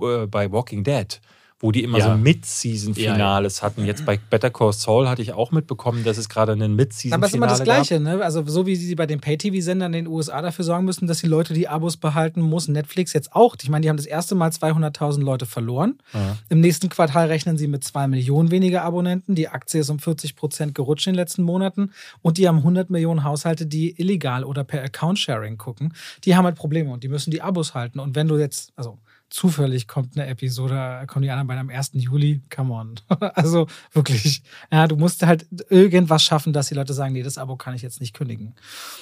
äh, 0.01 0.27
bei 0.27 0.51
Walking 0.51 0.83
Dead, 0.83 1.19
wo 1.61 1.71
die 1.73 1.83
immer 1.83 1.97
Ja. 1.97 2.11
so 2.13 2.17
Mid-Season-Finales 2.17 3.61
hatten. 3.61 3.85
Jetzt 3.85 4.05
bei 4.05 4.17
Better 4.29 4.49
Call 4.49 4.71
Saul 4.73 5.09
hatte 5.09 5.21
ich 5.21 5.33
auch 5.33 5.51
mitbekommen, 5.51 6.03
dass 6.03 6.17
es 6.17 6.29
gerade 6.29 6.53
einen 6.53 6.75
Mid-Season-Finale 6.75 7.15
Aber 7.19 7.25
es 7.25 7.31
ist 7.31 7.35
immer 7.35 7.47
das 7.47 7.57
gab. 7.59 7.65
Gleiche, 7.65 7.99
ne? 7.99 8.23
Also, 8.23 8.43
so 8.47 8.65
wie 8.65 8.75
sie 8.75 8.95
bei 8.95 9.05
den 9.05 9.19
Pay-TV-Sendern 9.19 9.93
in 9.93 10.05
den 10.05 10.07
USA 10.13 10.41
dafür 10.41 10.63
sorgen 10.65 10.85
müssen, 10.85 11.07
dass 11.07 11.19
die 11.19 11.27
Leute 11.27 11.53
die 11.53 11.67
Abos 11.67 11.97
behalten, 11.97 12.41
muss 12.41 12.67
Netflix 12.67 13.13
jetzt 13.13 13.33
auch. 13.35 13.55
Ich 13.61 13.69
meine, 13.69 13.83
die 13.83 13.89
haben 13.89 13.97
das 13.97 14.05
erste 14.05 14.35
Mal 14.35 14.51
200.000 14.51 15.21
Leute 15.21 15.45
verloren. 15.45 15.97
Ja. 16.13 16.37
Im 16.49 16.61
nächsten 16.61 16.89
Quartal 16.89 17.27
rechnen 17.27 17.57
sie 17.57 17.67
mit 17.67 17.83
2 17.83 18.07
Millionen 18.07 18.51
weniger 18.51 18.83
Abonnenten. 18.83 19.35
Die 19.35 19.49
Aktie 19.49 19.81
ist 19.81 19.89
um 19.89 19.99
40 19.99 20.35
Prozent 20.35 20.75
gerutscht 20.75 21.07
in 21.07 21.13
den 21.13 21.17
letzten 21.17 21.43
Monaten. 21.43 21.91
Und 22.21 22.37
die 22.37 22.47
haben 22.47 22.57
100 22.59 22.89
Millionen 22.89 23.23
Haushalte, 23.23 23.65
die 23.65 23.99
illegal 23.99 24.43
oder 24.43 24.63
per 24.63 24.81
Account-Sharing 24.83 25.57
gucken. 25.57 25.93
Die 26.23 26.35
haben 26.35 26.45
halt 26.45 26.55
Probleme 26.55 26.91
und 26.91 27.03
die 27.03 27.09
müssen 27.09 27.31
die 27.31 27.41
Abos 27.41 27.73
halten. 27.73 27.99
Und 27.99 28.15
wenn 28.15 28.27
du 28.27 28.37
jetzt, 28.37 28.71
also 28.75 28.97
zufällig 29.29 29.87
kommt 29.87 30.17
eine 30.17 30.27
Episode, 30.27 31.03
kommen 31.07 31.23
die 31.23 31.29
anderen 31.29 31.47
beiden 31.47 31.61
am 31.61 31.69
1. 31.69 31.91
Juli, 31.93 32.41
come 32.53 32.73
on. 32.73 32.95
also 33.35 33.67
wirklich, 33.93 34.43
ja, 34.71 34.87
du 34.87 34.95
musst 34.95 35.25
halt 35.25 35.45
irgendwas 35.69 36.23
schaffen, 36.23 36.53
dass 36.53 36.67
die 36.69 36.75
Leute 36.75 36.93
sagen, 36.93 37.13
nee, 37.13 37.23
das 37.23 37.37
Abo 37.37 37.55
kann 37.55 37.75
ich 37.75 37.81
jetzt 37.81 37.99
nicht 38.01 38.13
kündigen. 38.13 38.55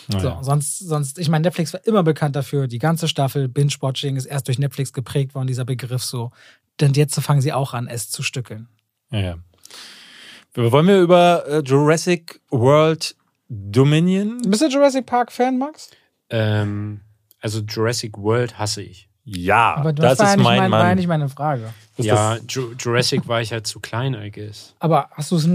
Naja. 0.07 0.37
So, 0.37 0.43
sonst, 0.43 0.79
sonst, 0.79 1.19
ich 1.19 1.29
meine, 1.29 1.43
Netflix 1.43 1.73
war 1.73 1.85
immer 1.85 2.03
bekannt 2.03 2.35
dafür, 2.35 2.67
die 2.67 2.79
ganze 2.79 3.07
Staffel 3.07 3.47
Binge-Watching 3.47 4.15
ist 4.15 4.25
erst 4.25 4.47
durch 4.47 4.59
Netflix 4.59 4.93
geprägt 4.93 5.33
worden, 5.35 5.47
dieser 5.47 5.65
Begriff 5.65 6.03
so. 6.03 6.31
Denn 6.79 6.93
jetzt 6.93 7.19
fangen 7.19 7.41
sie 7.41 7.53
auch 7.53 7.73
an, 7.73 7.87
es 7.87 8.09
zu 8.09 8.21
stückeln. 8.21 8.67
Ja, 9.11 9.19
ja. 9.19 9.37
Wollen 10.53 10.87
wir 10.87 11.01
über 11.01 11.45
äh, 11.47 11.59
Jurassic 11.59 12.41
World 12.49 13.15
Dominion? 13.47 14.41
Bist 14.47 14.61
du 14.61 14.67
Jurassic 14.67 15.05
Park-Fan, 15.05 15.57
Max? 15.57 15.91
Ähm, 16.29 17.01
also 17.39 17.61
Jurassic 17.61 18.17
World 18.17 18.57
hasse 18.57 18.81
ich. 18.81 19.06
Ja, 19.29 19.75
Aber 19.75 19.91
das, 19.91 20.17
das 20.17 20.19
war, 20.19 20.25
ja 20.27 20.31
ist 20.31 20.37
nicht 20.37 20.43
mein 20.45 20.57
mein, 20.59 20.71
war 20.71 20.79
ja 20.79 20.85
Mann. 20.85 20.95
nicht 20.97 21.07
meine 21.07 21.27
Frage. 21.27 21.73
Ja, 21.97 22.37
Ju 22.47 22.73
Jurassic 22.79 23.27
war 23.27 23.41
ich 23.41 23.51
halt 23.51 23.67
zu 23.67 23.81
klein, 23.81 24.13
I 24.13 24.31
guess. 24.31 24.73
Aber 24.79 25.09
hast 25.11 25.31
du 25.31 25.35
es. 25.35 25.45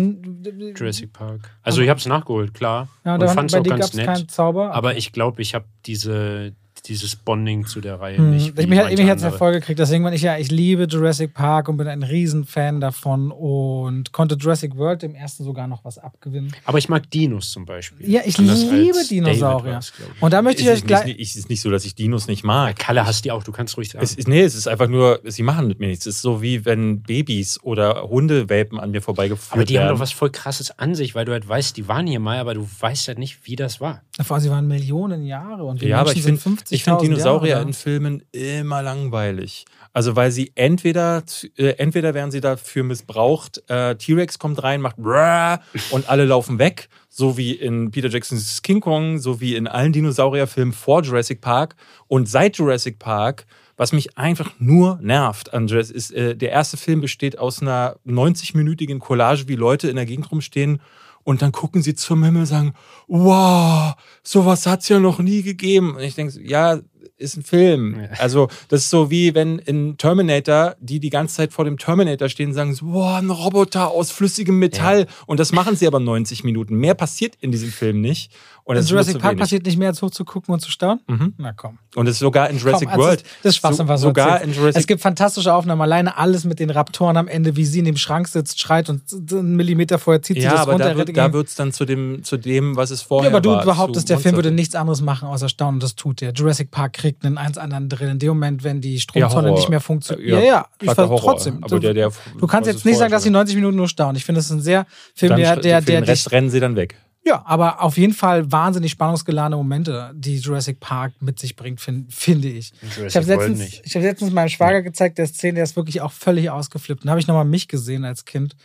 Jurassic 0.78 1.12
Park. 1.12 1.50
Also 1.62 1.80
ich 1.80 1.88
habe 1.88 1.98
es 1.98 2.04
nachgeholt, 2.06 2.52
klar. 2.52 2.88
Ja, 3.04 3.14
und 3.14 3.20
da 3.20 3.28
fand 3.28 3.50
es 3.50 3.58
auch 3.58 3.62
ganz 3.62 3.86
es 3.86 3.94
nett. 3.94 4.06
keinen 4.06 4.28
Zauber. 4.28 4.74
Aber 4.74 4.96
ich 4.96 5.12
glaube, 5.12 5.40
ich 5.40 5.54
habe 5.54 5.64
diese, 5.86 6.52
dieses 6.86 7.14
Bonding 7.14 7.64
zu 7.66 7.80
der 7.80 8.00
Reihe 8.00 8.16
Hm, 8.18 8.30
nicht. 8.32 8.58
ich 8.58 8.66
mich, 8.66 8.78
hat- 8.78 8.86
manche 8.86 9.00
mich 9.02 9.10
hat 9.10 9.18
es 9.18 9.22
andere. 9.22 9.30
hervorgekriegt. 9.30 9.78
Deswegen 9.78 10.02
bin 10.02 10.12
ich 10.12 10.22
ja, 10.22 10.36
ich 10.38 10.50
liebe 10.50 10.84
Jurassic 10.84 11.32
Park 11.32 11.68
und 11.68 11.76
bin 11.76 11.86
ein 11.86 12.02
Riesenfan 12.02 12.80
davon 12.80 13.30
und 13.30 14.10
konnte 14.12 14.34
Jurassic 14.34 14.76
World 14.76 15.02
dem 15.02 15.14
ersten 15.14 15.44
sogar 15.44 15.68
noch 15.68 15.84
was 15.84 15.98
abgewinnen. 15.98 16.52
Aber 16.64 16.78
ich 16.78 16.88
mag 16.88 17.08
Dinos 17.10 17.52
zum 17.52 17.66
Beispiel. 17.66 18.10
Ja, 18.10 18.22
ich 18.24 18.36
Anders 18.38 18.62
liebe 18.64 18.98
Dinosaurier. 19.08 19.78
Ich. 19.80 19.92
Und 20.22 20.32
da 20.32 20.42
möchte 20.42 20.62
ich 20.62 20.66
es 20.66 20.72
euch 20.72 20.78
ist 20.80 20.86
gleich. 20.88 21.16
es 21.20 21.36
ist 21.36 21.48
nicht 21.48 21.60
so, 21.60 21.70
dass 21.70 21.84
ich 21.84 21.94
Dinos 21.94 22.26
nicht 22.26 22.42
mag. 22.42 22.76
Kalle 22.78 23.06
hast 23.06 23.24
die 23.24 23.30
auch, 23.30 23.44
du 23.44 23.52
kannst 23.52 23.76
ruhig 23.76 23.90
sagen. 23.90 24.02
Es 24.04 24.14
ist, 24.14 24.26
nee, 24.26 24.40
es 24.42 24.54
ist 24.56 24.66
einfach 24.66 24.88
nur, 24.88 25.20
sie 25.24 25.44
machen 25.44 25.68
mit 25.68 25.78
mir 25.78 25.86
nichts. 25.86 26.06
Es 26.06 26.16
ist 26.16 26.22
so 26.22 26.42
wie 26.42 26.64
wenn 26.64 27.00
Babys 27.02 27.60
oder 27.62 28.08
Hundewelpen 28.08 28.80
an 28.80 28.90
mir 28.90 29.02
vorbeigeführt 29.02 29.52
aber 29.52 29.64
die 29.64 29.74
werden. 29.74 29.88
haben 29.88 29.94
doch 29.94 30.00
was 30.00 30.10
voll 30.12 30.30
krasses 30.30 30.76
an 30.78 30.94
sich, 30.96 31.14
weil 31.14 31.26
du 31.26 31.32
halt 31.32 31.46
weißt, 31.48 31.76
die 31.76 31.86
waren 31.86 32.08
hier 32.08 32.18
mal, 32.20 32.38
aber 32.38 32.54
du 32.54 32.66
weißt 32.80 33.06
halt 33.08 33.18
nicht, 33.18 33.38
wie 33.44 33.54
das 33.54 33.80
war. 33.80 34.02
Davor, 34.16 34.40
sie 34.40 34.50
waren 34.50 34.66
Millionen 34.66 35.24
Jahre 35.24 35.62
und 35.64 35.80
wir 35.80 35.88
ja, 35.88 35.98
Menschen 36.02 36.16
ich 36.18 36.24
sind 36.24 36.40
finde 36.40 36.56
50 36.58 36.71
ich 36.72 36.84
find 36.84 37.00
Dinosaurier 37.00 37.50
Jahre, 37.56 37.66
in 37.66 37.72
Filmen 37.72 38.22
immer 38.32 38.82
langweilig. 38.82 39.64
Also 39.92 40.16
weil 40.16 40.30
sie 40.30 40.52
entweder, 40.54 41.22
äh, 41.56 41.68
entweder 41.78 42.14
werden 42.14 42.30
sie 42.30 42.40
dafür 42.40 42.82
missbraucht, 42.82 43.62
äh, 43.68 43.96
T-Rex 43.96 44.38
kommt 44.38 44.62
rein, 44.62 44.80
macht 44.80 44.96
und 45.90 46.08
alle 46.08 46.24
laufen 46.24 46.58
weg, 46.58 46.88
so 47.08 47.36
wie 47.36 47.52
in 47.52 47.90
Peter 47.90 48.08
Jacksons 48.08 48.62
King 48.62 48.80
Kong, 48.80 49.18
so 49.18 49.40
wie 49.40 49.54
in 49.54 49.66
allen 49.66 49.92
Dinosaurierfilmen 49.92 50.72
vor 50.72 51.02
Jurassic 51.02 51.40
Park 51.40 51.76
und 52.08 52.28
seit 52.28 52.56
Jurassic 52.56 52.98
Park. 52.98 53.46
Was 53.76 53.92
mich 53.92 54.18
einfach 54.18 54.52
nur 54.58 54.98
nervt 55.02 55.54
an 55.54 55.66
Jurassic 55.66 55.96
ist, 55.96 56.12
äh, 56.12 56.36
der 56.36 56.50
erste 56.50 56.76
Film 56.76 57.00
besteht 57.00 57.38
aus 57.38 57.60
einer 57.62 57.96
90-minütigen 58.06 58.98
Collage, 58.98 59.48
wie 59.48 59.56
Leute 59.56 59.88
in 59.88 59.96
der 59.96 60.06
Gegend 60.06 60.30
rumstehen 60.30 60.80
und 61.24 61.42
dann 61.42 61.52
gucken 61.52 61.82
sie 61.82 61.94
zum 61.94 62.24
Himmel 62.24 62.40
und 62.42 62.46
sagen, 62.46 62.74
wow, 63.06 63.94
sowas 64.22 64.66
hat's 64.66 64.88
ja 64.88 64.98
noch 64.98 65.18
nie 65.18 65.42
gegeben. 65.42 65.96
Und 65.96 66.02
ich 66.02 66.14
denke, 66.14 66.40
ja, 66.42 66.80
ist 67.16 67.36
ein 67.36 67.42
Film. 67.42 68.00
Ja. 68.00 68.08
Also 68.18 68.48
das 68.68 68.82
ist 68.82 68.90
so 68.90 69.10
wie 69.10 69.34
wenn 69.34 69.58
in 69.58 69.96
Terminator, 69.96 70.76
die 70.80 71.00
die 71.00 71.10
ganze 71.10 71.36
Zeit 71.36 71.52
vor 71.52 71.64
dem 71.64 71.78
Terminator 71.78 72.28
stehen 72.28 72.52
sagen, 72.52 72.74
so, 72.74 72.86
wow, 72.86 73.18
ein 73.18 73.30
Roboter 73.30 73.90
aus 73.90 74.10
flüssigem 74.10 74.58
Metall. 74.58 75.06
Und 75.26 75.40
das 75.40 75.52
machen 75.52 75.76
sie 75.76 75.86
aber 75.86 76.00
90 76.00 76.44
Minuten. 76.44 76.76
Mehr 76.76 76.94
passiert 76.94 77.36
in 77.40 77.52
diesem 77.52 77.70
Film 77.70 78.00
nicht. 78.00 78.32
Und 78.64 78.76
In 78.76 78.84
Jurassic 78.84 79.18
Park 79.18 79.32
wenig. 79.32 79.40
passiert 79.40 79.66
nicht 79.66 79.76
mehr, 79.76 79.88
als 79.88 80.00
hochzugucken 80.02 80.54
und 80.54 80.60
zu 80.60 80.70
staunen? 80.70 81.00
Mhm. 81.08 81.34
Na 81.36 81.52
komm. 81.52 81.78
Und 81.96 82.06
es 82.06 82.14
ist 82.14 82.20
sogar 82.20 82.48
in 82.48 82.58
Jurassic 82.58 82.88
Komm, 82.88 83.00
also 83.00 83.08
World. 83.08 83.24
Das 83.42 83.50
ist 83.50 83.56
Schwachsinn, 83.56 83.86
so, 83.86 83.88
was 83.88 84.00
sogar 84.00 84.40
in 84.40 84.52
Jurassic 84.52 84.80
Es 84.80 84.86
gibt 84.86 85.00
fantastische 85.00 85.52
Aufnahmen. 85.52 85.82
Alleine 85.82 86.16
alles 86.16 86.44
mit 86.44 86.60
den 86.60 86.70
Raptoren 86.70 87.16
am 87.16 87.26
Ende, 87.26 87.56
wie 87.56 87.64
sie 87.64 87.80
in 87.80 87.86
dem 87.86 87.96
Schrank 87.96 88.28
sitzt, 88.28 88.60
schreit 88.60 88.88
und 88.88 89.02
einen 89.32 89.56
Millimeter 89.56 89.98
vorher 89.98 90.22
zieht 90.22 90.36
sie 90.36 90.44
ja, 90.44 90.52
das 90.52 90.60
aber 90.60 90.72
runter. 90.72 90.90
da, 90.90 90.96
wird, 90.96 91.16
da 91.16 91.40
es 91.40 91.54
dann 91.56 91.72
zu 91.72 91.84
dem, 91.84 92.22
zu 92.22 92.36
dem, 92.36 92.76
was 92.76 92.92
es 92.92 93.00
ja, 93.00 93.06
vorher 93.08 93.30
aber 93.30 93.40
du 93.40 93.50
war. 93.50 93.64
behauptest, 93.64 94.06
zu 94.06 94.14
der 94.14 94.20
Film 94.20 94.36
würde 94.36 94.52
nichts 94.52 94.76
anderes 94.76 95.00
machen, 95.00 95.26
außer 95.26 95.48
staunen. 95.48 95.74
Und 95.74 95.82
das 95.82 95.96
tut 95.96 96.22
er. 96.22 96.32
Jurassic 96.32 96.70
Park 96.70 96.91
kriegt 96.92 97.24
einen 97.24 97.38
eins 97.38 97.58
anderen 97.58 97.88
drin. 97.88 98.08
In 98.10 98.18
dem 98.18 98.28
Moment, 98.28 98.64
wenn 98.64 98.80
die 98.80 98.94
Ja, 98.94 99.00
Stromzone 99.00 99.48
Horror. 99.48 99.58
nicht 99.58 99.68
mehr 99.68 99.80
funktioniert. 99.80 100.28
Ja, 100.28 100.38
Ja, 100.38 100.44
ja. 100.44 100.66
Ich 100.80 100.88
weiß 100.88 100.96
Horror. 100.98 101.20
trotzdem. 101.20 101.62
Aber 101.64 101.80
der, 101.80 101.94
der, 101.94 102.12
du 102.38 102.46
kannst 102.46 102.68
jetzt 102.70 102.84
nicht 102.84 102.98
sagen, 102.98 103.10
dass 103.10 103.22
die 103.22 103.28
schon 103.28 103.32
90 103.34 103.56
Minuten 103.56 103.76
nur 103.76 103.88
staunen. 103.88 104.16
Ich 104.16 104.24
finde, 104.24 104.38
das 104.38 104.46
ist 104.46 104.52
ein 104.52 104.60
sehr 104.60 104.86
Film, 105.14 105.30
Dann 105.30 105.40
der, 105.40 105.56
der, 105.56 105.80
für 105.80 105.86
der 105.86 106.00
den 106.00 106.04
Rest 106.04 106.26
dich, 106.26 106.32
rennen 106.32 106.50
sie 106.50 106.60
dann 106.60 106.76
weg. 106.76 106.96
Ja, 107.24 107.42
aber 107.46 107.80
auf 107.82 107.96
jeden 107.98 108.14
Fall 108.14 108.50
wahnsinnig 108.50 108.90
spannungsgeladene 108.90 109.56
Momente, 109.56 110.10
die 110.12 110.38
Jurassic 110.38 110.80
Park 110.80 111.12
mit 111.20 111.38
sich 111.38 111.54
bringt, 111.54 111.80
find, 111.80 112.12
finde 112.12 112.48
ich. 112.48 112.72
Ich 112.82 112.96
Jurassic 112.96 113.14
habe 113.22 113.26
World 113.28 113.48
letztens, 113.58 113.80
ich 113.84 113.94
hab 113.94 114.02
letztens 114.02 114.32
meinem 114.32 114.48
Schwager 114.48 114.82
gezeigt, 114.82 115.18
der 115.18 115.26
Szene, 115.28 115.54
der 115.54 115.64
ist 115.64 115.76
wirklich 115.76 116.00
auch 116.00 116.10
völlig 116.10 116.50
ausgeflippt. 116.50 117.04
Dann 117.04 117.10
habe 117.10 117.20
ich 117.20 117.28
nochmal 117.28 117.44
mich 117.44 117.68
gesehen 117.68 118.04
als 118.04 118.24
Kind. 118.24 118.56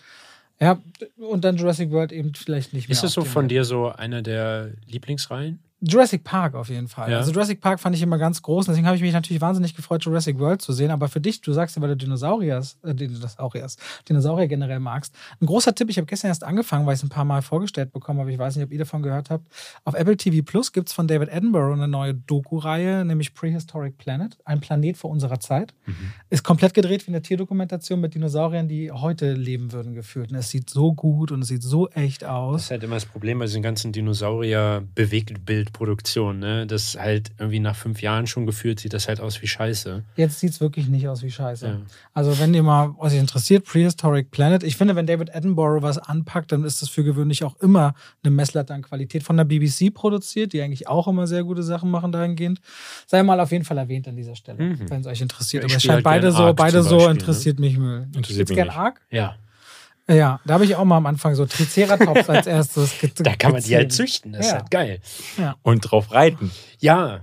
Ja, 0.59 0.80
und 1.17 1.43
dann 1.43 1.57
Jurassic 1.57 1.91
World 1.91 2.11
eben 2.11 2.34
vielleicht 2.34 2.73
nicht 2.73 2.89
mehr. 2.89 2.93
Ist 2.97 3.03
es 3.03 3.11
so 3.13 3.23
von 3.23 3.47
dir 3.47 3.63
so 3.63 3.89
einer 3.91 4.23
der 4.23 4.71
Lieblingsreihen? 4.88 5.59
Jurassic 5.82 6.23
Park 6.23 6.55
auf 6.55 6.69
jeden 6.69 6.88
Fall. 6.88 7.11
Ja. 7.11 7.17
Also 7.19 7.32
Jurassic 7.32 7.61
Park 7.61 7.80
fand 7.80 7.95
ich 7.95 8.01
immer 8.01 8.17
ganz 8.17 8.41
groß 8.41 8.65
deswegen 8.65 8.88
habe 8.88 8.95
ich 8.95 9.01
mich 9.03 9.13
natürlich 9.13 9.41
wahnsinnig 9.41 9.75
gefreut, 9.75 10.03
Jurassic 10.03 10.39
World 10.39 10.61
zu 10.61 10.73
sehen. 10.73 10.89
Aber 10.91 11.07
für 11.07 11.21
dich, 11.21 11.41
du 11.41 11.53
sagst 11.53 11.75
ja, 11.75 11.82
weil 11.82 11.89
du 11.89 11.97
Dinosauriers, 11.97 12.78
äh, 12.84 12.95
Dinosauriers, 12.95 13.78
Dinosaurier 14.09 14.47
generell 14.47 14.80
magst. 14.80 15.13
Ein 15.39 15.45
großer 15.45 15.75
Tipp, 15.75 15.89
ich 15.89 15.97
habe 15.97 16.07
gestern 16.07 16.30
erst 16.30 16.43
angefangen, 16.43 16.86
weil 16.86 16.93
ich 16.95 16.99
es 16.99 17.03
ein 17.03 17.09
paar 17.09 17.25
Mal 17.25 17.41
vorgestellt 17.41 17.91
bekommen 17.91 18.19
habe. 18.19 18.32
Ich 18.32 18.39
weiß 18.39 18.55
nicht, 18.55 18.65
ob 18.65 18.71
ihr 18.71 18.80
davon 18.80 19.03
gehört 19.03 19.30
habt. 19.30 19.45
Auf 19.84 19.93
Apple 19.93 20.17
TV 20.17 20.43
Plus 20.43 20.71
gibt 20.73 20.89
es 20.89 20.93
von 20.93 21.07
David 21.07 21.32
Attenborough 21.32 21.73
eine 21.73 21.88
neue 21.88 22.15
Doku-Reihe, 22.15 23.05
nämlich 23.05 23.34
Prehistoric 23.36 23.97
Planet, 23.97 24.38
ein 24.45 24.59
Planet 24.59 24.97
vor 24.97 25.11
unserer 25.11 25.39
Zeit. 25.39 25.73
Ist 26.30 26.43
komplett 26.43 26.73
gedreht 26.73 27.05
wie 27.05 27.11
eine 27.11 27.21
Tierdokumentation 27.21 28.01
mit 28.01 28.15
Dinosauriern, 28.15 28.67
die 28.67 28.91
heute 28.91 29.34
leben 29.34 29.71
würden, 29.71 29.93
gefühlt. 29.93 30.32
Und 30.32 30.38
es 30.38 30.49
sieht 30.49 30.69
so 30.69 30.93
gut 30.93 31.32
und 31.32 31.41
es 31.43 31.49
sieht 31.49 31.63
so 31.63 31.88
echt 31.89 32.23
Das 32.23 32.30
aus. 32.30 32.61
ist 32.63 32.71
halt 32.71 32.84
immer 32.84 32.95
das 32.95 33.05
Problem 33.05 33.39
bei 33.39 33.45
diesen 33.45 33.61
ganzen 33.61 33.91
Dinosaurier-Bewegtbildproduktionen, 35.68 36.39
ne? 36.39 36.68
Das 36.68 36.95
halt 36.99 37.32
irgendwie 37.38 37.59
nach 37.59 37.76
fünf 37.76 38.01
Jahren 38.01 38.28
schon 38.28 38.45
gefühlt 38.45 38.80
sieht 38.80 38.93
das 38.93 39.07
halt 39.07 39.20
aus 39.20 39.41
wie 39.41 39.47
Scheiße. 39.47 40.03
Jetzt 40.15 40.39
sieht 40.39 40.51
es 40.51 40.61
wirklich 40.61 40.88
nicht 40.88 41.07
aus 41.07 41.24
wie 41.24 41.32
Scheiße. 41.32 41.68
Ja. 41.68 41.78
Also, 42.13 42.38
wenn 42.39 42.53
ihr 42.53 42.63
mal 42.63 42.93
euch 42.97 43.15
interessiert, 43.15 43.65
Prehistoric 43.65 44.32
Planet, 44.32 44.63
ich 44.63 44.78
finde, 44.78 44.95
wenn 44.95 45.05
David 45.07 45.34
Attenborough 45.36 45.82
was 45.82 45.97
anpackt, 45.97 46.51
dann 46.51 46.63
ist 46.63 46.82
das 46.82 46.89
für 46.89 47.03
gewöhnlich 47.03 47.43
auch 47.43 47.55
immer 47.59 47.93
eine 48.24 48.32
Messlatte 48.32 48.74
an 48.74 48.82
Qualität 48.82 49.24
von 49.24 49.38
der 49.38 49.43
BBC 49.45 49.93
produziert, 49.93 50.53
die 50.53 50.61
eigentlich 50.61 50.88
auch 50.88 51.07
immer 51.07 51.28
sehr 51.28 51.43
gute 51.43 51.63
Sachen 51.63 51.91
machen 51.91 52.11
dahingehend. 52.11 52.59
Sei 53.05 53.24
mal 53.24 53.39
auf 53.39 53.51
jeden 53.51 53.65
Fall 53.65 53.78
erwähnt 53.78 54.07
an 54.07 54.15
dieser 54.15 54.36
Stelle, 54.36 54.63
Mhm. 54.63 54.89
wenn 54.89 55.01
es 55.01 55.07
euch 55.07 55.22
interessiert. 55.22 55.63
Ja, 55.63 55.68
Aber 55.68 55.72
ich 55.72 55.78
es 55.78 55.84
scheint 55.84 55.93
halt 55.95 56.03
beide 56.03 56.32
so, 56.32 56.43
Ark 56.43 56.55
beide 56.57 56.84
so 56.84 56.89
Beispiel, 56.97 57.13
ne? 57.13 57.20
interessiert 57.20 57.59
mich 57.59 57.78
Müll. 57.78 58.07
Interessiert 58.15 58.49
mich 58.49 58.55
gern 58.55 58.68
nicht. 58.68 58.78
Ark? 58.78 59.01
Ja. 59.11 59.36
Ja, 60.10 60.39
da 60.45 60.53
habe 60.53 60.66
ich 60.66 60.76
auch 60.76 60.86
mal 60.86 60.97
am 60.97 61.05
Anfang 61.05 61.36
so 61.36 61.45
Triceratops 61.45 62.30
als 62.30 62.47
erstes. 62.47 62.99
ge- 62.99 63.12
Da 63.18 63.36
kann 63.36 63.51
man 63.51 63.62
die 63.62 63.76
halt 63.76 63.91
züchten, 63.91 64.34
das 64.34 64.45
ist 64.47 64.51
Ja. 64.53 64.60
halt 64.60 64.72
geil. 64.72 65.01
Und 65.64 65.82
drauf 65.82 66.12
reiten. 66.12 66.51
Ja, 66.80 67.22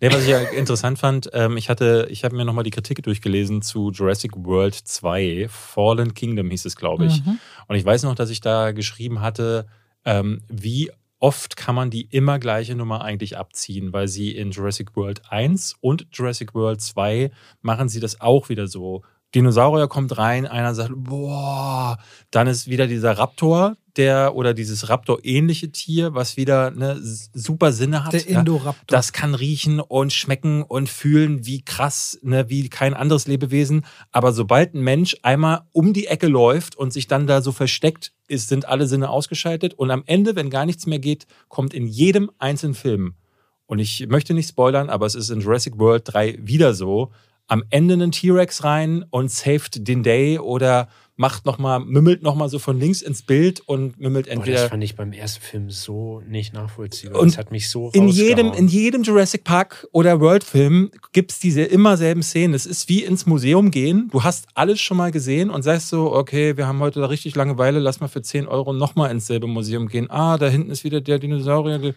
Nee, 0.00 0.12
was 0.12 0.22
ich 0.22 0.28
ja 0.28 0.38
interessant 0.38 1.00
fand, 1.00 1.30
ähm, 1.32 1.56
ich 1.56 1.68
hatte, 1.68 2.06
ich 2.08 2.22
habe 2.22 2.36
mir 2.36 2.44
nochmal 2.44 2.62
die 2.62 2.70
Kritik 2.70 3.02
durchgelesen 3.02 3.60
zu 3.60 3.90
Jurassic 3.90 4.30
World 4.36 4.74
2, 4.76 5.48
Fallen 5.50 6.14
Kingdom 6.14 6.48
hieß 6.50 6.64
es, 6.66 6.76
glaube 6.76 7.06
ich. 7.06 7.24
Mhm. 7.26 7.40
Und 7.66 7.74
ich 7.74 7.84
weiß 7.84 8.04
noch, 8.04 8.14
dass 8.14 8.30
ich 8.30 8.40
da 8.40 8.70
geschrieben 8.70 9.20
hatte, 9.20 9.66
ähm, 10.04 10.42
wie 10.48 10.92
oft 11.18 11.56
kann 11.56 11.74
man 11.74 11.90
die 11.90 12.02
immer 12.02 12.38
gleiche 12.38 12.76
Nummer 12.76 13.02
eigentlich 13.02 13.36
abziehen, 13.36 13.92
weil 13.92 14.06
sie 14.06 14.30
in 14.30 14.52
Jurassic 14.52 14.94
World 14.94 15.22
1 15.30 15.74
und 15.80 16.06
Jurassic 16.12 16.54
World 16.54 16.80
2 16.80 17.32
machen 17.60 17.88
sie 17.88 17.98
das 17.98 18.20
auch 18.20 18.50
wieder 18.50 18.68
so. 18.68 19.02
Dinosaurier 19.34 19.88
kommt 19.88 20.16
rein, 20.16 20.46
einer 20.46 20.74
sagt, 20.74 20.92
boah, 20.94 21.98
dann 22.30 22.46
ist 22.46 22.68
wieder 22.68 22.86
dieser 22.86 23.18
Raptor, 23.18 23.76
der 23.96 24.34
oder 24.34 24.54
dieses 24.54 24.88
Raptor-ähnliche 24.88 25.70
Tier, 25.70 26.14
was 26.14 26.36
wieder 26.36 26.70
ne, 26.70 26.98
super 27.00 27.72
Sinne 27.72 28.04
hat. 28.04 28.12
Der 28.12 28.28
ja. 28.28 28.40
Indoraptor. 28.40 28.84
Das 28.86 29.12
kann 29.12 29.34
riechen 29.34 29.80
und 29.80 30.12
schmecken 30.12 30.62
und 30.62 30.88
fühlen 30.88 31.46
wie 31.46 31.62
krass, 31.64 32.18
ne, 32.22 32.48
wie 32.48 32.68
kein 32.68 32.94
anderes 32.94 33.26
Lebewesen. 33.26 33.84
Aber 34.12 34.32
sobald 34.32 34.74
ein 34.74 34.82
Mensch 34.82 35.16
einmal 35.22 35.62
um 35.72 35.92
die 35.92 36.06
Ecke 36.06 36.28
läuft 36.28 36.76
und 36.76 36.92
sich 36.92 37.06
dann 37.06 37.26
da 37.26 37.42
so 37.42 37.52
versteckt, 37.52 38.12
ist, 38.28 38.48
sind 38.48 38.66
alle 38.66 38.86
Sinne 38.86 39.10
ausgeschaltet. 39.10 39.74
Und 39.74 39.90
am 39.90 40.02
Ende, 40.06 40.36
wenn 40.36 40.50
gar 40.50 40.66
nichts 40.66 40.86
mehr 40.86 40.98
geht, 40.98 41.26
kommt 41.48 41.74
in 41.74 41.86
jedem 41.86 42.30
einzelnen 42.38 42.74
Film, 42.74 43.14
und 43.66 43.78
ich 43.78 44.06
möchte 44.08 44.34
nicht 44.34 44.48
spoilern, 44.48 44.90
aber 44.90 45.06
es 45.06 45.14
ist 45.14 45.30
in 45.30 45.40
Jurassic 45.40 45.78
World 45.78 46.02
3 46.04 46.38
wieder 46.42 46.74
so, 46.74 47.12
am 47.46 47.62
Ende 47.70 47.94
einen 47.94 48.12
T-Rex 48.12 48.64
rein 48.64 49.04
und 49.10 49.30
saved 49.30 49.86
den 49.86 50.02
Day 50.02 50.38
oder 50.38 50.88
macht 51.16 51.46
noch 51.46 51.58
mal, 51.58 51.78
mümmelt 51.78 52.22
nochmal 52.22 52.48
so 52.48 52.58
von 52.58 52.78
links 52.78 53.00
ins 53.00 53.22
Bild 53.22 53.60
und 53.66 54.00
mümmelt 54.00 54.26
Boah, 54.26 54.30
das 54.30 54.38
entweder 54.38 54.68
fand 54.68 54.82
ich 54.82 54.96
beim 54.96 55.12
ersten 55.12 55.42
Film 55.42 55.70
so 55.70 56.22
nicht 56.28 56.52
nachvollziehbar. 56.54 57.20
Und 57.20 57.28
das 57.32 57.38
hat 57.38 57.50
mich 57.52 57.70
so 57.70 57.90
in 57.92 58.08
jedem, 58.08 58.52
in 58.52 58.66
jedem 58.68 59.02
Jurassic 59.04 59.44
Park 59.44 59.86
oder 59.92 60.20
World-Film 60.20 60.90
gibt 61.12 61.30
es 61.30 61.38
diese 61.38 61.62
immer 61.62 61.96
selben 61.96 62.22
Szenen. 62.22 62.54
Es 62.54 62.66
ist 62.66 62.88
wie 62.88 63.04
ins 63.04 63.26
Museum 63.26 63.70
gehen. 63.70 64.08
Du 64.10 64.24
hast 64.24 64.46
alles 64.54 64.80
schon 64.80 64.96
mal 64.96 65.12
gesehen 65.12 65.50
und 65.50 65.62
sagst 65.62 65.88
so, 65.88 66.12
okay, 66.12 66.56
wir 66.56 66.66
haben 66.66 66.80
heute 66.80 67.00
da 67.00 67.06
richtig 67.06 67.36
Langeweile, 67.36 67.78
lass 67.78 68.00
mal 68.00 68.08
für 68.08 68.22
10 68.22 68.48
Euro 68.48 68.72
nochmal 68.72 69.10
ins 69.10 69.26
selbe 69.26 69.46
Museum 69.46 69.88
gehen. 69.88 70.10
Ah, 70.10 70.36
da 70.36 70.48
hinten 70.48 70.70
ist 70.70 70.82
wieder 70.82 71.00
der 71.00 71.18
Dinosaurier. 71.18 71.94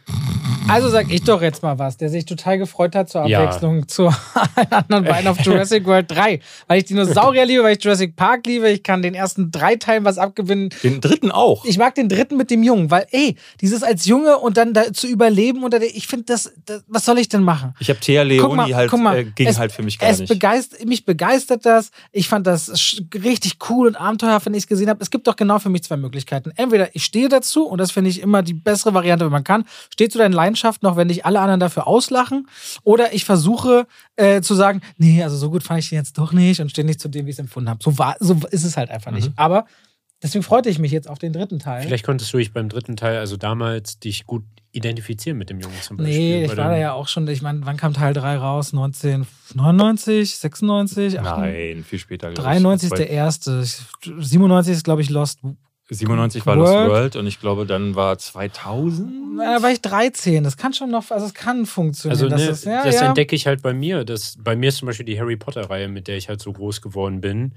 Also 0.70 0.90
sag 0.90 1.10
ich 1.12 1.24
doch 1.24 1.42
jetzt 1.42 1.64
mal 1.64 1.80
was, 1.80 1.96
der 1.96 2.10
sich 2.10 2.26
total 2.26 2.58
gefreut 2.58 2.94
hat 2.94 3.10
zur 3.10 3.26
Ja. 3.26 3.40
Abwechslung 3.40 3.88
zu 3.88 4.08
allen 4.56 4.72
anderen 4.72 5.06
beiden 5.06 5.28
auf 5.30 5.40
Jurassic 5.40 5.86
World 5.86 6.12
3. 6.12 6.42
Weil 6.68 6.80
ich 6.80 6.86
Dinosaurier 6.86 7.46
liebe, 7.46 7.64
weil 7.64 7.78
ich 7.78 7.84
Jurassic 7.84 8.16
Park 8.18 8.46
liebe. 8.46 8.70
Ich 8.70 8.84
kann 8.84 9.02
den 9.02 9.07
ersten 9.14 9.52
drei 9.52 9.76
Teilen 9.76 10.06
was 10.06 10.18
abgewinnen. 10.18 10.70
Den 10.84 11.02
dritten 11.02 11.32
auch. 11.32 11.66
Ich 11.66 11.78
mag 11.78 11.96
den 11.96 12.10
dritten 12.10 12.38
mit 12.38 12.52
dem 12.52 12.64
Jungen, 12.64 12.92
weil, 12.92 13.08
ey, 13.12 13.36
dieses 13.62 13.84
als 13.84 14.06
Junge 14.06 14.38
und 14.38 14.58
dann 14.58 14.74
da 14.74 14.94
zu 14.94 15.08
überleben 15.08 15.64
und 15.64 15.74
ich 15.76 16.08
finde 16.08 16.26
das, 16.26 16.54
das, 16.66 16.84
was 16.88 17.06
soll 17.06 17.18
ich 17.20 17.30
denn 17.30 17.44
machen? 17.44 17.74
Ich 17.80 17.90
habe 17.90 18.00
Thea 18.00 18.24
Leoni 18.24 18.72
halt, 18.72 18.92
äh, 18.92 19.24
ging 19.36 19.48
es, 19.48 19.60
halt 19.60 19.72
für 19.72 19.84
mich 19.84 20.00
gar 20.00 20.10
es 20.10 20.20
nicht. 20.20 20.30
Begeist, 20.30 20.86
mich 20.86 21.06
begeistert 21.06 21.66
das. 21.66 21.92
Ich 22.12 22.28
fand 22.28 22.48
das 22.48 22.98
richtig 23.14 23.58
cool 23.70 23.88
und 23.88 23.96
abenteuerhaft, 23.96 24.46
wenn 24.46 24.54
ich 24.54 24.64
es 24.64 24.68
gesehen 24.68 24.90
habe. 24.90 25.02
Es 25.02 25.12
gibt 25.12 25.28
doch 25.28 25.36
genau 25.36 25.60
für 25.60 25.70
mich 25.70 25.84
zwei 25.84 25.98
Möglichkeiten. 25.98 26.52
Entweder 26.56 26.96
ich 26.96 27.04
stehe 27.04 27.30
dazu 27.30 27.66
und 27.68 27.78
das 27.78 27.92
finde 27.92 28.10
ich 28.10 28.22
immer 28.22 28.44
die 28.44 28.54
bessere 28.54 28.94
Variante, 28.94 29.26
wenn 29.26 29.32
man 29.32 29.44
kann. 29.44 29.66
Steh 29.92 30.10
zu 30.10 30.18
deinen 30.18 30.34
Leidenschaften, 30.34 30.88
noch 30.88 30.98
wenn 30.98 31.08
dich 31.08 31.26
alle 31.26 31.40
anderen 31.40 31.60
dafür 31.60 31.88
auslachen. 31.88 32.48
Oder 32.84 33.14
ich 33.14 33.26
versuche 33.26 33.88
äh, 34.16 34.42
zu 34.42 34.56
sagen, 34.56 34.82
nee, 34.98 35.24
also 35.24 35.38
so 35.38 35.50
gut 35.50 35.64
fand 35.64 35.80
ich 35.80 35.90
den 35.90 35.98
jetzt 35.98 36.18
doch 36.18 36.34
nicht 36.34 36.60
und 36.60 36.72
stehe 36.72 36.86
nicht 36.86 37.00
zu 37.00 37.08
dem, 37.08 37.26
wie 37.26 37.30
ich 37.30 37.36
es 37.36 37.40
empfunden 37.40 37.70
habe. 37.70 37.84
So, 37.84 37.98
war, 37.98 38.16
so 38.20 38.38
ist 38.52 38.64
es 38.64 38.78
halt 38.78 38.90
einfach 38.90 38.97
nicht. 39.06 39.32
Aber 39.36 39.66
deswegen 40.22 40.44
freute 40.44 40.70
ich 40.70 40.80
mich 40.80 40.92
jetzt 40.92 41.10
auf 41.10 41.20
den 41.20 41.34
dritten 41.34 41.60
Teil. 41.60 41.84
Vielleicht 41.84 42.06
konntest 42.06 42.34
du 42.34 42.38
dich 42.38 42.54
beim 42.54 42.70
dritten 42.70 42.96
Teil, 42.96 43.18
also 43.18 43.38
damals, 43.38 44.00
dich 44.00 44.26
gut 44.26 44.44
identifizieren 44.72 45.38
mit 45.38 45.50
dem 45.50 45.60
Jungen 45.60 45.76
zum 45.82 45.98
Beispiel. 45.98 46.18
Nee, 46.18 46.46
ich 46.46 46.50
war 46.50 46.56
da 46.56 46.78
ja 46.78 46.94
auch 46.94 47.08
schon, 47.08 47.28
ich 47.28 47.42
meine, 47.42 47.66
wann 47.66 47.78
kam 47.78 47.94
Teil 47.94 48.14
3 48.14 48.38
raus? 48.38 48.74
1999, 48.74 50.38
96, 50.38 51.20
98? 51.20 51.24
Nein, 51.24 51.84
viel 51.84 52.00
später. 52.00 52.32
glaub 52.32 52.46
ich. 52.46 52.52
93 52.62 52.92
ist 52.92 52.98
der 52.98 53.10
erste. 53.10 53.62
Ich- 53.64 53.80
97 54.20 54.74
ist, 54.74 54.84
glaube 54.84 55.02
ich, 55.02 55.10
Lost. 55.10 55.40
97 55.90 56.46
war 56.46 56.58
World. 56.58 56.70
Lost 56.70 56.90
World 56.90 57.16
und 57.16 57.28
ich 57.28 57.40
glaube, 57.40 57.66
dann 57.66 57.96
war 57.96 58.18
2000. 58.18 59.40
Da 59.40 59.62
war 59.62 59.72
ich 59.72 59.82
13. 59.82 60.44
Das 60.44 60.58
kann 60.58 60.74
schon 60.74 60.92
noch, 60.92 61.12
also 61.12 61.26
es 61.26 61.34
kann 61.34 61.66
funktionieren. 61.66 62.20
Also, 62.20 62.30
das 62.30 62.42
ne, 62.42 62.50
ist, 62.50 62.66
ja, 62.66 62.84
das 62.84 62.96
ja. 62.96 63.08
entdecke 63.08 63.36
ich 63.36 63.48
halt 63.48 63.62
bei 63.62 63.74
mir. 63.74 64.04
Das, 64.04 64.36
bei 64.38 64.56
mir 64.56 64.70
ist 64.70 64.78
zum 64.78 64.88
Beispiel 64.88 65.06
die 65.06 65.20
Harry 65.20 65.38
Potter-Reihe, 65.38 65.88
mit 65.88 66.08
der 66.08 66.18
ich 66.18 66.28
halt 66.28 66.42
so 66.42 66.52
groß 66.52 66.82
geworden 66.82 67.22
bin. 67.22 67.54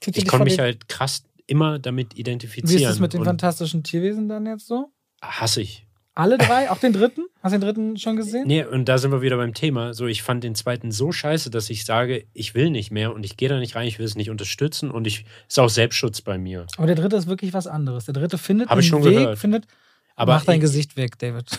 Du 0.00 0.10
Ich 0.14 0.26
konnte 0.26 0.44
mich 0.44 0.58
halt 0.58 0.88
krass 0.88 1.24
immer 1.46 1.78
damit 1.78 2.14
Wie 2.16 2.20
identifizieren. 2.20 2.82
ist 2.84 2.88
es 2.96 3.00
mit 3.00 3.12
den 3.12 3.24
fantastischen 3.24 3.82
Tierwesen 3.82 4.28
dann 4.28 4.46
jetzt 4.46 4.66
so? 4.66 4.90
hasse 5.22 5.62
ich. 5.62 5.86
Alle 6.16 6.38
drei? 6.38 6.70
Auch 6.70 6.78
den 6.78 6.92
dritten? 6.92 7.24
Hast 7.42 7.52
du 7.54 7.58
den 7.58 7.62
dritten 7.66 7.96
schon 7.96 8.14
gesehen? 8.16 8.46
Nee, 8.46 8.64
und 8.64 8.88
da 8.88 8.98
sind 8.98 9.10
wir 9.10 9.20
wieder 9.20 9.36
beim 9.36 9.52
Thema. 9.52 9.94
So, 9.94 10.06
ich 10.06 10.22
fand 10.22 10.44
den 10.44 10.54
zweiten 10.54 10.92
so 10.92 11.10
scheiße, 11.10 11.50
dass 11.50 11.70
ich 11.70 11.84
sage, 11.84 12.26
ich 12.32 12.54
will 12.54 12.70
nicht 12.70 12.92
mehr 12.92 13.12
und 13.12 13.24
ich 13.24 13.36
gehe 13.36 13.48
da 13.48 13.58
nicht 13.58 13.74
rein, 13.74 13.88
ich 13.88 13.98
will 13.98 14.06
es 14.06 14.14
nicht 14.14 14.30
unterstützen 14.30 14.90
und 14.92 15.06
ich 15.08 15.24
ist 15.48 15.58
auch 15.58 15.68
Selbstschutz 15.68 16.20
bei 16.20 16.38
mir. 16.38 16.66
Aber 16.76 16.86
der 16.86 16.94
dritte 16.94 17.16
ist 17.16 17.26
wirklich 17.26 17.52
was 17.52 17.66
anderes. 17.66 18.04
Der 18.04 18.14
dritte 18.14 18.38
findet 18.38 18.68
Hab 18.68 18.78
ich 18.78 18.84
einen 18.92 19.02
schon 19.02 19.10
Weg, 19.10 19.18
gehört. 19.18 19.38
findet. 19.38 19.66
Aber 20.14 20.34
Mach 20.34 20.44
dein 20.44 20.56
ich- 20.56 20.60
Gesicht 20.60 20.96
weg, 20.96 21.18
David. 21.18 21.58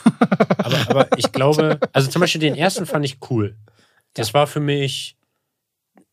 Aber, 0.57 0.89
aber 0.89 1.17
ich 1.17 1.29
glaube, 1.33 1.77
also 1.91 2.09
zum 2.09 2.21
Beispiel 2.21 2.39
den 2.39 2.55
ersten 2.55 2.85
fand 2.85 3.03
ich 3.03 3.17
cool. 3.29 3.57
Das 4.13 4.33
war 4.33 4.47
für 4.47 4.61
mich, 4.61 5.17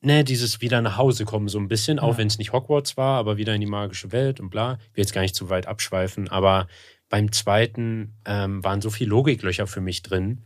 ne, 0.03 0.25
dieses 0.25 0.61
wieder 0.61 0.83
nach 0.83 0.97
Hause 0.99 1.25
kommen, 1.25 1.49
so 1.49 1.59
ein 1.59 1.69
bisschen, 1.69 1.99
auch 1.99 2.13
Ja. 2.13 2.19
wenn 2.19 2.27
es 2.27 2.39
nicht 2.39 2.53
Hogwarts 2.53 2.97
war, 2.97 3.19
aber 3.19 3.37
wieder 3.37 3.55
in 3.55 3.61
die 3.61 3.67
magische 3.67 4.13
Welt 4.13 4.41
und 4.41 4.51
bla. 4.51 4.75
Ich 4.91 4.97
will 4.97 5.03
jetzt 5.05 5.15
gar 5.15 5.23
nicht 5.23 5.35
zu 5.35 5.49
weit 5.49 5.67
abschweifen, 5.67 6.29
aber 6.29 6.67
beim 7.09 7.33
zweiten 7.33 8.15
ähm, 8.25 8.63
waren 8.65 8.81
so 8.81 8.91
viele 8.91 9.11
Logiklöcher 9.11 9.67
für 9.67 9.81
mich 9.81 10.03
drin. 10.03 10.43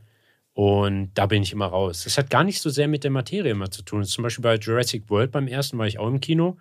Und 0.52 1.10
da 1.14 1.26
bin 1.26 1.42
ich 1.42 1.52
immer 1.52 1.66
raus. 1.66 2.04
Das 2.04 2.16
hat 2.16 2.30
gar 2.30 2.42
nicht 2.42 2.62
so 2.62 2.70
sehr 2.70 2.88
mit 2.88 3.04
der 3.04 3.10
Materie 3.10 3.50
immer 3.52 3.70
zu 3.70 3.82
tun. 3.82 4.04
Zum 4.04 4.22
Beispiel 4.22 4.42
bei 4.42 4.56
Jurassic 4.56 5.10
World 5.10 5.30
beim 5.30 5.48
ersten 5.48 5.76
war 5.76 5.86
ich 5.86 5.98
auch 5.98 6.08
im 6.08 6.20
Kino. 6.20 6.56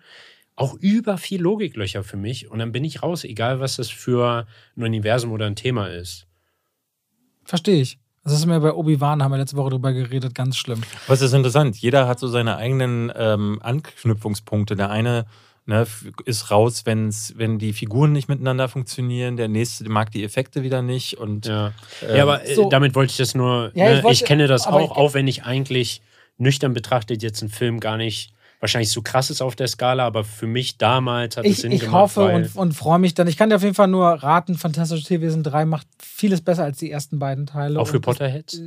Auch 0.54 0.74
über 0.74 1.16
viel 1.16 1.40
Logiklöcher 1.40 2.04
für 2.04 2.18
mich. 2.18 2.50
Und 2.50 2.58
dann 2.58 2.72
bin 2.72 2.84
ich 2.84 3.02
raus, 3.02 3.24
egal 3.24 3.58
was 3.58 3.76
das 3.76 3.88
für 3.88 4.46
ein 4.76 4.82
Universum 4.82 5.32
oder 5.32 5.46
ein 5.46 5.56
Thema 5.56 5.86
ist. 5.88 6.26
Verstehe 7.44 7.80
ich. 7.80 7.98
Das 8.26 8.34
ist 8.34 8.46
mir 8.46 8.58
bei 8.58 8.72
Obi-Wan, 8.72 9.22
haben 9.22 9.30
wir 9.30 9.38
letzte 9.38 9.56
Woche 9.56 9.70
drüber 9.70 9.92
geredet, 9.92 10.34
ganz 10.34 10.56
schlimm. 10.56 10.82
Was 11.06 11.20
ist 11.22 11.32
interessant? 11.32 11.76
Jeder 11.76 12.08
hat 12.08 12.18
so 12.18 12.26
seine 12.26 12.56
eigenen 12.56 13.12
ähm, 13.16 13.60
Anknüpfungspunkte. 13.62 14.74
Der 14.74 14.90
eine 14.90 15.26
ne, 15.64 15.86
ist 16.24 16.50
raus, 16.50 16.82
wenn's, 16.86 17.34
wenn 17.36 17.60
die 17.60 17.72
Figuren 17.72 18.10
nicht 18.10 18.28
miteinander 18.28 18.68
funktionieren. 18.68 19.36
Der 19.36 19.46
nächste 19.46 19.88
mag 19.88 20.10
die 20.10 20.24
Effekte 20.24 20.64
wieder 20.64 20.82
nicht. 20.82 21.18
Und 21.18 21.46
Ja, 21.46 21.72
ähm, 22.02 22.16
ja 22.16 22.22
aber 22.24 22.44
äh, 22.44 22.54
so. 22.56 22.68
damit 22.68 22.96
wollte 22.96 23.12
ich 23.12 23.16
das 23.16 23.36
nur. 23.36 23.70
Ja, 23.74 23.90
ich 23.90 23.96
ne, 23.98 24.02
wollte- 24.02 24.14
ich 24.14 24.24
kenne 24.24 24.48
das 24.48 24.66
auch, 24.66 24.80
ich- 24.80 24.90
auch 24.90 25.14
wenn 25.14 25.28
ich 25.28 25.44
eigentlich 25.44 26.02
nüchtern 26.36 26.74
betrachtet 26.74 27.22
jetzt 27.22 27.42
ein 27.42 27.48
Film 27.48 27.78
gar 27.78 27.96
nicht 27.96 28.32
wahrscheinlich 28.60 28.90
so 28.90 29.02
krass 29.02 29.30
ist 29.30 29.42
auf 29.42 29.54
der 29.56 29.68
Skala, 29.68 30.06
aber 30.06 30.24
für 30.24 30.46
mich 30.46 30.78
damals 30.78 31.36
hat 31.36 31.44
es 31.44 31.52
Ich, 31.52 31.58
Sinn 31.58 31.72
ich 31.72 31.80
gemacht. 31.82 31.94
hoffe 32.02 32.20
weil, 32.24 32.34
und, 32.44 32.56
und 32.56 32.72
freue 32.72 32.98
mich 32.98 33.14
dann. 33.14 33.26
Ich 33.28 33.36
kann 33.36 33.50
dir 33.50 33.56
auf 33.56 33.62
jeden 33.62 33.74
Fall 33.74 33.88
nur 33.88 34.06
raten, 34.08 34.56
Fantastische 34.56 35.04
Tierwesen 35.04 35.42
3 35.42 35.64
macht 35.66 35.86
vieles 35.98 36.40
besser 36.40 36.64
als 36.64 36.78
die 36.78 36.90
ersten 36.90 37.18
beiden 37.18 37.46
Teile. 37.46 37.78
auch 37.80 37.88
für 37.88 38.00
Potterheads. 38.00 38.60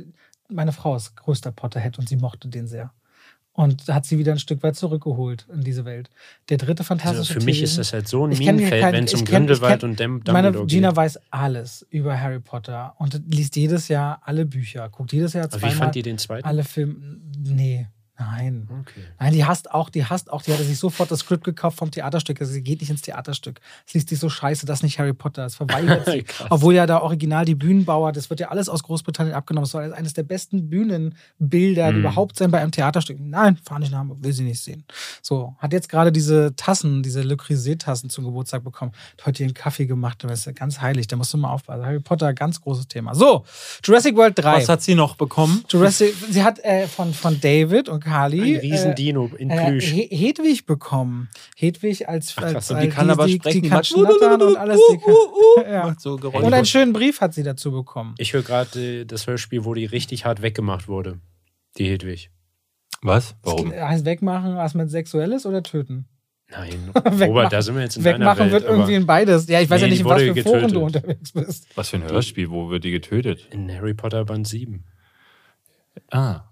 meine 0.48 0.72
Frau 0.72 0.96
ist 0.96 1.16
größter 1.16 1.52
Potterhead 1.52 1.98
und 1.98 2.08
sie 2.08 2.16
mochte 2.16 2.48
den 2.48 2.66
sehr. 2.66 2.92
Und 3.52 3.88
hat 3.88 4.06
sie 4.06 4.16
wieder 4.16 4.30
ein 4.32 4.38
Stück 4.38 4.62
weit 4.62 4.76
zurückgeholt 4.76 5.44
in 5.52 5.60
diese 5.62 5.84
Welt. 5.84 6.08
Der 6.48 6.56
dritte 6.56 6.80
Also 6.82 6.84
fantastische 6.84 7.34
für 7.34 7.44
mich 7.44 7.60
ist 7.62 7.72
Tierwesen- 7.72 7.76
das 7.78 7.92
halt 7.92 8.08
so 8.08 8.24
ein 8.24 8.30
Ich 8.32 8.38
Minenfeld, 8.38 8.92
wenn 8.92 9.04
es 9.04 9.12
ich 9.12 9.18
um 9.18 9.20
kenn- 9.20 9.24
ich 9.24 9.30
Grindelwald 9.30 9.80
kenn- 9.80 9.90
und 9.90 10.00
Dem 10.00 10.10
Meine 10.28 10.46
Dumbledore 10.52 10.66
Gina 10.66 10.88
geht. 10.90 10.96
weiß 10.96 11.20
alles 11.30 11.84
über 11.90 12.18
Harry 12.18 12.38
Potter 12.38 12.94
und 12.98 13.20
liest 13.26 13.56
jedes 13.56 13.88
Jahr 13.88 14.22
alle 14.24 14.46
Bücher, 14.46 14.88
guckt 14.88 15.12
jedes 15.12 15.32
Jahr 15.32 15.44
Aber 15.46 15.54
wie 15.56 15.58
zweimal 15.60 15.76
fand 15.76 15.94
die 15.96 16.02
den 16.02 16.16
zweiten? 16.18 16.46
alle 16.46 16.62
Filme. 16.62 16.94
Nee, 17.38 17.88
nein. 18.20 18.68
Okay. 18.82 19.00
Nein, 19.18 19.32
die 19.32 19.44
hasst 19.44 19.70
auch, 19.72 19.90
die 19.90 20.04
hasst 20.04 20.30
auch, 20.30 20.42
die 20.42 20.52
hatte 20.52 20.62
sich 20.64 20.78
sofort 20.78 21.10
das 21.10 21.20
Skript 21.20 21.42
gekauft 21.44 21.78
vom 21.78 21.90
Theaterstück. 21.90 22.40
Also 22.40 22.52
sie 22.52 22.62
geht 22.62 22.80
nicht 22.80 22.90
ins 22.90 23.02
Theaterstück. 23.02 23.60
Es 23.86 23.94
liest 23.94 24.08
sich 24.10 24.18
so 24.18 24.28
scheiße, 24.28 24.66
das 24.66 24.78
ist 24.78 24.82
nicht 24.84 24.98
Harry 24.98 25.12
Potter. 25.14 25.46
Es 25.46 25.54
verweigert 25.56 26.06
sie. 26.10 26.22
Krass. 26.22 26.46
Obwohl 26.50 26.74
ja 26.74 26.86
da 26.86 27.00
original 27.00 27.44
die 27.44 27.54
Bühnenbauer, 27.54 28.12
das 28.12 28.30
wird 28.30 28.40
ja 28.40 28.48
alles 28.48 28.68
aus 28.68 28.82
Großbritannien 28.82 29.34
abgenommen. 29.34 29.64
Das 29.64 29.72
soll 29.72 29.92
eines 29.92 30.12
der 30.14 30.22
besten 30.22 30.68
Bühnenbilder 30.70 31.88
die 31.88 31.94
Mhm. 31.94 32.00
überhaupt 32.00 32.36
sein 32.36 32.50
bei 32.50 32.60
einem 32.60 32.70
Theaterstück. 32.72 33.18
Nein, 33.20 33.56
fahr 33.64 33.78
nicht 33.78 33.90
nach 33.92 33.98
Hamburg, 34.00 34.18
will 34.22 34.32
sie 34.32 34.44
nicht 34.44 34.60
sehen. 34.62 34.84
So, 35.22 35.56
hat 35.58 35.72
jetzt 35.72 35.88
gerade 35.88 36.12
diese 36.12 36.54
Tassen, 36.56 37.02
diese 37.02 37.22
Le 37.22 37.36
Creuset-Tassen 37.36 38.10
zum 38.10 38.24
Geburtstag 38.24 38.62
bekommen. 38.64 38.92
Hat 39.18 39.26
heute 39.26 39.38
hier 39.38 39.46
einen 39.46 39.54
Kaffee 39.54 39.86
gemacht. 39.86 40.22
Das 40.24 40.40
ist 40.40 40.44
ja 40.46 40.52
ganz 40.52 40.80
heilig, 40.80 41.06
da 41.06 41.16
musst 41.16 41.32
du 41.32 41.38
mal 41.38 41.50
aufpassen. 41.50 41.84
Harry 41.84 42.00
Potter, 42.00 42.32
ganz 42.34 42.60
großes 42.60 42.88
Thema. 42.88 43.14
So, 43.14 43.44
Jurassic 43.84 44.16
World 44.16 44.38
3. 44.38 44.56
was 44.56 44.68
hat 44.68 44.82
sie 44.82 44.94
noch 44.94 45.16
bekommen? 45.16 45.64
Jurassic, 45.68 46.14
sie 46.30 46.42
hat 46.42 46.58
äh, 46.64 46.86
von, 46.86 47.12
von 47.14 47.40
David 47.40 47.88
und 47.88 48.00
Carly 48.10 48.54
Ein 48.56 48.60
riesen 48.60 48.92
äh, 48.92 49.36
in 49.38 49.50
äh, 49.50 49.66
Plüsch. 49.70 49.84
He- 49.92 50.08
Hedwig 50.10 50.66
bekommen. 50.66 51.28
Hedwig 51.56 52.08
als, 52.08 52.34
Ach, 52.36 52.42
als 52.42 52.70
als 52.70 52.80
die 52.82 52.88
kann 52.88 53.08
aber 53.10 53.26
die, 53.26 53.34
sprechen, 53.34 53.56
die 53.56 53.62
die 53.62 53.68
kann 53.68 53.84
schnattern 53.84 54.42
und 54.42 54.56
alles. 54.56 54.80
Die 54.92 54.98
kann, 54.98 55.72
ja. 55.72 55.86
Macht 55.86 56.00
so 56.00 56.16
Geräusche. 56.16 56.44
Und 56.46 56.52
einen 56.54 56.66
schönen 56.66 56.92
Brief 56.92 57.20
hat 57.20 57.34
sie 57.34 57.42
dazu 57.42 57.72
bekommen. 57.72 58.14
Ich 58.18 58.32
höre 58.32 58.42
gerade 58.42 59.00
äh, 59.00 59.04
das 59.04 59.26
Hörspiel, 59.26 59.64
wo 59.64 59.74
die 59.74 59.84
richtig 59.86 60.24
hart 60.24 60.42
weggemacht 60.42 60.88
wurde. 60.88 61.20
Die 61.78 61.88
Hedwig. 61.88 62.30
Was? 63.02 63.34
Warum? 63.42 63.72
Heißt 63.72 64.04
wegmachen, 64.04 64.56
was 64.56 64.74
mit 64.74 64.90
Sexuelles 64.90 65.46
oder 65.46 65.62
töten? 65.62 66.06
Nein, 66.50 66.90
Wegmachen. 66.92 67.22
Robert, 67.28 67.52
da 67.52 67.62
sind 67.62 67.76
wir 67.76 67.82
jetzt 67.82 67.96
in 67.96 68.02
deiner 68.02 68.18
Wegmachen 68.18 68.40
Welt. 68.40 68.52
wird 68.52 68.64
irgendwie 68.64 68.94
in 68.94 69.06
beides. 69.06 69.48
Ja, 69.48 69.60
ich 69.60 69.70
weiß 69.70 69.80
Nee, 69.82 69.86
ja 69.86 69.90
nicht, 69.92 70.00
in 70.00 70.06
was 70.06 70.20
für 70.22 70.42
Foren 70.42 70.60
du 70.72 70.80
getötet. 70.80 70.82
unterwegs 71.04 71.32
bist. 71.32 71.66
Was 71.76 71.88
für 71.90 71.96
ein 71.96 72.02
Hörspiel? 72.02 72.50
Wo 72.50 72.70
wird 72.70 72.82
die 72.84 72.90
getötet? 72.90 73.46
in 73.52 73.72
Harry 73.72 73.94
Potter 73.94 74.24
Band 74.24 74.48
7. 74.48 74.84
Ah. 76.10 76.42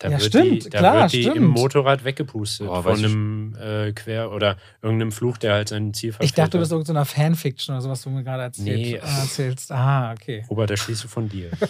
Da 0.00 0.10
Ja, 0.10 0.20
wird 0.20 0.28
stimmt, 0.28 0.64
die, 0.66 0.70
da 0.70 0.78
klar, 0.78 0.94
wird 1.02 1.12
die 1.12 1.22
stimmt. 1.22 1.36
im 1.38 1.46
Motorrad 1.48 2.04
weggepustet 2.04 2.68
Boah, 2.68 2.84
von 2.84 2.98
einem 2.98 3.56
äh, 3.60 3.90
Quer- 3.92 4.30
oder 4.30 4.56
irgendeinem 4.80 5.10
Fluch, 5.10 5.38
der 5.38 5.54
halt 5.54 5.70
sein 5.70 5.92
Ziel 5.92 6.12
verfehlt 6.12 6.30
Ich 6.30 6.34
dachte, 6.36 6.50
du 6.52 6.58
bist 6.60 6.70
irgendeiner 6.70 7.04
Fanfiction 7.04 7.74
oder 7.74 7.82
sowas, 7.82 7.98
was 7.98 8.04
du 8.04 8.10
mir 8.10 8.22
gerade 8.22 8.44
erzählt, 8.44 8.66
Nee. 8.78 8.94
äh, 8.94 8.98
erzählst. 8.98 9.72
Ah, 9.72 10.12
okay. 10.12 10.44
Robert, 10.48 10.70
das 10.70 10.78
schließt 10.80 11.02
du 11.04 11.08
von 11.08 11.28
dir. 11.28 11.50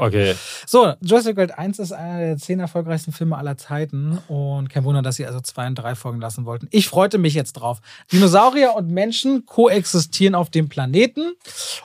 Okay. 0.00 0.34
So, 0.66 0.94
Jurassic 1.02 1.36
World 1.36 1.58
1 1.58 1.78
ist 1.78 1.92
einer 1.92 2.18
der 2.18 2.36
zehn 2.38 2.58
erfolgreichsten 2.58 3.12
Filme 3.12 3.36
aller 3.36 3.56
Zeiten 3.56 4.18
und 4.28 4.68
kein 4.70 4.84
Wunder, 4.84 5.02
dass 5.02 5.16
sie 5.16 5.26
also 5.26 5.40
zwei 5.40 5.66
und 5.66 5.74
drei 5.76 5.94
Folgen 5.94 6.20
lassen 6.20 6.46
wollten. 6.46 6.68
Ich 6.70 6.88
freute 6.88 7.18
mich 7.18 7.34
jetzt 7.34 7.54
drauf. 7.54 7.80
Dinosaurier 8.12 8.74
und 8.76 8.88
Menschen 8.90 9.44
koexistieren 9.46 10.34
auf 10.34 10.50
dem 10.50 10.68
Planeten 10.68 11.34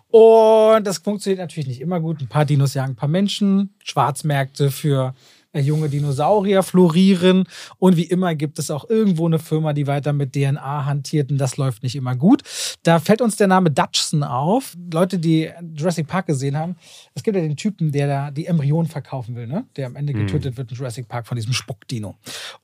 und 0.10 0.86
das 0.88 1.00
funktioniert 1.00 1.40
natürlich 1.40 1.68
nicht 1.68 1.82
immer 1.82 2.00
gut. 2.00 2.22
Ein 2.22 2.28
paar 2.28 2.46
Dinos 2.46 2.74
jagen 2.74 2.94
ein 2.94 2.96
paar 2.96 3.10
Menschen, 3.10 3.74
Schwarzmärkte 3.84 4.72
für 4.72 5.14
junge 5.54 5.90
Dinosaurier 5.90 6.62
florieren 6.64 7.46
und 7.78 7.98
wie 7.98 8.04
immer 8.04 8.36
gibt 8.36 8.60
es 8.60 8.70
auch 8.70 8.90
irgendwo 8.90 9.26
eine 9.26 9.40
Firma, 9.40 9.74
die 9.74 9.88
weiter 9.88 10.14
mit 10.14 10.34
DNA 10.34 10.86
hantiert 10.86 11.32
und 11.32 11.38
das 11.40 11.58
läuft 11.58 11.82
nicht 11.84 11.96
immer 11.96 12.16
gut. 12.16 12.44
Da 12.84 13.00
fällt 13.00 13.22
uns 13.22 13.36
der 13.36 13.48
Name 13.48 13.72
Dutchson 13.72 14.24
auf. 14.24 14.78
Leute, 14.94 15.18
die 15.18 15.50
Jurassic 15.76 16.08
Park 16.08 16.28
gesehen 16.28 16.56
haben, 16.58 16.76
es 17.16 17.24
gibt 17.24 17.36
ja 17.36 17.42
den 17.42 17.58
Typen, 17.58 17.92
der 17.92 18.08
da 18.08 18.32
die 18.32 18.46
Embryonen 18.46 18.90
verkaufen 18.90 19.36
will, 19.36 19.48
ne? 19.48 19.66
der 19.76 19.88
am 19.88 19.96
Ende 19.96 20.14
Mhm. 20.14 20.28
getötet 20.28 20.58
wird 20.58 20.72
in 20.72 20.78
Jurassic 20.78 21.08
Park 21.08 21.26
von 21.28 21.36
diesem 21.36 21.54
Spuckdino. 21.54 22.16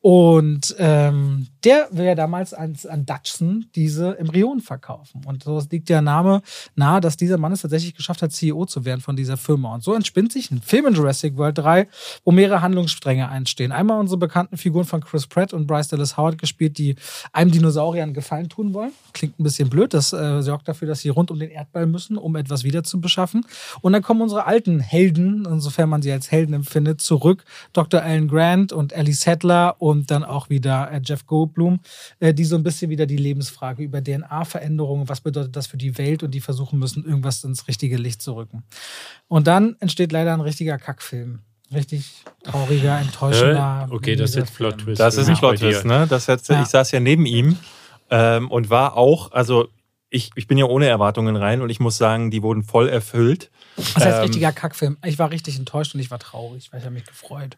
Und 0.01 0.75
ähm, 0.77 1.47
der 1.65 1.87
will 1.91 2.05
ja 2.05 2.15
damals 2.15 2.53
an, 2.53 2.77
an 2.87 3.05
Dutchson 3.05 3.65
diese 3.75 4.17
Embryonen 4.19 4.61
verkaufen. 4.61 5.21
Und 5.25 5.43
so 5.43 5.61
liegt 5.71 5.89
der 5.89 6.01
Name 6.01 6.41
nahe, 6.75 7.01
dass 7.01 7.17
dieser 7.17 7.37
Mann 7.37 7.51
es 7.51 7.61
tatsächlich 7.61 7.95
geschafft 7.95 8.21
hat, 8.21 8.31
CEO 8.31 8.65
zu 8.65 8.85
werden 8.85 9.01
von 9.01 9.15
dieser 9.15 9.37
Firma. 9.37 9.73
Und 9.73 9.83
so 9.83 9.93
entspinnt 9.93 10.31
sich 10.31 10.51
ein 10.51 10.61
Film 10.61 10.87
in 10.87 10.93
Jurassic 10.93 11.37
World 11.37 11.57
3, 11.57 11.87
wo 12.23 12.31
mehrere 12.31 12.61
Handlungsstränge 12.61 13.27
einstehen. 13.27 13.71
Einmal 13.71 13.99
unsere 13.99 14.19
bekannten 14.19 14.57
Figuren 14.57 14.85
von 14.85 15.01
Chris 15.01 15.27
Pratt 15.27 15.53
und 15.53 15.65
Bryce 15.67 15.89
Dallas 15.89 16.17
Howard 16.17 16.37
gespielt, 16.37 16.77
die 16.77 16.95
einem 17.33 17.51
Dinosaurier 17.51 18.03
einen 18.03 18.13
Gefallen 18.13 18.49
tun 18.49 18.73
wollen. 18.73 18.91
Klingt 19.13 19.39
ein 19.39 19.43
bisschen 19.43 19.69
blöd, 19.69 19.93
das 19.93 20.13
äh, 20.13 20.41
sorgt 20.41 20.67
dafür, 20.67 20.87
dass 20.87 20.99
sie 20.99 21.09
rund 21.09 21.31
um 21.31 21.39
den 21.39 21.49
Erdball 21.49 21.87
müssen, 21.87 22.17
um 22.17 22.35
etwas 22.35 22.63
wieder 22.63 22.83
zu 22.83 23.01
beschaffen. 23.01 23.45
Und 23.81 23.93
dann 23.93 24.03
kommen 24.03 24.21
unsere 24.21 24.45
alten 24.45 24.79
Helden, 24.79 25.45
insofern 25.49 25.89
man 25.89 26.01
sie 26.01 26.11
als 26.11 26.31
Helden 26.31 26.53
empfindet, 26.53 27.01
zurück. 27.01 27.43
Dr. 27.73 28.01
Alan 28.01 28.27
Grant 28.27 28.71
und 28.71 28.93
Ellie 28.93 29.13
Sattler 29.13 29.75
und 29.79 30.11
dann 30.11 30.23
auch 30.23 30.49
wieder 30.49 30.91
äh, 30.91 31.01
Jeff 31.03 31.25
Goldblum, 31.25 31.54
äh, 32.19 32.33
die 32.33 32.45
so 32.45 32.55
ein 32.55 32.63
bisschen 32.63 32.89
wieder 32.89 33.05
die 33.05 33.17
Lebensfrage 33.17 33.83
über 33.83 34.03
DNA-Veränderungen, 34.03 35.09
was 35.09 35.21
bedeutet 35.21 35.55
das 35.55 35.67
für 35.67 35.77
die 35.77 35.97
Welt 35.97 36.23
und 36.23 36.31
die 36.31 36.41
versuchen 36.41 36.79
müssen, 36.79 37.05
irgendwas 37.05 37.43
ins 37.43 37.67
richtige 37.67 37.97
Licht 37.97 38.21
zu 38.21 38.35
rücken. 38.35 38.63
Und 39.27 39.47
dann 39.47 39.75
entsteht 39.79 40.11
leider 40.11 40.33
ein 40.33 40.41
richtiger 40.41 40.77
Kackfilm. 40.77 41.39
Richtig 41.73 42.23
trauriger, 42.43 42.99
enttäuschender. 42.99 43.87
Äh, 43.89 43.93
okay, 43.93 44.15
das 44.15 44.31
ist 44.31 44.35
jetzt 44.35 44.49
Film. 44.51 44.69
Plot-Twist. 44.69 44.99
Das 44.99 45.17
ist 45.17 45.27
ein 45.27 45.35
Plot-Twist, 45.35 45.83
dir. 45.83 45.87
ne? 45.87 46.07
Das 46.07 46.27
jetzt, 46.27 46.47
Ja. 46.47 46.61
Ich 46.61 46.67
saß 46.67 46.91
ja 46.91 46.99
neben 46.99 47.25
ihm 47.25 47.57
ähm, 48.11 48.51
und 48.51 48.69
war 48.69 48.95
auch, 48.95 49.31
also 49.31 49.67
ich, 50.15 50.31
ich 50.35 50.47
bin 50.47 50.57
ja 50.57 50.65
ohne 50.65 50.87
Erwartungen 50.87 51.35
rein 51.35 51.61
und 51.61 51.69
ich 51.69 51.79
muss 51.79 51.97
sagen, 51.97 52.31
die 52.31 52.41
wurden 52.41 52.63
voll 52.63 52.87
erfüllt. 52.87 53.51
Das 53.75 53.95
heißt, 53.97 54.17
Ähm, 54.17 54.21
richtiger 54.23 54.51
Kackfilm. 54.53 54.97
Ich 55.05 55.19
war 55.19 55.31
richtig 55.31 55.59
enttäuscht 55.59 55.93
und 55.93 55.99
ich 55.99 56.09
war 56.09 56.19
traurig, 56.19 56.71
weil 56.71 56.79
ich 56.79 56.85
habe 56.85 56.95
mich 56.95 57.05
gefreut. 57.05 57.57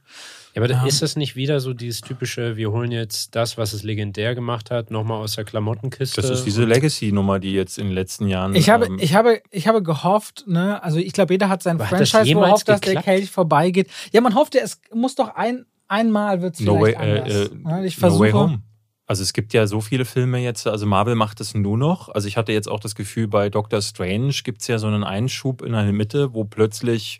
Ja, 0.56 0.64
aber 0.64 0.72
Ja. 0.72 0.86
ist 0.86 1.04
das 1.04 1.16
nicht 1.16 1.36
wieder 1.36 1.60
so 1.60 1.74
dieses 1.76 2.02
typische, 2.02 2.58
wir 2.58 2.72
holen 2.72 2.92
jetzt 2.92 3.36
das, 3.36 3.58
was 3.58 3.74
es 3.74 3.84
legendär 3.84 4.34
gemacht 4.34 4.72
hat, 4.72 4.90
nochmal 4.90 5.22
aus 5.22 5.36
der 5.36 5.46
Klamottenkiste? 5.46 6.20
Das 6.20 6.30
ist 6.32 6.46
diese 6.46 6.66
Legacy-Nummer, 6.66 7.38
die 7.40 7.54
jetzt 7.54 7.78
in 7.78 7.86
den 7.88 7.94
letzten 7.94 8.28
Jahren. 8.28 8.56
Ich 8.56 8.70
habe, 8.72 8.88
ähm, 8.88 8.98
ich 9.00 9.14
habe, 9.14 9.42
ich 9.52 9.68
habe 9.68 9.84
gehofft, 9.84 10.46
ne, 10.48 10.82
also 10.84 10.98
ich 10.98 11.14
glaube, 11.14 11.34
jeder 11.36 11.50
hat 11.50 11.62
sein 11.62 11.78
Franchise 11.78 12.24
gehofft, 12.26 12.68
dass 12.68 12.82
der? 12.82 13.04
Kelch 13.04 13.30
vorbeigeht. 13.30 13.88
Ja, 14.12 14.22
man 14.22 14.34
hofft 14.34 14.56
ja, 14.56 14.62
es 14.62 14.82
muss 14.92 15.14
doch 15.14 15.36
ein, 15.36 15.66
einmal 15.88 16.42
wird 16.42 16.56
es 16.56 16.62
no 16.62 16.80
way, 16.82 16.96
vielleicht 16.98 17.00
anders. 17.00 17.52
äh, 17.78 17.82
äh? 17.84 17.86
Ich 17.86 17.98
no 17.98 18.00
versuche. 18.00 18.20
way 18.22 18.32
Home. 18.32 18.62
Also 19.10 19.24
es 19.24 19.32
gibt 19.34 19.54
ja 19.54 19.66
so 19.68 19.80
viele 19.82 20.04
Filme 20.06 20.40
jetzt, 20.40 20.68
also 20.68 20.86
Marvel 20.86 21.16
macht 21.16 21.40
es 21.40 21.54
nur 21.54 21.78
noch. 21.78 22.10
Also 22.10 22.28
ich 22.28 22.36
hatte 22.38 22.52
jetzt 22.52 22.68
auch 22.70 22.80
das 22.82 22.94
Gefühl, 22.94 23.28
bei 23.30 23.50
Doctor 23.50 23.82
Strange 23.82 24.34
gibt 24.44 24.62
es 24.62 24.68
ja 24.68 24.78
so 24.80 24.88
einen 24.88 25.04
Einschub 25.06 25.62
in 25.62 25.72
der 25.72 25.84
Mitte, 25.94 26.34
wo 26.34 26.44
plötzlich 26.44 27.20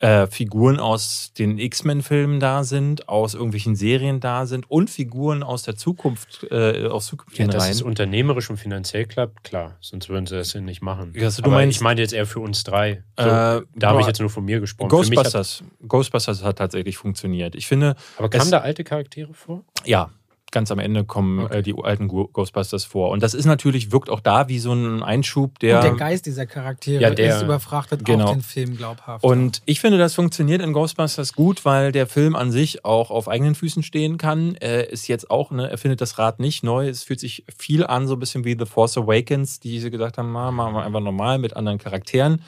äh, 0.00 0.26
Figuren 0.26 0.80
aus 0.80 1.32
den 1.38 1.58
X-Men-Filmen 1.58 2.40
da 2.40 2.64
sind, 2.64 3.08
aus 3.08 3.34
irgendwelchen 3.34 3.76
Serien 3.76 4.18
da 4.18 4.46
sind 4.46 4.68
und 4.68 4.90
Figuren 4.90 5.44
aus 5.44 5.62
der 5.62 5.76
Zukunft, 5.76 6.44
äh, 6.50 6.88
aus 6.88 7.06
Ja, 7.06 7.10
zukünftigen 7.10 7.50
dass 7.52 7.62
Reihen. 7.62 7.72
es 7.74 7.82
unternehmerisch 7.82 8.50
und 8.50 8.56
finanziell 8.56 9.04
klappt, 9.06 9.44
klar. 9.44 9.76
Sonst 9.80 10.08
würden 10.08 10.26
sie 10.26 10.34
das 10.34 10.52
ja 10.54 10.60
nicht 10.60 10.82
machen. 10.82 11.12
Ja, 11.14 11.26
also 11.26 11.40
du 11.42 11.46
Aber 11.50 11.54
meinst- 11.60 11.76
ich 11.76 11.82
meinte 11.82 12.02
jetzt 12.02 12.14
eher 12.14 12.26
für 12.26 12.40
uns 12.40 12.64
drei. 12.64 13.04
So, 13.16 13.28
Äh, 13.28 13.62
da 13.76 13.88
habe 13.90 14.00
ich 14.00 14.08
jetzt 14.08 14.18
nur 14.18 14.28
von 14.28 14.44
mir 14.44 14.58
gesprochen. 14.58 14.88
Mich 14.88 15.10
hat, 15.10 15.26
Ghostbusters. 15.26 15.62
Ghostbusters 15.86 16.42
hat 16.42 16.58
tatsächlich 16.58 16.96
funktioniert. 16.96 17.54
Ich 17.54 17.68
finde, 17.68 17.94
aber 18.18 18.28
kamen 18.28 18.50
da 18.50 18.58
alte 18.58 18.82
Charaktere 18.82 19.32
vor? 19.34 19.64
Ja, 19.84 20.10
ganz 20.52 20.70
am 20.70 20.78
Ende 20.78 21.04
kommen 21.04 21.40
Okay. 21.46 21.58
äh, 21.58 21.62
die 21.62 21.74
alten 21.82 22.06
Ghostbusters 22.08 22.84
vor. 22.84 23.10
Und 23.10 23.22
das 23.22 23.34
ist 23.34 23.46
natürlich, 23.46 23.90
wirkt 23.90 24.08
auch 24.10 24.20
da 24.20 24.48
wie 24.48 24.58
so 24.60 24.72
ein 24.72 25.02
Einschub, 25.02 25.58
der. 25.58 25.78
und 25.78 25.84
der 25.84 25.94
Geist 25.94 26.26
dieser 26.26 26.46
Charaktere 26.46 27.02
Ja, 27.02 27.10
der- 27.10 27.36
ist 27.36 27.42
überfrachtet 27.42 28.04
Genau. 28.04 28.26
auch 28.26 28.32
den 28.32 28.42
Film 28.42 28.76
glaubhaft. 28.76 29.24
Und 29.24 29.62
ich 29.64 29.80
finde, 29.80 29.98
das 29.98 30.14
funktioniert 30.14 30.62
in 30.62 30.72
Ghostbusters 30.72 31.32
gut, 31.32 31.64
weil 31.64 31.90
der 31.90 32.06
Film 32.06 32.36
an 32.36 32.52
sich 32.52 32.84
auch 32.84 33.10
auf 33.10 33.28
eigenen 33.28 33.54
Füßen 33.54 33.82
stehen 33.82 34.18
kann. 34.18 34.54
Er 34.60 34.90
ist 34.90 35.08
jetzt 35.08 35.30
auch, 35.30 35.50
ne, 35.50 35.68
er 35.70 35.78
findet 35.78 36.00
das 36.00 36.18
Rad 36.18 36.38
nicht 36.38 36.62
neu. 36.62 36.88
Es 36.88 37.02
fühlt 37.02 37.18
sich 37.20 37.44
viel 37.58 37.84
an, 37.84 38.06
so 38.06 38.14
ein 38.14 38.20
bisschen 38.20 38.44
wie 38.44 38.56
The 38.58 38.66
Force 38.66 38.96
Awakens, 38.98 39.58
die 39.58 39.80
sie 39.80 39.90
gesagt 39.90 40.18
haben, 40.18 40.30
"Ma, 40.30 40.50
machen 40.50 40.74
wir 40.74 40.82
einfach 40.84 41.00
normal 41.00 41.38
mit 41.38 41.56
anderen 41.56 41.78
Charakteren. 41.78 42.42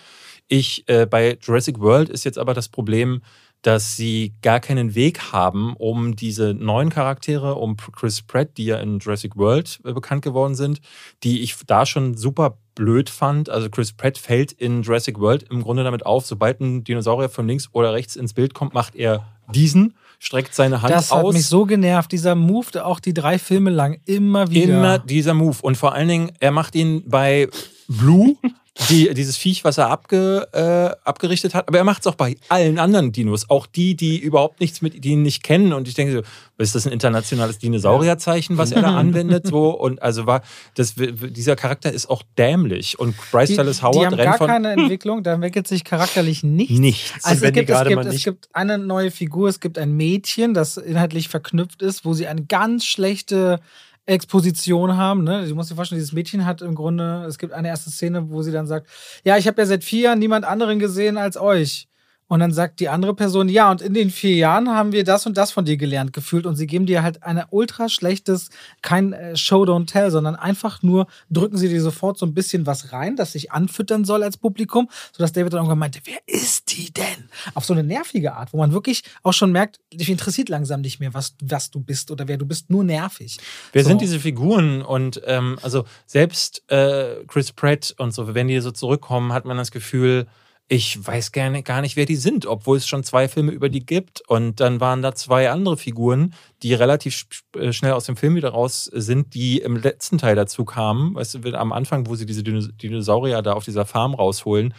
Ich, 0.46 0.84
äh, 0.88 1.06
bei 1.06 1.38
Jurassic 1.40 1.80
World 1.80 2.10
ist 2.10 2.24
jetzt 2.24 2.36
aber 2.38 2.52
das 2.52 2.68
Problem, 2.68 3.22
dass 3.64 3.96
sie 3.96 4.34
gar 4.42 4.60
keinen 4.60 4.94
Weg 4.94 5.32
haben, 5.32 5.74
um 5.78 6.16
diese 6.16 6.52
neuen 6.52 6.90
Charaktere, 6.90 7.54
um 7.54 7.78
Chris 7.78 8.20
Pratt, 8.20 8.58
die 8.58 8.66
ja 8.66 8.76
in 8.76 8.98
Jurassic 8.98 9.36
World 9.36 9.80
äh, 9.84 9.94
bekannt 9.94 10.22
geworden 10.22 10.54
sind, 10.54 10.82
die 11.22 11.40
ich 11.40 11.56
da 11.66 11.86
schon 11.86 12.14
super 12.14 12.58
blöd 12.74 13.08
fand. 13.08 13.48
Also 13.48 13.70
Chris 13.70 13.92
Pratt 13.92 14.18
fällt 14.18 14.52
in 14.52 14.82
Jurassic 14.82 15.18
World 15.18 15.44
im 15.44 15.62
Grunde 15.62 15.82
damit 15.82 16.04
auf, 16.04 16.26
sobald 16.26 16.60
ein 16.60 16.84
Dinosaurier 16.84 17.30
von 17.30 17.48
links 17.48 17.70
oder 17.72 17.94
rechts 17.94 18.16
ins 18.16 18.34
Bild 18.34 18.52
kommt, 18.52 18.74
macht 18.74 18.96
er 18.96 19.24
diesen, 19.54 19.94
streckt 20.18 20.54
seine 20.54 20.82
Hand 20.82 20.92
das 20.92 21.10
hat 21.10 21.24
aus. 21.24 21.32
mich 21.32 21.46
so 21.46 21.64
genervt, 21.64 22.12
dieser 22.12 22.34
Move, 22.34 22.84
auch 22.84 23.00
die 23.00 23.14
drei 23.14 23.38
Filme 23.38 23.70
lang 23.70 23.98
immer 24.04 24.50
wieder. 24.50 24.74
Immer 24.74 24.98
dieser 24.98 25.32
Move. 25.32 25.56
Und 25.62 25.78
vor 25.78 25.94
allen 25.94 26.08
Dingen, 26.08 26.32
er 26.38 26.50
macht 26.50 26.74
ihn 26.74 27.02
bei 27.06 27.48
Blue, 27.88 28.36
die, 28.90 29.14
dieses 29.14 29.36
Viech, 29.36 29.62
was 29.62 29.78
er 29.78 29.88
abge, 29.88 30.48
äh, 30.52 31.08
abgerichtet 31.08 31.54
hat. 31.54 31.68
Aber 31.68 31.78
er 31.78 31.84
macht 31.84 32.00
es 32.00 32.06
auch 32.08 32.16
bei 32.16 32.36
allen 32.48 32.78
anderen 32.78 33.12
Dinos. 33.12 33.48
Auch 33.48 33.66
die, 33.66 33.94
die 33.94 34.18
überhaupt 34.18 34.60
nichts 34.60 34.82
mit 34.82 35.04
ihnen 35.04 35.22
nicht 35.22 35.44
kennen. 35.44 35.72
Und 35.72 35.86
ich 35.86 35.94
denke 35.94 36.12
so, 36.12 36.22
ist 36.58 36.74
das 36.74 36.86
ein 36.86 36.92
internationales 36.92 37.58
Dinosaurierzeichen, 37.58 38.58
was 38.58 38.72
er 38.72 38.82
da 38.82 38.96
anwendet? 38.96 39.46
So? 39.46 39.70
Und 39.70 40.02
also 40.02 40.26
war, 40.26 40.42
das, 40.74 40.94
dieser 40.96 41.54
Charakter 41.54 41.92
ist 41.92 42.10
auch 42.10 42.22
dämlich. 42.36 42.98
Und 42.98 43.14
Bryce 43.30 43.50
die, 43.50 43.56
Dallas 43.56 43.78
die 43.78 43.82
Howard 43.84 44.06
haben 44.06 44.14
rennt 44.14 44.30
gar 44.30 44.38
von 44.38 44.46
keine 44.48 44.72
Entwicklung, 44.72 45.22
da 45.22 45.34
entwickelt 45.34 45.68
sich 45.68 45.84
charakterlich 45.84 46.42
nichts. 46.42 46.78
nichts. 46.78 47.24
Also 47.24 47.44
es 47.44 47.52
die 47.52 47.60
gibt, 47.60 47.70
es, 47.70 47.84
gibt, 47.84 48.04
es 48.06 48.24
gibt 48.24 48.48
eine 48.52 48.78
neue 48.78 49.12
Figur, 49.12 49.48
es 49.48 49.60
gibt 49.60 49.78
ein 49.78 49.92
Mädchen, 49.92 50.52
das 50.52 50.76
inhaltlich 50.76 51.28
verknüpft 51.28 51.80
ist, 51.80 52.04
wo 52.04 52.12
sie 52.12 52.26
eine 52.26 52.44
ganz 52.44 52.84
schlechte 52.84 53.60
Exposition 54.06 54.96
haben. 54.96 55.24
Ne? 55.24 55.46
Du 55.46 55.54
musst 55.54 55.70
dir 55.70 55.76
vorstellen, 55.76 55.98
dieses 55.98 56.12
Mädchen 56.12 56.44
hat 56.44 56.62
im 56.62 56.74
Grunde, 56.74 57.24
es 57.26 57.38
gibt 57.38 57.52
eine 57.52 57.68
erste 57.68 57.90
Szene, 57.90 58.30
wo 58.30 58.42
sie 58.42 58.52
dann 58.52 58.66
sagt, 58.66 58.88
ja, 59.24 59.36
ich 59.36 59.46
habe 59.46 59.60
ja 59.62 59.66
seit 59.66 59.84
vier 59.84 60.02
Jahren 60.02 60.18
niemand 60.18 60.44
anderen 60.44 60.78
gesehen 60.78 61.16
als 61.16 61.36
euch. 61.36 61.88
Und 62.34 62.40
dann 62.40 62.50
sagt 62.50 62.80
die 62.80 62.88
andere 62.88 63.14
Person, 63.14 63.48
ja, 63.48 63.70
und 63.70 63.80
in 63.80 63.94
den 63.94 64.10
vier 64.10 64.34
Jahren 64.34 64.68
haben 64.68 64.90
wir 64.90 65.04
das 65.04 65.24
und 65.24 65.36
das 65.36 65.52
von 65.52 65.64
dir 65.64 65.76
gelernt 65.76 66.12
gefühlt. 66.12 66.46
Und 66.46 66.56
sie 66.56 66.66
geben 66.66 66.84
dir 66.84 67.04
halt 67.04 67.22
ein 67.22 67.40
ultra 67.50 67.88
schlechtes, 67.88 68.48
kein 68.82 69.12
äh, 69.12 69.36
Show, 69.36 69.62
don't 69.62 69.86
tell, 69.86 70.10
sondern 70.10 70.34
einfach 70.34 70.82
nur 70.82 71.06
drücken 71.30 71.56
sie 71.56 71.68
dir 71.68 71.80
sofort 71.80 72.18
so 72.18 72.26
ein 72.26 72.34
bisschen 72.34 72.66
was 72.66 72.92
rein, 72.92 73.14
das 73.14 73.30
sich 73.30 73.52
anfüttern 73.52 74.04
soll 74.04 74.24
als 74.24 74.36
Publikum, 74.36 74.90
sodass 75.12 75.30
David 75.30 75.52
dann 75.52 75.58
irgendwann 75.58 75.78
meinte, 75.78 76.00
wer 76.06 76.18
ist 76.26 76.76
die 76.76 76.92
denn? 76.92 77.28
Auf 77.54 77.66
so 77.66 77.72
eine 77.72 77.84
nervige 77.84 78.34
Art, 78.34 78.52
wo 78.52 78.56
man 78.58 78.72
wirklich 78.72 79.04
auch 79.22 79.32
schon 79.32 79.52
merkt, 79.52 79.78
dich 79.92 80.10
interessiert 80.10 80.48
langsam 80.48 80.80
nicht 80.80 80.98
mehr, 80.98 81.14
was, 81.14 81.36
was 81.40 81.70
du 81.70 81.78
bist 81.78 82.10
oder 82.10 82.26
wer 82.26 82.36
du 82.36 82.46
bist, 82.46 82.68
nur 82.68 82.82
nervig. 82.82 83.38
Wer 83.72 83.84
So. 83.84 83.90
sind 83.90 84.00
diese 84.00 84.18
Figuren? 84.18 84.82
Und 84.82 85.22
ähm, 85.26 85.56
also 85.62 85.84
selbst 86.04 86.68
äh, 86.68 87.14
Chris 87.28 87.52
Pratt 87.52 87.94
und 87.96 88.12
so, 88.12 88.34
wenn 88.34 88.48
die 88.48 88.58
so 88.58 88.72
zurückkommen, 88.72 89.32
hat 89.32 89.44
man 89.44 89.56
das 89.56 89.70
Gefühl, 89.70 90.26
ich 90.66 91.06
weiß 91.06 91.32
gerne 91.32 91.62
gar 91.62 91.82
nicht, 91.82 91.96
wer 91.96 92.06
die 92.06 92.16
sind, 92.16 92.46
obwohl 92.46 92.78
es 92.78 92.86
schon 92.86 93.04
zwei 93.04 93.28
Filme 93.28 93.52
über 93.52 93.68
die 93.68 93.84
gibt. 93.84 94.22
Und 94.28 94.60
dann 94.60 94.80
waren 94.80 95.02
da 95.02 95.14
zwei 95.14 95.50
andere 95.50 95.76
Figuren, 95.76 96.34
die 96.62 96.72
relativ 96.72 97.26
äh, 97.54 97.72
schnell 97.72 97.92
aus 97.92 98.04
dem 98.06 98.16
Film 98.16 98.34
wieder 98.34 98.48
raus 98.50 98.84
sind, 98.84 99.34
die 99.34 99.58
im 99.58 99.76
letzten 99.76 100.16
Teil 100.16 100.36
dazu 100.36 100.64
kamen. 100.64 101.14
Weißt 101.14 101.34
du, 101.34 101.58
am 101.58 101.72
Anfang, 101.72 102.06
wo 102.06 102.14
sie 102.14 102.24
diese 102.24 102.42
Dinos- 102.42 102.70
Dinosaurier 102.76 103.42
da 103.42 103.52
auf 103.52 103.64
dieser 103.64 103.84
Farm 103.84 104.14
rausholen, 104.14 104.72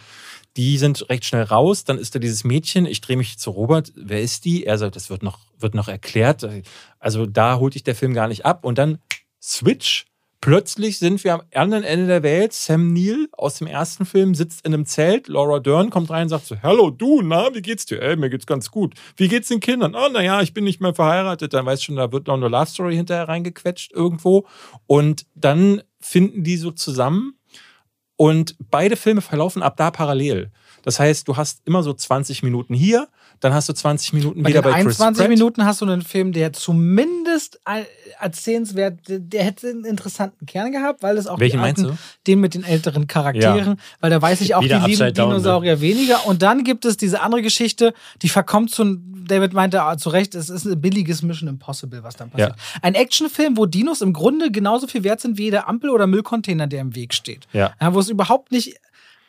die 0.56 0.76
sind 0.78 1.08
recht 1.08 1.24
schnell 1.24 1.44
raus. 1.44 1.84
Dann 1.84 1.98
ist 1.98 2.14
da 2.14 2.18
dieses 2.18 2.42
Mädchen. 2.42 2.86
Ich 2.86 3.00
drehe 3.00 3.16
mich 3.16 3.38
zu 3.38 3.50
Robert. 3.50 3.92
Wer 3.94 4.22
ist 4.22 4.44
die? 4.44 4.64
Er 4.64 4.78
sagt, 4.78 4.96
das 4.96 5.08
wird 5.08 5.22
noch, 5.22 5.38
wird 5.58 5.74
noch 5.74 5.86
erklärt. 5.86 6.48
Also 6.98 7.26
da 7.26 7.58
holt 7.58 7.74
dich 7.74 7.84
der 7.84 7.94
Film 7.94 8.12
gar 8.12 8.26
nicht 8.26 8.44
ab. 8.44 8.64
Und 8.64 8.78
dann 8.78 8.98
Switch. 9.40 10.06
Plötzlich 10.40 10.98
sind 10.98 11.24
wir 11.24 11.34
am 11.34 11.42
anderen 11.54 11.82
Ende 11.82 12.06
der 12.06 12.22
Welt. 12.22 12.52
Sam 12.52 12.92
Neill 12.92 13.28
aus 13.32 13.58
dem 13.58 13.66
ersten 13.66 14.04
Film 14.04 14.34
sitzt 14.34 14.64
in 14.66 14.74
einem 14.74 14.86
Zelt. 14.86 15.28
Laura 15.28 15.58
Dern 15.58 15.90
kommt 15.90 16.10
rein 16.10 16.24
und 16.24 16.28
sagt 16.28 16.46
so: 16.46 16.56
Hallo, 16.62 16.90
du, 16.90 17.22
na, 17.22 17.54
wie 17.54 17.62
geht's 17.62 17.86
dir? 17.86 18.00
Ey, 18.00 18.16
mir 18.16 18.30
geht's 18.30 18.46
ganz 18.46 18.70
gut. 18.70 18.94
Wie 19.16 19.28
geht's 19.28 19.48
den 19.48 19.60
Kindern? 19.60 19.94
Oh, 19.94 20.08
naja, 20.08 20.42
ich 20.42 20.54
bin 20.54 20.64
nicht 20.64 20.80
mehr 20.80 20.94
verheiratet. 20.94 21.52
Dann 21.54 21.66
weißt 21.66 21.82
du 21.82 21.86
schon, 21.86 21.96
da 21.96 22.12
wird 22.12 22.26
noch 22.26 22.34
eine 22.34 22.48
Love 22.48 22.66
Story 22.66 22.94
hinterher 22.94 23.28
reingequetscht 23.28 23.92
irgendwo. 23.92 24.46
Und 24.86 25.26
dann 25.34 25.82
finden 26.00 26.44
die 26.44 26.56
so 26.56 26.70
zusammen. 26.70 27.38
Und 28.16 28.56
beide 28.70 28.96
Filme 28.96 29.20
verlaufen 29.20 29.62
ab 29.62 29.76
da 29.76 29.90
parallel. 29.90 30.50
Das 30.86 31.00
heißt, 31.00 31.26
du 31.26 31.36
hast 31.36 31.62
immer 31.64 31.82
so 31.82 31.92
20 31.92 32.44
Minuten 32.44 32.72
hier, 32.72 33.08
dann 33.40 33.52
hast 33.52 33.68
du 33.68 33.72
20 33.72 34.12
Minuten 34.12 34.44
Bei 34.44 34.50
wieder 34.50 34.62
bei 34.62 34.70
Chris 34.70 35.00
21 35.00 35.18
Pratt. 35.18 35.28
Minuten 35.28 35.64
hast 35.64 35.80
du 35.80 35.84
einen 35.84 36.00
Film, 36.00 36.30
der 36.30 36.52
zumindest 36.52 37.60
äh, 37.64 37.82
erzählenswert, 38.20 39.00
der 39.08 39.42
hätte 39.42 39.68
einen 39.68 39.84
interessanten 39.84 40.46
Kern 40.46 40.70
gehabt, 40.70 41.02
weil 41.02 41.18
es 41.18 41.26
auch 41.26 41.40
Welchen 41.40 41.58
alten, 41.58 41.82
meinst 41.82 41.98
du? 41.98 42.02
den 42.28 42.38
mit 42.38 42.54
den 42.54 42.62
älteren 42.62 43.08
Charakteren, 43.08 43.80
weil 43.98 44.10
da 44.10 44.22
weiß 44.22 44.40
ich 44.42 44.54
auch, 44.54 44.62
Wieder 44.62 44.78
die 44.78 44.92
lieben 44.92 45.12
Down, 45.12 45.30
ne? 45.30 45.34
Dinosaurier 45.34 45.80
weniger. 45.80 46.24
Und 46.24 46.42
dann 46.42 46.62
gibt 46.62 46.84
es 46.84 46.96
diese 46.96 47.20
andere 47.20 47.42
Geschichte, 47.42 47.92
die 48.22 48.28
verkommt 48.28 48.70
zu, 48.70 48.84
David 49.26 49.54
meinte 49.54 49.82
ah, 49.82 49.98
zu 49.98 50.10
Recht, 50.10 50.36
es 50.36 50.50
ist 50.50 50.66
ein 50.66 50.80
billiges 50.80 51.20
Mission 51.22 51.48
Impossible, 51.48 52.04
was 52.04 52.14
dann 52.14 52.30
passiert. 52.30 52.54
Ein 52.80 52.94
Actionfilm, 52.94 53.56
wo 53.56 53.66
Dinos 53.66 54.02
im 54.02 54.12
Grunde 54.12 54.52
genauso 54.52 54.86
viel 54.86 55.02
wert 55.02 55.20
sind 55.20 55.36
wie 55.36 55.46
jede 55.46 55.66
Ampel 55.66 55.90
oder 55.90 56.06
Müllcontainer, 56.06 56.68
der 56.68 56.80
im 56.80 56.94
Weg 56.94 57.12
steht. 57.12 57.48
Ja. 57.52 57.72
Ja, 57.80 57.92
wo 57.92 57.98
es 57.98 58.08
überhaupt 58.08 58.52
nicht, 58.52 58.76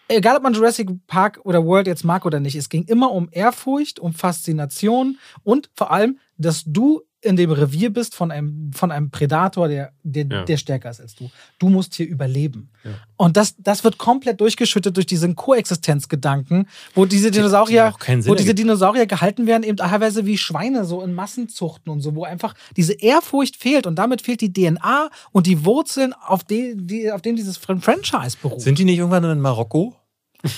egal 0.07 0.37
ob 0.37 0.43
man 0.43 0.53
Jurassic 0.53 0.89
Park 1.07 1.39
oder 1.43 1.65
World 1.65 1.87
jetzt 1.87 2.03
mag 2.03 2.25
oder 2.25 2.39
nicht, 2.39 2.55
es 2.55 2.69
ging 2.69 2.83
immer 2.83 3.11
um 3.11 3.29
Ehrfurcht, 3.31 3.99
um 3.99 4.13
Faszination 4.13 5.17
und 5.43 5.69
vor 5.75 5.91
allem, 5.91 6.19
dass 6.37 6.63
du 6.65 7.01
in 7.21 7.35
dem 7.35 7.51
Revier 7.51 7.91
bist 7.91 8.13
von 8.13 8.29
einem, 8.29 8.71
von 8.73 8.91
einem 8.91 9.09
Predator, 9.09 9.67
der, 9.67 9.91
der, 10.03 10.25
Ja. 10.29 10.43
der 10.45 10.57
stärker 10.57 10.91
ist 10.91 11.01
als 11.01 11.15
du. 11.15 11.29
Du 11.57 11.67
musst 11.69 11.95
hier 11.95 12.07
überleben. 12.07 12.69
Ja. 12.83 12.91
Und 13.15 13.35
das, 13.37 13.55
das 13.57 13.83
wird 13.83 13.97
komplett 13.97 14.39
durchgeschüttet 14.39 14.95
durch 14.95 15.07
diesen 15.07 15.35
Koexistenzgedanken, 15.35 16.67
wo 16.93 17.05
diese 17.05 17.31
Dinosaurier, 17.31 17.93
Sinn 18.05 18.25
wo 18.27 18.35
diese. 18.35 18.53
Dinosaurier 18.53 19.07
gehalten 19.07 19.47
werden, 19.47 19.63
eben 19.63 19.77
teilweise 19.77 20.25
wie 20.25 20.37
Schweine, 20.37 20.85
so 20.85 21.01
in 21.01 21.13
Massenzuchten 21.13 21.91
und 21.91 22.01
so, 22.01 22.13
wo 22.15 22.23
einfach 22.23 22.53
diese 22.75 22.93
Ehrfurcht 22.93 23.55
fehlt 23.55 23.87
und 23.87 23.95
damit 23.95 24.21
fehlt 24.21 24.41
die 24.41 24.53
DNA 24.53 25.09
und 25.31 25.47
die 25.47 25.65
Wurzeln, 25.65 26.13
auf, 26.13 26.43
die, 26.43 26.75
die, 26.77 27.11
auf 27.11 27.21
denen 27.23 27.35
dieses 27.35 27.57
Fran- 27.57 27.81
Franchise 27.81 28.37
beruht. 28.41 28.61
Sind 28.61 28.77
die 28.79 28.85
nicht 28.85 28.99
irgendwann 28.99 29.23
in 29.23 29.39
Marokko? 29.39 29.95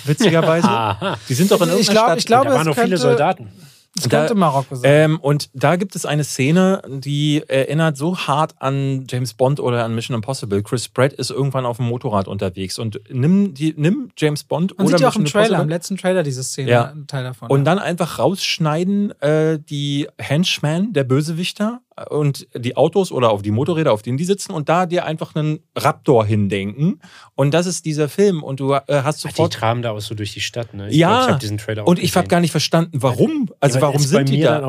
Witzigerweise. 0.05 0.67
Aha. 0.69 1.17
Die 1.29 1.33
sind 1.33 1.49
doch 1.51 1.61
in 1.61 1.69
irgendeiner 1.69 1.79
ich 1.81 1.87
glaube, 1.89 2.05
Stadt. 2.07 2.17
ich 2.19 2.25
glaube, 2.25 2.45
da 2.49 2.51
waren 2.51 2.61
es 2.61 2.67
noch 2.67 2.75
könnte, 2.75 2.87
viele 2.89 2.97
Soldaten. 2.97 3.49
Es 3.97 4.03
Da- 4.03 4.19
könnte 4.19 4.35
Marokko 4.35 4.75
sein. 4.75 5.11
Ähm, 5.11 5.19
und 5.19 5.49
da 5.53 5.75
gibt 5.75 5.95
es 5.95 6.05
eine 6.05 6.23
Szene, 6.23 6.81
die 6.87 7.43
erinnert 7.47 7.97
so 7.97 8.17
hart 8.17 8.53
an 8.59 9.05
James 9.09 9.33
Bond 9.33 9.59
oder 9.59 9.83
an 9.83 9.95
Mission 9.95 10.15
Impossible. 10.15 10.61
Chris 10.63 10.87
Pratt 10.87 11.11
ist 11.13 11.31
irgendwann 11.31 11.65
auf 11.65 11.77
dem 11.77 11.87
Motorrad 11.87 12.27
unterwegs 12.27 12.77
und 12.79 13.01
nimm, 13.09 13.53
die, 13.53 13.73
nimm 13.75 14.11
James 14.15 14.43
Bond 14.43 14.77
Man 14.77 14.87
oder 14.87 14.97
sieht 14.97 15.01
ja 15.03 15.09
auch 15.09 15.15
im 15.15 15.25
Trailer, 15.25 15.61
im 15.61 15.69
letzten 15.69 15.97
Trailer 15.97 16.23
diese 16.23 16.43
Szene, 16.43 16.69
Ja. 16.71 16.85
ein 16.91 17.07
Teil 17.07 17.23
davon. 17.23 17.49
und 17.49 17.65
dann 17.65 17.79
einfach 17.79 18.19
rausschneiden 18.19 19.11
äh, 19.21 19.59
die 19.59 20.07
Henchmen 20.17 20.93
der 20.93 21.03
Bösewichter, 21.03 21.81
und 22.09 22.47
die 22.55 22.77
Autos 22.77 23.11
oder 23.11 23.31
auf 23.31 23.41
die 23.41 23.51
Motorräder, 23.51 23.91
auf 23.91 24.01
denen 24.01 24.17
die 24.17 24.25
sitzen 24.25 24.51
und 24.51 24.69
da 24.69 24.85
dir 24.85 25.05
einfach 25.05 25.35
einen 25.35 25.59
Raptor 25.75 26.25
hindenken. 26.25 26.99
Und 27.35 27.53
das 27.53 27.65
ist 27.65 27.85
dieser 27.85 28.09
Film 28.09 28.43
und 28.43 28.59
du 28.59 28.73
äh, 28.73 28.81
hast 28.87 29.21
sofort. 29.21 29.53
Die 29.53 29.57
traben 29.57 29.81
da 29.81 29.91
auch 29.91 29.99
so 29.99 30.15
durch 30.15 30.33
die 30.33 30.41
Stadt, 30.41 30.73
ne? 30.73 30.89
Ich 30.89 30.97
ja, 30.97 31.09
glaub, 31.09 31.21
ich 31.21 31.27
habe 31.29 31.39
diesen 31.39 31.57
Trailer 31.57 31.83
auch 31.83 31.87
und 31.87 31.99
ich 31.99 32.15
habe 32.15 32.27
gar 32.27 32.39
nicht 32.39 32.51
verstanden, 32.51 33.01
warum. 33.01 33.49
Also 33.59 33.77
ja, 33.77 33.81
warum 33.81 33.99
sind 33.99 34.29
die 34.29 34.41
da? 34.41 34.59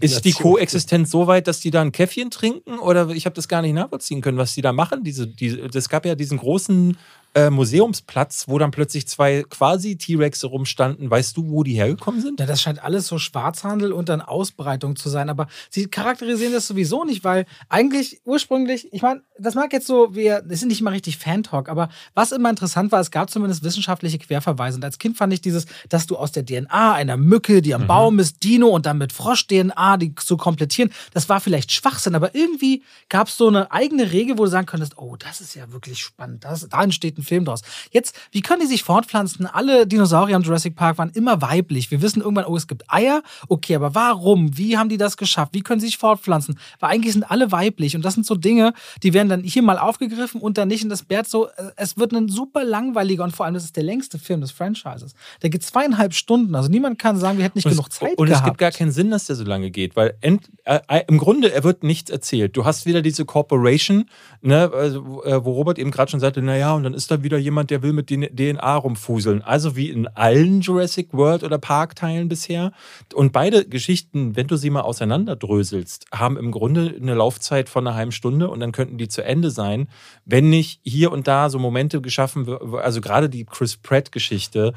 ist 0.00 0.24
die 0.24 0.32
Koexistenz 0.32 1.10
so 1.10 1.26
weit, 1.26 1.46
dass 1.46 1.60
die 1.60 1.70
da 1.70 1.80
ein 1.80 1.92
Käffchen 1.92 2.30
trinken 2.30 2.78
oder 2.78 3.08
ich 3.10 3.26
habe 3.26 3.34
das 3.34 3.48
gar 3.48 3.62
nicht 3.62 3.74
nachvollziehen 3.74 4.20
können, 4.20 4.38
was 4.38 4.54
die 4.54 4.62
da 4.62 4.72
machen. 4.72 5.04
Diese, 5.04 5.26
diese, 5.26 5.68
das 5.68 5.88
gab 5.88 6.06
ja 6.06 6.14
diesen 6.14 6.38
großen 6.38 6.96
äh, 7.34 7.50
Museumsplatz, 7.50 8.44
wo 8.46 8.58
dann 8.58 8.70
plötzlich 8.70 9.08
zwei 9.08 9.44
quasi 9.48 9.96
T-Rexe 9.96 10.46
rumstanden. 10.46 11.10
Weißt 11.10 11.36
du, 11.36 11.48
wo 11.50 11.64
die 11.64 11.74
hergekommen 11.74 12.20
sind? 12.20 12.38
Ja, 12.38 12.46
das 12.46 12.62
scheint 12.62 12.82
alles 12.82 13.08
so 13.08 13.18
Schwarzhandel 13.18 13.92
und 13.92 14.08
dann 14.08 14.20
Ausbreitung 14.20 14.94
zu 14.94 15.08
sein. 15.08 15.28
Aber 15.28 15.48
sie 15.68 15.86
charakterisieren 15.86 16.52
das 16.52 16.68
sowieso 16.68 17.04
nicht, 17.04 17.24
weil 17.24 17.46
eigentlich 17.68 18.20
ursprünglich, 18.24 18.92
ich 18.92 19.02
meine, 19.02 19.22
das 19.38 19.56
mag 19.56 19.72
jetzt 19.72 19.88
so, 19.88 20.14
wir, 20.14 20.42
das 20.42 20.60
sind 20.60 20.68
nicht 20.68 20.80
immer 20.80 20.92
richtig 20.92 21.18
Fan-Talk, 21.18 21.68
aber 21.68 21.88
was 22.14 22.30
immer 22.30 22.50
interessant 22.50 22.92
war, 22.92 23.00
es 23.00 23.10
gab 23.10 23.30
zumindest 23.30 23.64
wissenschaftliche 23.64 24.18
Querverweise. 24.18 24.76
Und 24.76 24.84
als 24.84 24.98
Kind 24.98 25.16
fand 25.16 25.32
ich 25.32 25.40
dieses, 25.40 25.66
dass 25.88 26.06
du 26.06 26.16
aus 26.16 26.30
der 26.30 26.46
DNA 26.46 26.92
einer 26.92 27.16
Mücke, 27.16 27.62
die 27.62 27.74
am 27.74 27.82
mhm. 27.82 27.86
Baum 27.88 28.18
ist, 28.20 28.44
Dino 28.44 28.68
und 28.68 28.86
dann 28.86 28.98
mit 28.98 29.12
Frosch-DNA, 29.12 29.96
die 29.96 30.14
zu 30.14 30.36
komplettieren, 30.36 30.92
das 31.12 31.28
war 31.28 31.40
vielleicht 31.40 31.72
Schwachsinn, 31.72 32.14
aber 32.14 32.34
irgendwie 32.34 32.84
gab 33.08 33.26
es 33.26 33.36
so 33.36 33.48
eine 33.48 33.72
eigene 33.72 34.12
Regel, 34.12 34.38
wo 34.38 34.44
du 34.44 34.50
sagen 34.50 34.66
könntest, 34.66 34.98
oh, 34.98 35.16
das 35.16 35.40
ist 35.40 35.54
ja 35.54 35.72
wirklich 35.72 35.98
spannend, 35.98 36.44
das, 36.44 36.68
da 36.68 36.82
entsteht 36.82 37.18
ein 37.18 37.23
Film 37.24 37.44
draus. 37.44 37.62
Jetzt, 37.90 38.14
wie 38.30 38.40
können 38.40 38.60
die 38.60 38.66
sich 38.66 38.82
fortpflanzen? 38.82 39.46
Alle 39.46 39.86
Dinosaurier 39.86 40.36
im 40.36 40.42
Jurassic 40.42 40.76
Park 40.76 40.98
waren 40.98 41.10
immer 41.10 41.42
weiblich. 41.42 41.90
Wir 41.90 42.02
wissen 42.02 42.20
irgendwann, 42.20 42.46
oh, 42.46 42.56
es 42.56 42.66
gibt 42.66 42.84
Eier. 42.88 43.22
Okay, 43.48 43.76
aber 43.76 43.94
warum? 43.94 44.56
Wie 44.56 44.78
haben 44.78 44.88
die 44.88 44.96
das 44.96 45.16
geschafft? 45.16 45.54
Wie 45.54 45.62
können 45.62 45.80
sie 45.80 45.86
sich 45.86 45.98
fortpflanzen? 45.98 46.58
Weil 46.80 46.90
eigentlich 46.90 47.12
sind 47.12 47.30
alle 47.30 47.52
weiblich. 47.52 47.96
Und 47.96 48.04
das 48.04 48.14
sind 48.14 48.26
so 48.26 48.34
Dinge, 48.34 48.72
die 49.02 49.12
werden 49.12 49.28
dann 49.28 49.42
hier 49.42 49.62
mal 49.62 49.78
aufgegriffen 49.78 50.40
und 50.40 50.58
dann 50.58 50.68
nicht. 50.68 50.84
Und 50.84 50.90
das 50.90 51.02
Bert 51.02 51.28
so, 51.28 51.46
äh, 51.46 51.70
es 51.76 51.96
wird 51.96 52.12
ein 52.12 52.28
super 52.28 52.64
langweiliger 52.64 53.24
und 53.24 53.34
vor 53.34 53.46
allem, 53.46 53.54
das 53.54 53.64
ist 53.64 53.76
der 53.76 53.84
längste 53.84 54.18
Film 54.18 54.40
des 54.40 54.50
Franchises. 54.50 55.14
Der 55.42 55.50
geht 55.50 55.62
zweieinhalb 55.62 56.14
Stunden. 56.14 56.54
Also 56.54 56.68
niemand 56.68 56.98
kann 56.98 57.16
sagen, 57.16 57.38
wir 57.38 57.44
hätten 57.44 57.58
nicht 57.58 57.66
und 57.66 57.72
genug 57.72 57.92
Zeit 57.92 58.18
und 58.18 58.26
gehabt. 58.26 58.30
Und 58.30 58.32
es 58.32 58.44
gibt 58.44 58.58
gar 58.58 58.70
keinen 58.70 58.92
Sinn, 58.92 59.10
dass 59.10 59.26
der 59.26 59.36
so 59.36 59.44
lange 59.44 59.70
geht, 59.70 59.96
weil 59.96 60.14
end, 60.20 60.48
äh, 60.64 60.80
äh, 60.88 61.04
im 61.08 61.18
Grunde, 61.18 61.52
er 61.52 61.64
wird 61.64 61.82
nichts 61.82 62.10
erzählt. 62.10 62.56
Du 62.56 62.64
hast 62.64 62.86
wieder 62.86 63.02
diese 63.02 63.24
Corporation, 63.24 64.06
ne, 64.42 64.70
also, 64.72 65.24
äh, 65.24 65.44
wo 65.44 65.52
Robert 65.52 65.78
eben 65.78 65.90
gerade 65.90 66.10
schon 66.10 66.20
sagte, 66.20 66.42
naja, 66.42 66.74
und 66.74 66.84
dann 66.84 66.94
ist 66.94 67.10
da 67.10 67.13
wieder 67.22 67.38
jemand, 67.38 67.70
der 67.70 67.82
will 67.82 67.92
mit 67.92 68.08
DNA 68.08 68.76
rumfuseln. 68.76 69.42
Also 69.42 69.76
wie 69.76 69.90
in 69.90 70.06
allen 70.08 70.60
Jurassic 70.60 71.12
World 71.12 71.42
oder 71.42 71.58
Park-Teilen 71.58 72.28
bisher. 72.28 72.72
Und 73.14 73.32
beide 73.32 73.66
Geschichten, 73.66 74.36
wenn 74.36 74.46
du 74.46 74.56
sie 74.56 74.70
mal 74.70 74.80
auseinanderdröselst, 74.80 76.06
haben 76.12 76.36
im 76.36 76.50
Grunde 76.50 76.94
eine 77.00 77.14
Laufzeit 77.14 77.68
von 77.68 77.86
einer 77.86 77.96
halben 77.96 78.12
Stunde 78.12 78.48
und 78.50 78.60
dann 78.60 78.72
könnten 78.72 78.98
die 78.98 79.08
zu 79.08 79.22
Ende 79.22 79.50
sein, 79.50 79.88
wenn 80.24 80.50
nicht 80.50 80.80
hier 80.82 81.12
und 81.12 81.28
da 81.28 81.50
so 81.50 81.58
Momente 81.58 82.00
geschaffen, 82.00 82.48
also 82.76 83.00
gerade 83.00 83.28
die 83.28 83.44
Chris 83.44 83.76
Pratt-Geschichte, 83.76 84.72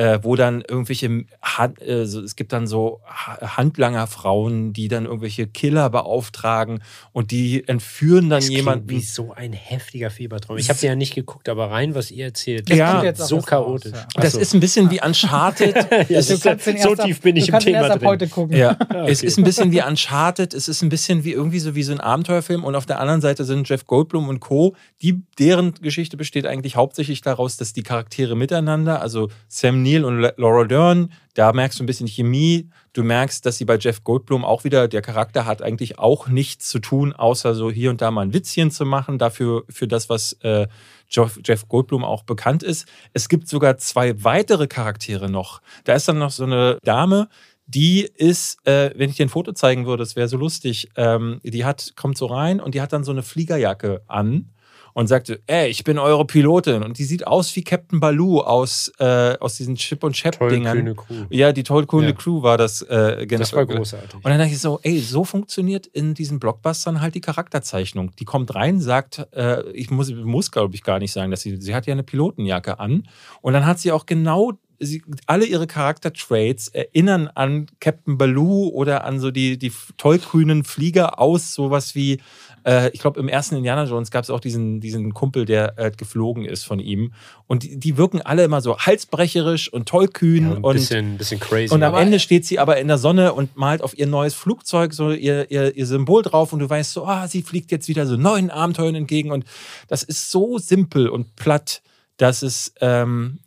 äh, 0.00 0.18
wo 0.22 0.34
dann 0.34 0.62
irgendwelche, 0.66 1.26
Hand, 1.42 1.78
äh, 1.82 2.00
es 2.04 2.34
gibt 2.34 2.54
dann 2.54 2.66
so 2.66 3.02
Handlangerfrauen, 3.06 4.72
die 4.72 4.88
dann 4.88 5.04
irgendwelche 5.04 5.46
Killer 5.46 5.90
beauftragen 5.90 6.82
und 7.12 7.30
die 7.30 7.68
entführen 7.68 8.30
dann 8.30 8.40
das 8.40 8.48
jemanden. 8.48 8.88
Wie 8.88 9.02
so 9.02 9.32
ein 9.34 9.52
heftiger 9.52 10.08
Fiebertraum. 10.08 10.56
Ich 10.56 10.70
habe 10.70 10.80
ja 10.80 10.94
nicht 10.94 11.14
geguckt, 11.14 11.50
aber 11.50 11.70
rein, 11.70 11.94
was 11.94 12.10
ihr 12.10 12.24
erzählt, 12.24 12.70
das 12.70 12.78
ja, 12.78 13.14
so 13.14 13.42
chaotisch. 13.42 13.92
Raus, 13.92 14.06
ja. 14.16 14.22
Das 14.22 14.34
ist 14.36 14.54
ein 14.54 14.60
bisschen 14.60 14.90
wie 14.90 15.02
Uncharted. 15.02 15.76
ja, 16.08 16.22
so, 16.22 16.36
so 16.36 16.94
tief 16.96 17.20
bin 17.20 17.36
ich 17.36 17.50
im 17.50 17.58
Thema 17.58 17.90
drin. 17.90 18.08
Heute 18.08 18.28
gucken. 18.28 18.56
Ja. 18.56 18.78
okay. 18.80 19.04
Es 19.06 19.22
ist 19.22 19.36
ein 19.36 19.44
bisschen 19.44 19.70
wie 19.70 19.82
Uncharted, 19.82 20.54
es 20.54 20.68
ist 20.68 20.80
ein 20.80 20.88
bisschen 20.88 21.24
wie 21.24 21.32
irgendwie 21.32 21.58
so 21.58 21.74
wie 21.74 21.82
so 21.82 21.92
ein 21.92 22.00
Abenteuerfilm 22.00 22.64
und 22.64 22.74
auf 22.74 22.86
der 22.86 23.00
anderen 23.00 23.20
Seite 23.20 23.44
sind 23.44 23.68
Jeff 23.68 23.86
Goldblum 23.86 24.28
und 24.28 24.40
Co., 24.40 24.74
die, 25.02 25.20
deren 25.38 25.74
Geschichte 25.74 26.16
besteht 26.16 26.46
eigentlich 26.46 26.76
hauptsächlich 26.76 27.20
daraus, 27.20 27.58
dass 27.58 27.74
die 27.74 27.82
Charaktere 27.82 28.34
miteinander, 28.34 29.02
also 29.02 29.28
Sam 29.48 29.89
Neill 29.90 30.04
und 30.04 30.20
Laura 30.36 30.64
Dern, 30.64 31.12
da 31.34 31.52
merkst 31.52 31.78
du 31.78 31.84
ein 31.84 31.86
bisschen 31.86 32.06
Chemie. 32.06 32.68
Du 32.92 33.02
merkst, 33.02 33.44
dass 33.46 33.58
sie 33.58 33.64
bei 33.64 33.76
Jeff 33.76 34.02
Goldblum 34.02 34.44
auch 34.44 34.64
wieder, 34.64 34.88
der 34.88 35.02
Charakter 35.02 35.46
hat 35.46 35.62
eigentlich 35.62 35.98
auch 35.98 36.28
nichts 36.28 36.68
zu 36.68 36.80
tun, 36.80 37.12
außer 37.12 37.54
so 37.54 37.70
hier 37.70 37.90
und 37.90 38.00
da 38.00 38.10
mal 38.10 38.22
ein 38.22 38.34
Witzchen 38.34 38.70
zu 38.70 38.84
machen, 38.84 39.18
dafür 39.18 39.64
für 39.68 39.86
das, 39.86 40.08
was 40.08 40.34
äh, 40.42 40.66
Jeff 41.08 41.68
Goldblum 41.68 42.04
auch 42.04 42.24
bekannt 42.24 42.62
ist. 42.62 42.86
Es 43.12 43.28
gibt 43.28 43.48
sogar 43.48 43.78
zwei 43.78 44.22
weitere 44.22 44.66
Charaktere 44.66 45.30
noch. 45.30 45.60
Da 45.84 45.94
ist 45.94 46.08
dann 46.08 46.18
noch 46.18 46.30
so 46.30 46.44
eine 46.44 46.78
Dame, 46.82 47.28
die 47.66 48.02
ist, 48.02 48.66
äh, 48.66 48.90
wenn 48.96 49.10
ich 49.10 49.16
dir 49.16 49.26
ein 49.26 49.30
Foto 49.30 49.52
zeigen 49.52 49.86
würde, 49.86 50.02
das 50.02 50.16
wäre 50.16 50.26
so 50.26 50.36
lustig, 50.36 50.90
ähm, 50.96 51.40
die 51.44 51.64
hat, 51.64 51.92
kommt 51.94 52.18
so 52.18 52.26
rein 52.26 52.60
und 52.60 52.74
die 52.74 52.80
hat 52.80 52.92
dann 52.92 53.04
so 53.04 53.12
eine 53.12 53.22
Fliegerjacke 53.22 54.02
an 54.08 54.50
und 54.94 55.06
sagte, 55.06 55.40
ey, 55.46 55.68
ich 55.68 55.84
bin 55.84 55.98
eure 55.98 56.24
Pilotin. 56.24 56.82
Und 56.82 56.98
die 56.98 57.04
sieht 57.04 57.26
aus 57.26 57.54
wie 57.56 57.62
Captain 57.62 58.00
Baloo 58.00 58.40
aus, 58.40 58.92
äh, 58.98 59.36
aus 59.38 59.56
diesen 59.56 59.76
Chip 59.76 60.04
und 60.04 60.14
Chap-Dingern. 60.14 60.96
Ja, 61.30 61.52
die 61.52 61.62
toll 61.62 61.86
coole 61.86 62.08
ja. 62.08 62.12
Crew 62.12 62.42
war 62.42 62.58
das. 62.58 62.82
Äh, 62.82 63.26
das 63.26 63.52
war 63.52 63.66
großartig. 63.66 64.14
Und 64.14 64.24
dann 64.24 64.38
dachte 64.38 64.52
ich 64.52 64.60
so, 64.60 64.80
ey, 64.82 64.98
so 64.98 65.24
funktioniert 65.24 65.86
in 65.86 66.14
diesen 66.14 66.40
Blockbustern 66.40 67.00
halt 67.00 67.14
die 67.14 67.20
Charakterzeichnung. 67.20 68.12
Die 68.18 68.24
kommt 68.24 68.54
rein, 68.54 68.80
sagt, 68.80 69.26
äh, 69.32 69.68
ich 69.72 69.90
muss, 69.90 70.10
muss 70.12 70.50
glaube 70.50 70.74
ich, 70.74 70.82
gar 70.82 70.98
nicht 70.98 71.12
sagen, 71.12 71.30
dass 71.30 71.42
sie, 71.42 71.56
sie 71.56 71.74
hat 71.74 71.86
ja 71.86 71.92
eine 71.92 72.02
Pilotenjacke 72.02 72.78
an. 72.78 73.08
Und 73.40 73.52
dann 73.52 73.66
hat 73.66 73.78
sie 73.78 73.92
auch 73.92 74.06
genau 74.06 74.58
sie, 74.80 75.02
alle 75.26 75.44
ihre 75.44 75.66
Charaktertraits 75.66 76.68
erinnern 76.68 77.28
an 77.28 77.66
Captain 77.78 78.18
Baloo 78.18 78.68
oder 78.68 79.04
an 79.04 79.20
so 79.20 79.30
die, 79.30 79.58
die 79.58 79.72
tollgrünen 79.96 80.64
Flieger 80.64 81.20
aus 81.20 81.54
sowas 81.54 81.94
wie 81.94 82.20
äh, 82.64 82.90
ich 82.90 83.00
glaube, 83.00 83.20
im 83.20 83.28
ersten 83.28 83.56
Indiana 83.56 83.84
Jones 83.84 84.10
gab 84.10 84.24
es 84.24 84.30
auch 84.30 84.40
diesen, 84.40 84.80
diesen 84.80 85.14
Kumpel, 85.14 85.44
der 85.44 85.78
äh, 85.78 85.90
geflogen 85.90 86.44
ist 86.44 86.64
von 86.64 86.78
ihm. 86.78 87.12
Und 87.46 87.62
die, 87.62 87.78
die, 87.78 87.96
wirken 87.96 88.20
alle 88.20 88.44
immer 88.44 88.60
so 88.60 88.78
halsbrecherisch 88.78 89.72
und 89.72 89.88
tollkühn. 89.88 90.44
Ja, 90.44 90.56
ein 90.56 90.64
und 90.64 90.72
bisschen, 90.74 91.18
bisschen 91.18 91.40
crazy. 91.40 91.74
Und 91.74 91.82
am 91.82 91.94
Ende 91.94 92.20
steht 92.20 92.44
sie 92.44 92.58
aber 92.58 92.78
in 92.78 92.88
der 92.88 92.98
Sonne 92.98 93.32
und 93.32 93.56
malt 93.56 93.82
auf 93.82 93.96
ihr 93.96 94.06
neues 94.06 94.34
Flugzeug 94.34 94.92
so 94.92 95.10
ihr, 95.10 95.50
ihr, 95.50 95.76
ihr 95.76 95.86
Symbol 95.86 96.22
drauf 96.22 96.52
und 96.52 96.60
du 96.60 96.68
weißt 96.68 96.92
so, 96.92 97.04
ah, 97.06 97.28
sie 97.28 97.42
fliegt 97.42 97.70
jetzt 97.70 97.88
wieder 97.88 98.06
so 98.06 98.16
neuen 98.16 98.50
Abenteuern 98.50 98.94
entgegen. 98.94 99.30
Und 99.30 99.44
das 99.88 100.02
ist 100.02 100.30
so 100.30 100.58
simpel 100.58 101.08
und 101.08 101.36
platt, 101.36 101.82
dass 102.16 102.42
es 102.42 102.74
ähm, 102.80 103.38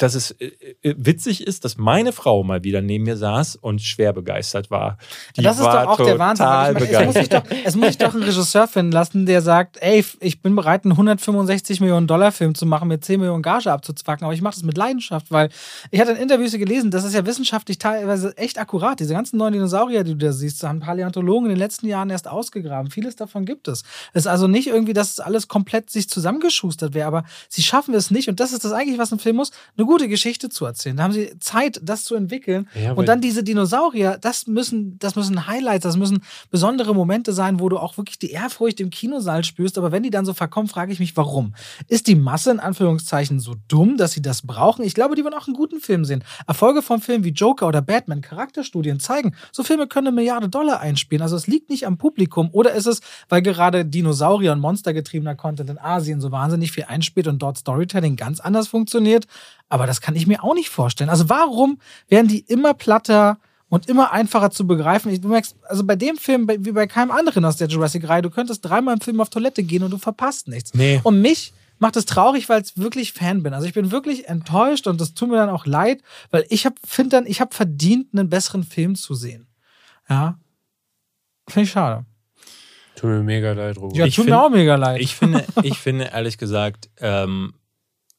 dass 0.00 0.14
es 0.14 0.30
äh, 0.32 0.46
äh, 0.82 0.94
witzig 0.96 1.46
ist, 1.46 1.64
dass 1.64 1.76
meine 1.76 2.12
Frau 2.12 2.42
mal 2.42 2.64
wieder 2.64 2.80
neben 2.80 3.04
mir 3.04 3.18
saß 3.18 3.56
und 3.56 3.82
schwer 3.82 4.14
begeistert 4.14 4.70
war. 4.70 4.96
Die 5.36 5.42
das 5.42 5.58
ist 5.58 5.66
doch 5.66 5.86
auch 5.86 5.96
der 5.98 6.18
Wahnsinn. 6.18 6.46
Ich 6.46 6.90
meine, 6.90 6.90
es, 6.90 7.06
muss 7.06 7.14
sich 7.14 7.28
doch, 7.28 7.42
es 7.64 7.76
muss 7.76 7.86
sich 7.88 7.98
doch 7.98 8.14
einen 8.14 8.22
Regisseur 8.22 8.66
finden 8.66 8.92
lassen, 8.92 9.26
der 9.26 9.42
sagt, 9.42 9.76
ey, 9.82 10.02
ich 10.20 10.40
bin 10.40 10.56
bereit, 10.56 10.84
einen 10.84 10.92
165 10.92 11.80
Millionen 11.80 12.06
Dollar 12.06 12.32
Film 12.32 12.54
zu 12.54 12.64
machen, 12.64 12.88
mit 12.88 13.04
10 13.04 13.20
Millionen 13.20 13.42
Gage 13.42 13.70
abzuzwacken, 13.70 14.24
aber 14.24 14.32
ich 14.32 14.40
mache 14.40 14.54
das 14.54 14.62
mit 14.62 14.78
Leidenschaft, 14.78 15.30
weil 15.30 15.50
ich 15.90 16.00
hatte 16.00 16.12
in 16.12 16.16
Interviews 16.16 16.52
gelesen, 16.52 16.90
das 16.90 17.04
ist 17.04 17.14
ja 17.14 17.26
wissenschaftlich 17.26 17.76
teilweise 17.76 18.34
echt 18.38 18.58
akkurat. 18.58 19.00
Diese 19.00 19.12
ganzen 19.12 19.36
neuen 19.36 19.52
Dinosaurier, 19.52 20.02
die 20.02 20.12
du 20.12 20.26
da 20.26 20.32
siehst, 20.32 20.62
haben 20.62 20.80
Paläontologen 20.80 21.50
in 21.50 21.56
den 21.56 21.58
letzten 21.58 21.86
Jahren 21.86 22.08
erst 22.08 22.26
ausgegraben. 22.26 22.90
Vieles 22.90 23.16
davon 23.16 23.44
gibt 23.44 23.68
es. 23.68 23.82
Es 24.14 24.22
ist 24.22 24.26
also 24.26 24.46
nicht 24.46 24.68
irgendwie, 24.68 24.94
dass 24.94 25.10
es 25.10 25.20
alles 25.20 25.46
komplett 25.48 25.90
sich 25.90 26.08
zusammengeschustert 26.08 26.94
wäre, 26.94 27.06
aber 27.06 27.24
sie 27.50 27.62
schaffen 27.62 27.92
es 27.92 28.10
nicht 28.10 28.30
und 28.30 28.40
das 28.40 28.52
ist 28.52 28.64
das 28.64 28.72
eigentlich, 28.72 28.98
was 28.98 29.12
ein 29.12 29.18
Film 29.18 29.36
muss. 29.36 29.50
Eine 29.76 29.89
gute 29.90 30.06
Geschichte 30.06 30.48
zu 30.50 30.66
erzählen. 30.66 30.96
Da 30.96 31.02
haben 31.02 31.12
sie 31.12 31.36
Zeit, 31.40 31.80
das 31.82 32.04
zu 32.04 32.14
entwickeln. 32.14 32.68
Ja, 32.80 32.92
und 32.92 33.08
dann 33.08 33.20
diese 33.20 33.42
Dinosaurier, 33.42 34.18
das 34.20 34.46
müssen, 34.46 35.00
das 35.00 35.16
müssen 35.16 35.48
Highlights, 35.48 35.82
das 35.82 35.96
müssen 35.96 36.22
besondere 36.48 36.94
Momente 36.94 37.32
sein, 37.32 37.58
wo 37.58 37.68
du 37.68 37.76
auch 37.76 37.96
wirklich 37.96 38.20
die 38.20 38.30
Ehrfurcht 38.30 38.78
im 38.78 38.90
Kinosaal 38.90 39.42
spürst. 39.42 39.78
Aber 39.78 39.90
wenn 39.90 40.04
die 40.04 40.10
dann 40.10 40.24
so 40.24 40.32
verkommen, 40.32 40.68
frage 40.68 40.92
ich 40.92 41.00
mich, 41.00 41.16
warum? 41.16 41.56
Ist 41.88 42.06
die 42.06 42.14
Masse 42.14 42.52
in 42.52 42.60
Anführungszeichen 42.60 43.40
so 43.40 43.56
dumm, 43.66 43.96
dass 43.96 44.12
sie 44.12 44.22
das 44.22 44.42
brauchen? 44.42 44.84
Ich 44.84 44.94
glaube, 44.94 45.16
die 45.16 45.24
wollen 45.24 45.34
auch 45.34 45.48
einen 45.48 45.56
guten 45.56 45.80
Film 45.80 46.04
sehen. 46.04 46.22
Erfolge 46.46 46.82
von 46.82 47.00
Filmen 47.00 47.24
wie 47.24 47.30
Joker 47.30 47.66
oder 47.66 47.82
Batman, 47.82 48.20
Charakterstudien 48.20 49.00
zeigen, 49.00 49.34
so 49.50 49.64
Filme 49.64 49.88
können 49.88 50.06
eine 50.06 50.14
Milliarde 50.14 50.48
Dollar 50.48 50.78
einspielen. 50.78 51.22
Also 51.22 51.34
es 51.34 51.48
liegt 51.48 51.68
nicht 51.68 51.84
am 51.84 51.98
Publikum. 51.98 52.48
Oder 52.52 52.74
ist 52.74 52.86
es, 52.86 53.00
weil 53.28 53.42
gerade 53.42 53.84
Dinosaurier 53.84 54.52
und 54.52 54.60
monstergetriebener 54.60 55.34
Content 55.34 55.68
in 55.68 55.78
Asien 55.78 56.20
so 56.20 56.30
wahnsinnig 56.30 56.70
viel 56.70 56.84
einspielt 56.84 57.26
und 57.26 57.42
dort 57.42 57.58
Storytelling 57.58 58.14
ganz 58.14 58.38
anders 58.38 58.68
funktioniert? 58.68 59.26
Aber 59.72 59.79
das 59.86 60.00
kann 60.00 60.16
ich 60.16 60.26
mir 60.26 60.42
auch 60.42 60.54
nicht 60.54 60.70
vorstellen. 60.70 61.10
Also 61.10 61.28
warum 61.28 61.78
werden 62.08 62.28
die 62.28 62.40
immer 62.40 62.74
platter 62.74 63.38
und 63.68 63.88
immer 63.88 64.12
einfacher 64.12 64.50
zu 64.50 64.66
begreifen? 64.66 65.20
Du 65.20 65.28
merkst, 65.28 65.56
also 65.68 65.84
bei 65.84 65.96
dem 65.96 66.16
Film, 66.16 66.48
wie 66.48 66.72
bei 66.72 66.86
keinem 66.86 67.10
anderen 67.10 67.44
aus 67.44 67.56
der 67.56 67.68
Jurassic-Reihe, 67.68 68.22
du 68.22 68.30
könntest 68.30 68.64
dreimal 68.64 68.94
im 68.94 69.00
Film 69.00 69.20
auf 69.20 69.30
Toilette 69.30 69.62
gehen 69.62 69.82
und 69.82 69.90
du 69.90 69.98
verpasst 69.98 70.48
nichts. 70.48 70.74
Nee. 70.74 71.00
Und 71.02 71.20
mich 71.20 71.52
macht 71.78 71.96
es 71.96 72.04
traurig, 72.04 72.48
weil 72.48 72.62
ich 72.62 72.76
wirklich 72.76 73.12
Fan 73.12 73.42
bin. 73.42 73.54
Also 73.54 73.66
ich 73.66 73.72
bin 73.72 73.90
wirklich 73.90 74.28
enttäuscht 74.28 74.86
und 74.86 75.00
das 75.00 75.14
tut 75.14 75.30
mir 75.30 75.36
dann 75.36 75.50
auch 75.50 75.66
leid, 75.66 76.02
weil 76.30 76.44
ich 76.50 76.68
finde 76.84 77.16
dann, 77.16 77.26
ich 77.26 77.40
habe 77.40 77.54
verdient, 77.54 78.08
einen 78.12 78.28
besseren 78.28 78.64
Film 78.64 78.94
zu 78.94 79.14
sehen. 79.14 79.48
Ja. 80.08 80.38
Finde 81.48 81.64
ich 81.64 81.70
schade. 81.70 82.04
Tut 82.96 83.10
mir 83.10 83.22
mega 83.22 83.52
leid, 83.52 83.78
Robert. 83.78 83.96
Ja, 83.96 84.06
tut 84.08 84.26
mir 84.26 84.38
auch 84.38 84.50
mega 84.50 84.74
leid. 84.76 85.00
Ich 85.00 85.14
finde, 85.14 85.44
ich 85.62 85.78
finde 85.78 86.10
ehrlich 86.12 86.36
gesagt, 86.36 86.90
ähm, 86.98 87.54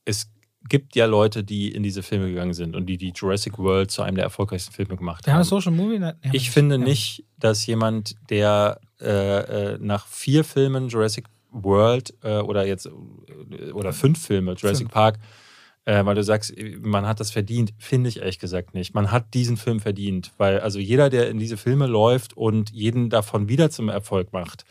es 0.05 0.27
gibt 0.69 0.95
ja 0.95 1.05
Leute, 1.05 1.43
die 1.43 1.71
in 1.71 1.83
diese 1.83 2.03
Filme 2.03 2.27
gegangen 2.29 2.53
sind 2.53 2.75
und 2.75 2.85
die 2.85 2.97
die 2.97 3.13
Jurassic 3.15 3.57
World 3.57 3.91
zu 3.91 4.01
einem 4.03 4.15
der 4.15 4.25
erfolgreichsten 4.25 4.71
Filme 4.73 4.95
gemacht 4.95 5.27
haben 5.27 5.39
das 5.39 5.49
Social 5.49 5.71
Movie. 5.71 5.99
Wir 5.99 6.15
Ich 6.33 6.51
finde 6.51 6.75
Ja. 6.75 6.81
nicht, 6.83 7.23
dass 7.39 7.65
jemand, 7.65 8.15
der 8.29 8.79
äh, 9.01 9.73
äh, 9.73 9.77
nach 9.79 10.07
vier 10.07 10.43
Filmen 10.43 10.89
Jurassic 10.89 11.25
World 11.51 12.13
äh, 12.23 12.37
oder 12.37 12.65
jetzt 12.65 12.85
äh, 12.85 13.71
oder 13.71 13.91
fünf 13.93 14.23
Filme 14.25 14.53
Jurassic 14.53 14.85
Fünf. 14.85 14.91
Park, 14.91 15.19
äh, 15.85 16.05
weil 16.05 16.15
du 16.15 16.23
sagst, 16.23 16.53
man 16.81 17.07
hat 17.07 17.19
das 17.19 17.31
verdient, 17.31 17.73
finde 17.79 18.09
ich 18.09 18.19
ehrlich 18.19 18.39
gesagt 18.39 18.73
nicht. 18.73 18.93
Man 18.93 19.11
hat 19.11 19.33
diesen 19.33 19.57
Film 19.57 19.79
verdient, 19.79 20.31
weil 20.37 20.59
also 20.59 20.79
jeder, 20.79 21.09
der 21.09 21.29
in 21.29 21.39
diese 21.39 21.57
Filme 21.57 21.87
läuft 21.87 22.37
und 22.37 22.69
jeden 22.69 23.09
davon 23.09 23.49
wieder 23.49 23.69
zum 23.71 23.89
Erfolg 23.89 24.31
macht, 24.31 24.63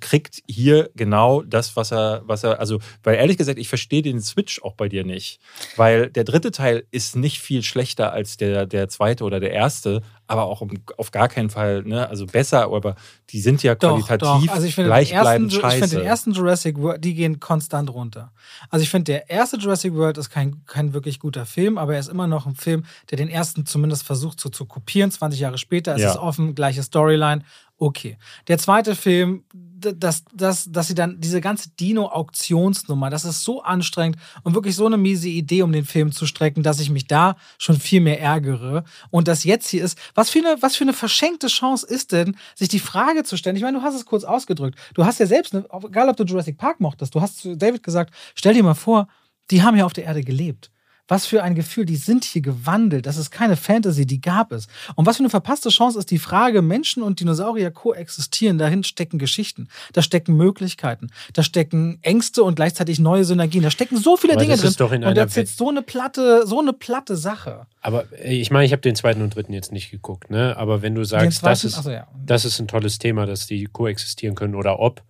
kriegt 0.00 0.42
hier 0.48 0.90
genau 0.96 1.42
das, 1.42 1.76
was 1.76 1.92
er, 1.92 2.22
was 2.24 2.44
er, 2.44 2.60
also, 2.60 2.78
weil 3.02 3.16
ehrlich 3.16 3.36
gesagt, 3.36 3.58
ich 3.58 3.68
verstehe 3.68 4.02
den 4.02 4.20
Switch 4.20 4.62
auch 4.62 4.74
bei 4.74 4.88
dir 4.88 5.04
nicht. 5.04 5.40
Weil 5.76 6.10
der 6.10 6.24
dritte 6.24 6.50
Teil 6.50 6.84
ist 6.90 7.16
nicht 7.16 7.40
viel 7.40 7.62
schlechter 7.62 8.12
als 8.12 8.36
der, 8.36 8.66
der 8.66 8.88
zweite 8.88 9.24
oder 9.24 9.38
der 9.40 9.52
erste, 9.52 10.02
aber 10.26 10.44
auch 10.44 10.62
um, 10.62 10.70
auf 10.96 11.10
gar 11.10 11.28
keinen 11.28 11.50
Fall, 11.50 11.82
ne, 11.82 12.08
also 12.08 12.26
besser, 12.26 12.62
aber 12.72 12.94
die 13.30 13.40
sind 13.40 13.62
ja 13.62 13.74
Doch, 13.74 13.90
qualitativ 13.90 14.46
doch. 14.46 14.54
Also 14.54 14.66
ich 14.66 14.74
finde, 14.74 14.90
den 14.90 14.94
ersten, 14.94 15.10
gleichbleibend 15.12 15.52
ich 15.52 15.60
scheiße. 15.60 15.78
finde 15.78 15.96
den 15.96 16.06
ersten 16.06 16.32
Jurassic 16.32 16.78
World, 16.78 17.04
die 17.04 17.14
gehen 17.14 17.38
konstant 17.38 17.90
runter. 17.92 18.32
Also 18.70 18.82
ich 18.82 18.88
finde, 18.90 19.12
der 19.12 19.28
erste 19.28 19.58
Jurassic 19.58 19.92
World 19.94 20.16
ist 20.16 20.30
kein, 20.30 20.62
kein 20.66 20.94
wirklich 20.94 21.18
guter 21.18 21.44
Film, 21.44 21.76
aber 21.76 21.94
er 21.94 22.00
ist 22.00 22.08
immer 22.08 22.26
noch 22.26 22.46
ein 22.46 22.54
Film, 22.54 22.84
der 23.10 23.18
den 23.18 23.28
ersten 23.28 23.66
zumindest 23.66 24.04
versucht 24.04 24.40
so 24.40 24.48
zu 24.48 24.64
kopieren. 24.64 25.10
20 25.10 25.40
Jahre 25.40 25.58
später 25.58 25.94
ist 25.94 26.00
Ja. 26.02 26.10
es 26.12 26.16
offen, 26.16 26.54
gleiche 26.54 26.82
Storyline. 26.82 27.42
Okay. 27.82 28.16
Der 28.46 28.58
zweite 28.58 28.94
Film, 28.94 29.42
dass, 29.52 30.22
dass, 30.32 30.70
dass 30.70 30.86
sie 30.86 30.94
dann 30.94 31.20
diese 31.20 31.40
ganze 31.40 31.70
Dino-Auktionsnummer, 31.70 33.10
das 33.10 33.24
ist 33.24 33.42
so 33.42 33.60
anstrengend 33.60 34.18
und 34.44 34.54
wirklich 34.54 34.76
so 34.76 34.86
eine 34.86 34.96
miese 34.96 35.28
Idee, 35.28 35.62
um 35.62 35.72
den 35.72 35.84
Film 35.84 36.12
zu 36.12 36.26
strecken, 36.26 36.62
dass 36.62 36.78
ich 36.78 36.90
mich 36.90 37.08
da 37.08 37.34
schon 37.58 37.80
viel 37.80 38.00
mehr 38.00 38.20
ärgere. 38.20 38.84
Und 39.10 39.26
das 39.26 39.42
jetzt 39.42 39.68
hier 39.68 39.82
ist, 39.82 39.98
was 40.14 40.30
für 40.30 40.38
eine, 40.38 40.62
was 40.62 40.76
für 40.76 40.84
eine 40.84 40.92
verschenkte 40.92 41.48
Chance 41.48 41.84
ist 41.84 42.12
denn, 42.12 42.36
sich 42.54 42.68
die 42.68 42.78
Frage 42.78 43.24
zu 43.24 43.36
stellen? 43.36 43.56
Ich 43.56 43.62
meine, 43.62 43.78
du 43.78 43.82
hast 43.82 43.96
es 43.96 44.06
kurz 44.06 44.22
ausgedrückt. 44.22 44.78
Du 44.94 45.04
hast 45.04 45.18
ja 45.18 45.26
selbst, 45.26 45.52
egal 45.52 46.08
ob 46.08 46.16
du 46.16 46.22
Jurassic 46.22 46.58
Park 46.58 46.78
mochtest, 46.78 47.12
du 47.16 47.20
hast 47.20 47.38
zu 47.38 47.56
David 47.56 47.82
gesagt, 47.82 48.14
stell 48.36 48.54
dir 48.54 48.62
mal 48.62 48.74
vor, 48.74 49.08
die 49.50 49.64
haben 49.64 49.76
ja 49.76 49.86
auf 49.86 49.92
der 49.92 50.04
Erde 50.04 50.22
gelebt. 50.22 50.70
Was 51.12 51.26
für 51.26 51.42
ein 51.42 51.54
Gefühl, 51.54 51.84
die 51.84 51.96
sind 51.96 52.24
hier 52.24 52.40
gewandelt. 52.40 53.04
Das 53.04 53.18
ist 53.18 53.30
keine 53.30 53.56
Fantasy, 53.56 54.06
die 54.06 54.22
gab 54.22 54.50
es. 54.50 54.66
Und 54.94 55.04
was 55.04 55.18
für 55.18 55.22
eine 55.22 55.28
verpasste 55.28 55.68
Chance 55.68 55.98
ist 55.98 56.10
die 56.10 56.18
Frage, 56.18 56.62
Menschen 56.62 57.02
und 57.02 57.20
Dinosaurier 57.20 57.70
koexistieren. 57.70 58.56
Dahin 58.56 58.82
stecken 58.82 59.18
Geschichten, 59.18 59.68
da 59.92 60.00
stecken 60.00 60.34
Möglichkeiten, 60.38 61.10
da 61.34 61.42
stecken 61.42 61.98
Ängste 62.00 62.42
und 62.42 62.54
gleichzeitig 62.54 62.98
neue 62.98 63.26
Synergien. 63.26 63.62
Da 63.62 63.70
stecken 63.70 63.98
so 63.98 64.16
viele 64.16 64.32
Aber 64.32 64.40
Dinge 64.40 64.52
das 64.54 64.60
drin. 64.62 64.70
ist 64.70 64.80
doch 64.80 64.90
in 64.90 65.04
und 65.04 65.14
das 65.14 65.32
ist 65.32 65.36
jetzt 65.36 65.58
so 65.58 65.68
eine 65.68 65.82
platte, 65.82 66.46
so 66.46 66.60
eine 66.60 66.72
platte 66.72 67.14
Sache. 67.14 67.66
Aber 67.82 68.06
äh, 68.24 68.34
ich 68.34 68.50
meine, 68.50 68.64
ich 68.64 68.72
habe 68.72 68.80
den 68.80 68.96
zweiten 68.96 69.20
und 69.20 69.34
dritten 69.34 69.52
jetzt 69.52 69.70
nicht 69.70 69.90
geguckt, 69.90 70.30
ne? 70.30 70.56
Aber 70.56 70.80
wenn 70.80 70.94
du 70.94 71.04
sagst, 71.04 71.42
das 71.42 71.60
zweiten- 71.60 71.66
ist, 71.66 71.76
achso, 71.76 71.90
ja. 71.90 72.06
das 72.24 72.46
ist 72.46 72.58
ein 72.58 72.68
tolles 72.68 72.98
Thema, 72.98 73.26
dass 73.26 73.46
die 73.46 73.64
koexistieren 73.66 74.34
können 74.34 74.54
oder 74.54 74.78
ob, 74.78 75.02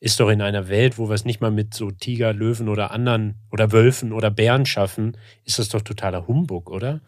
ist 0.00 0.20
doch 0.20 0.30
in 0.30 0.42
einer 0.42 0.68
Welt, 0.68 0.98
wo 0.98 1.08
wir 1.08 1.14
es 1.14 1.24
nicht 1.24 1.40
mal 1.40 1.50
mit 1.50 1.74
so 1.74 1.90
Tiger, 1.90 2.32
Löwen 2.32 2.68
oder 2.68 2.92
anderen 2.92 3.36
oder 3.50 3.72
Wölfen 3.72 4.12
oder 4.12 4.30
Bären 4.30 4.66
schaffen, 4.66 5.16
ist 5.44 5.58
das 5.58 5.68
doch 5.68 5.82
totaler 5.82 6.26
Humbug, 6.26 6.70
oder? 6.70 7.00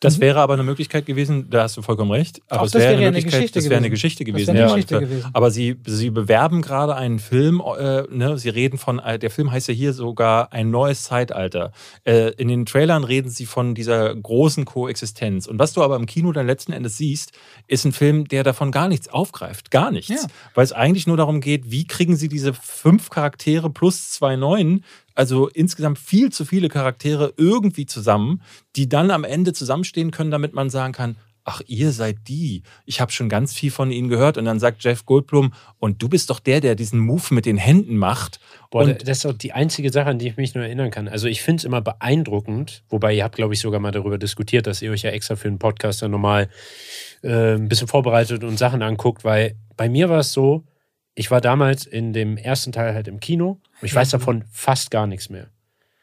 Das 0.00 0.20
wäre 0.20 0.40
aber 0.40 0.54
eine 0.54 0.62
Möglichkeit 0.62 1.06
gewesen, 1.06 1.48
da 1.48 1.62
hast 1.62 1.76
du 1.76 1.82
vollkommen 1.82 2.10
recht. 2.10 2.42
Aber 2.48 2.62
Auch 2.62 2.66
es 2.66 2.72
das 2.72 2.82
wäre 2.82 2.92
eine 2.92 3.02
ja 3.02 3.08
eine 3.08 3.16
Möglichkeit, 3.16 3.40
Geschichte 3.40 3.58
das 3.58 3.64
wäre 3.64 3.76
eine 3.76 3.88
gewesen. 3.88 3.94
Geschichte 3.94 4.24
gewesen. 4.24 4.50
eine 4.50 4.60
ja. 4.60 4.66
Geschichte 4.68 5.00
gewesen. 5.00 5.30
Aber 5.32 5.50
sie, 5.50 5.76
sie 5.86 6.10
bewerben 6.10 6.60
gerade 6.60 6.94
einen 6.94 7.18
Film, 7.18 7.62
äh, 7.78 8.02
ne? 8.10 8.36
sie 8.38 8.50
reden 8.50 8.78
von, 8.78 8.98
äh, 8.98 9.18
der 9.18 9.30
Film 9.30 9.50
heißt 9.50 9.68
ja 9.68 9.74
hier 9.74 9.92
sogar 9.94 10.52
ein 10.52 10.70
neues 10.70 11.04
Zeitalter. 11.04 11.72
Äh, 12.04 12.32
in 12.32 12.48
den 12.48 12.66
Trailern 12.66 13.04
reden 13.04 13.30
sie 13.30 13.46
von 13.46 13.74
dieser 13.74 14.14
großen 14.14 14.66
Koexistenz. 14.66 15.46
Und 15.46 15.58
was 15.58 15.72
du 15.72 15.82
aber 15.82 15.96
im 15.96 16.06
Kino 16.06 16.32
dann 16.32 16.46
letzten 16.46 16.72
Endes 16.72 16.96
siehst, 16.98 17.32
ist 17.66 17.84
ein 17.84 17.92
Film, 17.92 18.28
der 18.28 18.44
davon 18.44 18.72
gar 18.72 18.88
nichts 18.88 19.08
aufgreift. 19.08 19.70
Gar 19.70 19.90
nichts. 19.90 20.10
Ja. 20.10 20.28
Weil 20.54 20.64
es 20.64 20.72
eigentlich 20.72 21.06
nur 21.06 21.16
darum 21.16 21.40
geht, 21.40 21.70
wie 21.70 21.86
kriegen 21.86 22.16
sie 22.16 22.28
diese 22.28 22.52
fünf 22.52 23.08
Charaktere 23.08 23.70
plus 23.70 24.10
zwei 24.10 24.36
neuen 24.36 24.84
also 25.16 25.48
insgesamt 25.48 25.98
viel 25.98 26.30
zu 26.30 26.44
viele 26.44 26.68
Charaktere 26.68 27.32
irgendwie 27.36 27.86
zusammen, 27.86 28.42
die 28.76 28.88
dann 28.88 29.10
am 29.10 29.24
Ende 29.24 29.52
zusammenstehen 29.52 30.10
können, 30.10 30.30
damit 30.30 30.52
man 30.52 30.70
sagen 30.70 30.92
kann, 30.92 31.16
ach, 31.46 31.62
ihr 31.66 31.92
seid 31.92 32.16
die. 32.26 32.62
Ich 32.84 33.00
habe 33.00 33.12
schon 33.12 33.28
ganz 33.28 33.54
viel 33.54 33.70
von 33.70 33.90
ihnen 33.90 34.08
gehört. 34.08 34.36
Und 34.36 34.44
dann 34.44 34.58
sagt 34.58 34.82
Jeff 34.82 35.06
Goldblum, 35.06 35.54
und 35.78 36.02
du 36.02 36.08
bist 36.08 36.28
doch 36.28 36.40
der, 36.40 36.60
der 36.60 36.74
diesen 36.74 36.98
Move 36.98 37.22
mit 37.30 37.46
den 37.46 37.56
Händen 37.56 37.96
macht. 37.96 38.40
Boah, 38.70 38.82
und 38.82 39.08
das 39.08 39.18
ist 39.18 39.26
auch 39.26 39.32
die 39.32 39.52
einzige 39.52 39.90
Sache, 39.90 40.10
an 40.10 40.18
die 40.18 40.26
ich 40.28 40.36
mich 40.36 40.54
nur 40.54 40.64
erinnern 40.64 40.90
kann. 40.90 41.08
Also 41.08 41.28
ich 41.28 41.42
finde 41.42 41.60
es 41.60 41.64
immer 41.64 41.80
beeindruckend, 41.80 42.82
wobei 42.88 43.14
ihr 43.14 43.24
habt, 43.24 43.36
glaube 43.36 43.54
ich, 43.54 43.60
sogar 43.60 43.80
mal 43.80 43.92
darüber 43.92 44.18
diskutiert, 44.18 44.66
dass 44.66 44.82
ihr 44.82 44.90
euch 44.90 45.02
ja 45.02 45.10
extra 45.10 45.36
für 45.36 45.48
einen 45.48 45.58
Podcast 45.58 46.02
dann 46.02 46.10
nochmal 46.10 46.48
äh, 47.22 47.54
ein 47.54 47.68
bisschen 47.68 47.88
vorbereitet 47.88 48.42
und 48.42 48.58
Sachen 48.58 48.82
anguckt, 48.82 49.24
weil 49.24 49.54
bei 49.76 49.88
mir 49.88 50.08
war 50.08 50.20
es 50.20 50.32
so, 50.32 50.64
ich 51.16 51.30
war 51.32 51.40
damals 51.40 51.86
in 51.86 52.12
dem 52.12 52.36
ersten 52.36 52.70
Teil 52.70 52.94
halt 52.94 53.08
im 53.08 53.18
Kino 53.18 53.58
und 53.80 53.86
ich 53.86 53.94
weiß 53.94 54.10
davon 54.10 54.44
fast 54.52 54.92
gar 54.92 55.08
nichts 55.08 55.28
mehr. 55.30 55.48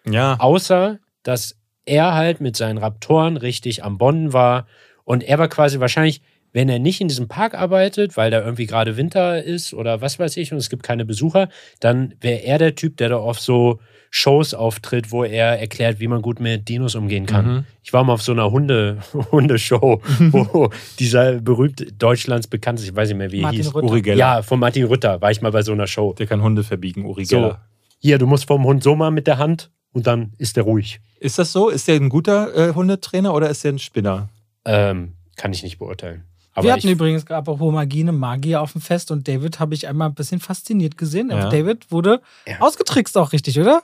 ja, 0.05 0.35
Außer, 0.39 0.99
dass 1.21 1.55
er 1.85 2.13
halt 2.13 2.41
mit 2.41 2.57
seinen 2.57 2.79
Raptoren 2.79 3.37
richtig 3.37 3.83
am 3.83 3.97
Bonnen 3.97 4.33
war 4.33 4.67
und 5.05 5.23
er 5.23 5.37
war 5.37 5.47
quasi 5.47 5.79
wahrscheinlich, 5.79 6.21
wenn 6.53 6.69
er 6.69 6.79
nicht 6.79 7.01
in 7.01 7.07
diesem 7.07 7.27
Park 7.27 7.55
arbeitet, 7.55 8.15
weil 8.15 8.31
da 8.31 8.41
irgendwie 8.41 8.67
gerade 8.67 8.95
Winter 8.95 9.43
ist 9.43 9.73
oder 9.73 10.01
was 10.01 10.19
weiß 10.19 10.37
ich 10.37 10.51
und 10.51 10.59
es 10.59 10.69
gibt 10.69 10.83
keine 10.83 11.03
Besucher, 11.03 11.49
dann 11.79 12.13
wäre 12.21 12.43
er 12.43 12.59
der 12.59 12.75
Typ, 12.75 12.97
der 12.97 13.09
da 13.09 13.17
auf 13.17 13.39
so 13.39 13.79
Shows 14.11 14.53
auftritt, 14.53 15.11
wo 15.11 15.23
er 15.23 15.59
erklärt, 15.59 15.99
wie 15.99 16.07
man 16.07 16.21
gut 16.21 16.39
mit 16.39 16.69
Dinos 16.69 16.93
umgehen 16.93 17.25
kann. 17.25 17.45
Mhm. 17.47 17.63
Ich 17.81 17.91
war 17.93 18.03
mal 18.03 18.13
auf 18.13 18.21
so 18.21 18.31
einer 18.31 18.51
Hunde, 18.51 18.99
Hundeshow, 19.31 20.01
wo 20.29 20.69
dieser 20.99 21.41
berühmte 21.41 21.91
Deutschlands 21.91 22.47
bekannteste, 22.47 22.91
ich 22.91 22.95
weiß 22.95 23.09
nicht 23.09 23.17
mehr, 23.17 23.31
wie 23.31 23.39
er 23.39 23.43
Martin 23.43 23.61
hieß. 23.61 23.73
Rütter. 23.73 23.87
Uri 23.87 24.01
Geller. 24.03 24.19
Ja, 24.19 24.41
von 24.43 24.59
Martin 24.59 24.85
Rütter 24.85 25.19
war 25.19 25.31
ich 25.31 25.41
mal 25.41 25.51
bei 25.51 25.63
so 25.63 25.71
einer 25.71 25.87
Show. 25.87 26.13
Der 26.13 26.27
kann 26.27 26.43
Hunde 26.43 26.63
verbiegen, 26.63 27.05
Uri 27.05 27.25
So, 27.25 27.37
Geller. 27.37 27.61
hier, 27.97 28.19
du 28.19 28.27
musst 28.27 28.45
vom 28.45 28.63
Hund 28.63 28.83
so 28.83 28.95
mal 28.95 29.09
mit 29.09 29.25
der 29.25 29.39
Hand 29.39 29.71
und 29.93 30.05
dann 30.05 30.33
ist 30.37 30.57
er 30.57 30.63
ruhig. 30.63 30.99
Ist 31.19 31.39
das 31.39 31.51
so? 31.51 31.69
Ist 31.69 31.87
der 31.87 31.95
ein 31.95 32.09
guter 32.09 32.55
äh, 32.55 32.73
Hundetrainer 32.75 33.33
oder 33.33 33.49
ist 33.49 33.63
der 33.63 33.73
ein 33.73 33.79
Spinner? 33.79 34.29
Ähm, 34.65 35.13
kann 35.37 35.51
ich 35.53 35.63
nicht 35.63 35.79
beurteilen. 35.79 36.23
Aber 36.55 36.65
Wir 36.65 36.73
hatten 36.73 36.87
übrigens, 36.87 37.25
apropos 37.31 37.73
Magie, 37.73 38.01
eine 38.01 38.11
Magier 38.11 38.61
auf 38.61 38.73
dem 38.73 38.81
Fest 38.81 39.09
und 39.09 39.27
David 39.27 39.59
habe 39.59 39.73
ich 39.73 39.87
einmal 39.87 40.09
ein 40.09 40.13
bisschen 40.13 40.39
fasziniert 40.39 40.97
gesehen. 40.97 41.29
Ja. 41.31 41.49
David 41.49 41.91
wurde 41.91 42.21
Ja. 42.47 42.59
ausgetrickst 42.59 43.17
auch 43.17 43.31
richtig, 43.33 43.59
oder? 43.59 43.81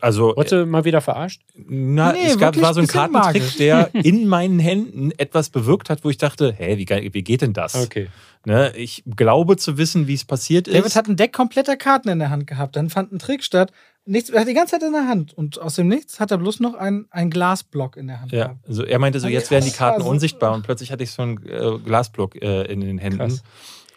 Also, 0.00 0.32
Wurde 0.36 0.64
mal 0.66 0.84
wieder 0.84 1.00
verarscht? 1.00 1.40
Na, 1.56 2.12
Nee, 2.12 2.18
es 2.26 2.38
gab, 2.38 2.60
war 2.60 2.72
so 2.72 2.80
ein 2.80 2.86
Kartentrick, 2.86 3.42
magisch. 3.42 3.56
der 3.56 3.90
in 3.94 4.28
meinen 4.28 4.60
Händen 4.60 5.10
etwas 5.18 5.50
bewirkt 5.50 5.90
hat, 5.90 6.04
wo 6.04 6.10
ich 6.10 6.18
dachte, 6.18 6.52
hä, 6.56 6.76
wie, 6.78 7.14
wie 7.14 7.22
geht 7.22 7.42
denn 7.42 7.52
das? 7.52 7.74
Okay. 7.74 8.08
Ne, 8.46 8.72
ich 8.76 9.02
glaube 9.16 9.56
zu 9.56 9.78
wissen, 9.78 10.06
wie 10.06 10.14
es 10.14 10.24
passiert 10.24 10.68
ist. 10.68 10.74
David 10.76 10.94
hat 10.94 11.08
ein 11.08 11.16
Deck 11.16 11.32
kompletter 11.32 11.76
Karten 11.76 12.10
in 12.10 12.18
der 12.18 12.28
Hand 12.30 12.46
gehabt. 12.46 12.76
Dann 12.76 12.90
fand 12.90 13.10
ein 13.10 13.18
Trick 13.18 13.42
statt. 13.42 13.72
Nichts, 14.06 14.28
er 14.30 14.40
hat 14.42 14.48
die 14.48 14.54
ganze 14.54 14.72
Zeit 14.72 14.82
in 14.82 14.92
der 14.92 15.08
Hand. 15.08 15.32
Und 15.32 15.58
aus 15.60 15.76
dem 15.76 15.88
Nichts 15.88 16.20
hat 16.20 16.30
er 16.30 16.38
bloß 16.38 16.60
noch 16.60 16.74
ein, 16.74 17.06
ein 17.10 17.30
Glasblock 17.30 17.96
in 17.96 18.06
der 18.08 18.20
Hand 18.20 18.32
ja, 18.32 18.44
gehabt. 18.48 18.68
also 18.68 18.84
er 18.84 18.98
meinte 18.98 19.18
so, 19.20 19.26
Ja, 19.28 19.32
jetzt 19.34 19.50
werden 19.50 19.64
die 19.64 19.70
Karten 19.70 20.00
war 20.00 20.04
so- 20.06 20.10
unsichtbar 20.10 20.52
und 20.54 20.62
plötzlich 20.62 20.92
hatte 20.92 21.02
ich 21.04 21.10
so 21.10 21.22
einen 21.22 21.38
äh, 21.46 21.78
Glasblock 21.78 22.36
äh, 22.42 22.64
in 22.70 22.80
den 22.80 22.98
Händen 22.98 23.18
Krass. 23.18 23.42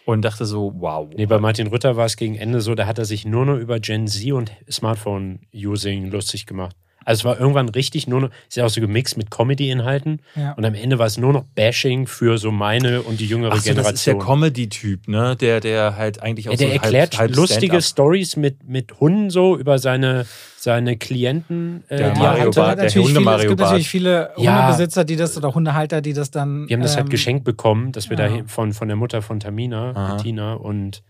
und 0.06 0.22
dachte 0.22 0.46
so, 0.46 0.72
wow. 0.78 1.08
Nee, 1.14 1.26
bei 1.26 1.38
Martin 1.38 1.66
Rütter 1.66 1.96
war 1.96 2.06
es 2.06 2.16
gegen 2.16 2.36
Ende 2.36 2.62
so, 2.62 2.74
da 2.74 2.86
hat 2.86 2.98
er 2.98 3.04
sich 3.04 3.26
nur 3.26 3.44
noch 3.44 3.56
über 3.58 3.80
Gen 3.80 4.06
Z 4.08 4.32
und 4.32 4.50
Smartphone-Using 4.70 6.10
lustig 6.10 6.46
gemacht. 6.46 6.74
Also 7.08 7.20
es 7.20 7.24
war 7.24 7.40
irgendwann 7.40 7.70
richtig 7.70 8.06
nur 8.06 8.20
noch, 8.20 8.30
ist 8.48 8.56
ja 8.58 8.66
auch 8.66 8.68
so 8.68 8.82
gemixt 8.82 9.16
mit 9.16 9.30
Comedy-Inhalten. 9.30 10.20
Ja. 10.36 10.52
Und 10.52 10.66
am 10.66 10.74
Ende 10.74 10.98
war 10.98 11.06
es 11.06 11.16
nur 11.16 11.32
noch 11.32 11.44
Bashing 11.54 12.06
für 12.06 12.36
so 12.36 12.50
meine 12.50 13.00
und 13.00 13.18
die 13.18 13.24
jüngere 13.26 13.52
Ach 13.52 13.60
so, 13.60 13.72
das 13.72 13.92
ist 13.92 14.06
der 14.06 14.12
Generation. 14.14 14.18
Comedy-Typ, 14.40 15.08
ne? 15.08 15.34
Der, 15.36 15.60
der 15.60 15.96
halt 15.96 16.22
eigentlich 16.22 16.48
auch 16.48 16.52
ja, 16.52 16.58
der 16.58 16.66
so 16.66 16.72
halb- 16.74 16.82
erklärt 16.84 17.18
halb 17.18 17.34
lustige 17.34 17.80
Stand-up- 17.80 17.82
Stories 17.84 18.36
mit, 18.36 18.68
mit 18.68 19.00
Hunden 19.00 19.30
so 19.30 19.56
über 19.56 19.78
seine, 19.78 20.26
seine 20.58 20.98
Klienten. 20.98 21.82
Äh, 21.88 21.96
Der 21.96 22.10
die 22.10 22.20
Mario 22.20 22.38
er 22.42 22.46
hatte. 22.48 22.60
Bart, 22.60 22.78
der 22.78 22.84
natürlich 22.84 22.94
Hunde 23.06 23.08
viele, 23.20 23.20
Mario 23.24 23.38
es 23.44 23.48
gibt 23.48 23.58
Bart. 23.60 23.70
natürlich 23.70 23.88
viele. 23.88 24.30
Hundebesitzer, 24.36 25.04
die 25.06 25.16
das 25.16 25.36
oder 25.38 25.54
Hundehalter, 25.54 26.00
die 26.02 26.12
das 26.12 26.30
dann. 26.30 26.68
Wir 26.68 26.76
haben 26.76 26.82
das 26.82 26.96
halt 26.96 27.06
ähm, 27.06 27.10
geschenkt 27.10 27.44
bekommen, 27.44 27.92
dass 27.92 28.10
wir 28.10 28.18
ja. 28.18 28.28
da 28.28 28.44
von, 28.46 28.74
von 28.74 28.86
der 28.86 28.98
Mutter 28.98 29.22
von 29.22 29.40
Tamina, 29.40 29.92
Aha. 29.94 30.16
Bettina, 30.16 30.52
und 30.52 31.02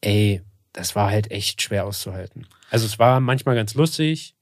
ey, 0.00 0.40
das 0.72 0.96
war 0.96 1.10
halt 1.10 1.30
echt 1.30 1.60
schwer 1.60 1.84
auszuhalten. 1.84 2.46
Also 2.70 2.86
es 2.86 2.98
war 2.98 3.20
manchmal 3.20 3.54
ganz 3.54 3.74
lustig, 3.74 4.34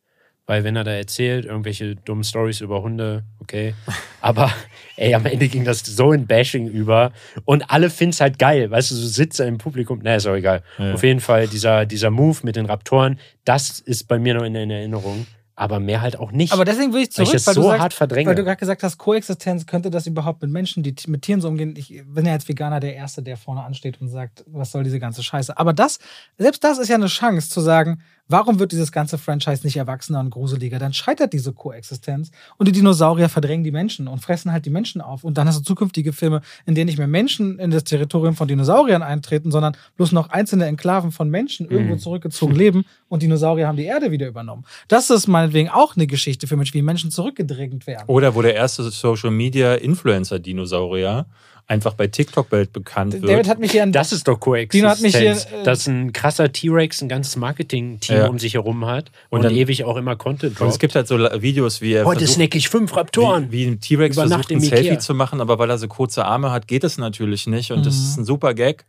weil 0.48 0.64
wenn 0.64 0.74
er 0.74 0.82
da 0.82 0.92
erzählt, 0.92 1.44
irgendwelche 1.44 1.94
dummen 1.94 2.24
Stories 2.24 2.62
über 2.62 2.82
Hunde, 2.82 3.22
okay. 3.38 3.74
Aber 4.22 4.50
ey, 4.96 5.14
am 5.14 5.26
Ende 5.26 5.46
ging 5.46 5.64
das 5.64 5.80
so 5.80 6.10
in 6.12 6.26
Bashing 6.26 6.66
über 6.68 7.12
und 7.44 7.70
alle 7.70 7.90
finden 7.90 8.12
es 8.12 8.20
halt 8.20 8.38
geil, 8.38 8.70
weißt 8.70 8.90
du, 8.90 8.94
so 8.94 9.06
Sitze 9.06 9.44
im 9.44 9.58
Publikum, 9.58 10.00
na, 10.02 10.16
ist 10.16 10.26
auch 10.26 10.34
egal. 10.34 10.62
Ja. 10.78 10.94
Auf 10.94 11.04
jeden 11.04 11.20
Fall 11.20 11.46
dieser, 11.48 11.84
dieser 11.84 12.10
Move 12.10 12.38
mit 12.42 12.56
den 12.56 12.64
Raptoren, 12.64 13.20
das 13.44 13.78
ist 13.78 14.08
bei 14.08 14.18
mir 14.18 14.34
noch 14.34 14.42
in, 14.42 14.54
in 14.54 14.70
Erinnerung, 14.70 15.26
aber 15.54 15.80
mehr 15.80 16.00
halt 16.00 16.18
auch 16.18 16.32
nicht. 16.32 16.52
Aber 16.54 16.64
deswegen 16.64 16.94
will 16.94 17.02
ich 17.02 17.08
weil 17.08 17.26
zurück, 17.26 17.28
ich 17.28 17.32
das 17.32 17.46
weil, 17.46 17.54
so 17.54 17.62
du 17.62 17.68
sagst, 17.68 17.82
hart 17.82 17.92
verdränge. 17.92 18.28
weil 18.30 18.36
du 18.36 18.44
gerade 18.44 18.58
gesagt 18.58 18.82
hast, 18.82 18.96
Koexistenz, 18.96 19.66
könnte 19.66 19.90
das 19.90 20.06
überhaupt 20.06 20.40
mit 20.40 20.50
Menschen, 20.50 20.82
die 20.82 20.94
mit 21.08 21.22
Tieren 21.22 21.42
so 21.42 21.48
umgehen? 21.48 21.74
Ich 21.76 22.02
bin 22.06 22.24
ja 22.24 22.32
als 22.32 22.48
Veganer 22.48 22.80
der 22.80 22.94
Erste, 22.94 23.22
der 23.22 23.36
vorne 23.36 23.64
ansteht 23.64 24.00
und 24.00 24.08
sagt, 24.08 24.44
was 24.46 24.70
soll 24.70 24.82
diese 24.82 24.98
ganze 24.98 25.22
Scheiße. 25.22 25.58
Aber 25.58 25.74
das, 25.74 25.98
selbst 26.38 26.64
das 26.64 26.78
ist 26.78 26.88
ja 26.88 26.94
eine 26.94 27.08
Chance 27.08 27.50
zu 27.50 27.60
sagen, 27.60 28.00
Warum 28.30 28.58
wird 28.58 28.72
dieses 28.72 28.92
ganze 28.92 29.16
Franchise 29.16 29.64
nicht 29.64 29.76
erwachsener 29.78 30.20
und 30.20 30.28
gruseliger? 30.30 30.78
Dann 30.78 30.92
scheitert 30.92 31.32
diese 31.32 31.54
Koexistenz 31.54 32.30
und 32.58 32.68
die 32.68 32.72
Dinosaurier 32.72 33.30
verdrängen 33.30 33.64
die 33.64 33.70
Menschen 33.70 34.06
und 34.06 34.18
fressen 34.20 34.52
halt 34.52 34.66
die 34.66 34.70
Menschen 34.70 35.00
auf. 35.00 35.24
Und 35.24 35.38
dann 35.38 35.48
hast 35.48 35.58
du 35.60 35.62
zukünftige 35.64 36.12
Filme, 36.12 36.42
in 36.66 36.74
denen 36.74 36.86
nicht 36.86 36.98
mehr 36.98 37.06
Menschen 37.06 37.58
in 37.58 37.70
das 37.70 37.84
Territorium 37.84 38.36
von 38.36 38.46
Dinosauriern 38.46 39.02
eintreten, 39.02 39.50
sondern 39.50 39.74
bloß 39.96 40.12
noch 40.12 40.28
einzelne 40.28 40.66
Enklaven 40.66 41.10
von 41.10 41.30
Menschen 41.30 41.68
irgendwo 41.70 41.94
Mhm. 41.94 41.98
zurückgezogen 42.00 42.54
leben 42.54 42.84
und 43.08 43.22
Dinosaurier 43.22 43.66
haben 43.66 43.76
die 43.78 43.84
Erde 43.86 44.10
wieder 44.10 44.28
übernommen. 44.28 44.64
Das 44.88 45.08
ist 45.08 45.26
meinetwegen 45.26 45.70
auch 45.70 45.96
eine 45.96 46.06
Geschichte 46.06 46.46
für 46.46 46.56
Menschen, 46.56 46.74
wie 46.74 46.82
Menschen 46.82 47.10
zurückgedrängt 47.10 47.86
werden. 47.86 48.04
Oder 48.08 48.34
wo 48.34 48.42
der 48.42 48.54
erste 48.54 48.82
Social 48.90 49.30
Media 49.30 49.74
Influencer 49.74 50.38
Dinosaurier 50.38 51.24
einfach 51.68 51.92
bei 51.94 52.06
TikTok 52.06 52.50
weltbekannt 52.50 53.12
wird. 53.12 53.28
David 53.28 53.46
hat 53.48 53.58
mich 53.58 53.72
hier 53.72 53.82
an 53.82 53.92
Das 53.92 54.10
ist 54.10 54.26
doch 54.26 54.40
Dino 54.40 54.88
hat 54.88 55.00
mich 55.00 55.14
hier, 55.14 55.26
Koexistenz. 55.32 55.60
äh, 55.60 55.64
dass 55.64 55.86
ein 55.86 56.12
krasser 56.14 56.50
T-Rex 56.50 57.02
ein 57.02 57.08
ganzes 57.08 57.36
Marketing-Team 57.36 58.16
Ja. 58.16 58.26
um 58.28 58.38
sich 58.38 58.54
herum 58.54 58.86
hat 58.86 59.10
Und 59.28 59.38
und, 59.40 59.44
dann- 59.44 59.54
ewig 59.54 59.84
auch 59.84 59.96
immer 59.96 60.16
Content 60.16 60.58
und 60.60 60.66
es 60.66 60.72
droppt. 60.74 60.80
gibt 60.80 60.94
halt 60.94 61.06
so 61.08 61.16
Videos, 61.18 61.80
wie 61.82 61.92
er 61.92 62.06
Heute 62.06 62.20
versucht, 62.20 62.34
snack 62.36 62.54
ich 62.54 62.68
fünf 62.70 62.96
Raptoren. 62.96 63.52
wie, 63.52 63.66
wie 63.66 63.70
ein 63.70 63.80
T-Rex 63.80 64.16
versucht, 64.16 64.50
ein 64.50 64.60
Selfie 64.60 64.86
Ikea. 64.86 64.98
zu 64.98 65.14
machen, 65.14 65.40
aber 65.42 65.58
weil 65.58 65.68
er 65.70 65.78
so 65.78 65.88
kurze 65.88 66.24
Arme 66.24 66.50
hat, 66.50 66.66
geht 66.68 66.84
es 66.84 66.96
natürlich 66.98 67.46
nicht. 67.46 67.70
Und 67.70 67.84
das 67.84 67.96
Mhm. 67.96 68.02
ist 68.04 68.16
ein 68.18 68.24
super 68.24 68.54
Gag. 68.54 68.84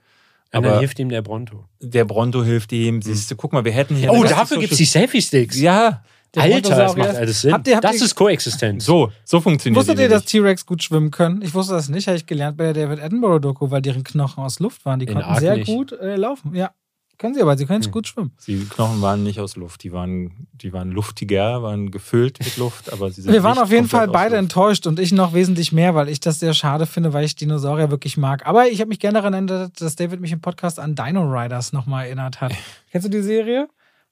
Und 0.52 0.64
dann 0.64 0.72
Aber 0.72 0.80
hilft 0.80 0.98
ihm 1.00 1.10
der 1.10 1.22
Bronto. 1.22 1.66
der 1.80 2.06
Bronto 2.06 2.44
hilft 2.44 2.72
ihm. 2.72 3.02
Siehst 3.04 3.30
du, 3.30 3.36
guck 3.36 3.54
mal, 3.54 3.66
wir 3.66 3.72
hätten 3.72 3.96
hier. 3.96 4.12
Oh, 4.12 4.24
dafür 4.24 4.58
gibt 4.58 4.72
es 4.72 4.78
die 4.80 4.86
Selfie-Sticks. 4.86 5.60
Ja, 5.60 6.02
Der 6.36 6.44
Alter, 6.44 6.76
das 6.76 6.96
macht 6.96 7.10
ist- 7.10 7.16
alles 7.16 7.42
Sinn. 7.42 7.54
Habt 7.54 7.68
ihr- 7.68 7.76
habt 7.76 7.84
das 7.84 7.96
ihr- 7.98 8.06
ist 8.06 8.16
Koexistenz. 8.16 8.86
so, 8.86 9.12
so 9.26 9.42
funktioniert 9.42 9.80
Wusstet 9.80 9.98
die 9.98 10.04
ihr, 10.04 10.10
dass. 10.10 10.26
T-Rex 10.26 10.66
gut 10.66 10.84
schwimmen 10.84 11.10
können? 11.12 11.42
Ich 11.42 11.54
wusste 11.56 11.74
das 11.74 11.90
nicht, 11.90 12.08
habe 12.08 12.18
ich 12.18 12.26
gelernt 12.28 12.58
bei 12.58 12.72
der 12.72 12.86
David 12.86 13.02
Attenborough-Doku, 13.04 13.72
weil 13.72 13.82
deren 13.82 14.04
Knochen 14.04 14.44
aus 14.44 14.60
Luft 14.60 14.86
waren. 14.86 15.00
Die 15.00 15.08
In 15.08 15.14
konnten 15.14 15.28
Ark 15.30 15.40
sehr 15.40 15.56
nicht. 15.58 15.66
gut 15.68 15.92
äh, 15.94 16.16
laufen. 16.18 16.54
Ja, 16.54 16.70
können 17.18 17.34
sie 17.34 17.42
aber, 17.42 17.58
sie 17.58 17.66
können 17.66 17.84
Hm. 17.84 17.92
gut 17.92 18.08
schwimmen. 18.08 18.32
Die 18.48 18.64
Knochen 18.64 19.02
waren 19.02 19.24
nicht 19.24 19.40
aus 19.40 19.56
Luft, 19.56 19.84
die 19.84 19.92
waren, 19.92 20.48
die 20.54 20.72
waren 20.72 20.92
luftiger, 20.92 21.64
waren 21.64 21.90
gefüllt 21.92 22.38
mit 22.40 22.56
Luft, 22.58 22.94
aber 22.94 23.10
sie 23.12 23.22
sind 23.24 23.34
Wir 23.34 23.42
waren 23.44 23.58
auf 23.58 23.72
jeden 23.72 23.88
Fall 23.90 24.08
beide 24.08 24.38
enttäuscht 24.38 24.86
und 24.88 25.00
ich 25.00 25.12
noch 25.12 25.34
wesentlich 25.34 25.72
mehr, 25.72 25.96
weil 25.96 26.10
ich 26.10 26.20
das 26.20 26.40
sehr 26.40 26.54
schade 26.54 26.86
finde, 26.86 27.12
weil 27.12 27.26
ich 27.26 27.36
Dinosaurier 27.36 27.90
wirklich 27.92 28.18
mag. 28.18 28.46
Aber 28.46 28.68
ich 28.68 28.80
habe 28.82 28.90
mich 28.90 29.00
gerne 29.00 29.16
daran 29.16 29.34
erinnert, 29.34 29.82
dass 29.82 29.96
David 29.96 30.22
mich 30.22 30.32
im 30.32 30.42
Podcast 30.42 30.80
an 30.80 30.94
Dino 30.96 31.24
Riders 31.24 31.74
nochmal 31.74 32.06
erinnert 32.06 32.40
hat. 32.40 32.54
Kennst 32.92 33.08
du 33.08 33.12
die 33.12 33.22
Serie? 33.24 33.68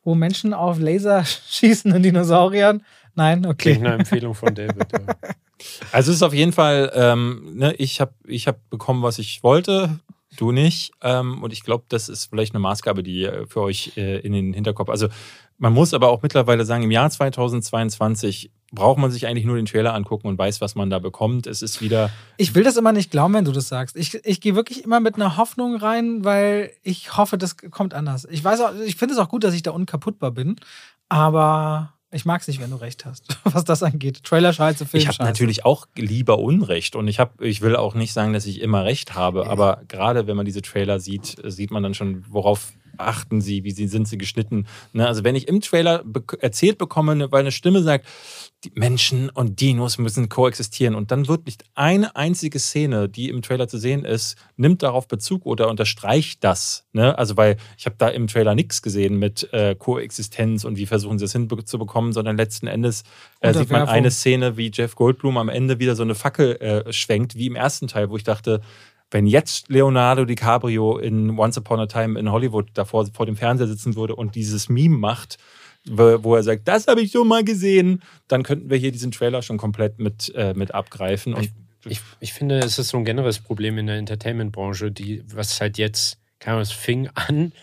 Wo 0.07 0.15
Menschen 0.15 0.53
auf 0.53 0.79
Laser 0.79 1.25
schießen 1.49 1.93
in 1.93 2.01
Dinosauriern? 2.01 2.81
Nein, 3.15 3.41
Klingt 3.41 3.79
okay. 3.79 3.85
eine 3.85 3.95
Empfehlung 3.95 4.35
von 4.35 4.55
David. 4.55 4.87
ja. 4.93 4.99
Also 5.91 6.11
es 6.11 6.17
ist 6.17 6.23
auf 6.23 6.35
jeden 6.35 6.53
Fall, 6.53 6.91
ähm, 6.93 7.55
ne, 7.55 7.73
ich 7.79 7.99
habe 7.99 8.13
ich 8.27 8.47
hab 8.47 8.69
bekommen, 8.69 9.01
was 9.01 9.17
ich 9.17 9.41
wollte, 9.41 9.99
du 10.37 10.51
nicht. 10.51 10.91
Ähm, 11.01 11.41
und 11.43 11.51
ich 11.51 11.63
glaube, 11.63 11.83
das 11.89 12.09
ist 12.09 12.25
vielleicht 12.25 12.53
eine 12.53 12.59
Maßgabe, 12.61 13.01
die 13.01 13.23
äh, 13.23 13.47
für 13.47 13.61
euch 13.61 13.97
äh, 13.97 14.19
in 14.19 14.33
den 14.33 14.53
Hinterkopf. 14.53 14.89
Also 14.89 15.07
man 15.57 15.73
muss 15.73 15.93
aber 15.93 16.09
auch 16.09 16.21
mittlerweile 16.21 16.65
sagen, 16.65 16.83
im 16.83 16.91
Jahr 16.91 17.09
2022 17.09 18.51
braucht 18.71 18.97
man 18.99 19.11
sich 19.11 19.27
eigentlich 19.27 19.45
nur 19.45 19.55
den 19.55 19.65
Trailer 19.65 19.93
angucken 19.93 20.27
und 20.27 20.37
weiß, 20.37 20.61
was 20.61 20.75
man 20.75 20.89
da 20.89 20.99
bekommt. 20.99 21.47
Es 21.47 21.61
ist 21.61 21.81
wieder, 21.81 22.09
Ich 22.37 22.53
will 22.53 22.63
das 22.63 22.77
immer 22.77 22.91
nicht 22.91 23.11
glauben, 23.11 23.33
wenn 23.33 23.45
du 23.45 23.51
das 23.51 23.69
sagst. 23.69 23.95
Ich, 23.95 24.13
ich 24.25 24.41
gehe 24.41 24.55
wirklich 24.55 24.83
immer 24.83 24.99
mit 24.99 25.15
einer 25.15 25.37
Hoffnung 25.37 25.77
rein, 25.77 26.23
weil 26.23 26.71
ich 26.83 27.15
hoffe, 27.17 27.37
das 27.37 27.57
kommt 27.57 27.93
anders. 27.93 28.27
Ich 28.29 28.43
weiß 28.43 28.61
auch, 28.61 28.71
ich 28.85 28.97
finde 28.97 29.13
es 29.13 29.19
auch 29.19 29.29
gut, 29.29 29.43
dass 29.43 29.53
ich 29.53 29.63
da 29.63 29.71
unkaputtbar 29.71 30.31
bin, 30.31 30.57
aber 31.07 31.93
ich 32.17 32.25
mag 32.25 32.41
es 32.41 32.47
nicht, 32.47 32.59
wenn 32.59 32.69
du 32.71 32.75
recht 32.75 33.05
hast, 33.05 33.37
was 33.45 33.63
das 33.63 33.83
angeht. 33.83 34.23
Trailer 34.23 34.51
scheiße, 34.51 34.85
Film 34.85 35.01
ich 35.01 35.07
habe 35.07 35.23
natürlich 35.23 35.63
auch 35.65 35.87
lieber 35.95 36.39
Unrecht 36.39 36.95
und 36.95 37.07
ich, 37.07 37.19
hab, 37.19 37.41
ich 37.41 37.61
will 37.61 37.75
auch 37.75 37.93
nicht 37.95 38.11
sagen, 38.13 38.33
dass 38.33 38.45
ich 38.45 38.59
immer 38.61 38.83
recht 38.83 39.15
habe, 39.15 39.41
Ja. 39.41 39.49
aber 39.49 39.81
gerade 39.87 40.27
wenn 40.27 40.35
man 40.35 40.45
diese 40.45 40.61
Trailer 40.61 40.99
sieht, 40.99 41.37
sieht 41.45 41.71
man 41.71 41.83
dann 41.83 41.93
schon, 41.93 42.25
worauf 42.29 42.73
achten 42.97 43.41
sie, 43.41 43.63
wie 43.63 43.71
sie, 43.71 43.87
sind 43.87 44.07
sie 44.07 44.17
geschnitten. 44.17 44.65
Ne? 44.91 45.07
Also 45.07 45.23
wenn 45.23 45.35
ich 45.35 45.47
im 45.47 45.61
Trailer 45.61 46.03
erzählt 46.41 46.79
bekomme, 46.79 47.15
ne, 47.15 47.31
weil 47.31 47.41
eine 47.41 47.51
Stimme 47.51 47.83
sagt, 47.83 48.07
die 48.63 48.71
Menschen 48.73 49.29
und 49.29 49.61
Dinos 49.61 49.99
müssen 49.99 50.29
koexistieren 50.29 50.95
und 50.95 51.11
dann 51.11 51.27
wird 51.27 51.45
nicht 51.45 51.63
eine 51.75 52.15
einzige 52.15 52.57
Szene, 52.57 53.07
die 53.07 53.29
im 53.29 53.43
Trailer 53.43 53.67
zu 53.67 53.77
sehen 53.77 54.03
ist, 54.03 54.35
nimmt 54.55 54.81
darauf 54.81 55.07
Bezug 55.07 55.45
oder 55.45 55.69
unterstreicht 55.69 56.43
das. 56.43 56.87
Ne? 56.91 57.15
Also 57.17 57.37
weil 57.37 57.57
ich 57.77 57.85
habe 57.85 57.95
da 57.99 58.07
im 58.07 58.25
Trailer 58.25 58.55
nichts 58.55 58.81
gesehen 58.81 59.19
mit 59.19 59.53
äh, 59.53 59.75
Koexistenz 59.75 60.63
und 60.63 60.77
wie 60.77 60.87
versuchen 60.87 61.19
sie 61.19 61.25
es 61.25 61.33
hinzubekommen, 61.33 62.13
sondern 62.13 62.35
letzten 62.35 62.65
Endes 62.65 63.03
äh, 63.41 63.53
sieht 63.53 63.69
man 63.69 63.87
eine 63.87 64.09
Szene, 64.09 64.57
wie 64.57 64.71
Jeff 64.73 64.95
Goldblum 64.95 65.37
am 65.37 65.49
Ende 65.49 65.77
wieder 65.77 65.95
so 65.95 66.03
eine 66.03 66.15
Fackel 66.15 66.55
äh, 66.55 66.91
schwenkt, 66.91 67.35
wie 67.35 67.45
im 67.45 67.55
ersten 67.55 67.87
Teil, 67.87 68.09
wo 68.09 68.17
ich 68.17 68.23
dachte, 68.23 68.61
wenn 69.11 69.27
jetzt 69.27 69.69
Leonardo 69.69 70.25
DiCaprio 70.25 70.97
in 70.97 71.37
Once 71.37 71.57
Upon 71.57 71.79
a 71.79 71.85
Time 71.85 72.19
in 72.19 72.31
Hollywood 72.31 72.69
davor 72.73 73.05
vor 73.13 73.25
dem 73.25 73.37
Fernseher 73.37 73.67
sitzen 73.67 73.95
würde 73.95 74.15
und 74.15 74.35
dieses 74.35 74.67
Meme 74.67 74.97
macht, 74.97 75.37
wo 75.89 76.35
er 76.35 76.43
sagt, 76.43 76.67
das 76.67 76.87
habe 76.87 77.01
ich 77.01 77.11
schon 77.11 77.27
mal 77.27 77.43
gesehen, 77.43 78.01
dann 78.27 78.43
könnten 78.43 78.69
wir 78.69 78.77
hier 78.77 78.91
diesen 78.91 79.11
Trailer 79.11 79.41
schon 79.41 79.57
komplett 79.57 79.99
mit, 79.99 80.33
äh, 80.35 80.53
mit 80.53 80.73
abgreifen. 80.73 81.33
Und 81.33 81.43
Ich, 81.85 82.01
ich 82.19 82.33
finde, 82.33 82.59
es 82.59 82.79
ist 82.79 82.89
so 82.89 82.97
ein 82.97 83.05
generelles 83.05 83.39
Problem 83.39 83.77
in 83.77 83.87
der 83.87 83.97
Entertainment-Branche, 83.97 84.91
die, 84.91 85.23
was 85.33 85.61
halt 85.61 85.77
jetzt, 85.77 86.19
Ahnung, 86.45 86.61
es 86.61 86.71
fing 86.71 87.09
an, 87.13 87.53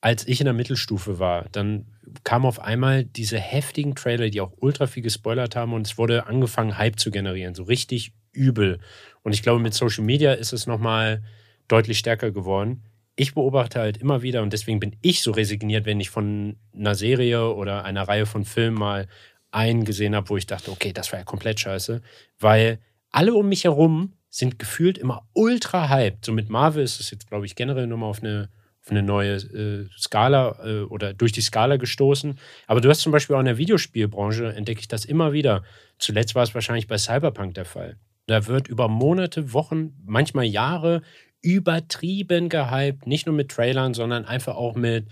als 0.00 0.26
ich 0.28 0.40
in 0.40 0.44
der 0.44 0.54
Mittelstufe 0.54 1.18
war. 1.18 1.46
Dann 1.52 1.86
kamen 2.22 2.44
auf 2.44 2.60
einmal 2.60 3.04
diese 3.04 3.38
heftigen 3.38 3.94
Trailer, 3.94 4.30
die 4.30 4.40
auch 4.40 4.52
ultra 4.58 4.86
viel 4.86 5.02
gespoilert 5.02 5.56
haben 5.56 5.72
und 5.72 5.86
es 5.86 5.98
wurde 5.98 6.26
angefangen, 6.26 6.78
Hype 6.78 6.98
zu 6.98 7.10
generieren. 7.10 7.54
So 7.54 7.64
richtig 7.64 8.12
übel. 8.32 8.78
Und 9.22 9.32
ich 9.32 9.42
glaube, 9.42 9.60
mit 9.60 9.74
Social 9.74 10.04
Media 10.04 10.32
ist 10.32 10.52
es 10.52 10.66
nochmal 10.66 11.24
deutlich 11.66 11.98
stärker 11.98 12.30
geworden. 12.30 12.82
Ich 13.16 13.34
beobachte 13.34 13.80
halt 13.80 13.96
immer 13.96 14.22
wieder 14.22 14.42
und 14.42 14.52
deswegen 14.52 14.78
bin 14.78 14.96
ich 15.00 15.22
so 15.22 15.30
resigniert, 15.30 15.86
wenn 15.86 16.00
ich 16.00 16.10
von 16.10 16.56
einer 16.74 16.94
Serie 16.94 17.54
oder 17.54 17.84
einer 17.84 18.06
Reihe 18.06 18.26
von 18.26 18.44
Filmen 18.44 18.78
mal 18.78 19.08
einen 19.50 19.84
gesehen 19.84 20.14
habe, 20.14 20.28
wo 20.28 20.36
ich 20.36 20.46
dachte, 20.46 20.70
okay, 20.70 20.92
das 20.92 21.12
war 21.12 21.18
ja 21.18 21.24
komplett 21.24 21.58
scheiße, 21.58 22.02
weil 22.38 22.78
alle 23.10 23.34
um 23.34 23.48
mich 23.48 23.64
herum 23.64 24.12
sind 24.28 24.58
gefühlt 24.58 24.98
immer 24.98 25.26
ultra 25.32 25.88
hyped. 25.88 26.26
So 26.26 26.32
mit 26.32 26.50
Marvel 26.50 26.84
ist 26.84 27.00
es 27.00 27.10
jetzt, 27.10 27.26
glaube 27.28 27.46
ich, 27.46 27.54
generell 27.54 27.86
nochmal 27.86 28.10
auf 28.10 28.22
eine, 28.22 28.50
auf 28.84 28.90
eine 28.90 29.02
neue 29.02 29.36
äh, 29.36 29.88
Skala 29.96 30.58
äh, 30.62 30.80
oder 30.82 31.14
durch 31.14 31.32
die 31.32 31.40
Skala 31.40 31.76
gestoßen. 31.76 32.38
Aber 32.66 32.82
du 32.82 32.90
hast 32.90 33.00
zum 33.00 33.12
Beispiel 33.12 33.34
auch 33.34 33.40
in 33.40 33.46
der 33.46 33.56
Videospielbranche, 33.56 34.52
entdecke 34.54 34.80
ich 34.80 34.88
das 34.88 35.06
immer 35.06 35.32
wieder. 35.32 35.64
Zuletzt 35.98 36.34
war 36.34 36.42
es 36.42 36.54
wahrscheinlich 36.54 36.86
bei 36.86 36.98
Cyberpunk 36.98 37.54
der 37.54 37.64
Fall. 37.64 37.96
Da 38.26 38.46
wird 38.46 38.68
über 38.68 38.88
Monate, 38.88 39.52
Wochen, 39.52 39.94
manchmal 40.04 40.44
Jahre 40.44 41.00
übertrieben 41.46 42.48
gehypt, 42.48 43.06
nicht 43.06 43.26
nur 43.26 43.34
mit 43.34 43.50
Trailern, 43.50 43.94
sondern 43.94 44.24
einfach 44.24 44.56
auch 44.56 44.74
mit 44.74 45.06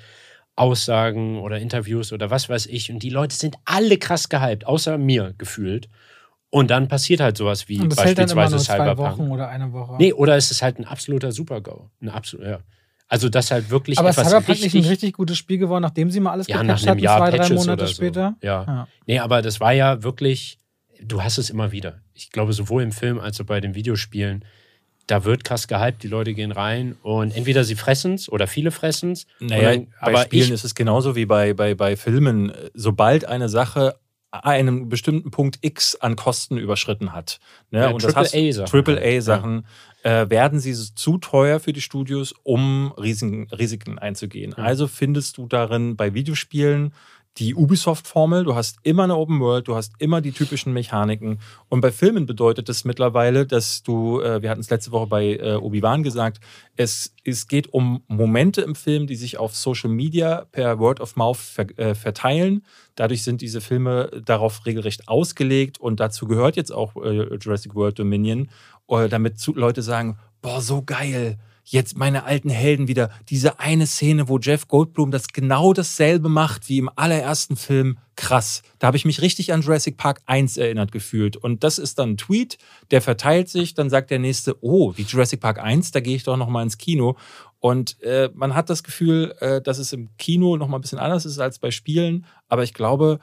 Aussagen 0.57 1.39
oder 1.39 1.59
Interviews 1.59 2.13
oder 2.13 2.31
was 2.31 2.49
weiß 2.49 2.67
ich. 2.67 2.91
Und 2.91 3.01
die 3.01 3.11
Leute 3.11 3.37
sind 3.37 3.57
alle 3.65 3.99
krass 3.99 4.29
gehypt, 4.29 4.67
außer 4.67 4.99
mir 4.99 5.35
gefühlt. 5.39 5.89
Und 6.51 6.71
dann 6.71 6.89
passiert 6.89 7.21
halt 7.21 7.37
sowas 7.37 7.69
wie 7.69 7.79
beispielsweise 7.79 8.59
Cyberpunk. 8.59 9.19
Wochen 9.19 9.31
oder 9.31 9.49
eine 9.49 9.73
Woche. 9.73 9.97
Nee, 9.99 10.13
oder 10.13 10.37
es 10.37 10.51
ist 10.51 10.63
halt 10.63 10.79
ein 10.79 10.85
absoluter 10.85 11.33
Super-GAU. 11.33 11.91
Ein 12.01 12.09
absolut, 12.09 12.47
ja. 12.47 12.61
Also, 13.07 13.29
das 13.29 13.51
halt 13.51 13.71
wirklich 13.71 13.99
aber 13.99 14.11
etwas 14.11 14.27
Cyberpunk 14.27 14.49
richtig, 14.49 14.75
ist 14.75 14.85
ein 14.85 14.89
richtig 14.89 15.13
gutes 15.15 15.37
Spiel 15.37 15.59
geworden, 15.59 15.83
nachdem 15.83 16.11
sie 16.11 16.21
mal 16.21 16.33
alles 16.33 16.49
ja, 16.49 16.57
nach 16.57 16.63
gepatcht 16.63 16.89
hatten, 16.89 16.99
Jahr 17.01 17.19
zwei, 17.19 17.37
drei 17.37 17.55
Monate 17.55 17.87
so. 17.87 17.95
später. 17.95 18.37
Ja. 18.43 18.65
Ja. 18.67 18.89
Nee, 19.07 19.19
aber 19.19 19.43
das 19.43 19.61
war 19.61 19.73
ja 19.73 20.03
wirklich, 20.03 20.59
du 21.01 21.23
hast 21.23 21.39
es 21.39 21.51
immer 21.51 21.71
wieder. 21.71 22.01
Ich 22.13 22.31
glaube, 22.31 22.53
sowohl 22.53 22.83
im 22.83 22.93
Film 22.93 23.21
als 23.21 23.41
auch 23.41 23.47
bei 23.47 23.61
den 23.61 23.75
Videospielen, 23.75 24.45
da 25.07 25.25
wird 25.25 25.45
krass 25.45 25.69
gehypt, 25.69 26.03
die 26.03 26.09
Leute 26.09 26.35
gehen 26.35 26.53
rein 26.53 26.97
und 27.03 27.37
entweder 27.37 27.65
sie 27.65 27.75
fressen 27.75 28.15
es 28.15 28.29
oder 28.31 28.47
viele 28.47 28.71
fressen 28.71 29.13
es. 29.13 29.27
Naja, 29.41 29.73
dann- 29.73 29.87
bei 30.01 30.09
aber 30.09 30.23
Spielen 30.23 30.45
ich- 30.47 30.51
ist 30.53 30.65
es 30.65 30.75
genauso 30.75 31.15
wie 31.17 31.27
bei, 31.27 31.53
bei, 31.55 31.75
bei 31.75 31.97
Filmen. 31.97 32.53
Sobald 32.75 33.25
eine 33.27 33.49
Sache 33.49 33.97
einen 34.31 34.89
bestimmten 34.89 35.31
Punkt 35.31 35.59
X 35.61 35.95
an 35.95 36.17
Kosten 36.17 36.57
überschritten 36.59 37.13
hat, 37.13 37.39
ne, 37.71 37.81
Ja, 37.81 37.89
und 37.91 38.03
das 38.03 38.17
hast- 38.17 38.35
AAA-Sachen 38.35 38.67
AAA-Sachen, 38.85 39.67
äh, 40.03 40.29
werden 40.29 40.59
sie 40.59 40.75
zu 40.75 41.19
teuer 41.19 41.61
für 41.61 41.73
die 41.73 41.81
Studios, 41.81 42.35
um 42.43 42.93
Risiken, 42.99 43.47
Risiken 43.53 43.99
einzugehen. 43.99 44.53
Ja. 44.59 44.65
Also 44.65 44.89
findest 44.89 45.39
du 45.39 45.47
darin 45.47 45.95
bei 45.97 46.15
Videospielen 46.15 46.93
die 47.39 47.55
Ubisoft-Formel, 47.55 48.45
du 48.45 48.55
hast 48.55 48.79
immer 48.85 49.05
eine 49.05 49.17
Open 49.17 49.41
World, 49.41 49.67
du 49.67 49.75
hast 49.75 49.95
immer 49.99 50.21
die 50.21 50.31
typischen 50.31 50.73
Mechaniken. 50.73 51.41
Und 51.69 51.81
bei 51.81 51.91
Filmen 51.91 52.27
bedeutet 52.27 52.69
es 52.69 52.85
mittlerweile, 52.85 53.45
dass 53.45 53.83
du, 53.83 54.21
äh, 54.21 54.41
wir 54.41 54.51
hatten 54.51 54.61
es 54.61 54.71
letzte 54.71 54.93
Woche 54.93 55.09
bei 55.09 55.37
äh, 55.37 55.55
Obi-Wan 55.55 56.05
gesagt, 56.05 56.39
es, 56.77 57.13
es 57.25 57.49
geht 57.49 57.73
um 57.73 58.03
Momente 58.07 58.61
im 58.61 58.77
Film, 58.77 59.09
die 59.09 59.17
sich 59.17 59.39
auf 59.39 59.57
Social 59.57 59.91
Media 59.91 60.47
per 60.53 60.79
Word 60.79 61.01
of 61.01 61.17
Mouth 61.17 61.39
ver, 61.39 61.79
äh, 61.79 61.95
verteilen. 61.97 62.65
Dadurch 62.95 63.25
sind 63.25 63.41
diese 63.41 63.61
Filme 63.61 64.11
darauf 64.25 64.65
regelrecht 64.65 65.09
ausgelegt 65.09 65.81
und 65.81 65.99
dazu 65.99 66.27
gehört 66.27 66.55
jetzt 66.55 66.73
auch 66.73 66.95
äh, 66.97 67.35
Jurassic 67.37 67.75
World 67.75 67.99
Dominion, 67.99 68.49
äh, 68.89 69.09
damit 69.09 69.41
zu, 69.41 69.55
Leute 69.55 69.83
sagen, 69.83 70.19
boah, 70.41 70.61
so 70.61 70.83
geil. 70.83 71.39
Jetzt 71.65 71.97
meine 71.97 72.25
alten 72.25 72.51
Helden 72.51 72.89
wieder. 72.89 73.11
Diese 73.29 73.59
eine 73.59 73.87
Szene, 73.87 74.29
wo 74.29 74.39
Jeff 74.39 74.69
Goldblum 74.69 75.11
das 75.11 75.29
genau 75.29 75.73
dasselbe 75.73 76.29
macht 76.29 76.69
wie 76.69 76.79
im 76.79 76.91
allerersten 76.95 77.57
Film. 77.57 77.99
Krass. 78.17 78.63
Da 78.79 78.87
habe 78.87 78.97
ich 78.97 79.05
mich 79.05 79.23
richtig 79.23 79.53
an 79.53 79.63
Jurassic 79.63 79.97
Park 79.97 80.21
1 80.27 80.57
erinnert 80.57 80.93
gefühlt. 80.93 81.37
Und 81.37 81.65
das 81.65 81.79
ist 81.79 81.99
dann 81.99 82.11
ein 82.11 82.17
Tweet, 82.17 82.59
der 82.91 83.03
verteilt 83.03 83.49
sich, 83.49 83.75
dann 83.75 83.91
sagt 83.91 84.11
der 84.11 84.19
nächste, 84.19 84.57
oh, 84.63 84.93
wie 84.97 85.03
Jurassic 85.03 85.41
Park 85.41 85.59
1, 85.59 85.91
da 85.91 86.01
gehe 86.01 86.17
ich 86.17 86.23
doch 86.23 86.37
nochmal 86.37 86.63
ins 86.63 86.79
Kino. 86.79 87.17
Und 87.59 88.01
äh, 88.03 88.29
man 88.35 88.55
hat 88.55 88.69
das 88.69 88.83
Gefühl, 88.83 89.35
äh, 89.41 89.63
dass 89.63 89.79
es 89.79 89.93
im 89.95 90.11
Kino 90.19 90.57
nochmal 90.59 90.79
ein 90.79 90.83
bisschen 90.83 90.99
anders 90.99 91.25
ist 91.25 91.39
als 91.39 91.59
bei 91.59 91.71
Spielen. 91.71 92.27
Aber 92.47 92.63
ich 92.63 92.75
glaube, 92.75 93.21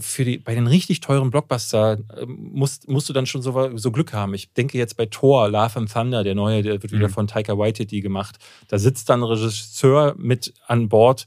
für 0.00 0.24
die, 0.24 0.38
bei 0.38 0.54
den 0.54 0.66
richtig 0.66 1.00
teuren 1.00 1.30
Blockbuster 1.30 1.98
äh, 2.16 2.26
musst, 2.26 2.88
musst 2.88 3.08
du 3.08 3.12
dann 3.12 3.26
schon 3.26 3.42
so, 3.42 3.76
so 3.76 3.90
Glück 3.90 4.12
haben. 4.12 4.34
Ich 4.34 4.52
denke 4.52 4.76
jetzt 4.76 4.96
bei 4.96 5.06
Thor, 5.06 5.48
Love 5.48 5.78
and 5.78 5.92
Thunder, 5.92 6.24
der 6.24 6.34
neue, 6.34 6.62
der 6.62 6.82
wird 6.82 6.92
wieder 6.92 7.08
mhm. 7.08 7.12
von 7.12 7.26
Taika 7.26 7.56
Waititi 7.56 8.00
gemacht. 8.00 8.36
Da 8.68 8.78
sitzt 8.78 9.08
dann 9.08 9.20
ein 9.20 9.24
Regisseur 9.24 10.14
mit 10.18 10.52
an 10.66 10.88
Bord, 10.88 11.26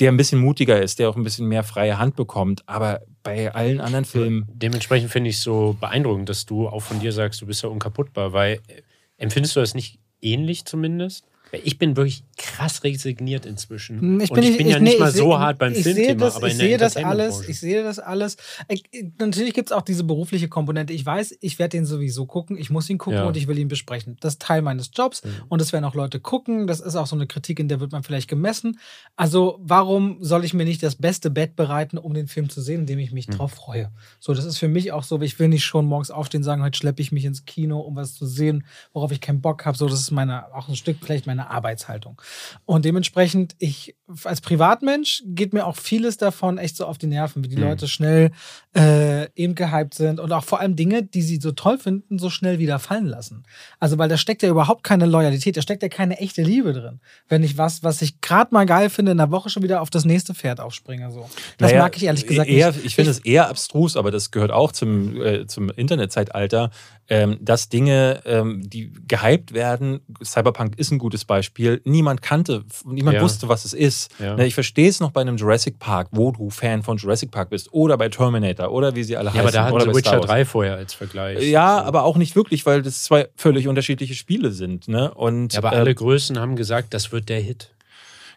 der 0.00 0.10
ein 0.10 0.16
bisschen 0.16 0.40
mutiger 0.40 0.82
ist, 0.82 0.98
der 0.98 1.08
auch 1.08 1.16
ein 1.16 1.22
bisschen 1.22 1.46
mehr 1.46 1.62
freie 1.62 1.98
Hand 1.98 2.16
bekommt. 2.16 2.62
Aber 2.66 3.02
bei 3.22 3.54
allen 3.54 3.80
anderen 3.80 4.04
Filmen. 4.04 4.46
Dementsprechend 4.52 5.10
finde 5.10 5.30
ich 5.30 5.36
es 5.36 5.42
so 5.42 5.76
beeindruckend, 5.80 6.28
dass 6.28 6.46
du 6.46 6.68
auch 6.68 6.82
von 6.82 6.98
dir 6.98 7.12
sagst, 7.12 7.40
du 7.42 7.46
bist 7.46 7.62
ja 7.62 7.68
unkaputtbar, 7.68 8.32
weil 8.32 8.60
äh, 8.66 8.82
empfindest 9.18 9.54
du 9.54 9.60
das 9.60 9.74
nicht 9.74 10.00
ähnlich 10.20 10.64
zumindest? 10.64 11.26
Ich 11.62 11.78
bin 11.78 11.96
wirklich 11.96 12.24
krass 12.36 12.84
resigniert 12.84 13.46
inzwischen. 13.46 14.00
Hm, 14.00 14.20
ich 14.20 14.30
bin, 14.30 14.38
und 14.38 14.50
ich 14.50 14.56
bin 14.56 14.68
ja 14.68 14.78
nee, 14.78 14.90
nicht 14.90 15.00
mal 15.00 15.12
so 15.12 15.38
hart 15.38 15.58
beim 15.58 15.74
Filmthema, 15.74 16.24
das, 16.24 16.36
aber 16.36 16.46
ich 16.46 16.54
in 16.54 16.58
sehe 16.58 16.68
der 16.70 16.78
das 16.78 16.96
alles. 16.96 17.48
Ich 17.48 17.60
sehe 17.60 17.82
das 17.82 17.98
alles. 17.98 18.36
Ich, 18.68 18.84
natürlich 19.18 19.54
gibt 19.54 19.68
es 19.68 19.72
auch 19.72 19.82
diese 19.82 20.04
berufliche 20.04 20.48
Komponente. 20.48 20.92
Ich 20.92 21.04
weiß, 21.04 21.36
ich 21.40 21.58
werde 21.58 21.76
den 21.76 21.86
sowieso 21.86 22.26
gucken. 22.26 22.56
Ich 22.56 22.70
muss 22.70 22.88
ihn 22.90 22.98
gucken 22.98 23.20
ja. 23.20 23.26
und 23.26 23.36
ich 23.36 23.46
will 23.46 23.58
ihn 23.58 23.68
besprechen. 23.68 24.16
Das 24.20 24.34
ist 24.34 24.42
Teil 24.42 24.62
meines 24.62 24.90
Jobs 24.94 25.24
mhm. 25.24 25.30
und 25.48 25.62
es 25.62 25.72
werden 25.72 25.84
auch 25.84 25.94
Leute 25.94 26.20
gucken. 26.20 26.66
Das 26.66 26.80
ist 26.80 26.96
auch 26.96 27.06
so 27.06 27.16
eine 27.16 27.26
Kritik, 27.26 27.60
in 27.60 27.68
der 27.68 27.80
wird 27.80 27.92
man 27.92 28.02
vielleicht 28.02 28.28
gemessen. 28.28 28.78
Also 29.16 29.58
warum 29.60 30.18
soll 30.20 30.44
ich 30.44 30.54
mir 30.54 30.64
nicht 30.64 30.82
das 30.82 30.96
beste 30.96 31.30
Bett 31.30 31.56
bereiten, 31.56 31.98
um 31.98 32.14
den 32.14 32.28
Film 32.28 32.48
zu 32.48 32.60
sehen, 32.60 32.80
indem 32.80 32.98
ich 32.98 33.12
mich 33.12 33.28
mhm. 33.28 33.32
drauf 33.32 33.52
freue? 33.52 33.90
So, 34.20 34.34
das 34.34 34.44
ist 34.44 34.58
für 34.58 34.68
mich 34.68 34.92
auch 34.92 35.02
so. 35.02 35.20
Ich 35.20 35.38
will 35.38 35.48
nicht 35.48 35.64
schon 35.64 35.86
morgens 35.86 36.10
aufstehen 36.10 36.40
und 36.40 36.44
sagen, 36.44 36.62
heute 36.62 36.76
schleppe 36.76 37.02
ich 37.02 37.12
mich 37.12 37.24
ins 37.24 37.44
Kino, 37.44 37.80
um 37.80 37.96
was 37.96 38.14
zu 38.14 38.26
sehen, 38.26 38.64
worauf 38.92 39.12
ich 39.12 39.20
keinen 39.20 39.40
Bock 39.40 39.64
habe. 39.64 39.76
So, 39.76 39.88
das 39.88 40.00
ist 40.00 40.10
meine 40.10 40.54
auch 40.54 40.68
ein 40.68 40.76
Stück 40.76 40.98
vielleicht 41.00 41.26
meine 41.26 41.43
Arbeitshaltung. 41.50 42.20
Und 42.64 42.84
dementsprechend, 42.84 43.54
ich 43.58 43.96
als 44.24 44.40
Privatmensch 44.40 45.22
geht 45.26 45.52
mir 45.52 45.66
auch 45.66 45.76
vieles 45.76 46.18
davon 46.18 46.58
echt 46.58 46.76
so 46.76 46.86
auf 46.86 46.98
die 46.98 47.06
Nerven, 47.06 47.42
wie 47.42 47.48
die 47.48 47.56
mhm. 47.56 47.62
Leute 47.62 47.88
schnell 47.88 48.32
äh, 48.76 49.28
eben 49.34 49.54
gehypt 49.54 49.94
sind 49.94 50.20
und 50.20 50.30
auch 50.32 50.44
vor 50.44 50.60
allem 50.60 50.76
Dinge, 50.76 51.02
die 51.02 51.22
sie 51.22 51.38
so 51.40 51.52
toll 51.52 51.78
finden, 51.78 52.18
so 52.18 52.28
schnell 52.28 52.58
wieder 52.58 52.78
fallen 52.78 53.06
lassen. 53.06 53.44
Also, 53.80 53.96
weil 53.96 54.08
da 54.08 54.16
steckt 54.16 54.42
ja 54.42 54.50
überhaupt 54.50 54.84
keine 54.84 55.06
Loyalität, 55.06 55.56
da 55.56 55.62
steckt 55.62 55.82
ja 55.82 55.88
keine 55.88 56.18
echte 56.18 56.42
Liebe 56.42 56.72
drin. 56.72 57.00
Wenn 57.28 57.42
ich 57.42 57.56
was, 57.56 57.82
was 57.82 58.02
ich 58.02 58.20
gerade 58.20 58.52
mal 58.52 58.66
geil 58.66 58.90
finde, 58.90 59.12
in 59.12 59.18
der 59.18 59.30
Woche 59.30 59.48
schon 59.48 59.62
wieder 59.62 59.80
auf 59.80 59.90
das 59.90 60.04
nächste 60.04 60.34
Pferd 60.34 60.60
aufspringe. 60.60 61.10
So. 61.10 61.28
Das 61.58 61.70
naja, 61.70 61.82
mag 61.82 61.96
ich 61.96 62.04
ehrlich 62.04 62.26
gesagt 62.26 62.48
eher, 62.48 62.72
nicht. 62.72 62.84
Ich 62.84 62.94
finde 62.94 63.10
es 63.10 63.20
eher 63.20 63.48
abstrus, 63.48 63.96
aber 63.96 64.10
das 64.10 64.30
gehört 64.30 64.50
auch 64.50 64.72
zum, 64.72 65.20
äh, 65.22 65.46
zum 65.46 65.70
Internetzeitalter, 65.70 66.70
ähm, 67.08 67.38
dass 67.40 67.68
Dinge, 67.68 68.22
ähm, 68.24 68.62
die 68.68 68.92
gehypt 69.06 69.52
werden, 69.52 70.00
Cyberpunk 70.22 70.78
ist 70.78 70.90
ein 70.90 70.98
gutes 70.98 71.24
Beispiel, 71.24 71.80
niemand 71.84 72.22
kannte, 72.22 72.64
niemand 72.84 73.16
ja. 73.16 73.22
wusste, 73.22 73.48
was 73.48 73.64
es 73.64 73.72
ist. 73.72 74.10
Ja. 74.18 74.36
Ne, 74.36 74.46
ich 74.46 74.54
verstehe 74.54 74.88
es 74.88 75.00
noch 75.00 75.10
bei 75.10 75.20
einem 75.20 75.36
Jurassic 75.36 75.78
Park, 75.78 76.08
wo 76.12 76.32
du 76.32 76.50
Fan 76.50 76.82
von 76.82 76.96
Jurassic 76.96 77.30
Park 77.30 77.50
bist, 77.50 77.72
oder 77.72 77.98
bei 77.98 78.08
Terminator, 78.08 78.70
oder 78.70 78.94
wie 78.94 79.02
sie 79.02 79.16
alle 79.16 79.28
ja, 79.28 79.34
heißen. 79.34 79.40
Aber 79.42 79.52
da 79.52 79.64
hatten 79.64 79.92
sie 79.92 79.96
Witcher 79.96 80.20
3 80.20 80.44
vorher 80.44 80.76
als 80.76 80.94
Vergleich. 80.94 81.42
Ja, 81.42 81.80
so. 81.80 81.84
aber 81.84 82.04
auch 82.04 82.16
nicht 82.16 82.36
wirklich, 82.36 82.64
weil 82.64 82.82
das 82.82 83.02
zwei 83.02 83.28
völlig 83.36 83.68
unterschiedliche 83.68 84.14
Spiele 84.14 84.50
sind. 84.50 84.88
Ne? 84.88 85.12
Und, 85.12 85.52
ja, 85.52 85.58
aber 85.58 85.72
äh, 85.72 85.76
alle 85.76 85.94
Größen 85.94 86.38
haben 86.38 86.56
gesagt, 86.56 86.94
das 86.94 87.12
wird 87.12 87.28
der 87.28 87.40
Hit. 87.40 87.73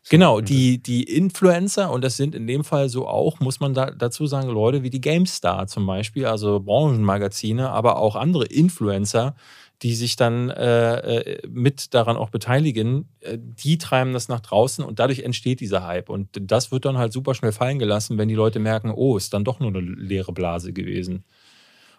Genau, 0.09 0.39
die, 0.39 0.81
die 0.81 1.03
Influencer, 1.03 1.91
und 1.91 2.03
das 2.03 2.15
sind 2.15 2.33
in 2.33 2.47
dem 2.47 2.63
Fall 2.63 2.87
so 2.87 3.07
auch, 3.07 3.39
muss 3.41 3.59
man 3.59 3.73
da, 3.73 3.91
dazu 3.91 4.25
sagen, 4.25 4.49
Leute 4.49 4.83
wie 4.83 4.89
die 4.89 5.01
GameStar 5.01 5.67
zum 5.67 5.85
Beispiel, 5.85 6.25
also 6.25 6.61
Branchenmagazine, 6.61 7.69
aber 7.69 7.97
auch 7.97 8.15
andere 8.15 8.45
Influencer, 8.45 9.35
die 9.81 9.93
sich 9.93 10.15
dann 10.15 10.49
äh, 10.49 10.97
äh, 10.97 11.47
mit 11.47 11.93
daran 11.93 12.15
auch 12.15 12.29
beteiligen, 12.29 13.09
äh, 13.19 13.37
die 13.37 13.77
treiben 13.77 14.13
das 14.13 14.27
nach 14.27 14.39
draußen 14.39 14.83
und 14.83 14.99
dadurch 14.99 15.19
entsteht 15.19 15.59
dieser 15.59 15.85
Hype. 15.85 16.09
Und 16.09 16.29
das 16.39 16.71
wird 16.71 16.85
dann 16.85 16.97
halt 16.97 17.13
super 17.13 17.35
schnell 17.35 17.51
fallen 17.51 17.77
gelassen, 17.77 18.17
wenn 18.17 18.29
die 18.29 18.35
Leute 18.35 18.59
merken, 18.59 18.91
oh, 18.91 19.17
ist 19.17 19.33
dann 19.33 19.43
doch 19.43 19.59
nur 19.59 19.69
eine 19.69 19.81
leere 19.81 20.31
Blase 20.31 20.73
gewesen. 20.73 21.25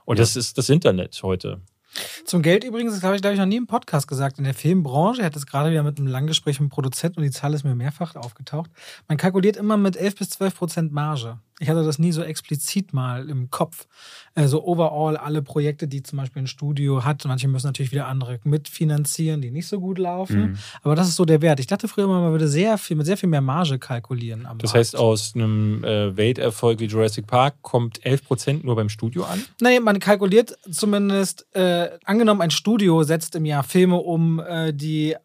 Und 0.05 0.17
ja. 0.17 0.23
das 0.23 0.35
ist 0.35 0.57
das 0.59 0.71
Internet 0.71 1.21
heute. 1.23 1.61
Zum 2.25 2.43
Geld 2.43 2.65
übrigens, 2.65 2.95
das 2.95 3.03
habe 3.03 3.17
ich, 3.17 3.23
glaube 3.23 3.35
ich, 3.35 3.41
noch 3.41 3.47
nie 3.47 3.57
im 3.57 3.67
Podcast 3.67 4.09
gesagt. 4.09 4.39
In 4.39 4.45
der 4.45 4.55
Filmbranche, 4.55 5.21
ich 5.21 5.27
hatte 5.27 5.39
es 5.39 5.47
gerade 5.47 5.71
wieder 5.71 5.83
mit 5.83 5.99
einem 5.99 6.07
Langgespräch 6.07 6.61
mit 6.61 6.69
dem 6.69 6.73
Produzenten 6.73 7.21
und 7.21 7.25
die 7.25 7.31
Zahl 7.31 7.55
ist 7.55 7.65
mir 7.65 7.75
mehrfach 7.75 8.17
aufgetaucht. 8.17 8.71
Man 9.09 9.19
kalkuliert 9.19 9.57
immer 9.57 9.77
mit 9.77 9.97
11 9.97 10.17
bis 10.17 10.31
12 10.31 10.57
Prozent 10.57 10.93
Marge. 10.93 11.39
Ich 11.61 11.69
hatte 11.69 11.85
das 11.85 11.99
nie 11.99 12.13
so 12.13 12.23
explizit 12.23 12.93
mal 12.93 13.29
im 13.29 13.51
Kopf. 13.51 13.87
Also 14.35 14.65
overall 14.65 15.17
alle 15.17 15.43
Projekte, 15.43 15.89
die 15.89 16.05
zum 16.05 16.19
Beispiel 16.19 16.43
ein 16.43 16.47
Studio 16.47 17.05
hat, 17.05 17.25
manche 17.25 17.49
müssen 17.49 17.67
natürlich 17.67 17.91
wieder 17.91 18.07
andere 18.07 18.39
mitfinanzieren, 18.45 19.41
die 19.41 19.51
nicht 19.51 19.67
so 19.67 19.81
gut 19.81 19.99
laufen. 19.99 20.41
Mhm. 20.41 20.59
Aber 20.83 20.95
das 20.95 21.09
ist 21.09 21.17
so 21.17 21.25
der 21.25 21.43
Wert. 21.43 21.59
Ich 21.59 21.67
dachte 21.67 21.89
früher 21.89 22.05
immer, 22.05 22.21
man 22.21 22.31
würde 22.31 22.47
sehr 22.47 22.79
viel, 22.79 22.97
mit 22.97 23.07
sehr 23.07 23.17
viel 23.17 23.29
mehr 23.29 23.41
Marge 23.41 23.81
kalkulieren. 23.81 24.43
das 24.43 24.51
Markt. 24.51 24.75
heißt, 24.75 24.97
aus 24.97 25.33
einem 25.35 25.83
äh, 25.83 26.17
Welterfolg 26.17 26.79
wie 26.79 26.85
Jurassic 26.85 27.27
Park 27.27 27.57
kommt 27.63 28.01
11% 28.03 28.65
nur 28.65 28.77
beim 28.77 28.89
Studio 28.89 29.25
an? 29.25 29.43
Nein, 29.61 29.83
man 29.83 29.99
kalkuliert 29.99 30.57
zumindest, 30.71 31.47
äh, 31.57 31.89
angenommen, 32.05 32.41
ein 32.41 32.53
Studio 32.53 33.03
setzt 33.03 33.35
im 33.35 33.45
Jahr 33.45 33.65
Filme 33.65 33.97
um, 33.97 34.39
äh, 34.39 34.73
die 34.73 35.17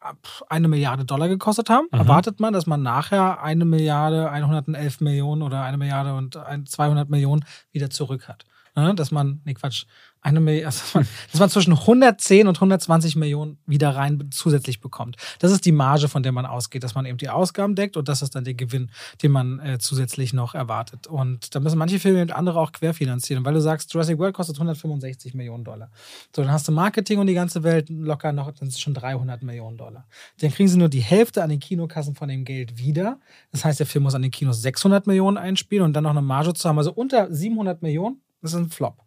eine 0.49 0.67
Milliarde 0.67 1.05
Dollar 1.05 1.27
gekostet 1.27 1.69
haben, 1.69 1.87
mhm. 1.91 1.99
erwartet 1.99 2.39
man, 2.39 2.53
dass 2.53 2.65
man 2.65 2.81
nachher 2.81 3.43
eine 3.43 3.65
Milliarde, 3.65 4.31
111 4.31 5.01
Millionen 5.01 5.43
oder 5.43 5.61
eine 5.61 5.77
Milliarde 5.77 6.15
und 6.15 6.22
200 6.31 7.09
Millionen 7.09 7.45
wieder 7.71 7.89
zurück 7.89 8.27
hat. 8.27 8.45
Ne? 8.75 8.95
Dass 8.95 9.11
man, 9.11 9.41
nee, 9.45 9.53
Quatsch, 9.53 9.85
eine 10.23 10.39
Million, 10.39 10.65
also 10.65 10.79
dass, 10.83 10.93
man, 10.93 11.07
dass 11.31 11.39
man 11.39 11.49
zwischen 11.49 11.73
110 11.73 12.47
und 12.47 12.57
120 12.57 13.15
Millionen 13.15 13.57
wieder 13.65 13.95
rein 13.95 14.29
zusätzlich 14.31 14.79
bekommt. 14.79 15.17
Das 15.39 15.51
ist 15.51 15.65
die 15.65 15.71
Marge, 15.71 16.07
von 16.07 16.23
der 16.23 16.31
man 16.31 16.45
ausgeht, 16.45 16.83
dass 16.83 16.95
man 16.95 17.05
eben 17.05 17.17
die 17.17 17.29
Ausgaben 17.29 17.75
deckt 17.75 17.97
und 17.97 18.07
das 18.07 18.21
ist 18.21 18.33
dann 18.35 18.43
der 18.43 18.53
Gewinn, 18.53 18.89
den 19.21 19.31
man 19.31 19.59
äh, 19.59 19.79
zusätzlich 19.79 20.33
noch 20.33 20.55
erwartet. 20.55 21.07
Und 21.07 21.53
da 21.53 21.59
müssen 21.59 21.77
manche 21.77 21.99
Filme 21.99 22.21
und 22.21 22.31
andere 22.31 22.59
auch 22.59 22.71
querfinanzieren. 22.71 23.45
Weil 23.45 23.53
du 23.53 23.61
sagst, 23.61 23.93
Jurassic 23.93 24.17
World 24.17 24.33
kostet 24.33 24.55
165 24.55 25.33
Millionen 25.33 25.63
Dollar. 25.63 25.91
So, 26.35 26.41
dann 26.41 26.51
hast 26.51 26.67
du 26.67 26.71
Marketing 26.71 27.19
und 27.19 27.27
die 27.27 27.33
ganze 27.33 27.63
Welt 27.63 27.89
locker 27.89 28.31
noch, 28.31 28.47
dann 28.47 28.55
sind 28.55 28.69
es 28.69 28.79
schon 28.79 28.93
300 28.93 29.43
Millionen 29.43 29.77
Dollar. 29.77 30.07
Dann 30.39 30.51
kriegen 30.51 30.69
sie 30.69 30.77
nur 30.77 30.89
die 30.89 31.01
Hälfte 31.01 31.43
an 31.43 31.49
den 31.49 31.59
Kinokassen 31.59 32.15
von 32.15 32.29
dem 32.29 32.45
Geld 32.45 32.77
wieder. 32.77 33.19
Das 33.51 33.65
heißt, 33.65 33.79
der 33.79 33.87
Film 33.87 34.03
muss 34.03 34.15
an 34.15 34.21
den 34.21 34.31
Kinos 34.31 34.61
600 34.61 35.05
Millionen 35.05 35.37
einspielen 35.37 35.83
und 35.83 35.93
dann 35.93 36.03
noch 36.03 36.11
eine 36.11 36.21
Marge 36.21 36.53
zu 36.53 36.67
haben. 36.67 36.77
Also 36.77 36.93
unter 36.93 37.31
700 37.31 37.81
Millionen, 37.81 38.21
ist 38.51 38.55
ein 38.55 38.69
Flop. 38.69 38.97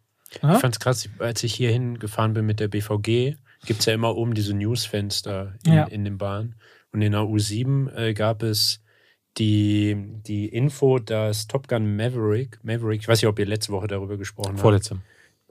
Aha. 0.43 0.55
Ich 0.55 0.61
fand 0.61 0.75
es 0.75 0.81
krass, 0.81 1.09
als 1.19 1.43
ich 1.45 1.55
hierhin 1.55 1.99
gefahren 1.99 2.35
bin 2.35 2.47
mit 2.47 2.61
der 2.61 2.69
BVG, 2.69 3.37
gibt 3.65 3.81
es 3.81 3.87
ja 3.87 3.95
immer 3.95 4.17
oben 4.17 4.35
diese 4.35 4.55
Newsfenster 4.55 5.55
in, 5.65 5.73
ja. 5.73 5.85
in 5.85 6.05
den 6.05 6.19
Bahnen. 6.19 6.57
Und 6.93 7.03
in 7.03 7.13
der 7.13 7.23
U7 7.23 7.95
äh, 7.95 8.15
gab 8.15 8.43
es 8.43 8.81
die, 9.39 9.97
die 10.27 10.47
Info, 10.47 10.99
dass 10.99 11.47
Top 11.47 11.69
Gun 11.69 11.97
Maverick, 11.97 12.59
Maverick, 12.63 13.03
ich 13.03 13.09
weiß 13.09 13.21
nicht, 13.21 13.29
ob 13.29 13.39
ihr 13.39 13.47
letzte 13.47 13.73
Woche 13.73 13.87
darüber 13.87 14.17
gesprochen 14.17 14.53
habt. 14.53 14.61
Vorletzte. 14.61 14.99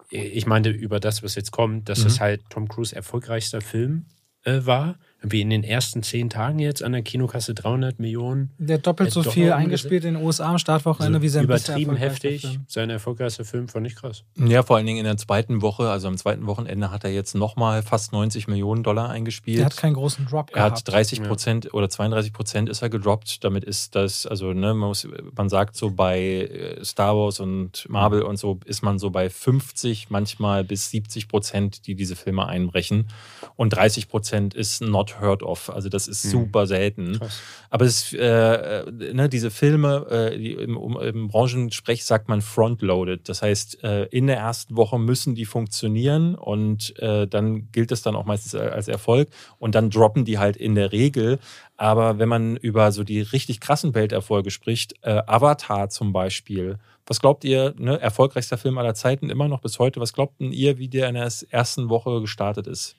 Ich 0.10 0.46
meinte 0.46 0.70
über 0.70 1.00
das, 1.00 1.24
was 1.24 1.36
jetzt 1.36 1.52
kommt, 1.52 1.90
dass 1.90 2.00
mhm. 2.00 2.04
das 2.06 2.20
halt 2.20 2.42
Tom 2.50 2.68
Cruise 2.68 2.96
erfolgreichster 2.96 3.62
Film 3.62 4.06
äh, 4.44 4.62
war 4.64 4.98
wie 5.32 5.42
in 5.42 5.50
den 5.50 5.64
ersten 5.64 6.04
zehn 6.04 6.30
Tagen 6.30 6.60
jetzt 6.60 6.84
an 6.84 6.92
der 6.92 7.02
Kinokasse 7.02 7.54
300 7.54 8.00
Millionen. 8.00 8.52
Der 8.58 8.78
doppelt 8.78 9.12
so 9.12 9.24
viel 9.24 9.52
eingespielt 9.52 10.06
in 10.06 10.16
den 10.16 10.24
USA 10.24 10.50
am 10.50 10.58
Startwochenende 10.58 11.18
also 11.18 11.24
wie 11.24 11.30
sein 11.30 11.44
Übertrieben 11.44 11.96
heftig. 11.96 12.42
Film. 12.42 12.66
Sein 12.68 12.90
erfolgreichster 12.90 13.46
Film 13.46 13.68
fand 13.68 13.88
ich 13.88 13.96
krass. 13.96 14.24
Ja, 14.36 14.64
vor 14.64 14.78
allen 14.78 14.86
Dingen 14.86 15.00
in 15.00 15.06
der 15.06 15.18
zweiten 15.18 15.62
Woche, 15.62 15.90
also 15.90 16.08
am 16.08 16.18
zweiten 16.18 16.48
Wochenende 16.48 16.92
hat 16.92 17.04
er 17.04 17.12
jetzt 17.12 17.36
nochmal 17.36 17.84
fast 17.84 18.12
90 18.14 18.48
Millionen 18.48 18.84
Dollar 18.84 19.10
eingespielt. 19.10 19.60
Er 19.60 19.66
hat 19.66 19.78
keinen 19.78 19.94
großen 19.94 20.26
Drop 20.26 20.52
gehabt. 20.52 20.58
Er 20.58 20.64
hat 20.64 20.88
30 20.88 21.24
Prozent 21.24 21.66
ja. 21.66 21.72
oder 21.72 21.90
32 21.90 22.34
Prozent 22.34 22.70
ist 22.70 22.82
er 22.82 22.90
gedroppt. 22.90 23.44
Damit 23.44 23.64
ist 23.64 23.96
das, 23.96 24.26
also 24.26 24.54
ne, 24.54 24.74
man, 24.74 24.90
muss, 24.90 25.08
man 25.36 25.50
sagt 25.50 25.76
so 25.76 25.92
bei 25.92 26.20
äh, 26.20 26.84
Star 26.84 27.16
Wars 27.16 27.40
und 27.40 27.88
Marvel 27.90 28.22
und 28.24 28.38
so 28.38 28.60
ist 28.66 28.82
man 28.82 29.00
so 29.00 29.10
bei 29.10 29.30
50, 29.30 30.10
manchmal 30.10 30.64
bis 30.64 30.90
70 30.92 31.28
Prozent, 31.28 31.88
die 31.88 31.96
diese 31.96 32.16
Filme 32.16 32.48
einbrechen. 32.48 33.08
Und 33.56 33.70
30 33.70 34.10
Prozent 34.10 34.54
ist 34.54 34.82
not 34.82 35.15
heard 35.20 35.44
of. 35.44 35.70
Also 35.70 35.90
das 35.90 36.08
ist 36.08 36.26
mhm. 36.26 36.30
super 36.30 36.68
selten. 36.68 37.20
Krass. 37.20 37.42
Aber 37.70 37.86
es, 37.86 38.14
äh, 38.14 38.86
ne, 39.14 39.30
diese 39.30 39.52
Filme, 39.52 40.06
äh, 40.10 40.38
die 40.38 40.54
im, 40.54 40.78
um, 40.78 41.00
im, 41.00 41.28
Branchensprech 41.28 42.06
sagt 42.06 42.30
man 42.30 42.42
frontloaded. 42.42 43.28
Das 43.28 43.42
heißt, 43.42 43.84
äh, 43.84 44.06
in 44.06 44.28
der 44.28 44.38
ersten 44.38 44.76
Woche 44.76 45.00
müssen 45.00 45.36
die 45.36 45.46
funktionieren 45.46 46.36
und 46.36 46.98
äh, 47.00 47.28
dann 47.28 47.72
gilt 47.72 47.92
das 47.92 48.02
dann 48.02 48.16
auch 48.16 48.26
meistens 48.26 48.56
als 48.56 48.88
Erfolg 48.88 49.30
und 49.60 49.76
dann 49.76 49.90
droppen 49.90 50.26
die 50.26 50.38
halt 50.38 50.58
in 50.58 50.76
der 50.76 50.92
Regel. 50.92 51.40
Aber 51.78 52.20
wenn 52.20 52.30
man 52.30 52.56
über 52.56 52.92
so 52.92 53.04
die 53.04 53.22
richtig 53.22 53.60
krassen 53.60 53.94
Welterfolge 53.96 54.52
spricht, 54.52 54.96
äh, 55.02 55.22
Avatar 55.26 55.90
zum 55.90 56.14
Beispiel, 56.14 56.78
was 57.06 57.20
glaubt 57.20 57.44
ihr, 57.44 57.74
ne, 57.78 58.00
erfolgreichster 58.00 58.58
Film 58.58 58.78
aller 58.78 58.96
Zeiten 58.96 59.30
immer 59.30 59.48
noch 59.48 59.62
bis 59.62 59.80
heute, 59.80 60.00
was 60.00 60.14
glaubt 60.14 60.40
ihr, 60.40 60.78
wie 60.78 60.88
der 60.88 61.10
in 61.10 61.16
der 61.16 61.30
ersten 61.50 61.90
Woche 61.90 62.22
gestartet 62.22 62.68
ist? 62.68 62.96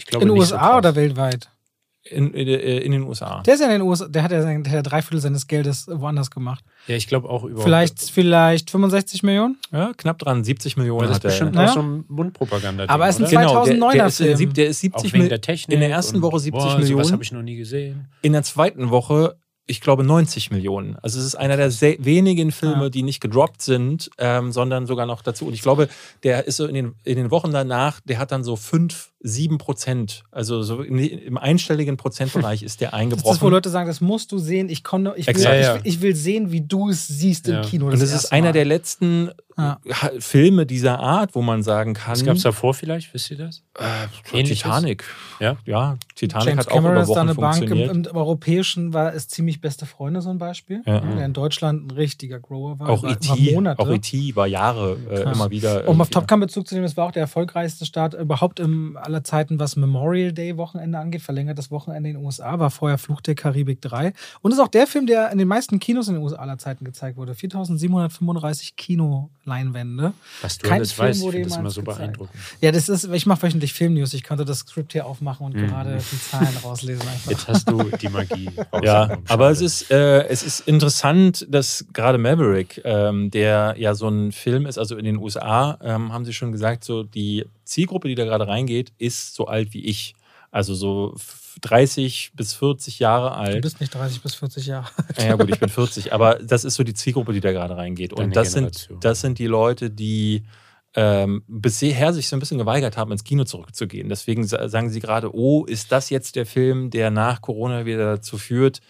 Ich 0.00 0.06
glaube, 0.06 0.24
in 0.24 0.28
den 0.30 0.38
USA 0.38 0.72
so 0.72 0.78
oder 0.78 0.94
weltweit? 0.96 1.48
In, 2.02 2.32
in, 2.32 2.48
in 2.48 2.92
den 2.92 3.02
USA. 3.02 3.42
Der 3.42 3.54
ist 3.54 3.60
ja 3.60 3.66
in 3.66 3.72
den 3.72 3.82
USA, 3.82 4.08
der 4.08 4.22
hat 4.22 4.32
ja, 4.32 4.40
sein- 4.40 4.62
der 4.64 4.72
hat 4.72 4.76
ja 4.78 4.82
drei 4.82 5.02
Viertel 5.02 5.20
seines 5.20 5.46
Geldes 5.46 5.86
woanders 5.86 6.30
gemacht. 6.30 6.64
Ja, 6.86 6.96
ich 6.96 7.06
glaube 7.06 7.28
auch 7.28 7.44
über. 7.44 7.62
Vielleicht, 7.62 8.00
vielleicht 8.10 8.70
65 8.70 9.22
Millionen? 9.22 9.58
Ja, 9.70 9.92
knapp 9.94 10.18
dran, 10.18 10.42
70 10.42 10.78
Millionen 10.78 11.02
das 11.08 11.10
ist 11.10 11.16
hat 11.16 11.24
er. 11.24 11.28
bestimmt 11.28 11.56
Ja. 11.56 11.66
auch 11.66 11.74
so 11.74 11.82
ein 11.82 12.04
Mundpropaganda. 12.08 12.86
Aber 12.88 13.06
es 13.06 13.20
ist 13.20 13.36
ein 13.36 13.46
oder? 13.46 13.64
Genau, 13.64 13.64
der, 13.66 13.74
2009er 13.76 13.92
der, 13.92 14.06
ist, 14.06 14.16
Film. 14.16 14.36
sieb- 14.38 14.54
der 14.54 14.66
ist 14.68 14.76
auch 14.78 14.80
70 14.80 15.12
wegen 15.12 15.22
Millionen. 15.24 15.58
in 15.68 15.80
der 15.80 15.90
ersten 15.90 16.22
Woche 16.22 16.38
70 16.40 16.62
boah, 16.72 16.78
Millionen. 16.78 17.02
Das 17.02 17.12
habe 17.12 17.22
ich 17.22 17.32
noch 17.32 17.42
nie 17.42 17.56
gesehen. 17.56 18.08
In 18.22 18.32
der 18.32 18.42
zweiten 18.44 18.88
Woche, 18.88 19.36
ich 19.66 19.82
glaube, 19.82 20.02
90 20.02 20.50
Millionen. 20.50 20.96
Also 21.02 21.20
es 21.20 21.26
ist 21.26 21.34
einer 21.34 21.58
der 21.58 21.70
sehr 21.70 22.02
wenigen 22.02 22.50
Filme, 22.50 22.84
Ja. 22.84 22.88
die 22.88 23.02
nicht 23.02 23.20
gedroppt 23.20 23.60
sind, 23.60 24.10
ähm, 24.16 24.52
sondern 24.52 24.86
sogar 24.86 25.04
noch 25.04 25.20
dazu. 25.20 25.46
Und 25.46 25.52
ich 25.52 25.60
glaube, 25.60 25.90
der 26.22 26.46
ist 26.46 26.56
so 26.56 26.66
in 26.66 26.74
den, 26.74 26.94
in 27.04 27.16
den 27.16 27.30
Wochen 27.30 27.52
danach, 27.52 28.00
der 28.06 28.18
hat 28.18 28.32
dann 28.32 28.42
so 28.42 28.56
5, 28.56 29.09
7 29.22 29.58
Prozent. 29.58 30.24
Also 30.30 30.62
so 30.62 30.82
in, 30.82 30.98
im 30.98 31.36
einstelligen 31.38 31.96
Prozentbereich 31.96 32.62
ist 32.62 32.80
der 32.80 32.88
Das 32.90 32.98
ist 32.98 33.00
eingebrochen. 33.02 33.34
das, 33.34 33.42
wo 33.42 33.48
Leute 33.50 33.68
sagen, 33.68 33.86
das 33.88 34.00
musst 34.00 34.32
du 34.32 34.38
sehen. 34.38 34.68
Ich, 34.68 34.82
konnte, 34.84 35.12
ich, 35.16 35.26
will, 35.26 35.36
ich, 35.36 35.42
Ja, 35.44 35.54
ja. 35.54 35.74
will- 35.74 35.80
ich 35.84 36.00
will 36.00 36.16
sehen, 36.16 36.50
wie 36.52 36.62
du 36.62 36.88
es 36.88 37.06
siehst 37.06 37.46
im 37.48 37.54
Ja. 37.54 37.60
Kino. 37.62 37.86
und 37.86 37.92
das 37.92 38.12
ist 38.12 38.32
einer 38.32 38.48
Mal. 38.48 38.52
der 38.52 38.64
letzten 38.64 39.30
Ja. 39.58 39.78
Ha- 39.90 40.10
Filme 40.20 40.64
dieser 40.64 41.00
Art, 41.00 41.34
wo 41.34 41.42
man 41.42 41.62
sagen 41.62 41.92
kann, 41.92 42.12
Was 42.12 42.24
gab 42.24 42.36
es 42.36 42.42
davor 42.42 42.72
vielleicht? 42.72 43.12
Wisst 43.12 43.30
ihr 43.30 43.36
das? 43.36 43.62
äh? 43.78 44.42
Titanik. 44.42 45.04
Ja? 45.38 45.56
Ja, 45.66 45.96
Titanic 46.14 46.46
James 46.48 46.58
hat 46.66 46.68
auch 46.72 46.74
Cameron 46.76 46.92
über 46.94 47.02
ist 47.02 47.08
da 47.08 47.12
Wochen 47.14 47.18
eine 47.20 47.34
Bank. 47.34 47.56
Im, 47.62 47.68
funktioniert. 47.68 48.06
Im, 48.06 48.16
Europäischen 48.16 48.94
war 48.94 49.12
es 49.14 49.28
ziemlich 49.28 49.60
beste 49.60 49.84
Freunde, 49.86 50.22
so 50.22 50.30
ein 50.30 50.38
Beispiel. 50.38 50.82
Ja. 50.86 51.00
der 51.00 51.26
in 51.26 51.32
Deutschland 51.34 51.86
ein 51.86 51.90
richtiger 51.90 52.40
Grower 52.40 52.78
war. 52.78 52.88
auch 52.88 53.04
E.T. 53.04 53.54
Monate. 53.54 53.80
auch 53.82 53.88
E.T. 53.90 54.34
war 54.36 54.46
Jahre 54.46 54.96
äh, 55.10 55.22
immer 55.30 55.50
wieder. 55.50 55.86
Um 55.88 56.00
auf 56.00 56.08
Top 56.08 56.26
Gun 56.26 56.40
Bezug 56.40 56.66
zu 56.66 56.74
nehmen, 56.74 56.86
das 56.86 56.96
war 56.96 57.06
auch 57.06 57.12
der 57.12 57.22
erfolgreichste 57.22 57.84
Start 57.84 58.14
überhaupt 58.14 58.60
im 58.60 58.96
aller 59.10 59.24
Zeiten, 59.24 59.58
was 59.58 59.76
Memorial 59.76 60.32
Day 60.32 60.56
Wochenende 60.56 60.98
angeht, 60.98 61.22
verlängertes 61.22 61.70
Wochenende 61.70 62.10
in 62.10 62.16
den 62.16 62.24
USA, 62.24 62.58
war 62.58 62.70
vorher 62.70 62.98
Fluch 62.98 63.20
der 63.20 63.34
Karibik 63.34 63.80
3 63.82 64.12
und 64.42 64.52
ist 64.52 64.58
auch 64.60 64.68
der 64.68 64.86
Film, 64.86 65.06
der 65.06 65.30
in 65.30 65.38
den 65.38 65.48
meisten 65.48 65.78
Kinos 65.80 66.08
in 66.08 66.14
den 66.14 66.22
USA 66.22 66.36
aller 66.36 66.58
Zeiten 66.58 66.84
gezeigt 66.84 67.16
wurde. 67.16 67.34
4735 67.34 68.76
Kinoleinwände. 68.76 70.12
Was 70.42 70.58
du 70.58 70.68
Kein 70.68 70.78
alles 70.78 70.92
Film 70.92 71.08
weißt, 71.08 71.18
ich 71.18 71.24
wurde 71.24 71.36
finde 71.36 71.48
das 71.48 71.58
immer 71.58 71.70
so 71.70 71.82
beeindruckend. 71.82 72.36
Ja, 72.60 72.72
das 72.72 72.88
ist, 72.88 73.04
ich 73.12 73.26
mache 73.26 73.42
wöchentlich 73.42 73.72
Filmnews. 73.72 74.14
Ich 74.14 74.24
konnte 74.24 74.44
das 74.44 74.60
Skript 74.60 74.92
hier 74.92 75.06
aufmachen 75.06 75.46
und 75.46 75.54
Mhm. 75.54 75.66
gerade 75.66 75.98
die 75.98 76.20
Zahlen 76.30 76.56
rauslesen. 76.62 77.02
Einfach. 77.08 77.30
Jetzt 77.30 77.48
hast 77.48 77.68
du 77.70 77.82
die 78.00 78.08
Magie. 78.08 78.50
Ja, 78.82 79.18
aber 79.28 79.50
es 79.50 79.60
ist, 79.60 79.90
äh, 79.90 80.26
es 80.28 80.42
ist 80.42 80.60
interessant, 80.68 81.46
dass 81.50 81.84
gerade 81.92 82.18
Maverick, 82.18 82.80
ähm, 82.84 83.30
der 83.30 83.74
ja 83.78 83.94
so 83.94 84.08
ein 84.08 84.32
Film 84.32 84.66
ist, 84.66 84.78
also 84.78 84.96
in 84.96 85.04
den 85.04 85.16
USA, 85.18 85.78
ähm, 85.82 86.12
haben 86.12 86.24
sie 86.24 86.32
schon 86.32 86.52
gesagt, 86.52 86.84
so 86.84 87.02
die 87.02 87.44
Zielgruppe, 87.70 88.08
die 88.08 88.14
da 88.14 88.24
gerade 88.24 88.46
reingeht, 88.46 88.92
ist 88.98 89.34
so 89.34 89.46
alt 89.46 89.72
wie 89.72 89.84
ich. 89.86 90.14
Also 90.50 90.74
so 90.74 91.12
f- 91.14 91.56
30 91.62 92.32
bis 92.34 92.54
40 92.54 92.98
Jahre 92.98 93.30
Du 93.30 93.36
alt. 93.36 93.62
bist 93.62 93.80
nicht 93.80 93.94
30 93.94 94.20
bis 94.22 94.34
40 94.34 94.66
Jahre. 94.66 94.88
Ja 95.18 95.36
gut, 95.36 95.48
ich 95.48 95.60
bin 95.60 95.68
40, 95.68 96.12
aber 96.12 96.36
das 96.42 96.64
ist 96.64 96.74
so 96.74 96.82
die 96.82 96.94
Zielgruppe, 96.94 97.32
die 97.32 97.40
da 97.40 97.52
gerade 97.52 97.76
reingeht. 97.76 98.12
Und 98.12 98.34
das 98.34 98.52
sind, 98.52 98.88
das 99.04 99.20
sind 99.20 99.38
die 99.38 99.46
Leute, 99.46 99.90
die 99.90 100.42
ähm, 100.94 101.44
bisher 101.46 102.12
sich 102.12 102.26
so 102.28 102.34
ein 102.34 102.40
bisschen 102.40 102.58
geweigert 102.58 102.96
haben, 102.96 103.12
ins 103.12 103.22
Kino 103.22 103.44
zurückzugehen. 103.44 104.08
Deswegen 104.08 104.44
sa- 104.44 104.68
sagen 104.68 104.90
sie 104.90 104.98
gerade, 105.00 105.32
oh, 105.34 105.64
ist 105.66 105.92
das 105.92 106.10
jetzt 106.10 106.34
der 106.34 106.46
Film, 106.46 106.90
der 106.90 107.10
nach 107.12 107.40
Corona 107.40 107.86
wieder 107.86 108.16
dazu 108.16 108.38
führt, 108.38 108.80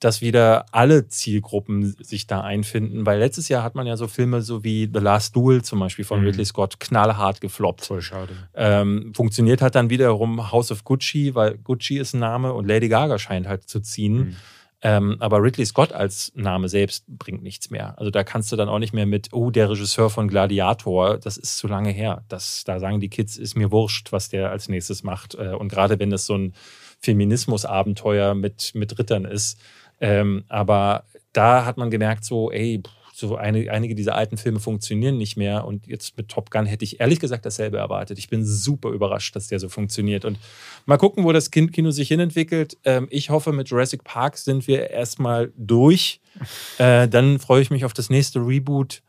dass 0.00 0.20
wieder 0.20 0.66
alle 0.72 1.08
Zielgruppen 1.08 1.96
sich 2.00 2.26
da 2.26 2.40
einfinden? 2.40 3.06
Weil 3.06 3.18
letztes 3.18 3.48
Jahr 3.48 3.62
hat 3.62 3.74
man 3.74 3.86
ja 3.86 3.96
so 3.96 4.06
Filme 4.06 4.42
so 4.42 4.64
wie 4.64 4.90
The 4.92 5.00
Last 5.00 5.34
Duel 5.34 5.62
zum 5.62 5.80
Beispiel 5.80 6.04
von 6.04 6.20
Mhm. 6.20 6.26
Ridley 6.26 6.44
Scott 6.44 6.80
knallhart 6.80 7.40
gefloppt. 7.40 7.86
voll 7.86 8.02
schade. 8.02 8.32
Ähm, 8.54 9.12
funktioniert 9.14 9.62
hat 9.62 9.74
dann 9.74 9.90
wiederum 9.90 10.52
House 10.52 10.70
of 10.70 10.84
Gucci, 10.84 11.34
weil 11.34 11.58
Gucci 11.58 11.98
ist 11.98 12.14
ein 12.14 12.20
Name 12.20 12.52
und 12.52 12.66
Lady 12.66 12.88
Gaga 12.88 13.18
scheint 13.18 13.48
halt 13.48 13.68
zu 13.68 13.80
ziehen. 13.80 14.16
Mhm. 14.18 14.36
Ähm, 14.80 15.16
aber 15.18 15.42
Ridley 15.42 15.66
Scott 15.66 15.92
als 15.92 16.30
Name 16.36 16.68
selbst 16.68 17.04
bringt 17.08 17.42
nichts 17.42 17.68
mehr. 17.70 17.98
Also 17.98 18.12
da 18.12 18.22
kannst 18.22 18.52
du 18.52 18.56
dann 18.56 18.68
auch 18.68 18.78
nicht 18.78 18.92
mehr 18.92 19.06
mit, 19.06 19.30
oh, 19.32 19.50
der 19.50 19.68
Regisseur 19.68 20.08
von 20.08 20.28
Gladiator, 20.28 21.18
das 21.18 21.36
ist 21.36 21.58
zu 21.58 21.66
lange 21.66 21.90
her. 21.90 22.22
Das, 22.28 22.62
da 22.64 22.78
sagen 22.78 23.00
die 23.00 23.08
Kids, 23.08 23.36
ist 23.36 23.56
mir 23.56 23.72
wurscht, 23.72 24.12
was 24.12 24.28
der 24.28 24.52
als 24.52 24.68
nächstes 24.68 25.02
macht. 25.02 25.34
Äh, 25.34 25.54
und 25.54 25.68
gerade 25.68 25.98
wenn 25.98 26.10
das 26.10 26.26
so 26.26 26.36
ein 26.36 26.54
Feminismus-Abenteuer 27.00 28.34
mit, 28.34 28.72
mit 28.74 28.98
Rittern 28.98 29.24
ist. 29.24 29.58
Ähm, 30.00 30.44
aber 30.48 31.04
da 31.32 31.64
hat 31.64 31.76
man 31.76 31.90
gemerkt, 31.90 32.24
so, 32.24 32.50
ey, 32.50 32.82
so 33.12 33.34
eine, 33.36 33.68
einige 33.72 33.96
dieser 33.96 34.14
alten 34.14 34.36
Filme 34.36 34.60
funktionieren 34.60 35.16
nicht 35.18 35.36
mehr. 35.36 35.64
Und 35.64 35.88
jetzt 35.88 36.16
mit 36.16 36.28
Top 36.28 36.50
Gun 36.50 36.66
hätte 36.66 36.84
ich 36.84 37.00
ehrlich 37.00 37.18
gesagt 37.18 37.44
dasselbe 37.44 37.76
erwartet. 37.78 38.16
Ich 38.18 38.28
bin 38.28 38.44
super 38.46 38.90
überrascht, 38.90 39.34
dass 39.34 39.48
der 39.48 39.58
so 39.58 39.68
funktioniert. 39.68 40.24
Und 40.24 40.38
mal 40.86 40.98
gucken, 40.98 41.24
wo 41.24 41.32
das 41.32 41.50
Kin- 41.50 41.72
Kino 41.72 41.90
sich 41.90 42.08
hinentwickelt. 42.08 42.76
Ähm, 42.84 43.08
ich 43.10 43.30
hoffe, 43.30 43.52
mit 43.52 43.68
Jurassic 43.70 44.04
Park 44.04 44.36
sind 44.38 44.66
wir 44.68 44.90
erstmal 44.90 45.52
durch. 45.56 46.20
Äh, 46.78 47.08
dann 47.08 47.40
freue 47.40 47.60
ich 47.62 47.70
mich 47.70 47.84
auf 47.84 47.92
das 47.92 48.10
nächste 48.10 48.38
Reboot. 48.38 49.02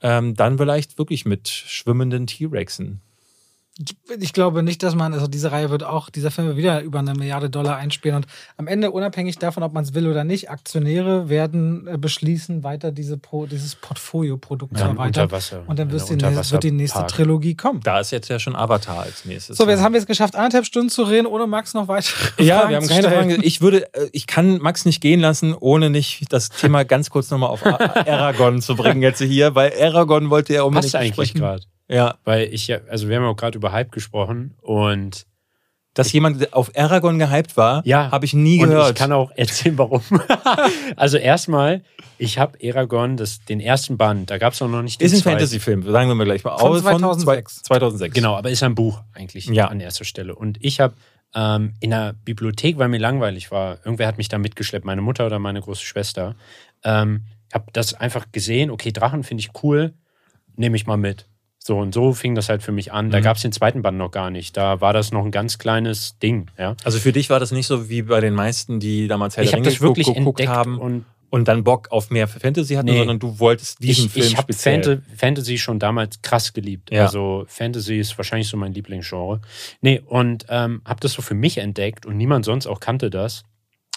Ähm, 0.00 0.34
dann 0.34 0.56
vielleicht 0.56 0.96
wirklich 0.96 1.26
mit 1.26 1.46
schwimmenden 1.48 2.26
T-Rexen. 2.26 3.02
Ich 4.20 4.32
glaube 4.32 4.62
nicht, 4.62 4.84
dass 4.84 4.94
man, 4.94 5.12
also 5.14 5.26
diese 5.26 5.50
Reihe 5.50 5.68
wird 5.68 5.82
auch, 5.82 6.08
dieser 6.08 6.30
Film 6.30 6.46
wird 6.46 6.56
wieder 6.56 6.80
über 6.82 7.00
eine 7.00 7.12
Milliarde 7.14 7.50
Dollar 7.50 7.76
einspielen 7.76 8.16
und 8.18 8.26
am 8.56 8.68
Ende, 8.68 8.92
unabhängig 8.92 9.38
davon, 9.38 9.64
ob 9.64 9.72
man 9.72 9.82
es 9.82 9.94
will 9.94 10.06
oder 10.06 10.22
nicht, 10.22 10.48
Aktionäre 10.48 11.28
werden 11.28 11.88
äh, 11.88 11.98
beschließen, 11.98 12.62
weiter 12.62 12.92
diese 12.92 13.18
Pro, 13.18 13.46
dieses 13.46 13.74
Portfolio-Produkt 13.74 14.76
zu 14.76 14.84
Ja, 14.84 14.90
erweitern. 14.90 15.06
unter 15.24 15.32
Wasser. 15.32 15.64
Und 15.66 15.78
dann 15.80 15.88
die, 15.88 15.94
nächste- 15.96 16.52
wird 16.52 16.62
die 16.62 16.70
nächste 16.70 16.98
Unterwasserpark. 16.98 17.08
Trilogie 17.08 17.54
kommen. 17.56 17.80
Da 17.82 17.98
ist 17.98 18.12
jetzt 18.12 18.28
ja 18.28 18.38
schon 18.38 18.54
Avatar 18.54 19.00
als 19.00 19.24
nächstes. 19.24 19.56
So, 19.56 19.68
jetzt 19.68 19.80
haben 19.82 19.92
wir 19.92 20.00
es 20.00 20.06
geschafft, 20.06 20.36
anderthalb 20.36 20.66
Stunden 20.66 20.90
zu 20.90 21.02
reden, 21.02 21.26
ohne 21.26 21.48
Max 21.48 21.74
noch 21.74 21.88
weitere 21.88 22.14
Ja, 22.44 22.58
Fragen 22.60 22.70
wir 22.70 22.76
haben 22.76 22.84
zu 22.86 22.94
keine. 22.94 23.08
Fragen. 23.10 23.38
Ich 23.42 23.60
würde, 23.60 23.92
äh, 23.94 24.08
ich 24.12 24.28
kann 24.28 24.58
Max 24.58 24.84
nicht 24.84 25.00
gehen 25.00 25.18
lassen, 25.18 25.52
ohne 25.52 25.90
nicht 25.90 26.32
das 26.32 26.48
Thema 26.48 26.84
ganz 26.84 27.10
kurz 27.10 27.28
nochmal 27.30 27.50
auf 27.50 27.66
Aragon 27.66 28.62
zu 28.62 28.76
bringen 28.76 29.02
jetzt 29.02 29.20
hier, 29.20 29.56
weil 29.56 29.72
Aragon 29.82 30.30
wollte 30.30 30.54
er 30.54 30.64
unbedingt 30.66 30.92
Passt 30.92 31.02
eigentlich 31.02 31.34
gerade. 31.34 31.64
Ja, 31.88 32.16
Weil 32.24 32.52
ich 32.52 32.66
ja, 32.68 32.78
also 32.88 33.08
wir 33.08 33.16
haben 33.16 33.24
auch 33.24 33.36
gerade 33.36 33.58
über 33.58 33.72
Hype 33.72 33.92
gesprochen 33.92 34.54
und 34.62 35.26
dass 35.92 36.10
jemand 36.12 36.52
auf 36.52 36.76
Aragon 36.76 37.18
gehypt 37.20 37.56
war, 37.56 37.82
Ja. 37.86 38.10
habe 38.10 38.24
ich 38.24 38.34
nie 38.34 38.60
Und 38.60 38.70
gehört. 38.70 38.90
ich 38.90 38.94
kann 38.96 39.12
auch 39.12 39.30
erzählen, 39.36 39.78
warum. 39.78 40.02
also 40.96 41.18
erstmal, 41.18 41.82
ich 42.18 42.38
habe 42.38 42.60
Eragon, 42.60 43.16
das, 43.16 43.44
den 43.44 43.60
ersten 43.60 43.96
Band, 43.96 44.28
da 44.30 44.38
gab 44.38 44.54
es 44.54 44.62
auch 44.62 44.66
noch 44.68 44.82
nicht 44.82 45.00
den 45.00 45.06
ist 45.06 45.14
ein. 45.14 45.22
Fantasy-Film, 45.22 45.82
sagen 45.84 46.08
wir 46.08 46.14
mal 46.16 46.24
gleich 46.24 46.42
mal. 46.42 46.56
Von 46.58 46.68
Aber 46.70 46.80
2006. 46.80 47.62
zwei- 47.62 47.76
2006. 47.76 48.14
Genau, 48.14 48.34
aber 48.34 48.50
ist 48.50 48.62
ein 48.64 48.74
Buch 48.74 49.02
eigentlich 49.12 49.46
Ja. 49.46 49.68
an 49.68 49.78
erster 49.78 50.04
Stelle. 50.04 50.34
Und 50.34 50.58
ich 50.60 50.80
habe 50.80 50.94
ähm, 51.36 51.74
in 51.80 51.90
der 51.90 52.14
Bibliothek, 52.24 52.78
weil 52.78 52.88
mir 52.88 52.98
langweilig 52.98 53.50
war, 53.52 53.78
irgendwer 53.84 54.06
hat 54.08 54.18
mich 54.18 54.28
da 54.28 54.38
mitgeschleppt, 54.38 54.84
meine 54.84 55.02
Mutter 55.02 55.26
oder 55.26 55.38
meine 55.38 55.60
große 55.60 55.84
Schwester, 55.84 56.34
ähm, 56.82 57.24
habe 57.52 57.66
das 57.72 57.94
einfach 57.94 58.26
gesehen, 58.32 58.70
okay, 58.70 58.90
Drachen 58.90 59.22
finde 59.22 59.42
ich 59.42 59.50
cool, 59.62 59.94
nehme 60.56 60.76
ich 60.76 60.86
mal 60.86 60.96
mit. 60.96 61.26
So 61.66 61.78
und 61.78 61.94
so 61.94 62.12
fing 62.12 62.34
das 62.34 62.50
halt 62.50 62.62
für 62.62 62.72
mich 62.72 62.92
an. 62.92 63.10
Da 63.10 63.18
Mhm. 63.20 63.22
gab 63.22 63.36
es 63.36 63.42
den 63.42 63.52
zweiten 63.52 63.80
Band 63.80 63.96
noch 63.96 64.10
gar 64.10 64.28
nicht. 64.30 64.54
Da 64.56 64.82
war 64.82 64.92
das 64.92 65.12
noch 65.12 65.24
ein 65.24 65.30
ganz 65.30 65.56
kleines 65.58 66.18
Ding. 66.18 66.50
Ja. 66.58 66.76
Also 66.84 66.98
für 66.98 67.10
dich 67.12 67.30
war 67.30 67.40
das 67.40 67.52
nicht 67.52 67.66
so 67.66 67.88
wie 67.88 68.02
bei 68.02 68.20
den 68.20 68.34
meisten, 68.34 68.80
die 68.80 69.08
damals 69.08 69.36
Herr 69.38 69.44
Ich 69.44 69.50
der 69.50 69.60
habe 69.60 69.68
Ringe 69.70 69.80
wirklich 69.80 70.06
gu- 70.06 70.12
geguckt 70.14 70.40
entdeckt 70.40 70.56
haben 70.58 70.78
und 70.78 71.04
und 71.30 71.48
dann 71.48 71.64
Bock 71.64 71.90
auf 71.90 72.10
mehr 72.10 72.28
Fantasy 72.28 72.74
hatten, 72.74 72.86
Nee. 72.90 72.98
sondern 72.98 73.18
du 73.18 73.40
wolltest 73.40 73.82
diesen 73.82 74.06
ich, 74.06 74.12
Film 74.12 74.26
ich 74.26 74.36
habe 74.36 74.52
speziell. 74.52 74.84
Fanta 74.84 75.02
Fantasy 75.16 75.58
schon 75.58 75.80
damals 75.80 76.22
krass 76.22 76.52
geliebt. 76.52 76.92
Ja. 76.92 77.06
Also 77.06 77.44
Fantasy 77.48 77.98
ist 77.98 78.16
wahrscheinlich 78.18 78.46
so 78.46 78.56
mein 78.56 78.72
Lieblingsgenre. 78.72 79.40
Nee, 79.80 80.00
und 80.06 80.46
ähm, 80.48 80.80
habe 80.84 81.00
das 81.00 81.12
so 81.14 81.22
für 81.22 81.34
mich 81.34 81.58
entdeckt 81.58 82.06
und 82.06 82.16
niemand 82.18 82.44
sonst 82.44 82.68
auch 82.68 82.78
kannte 82.78 83.10
das. 83.10 83.42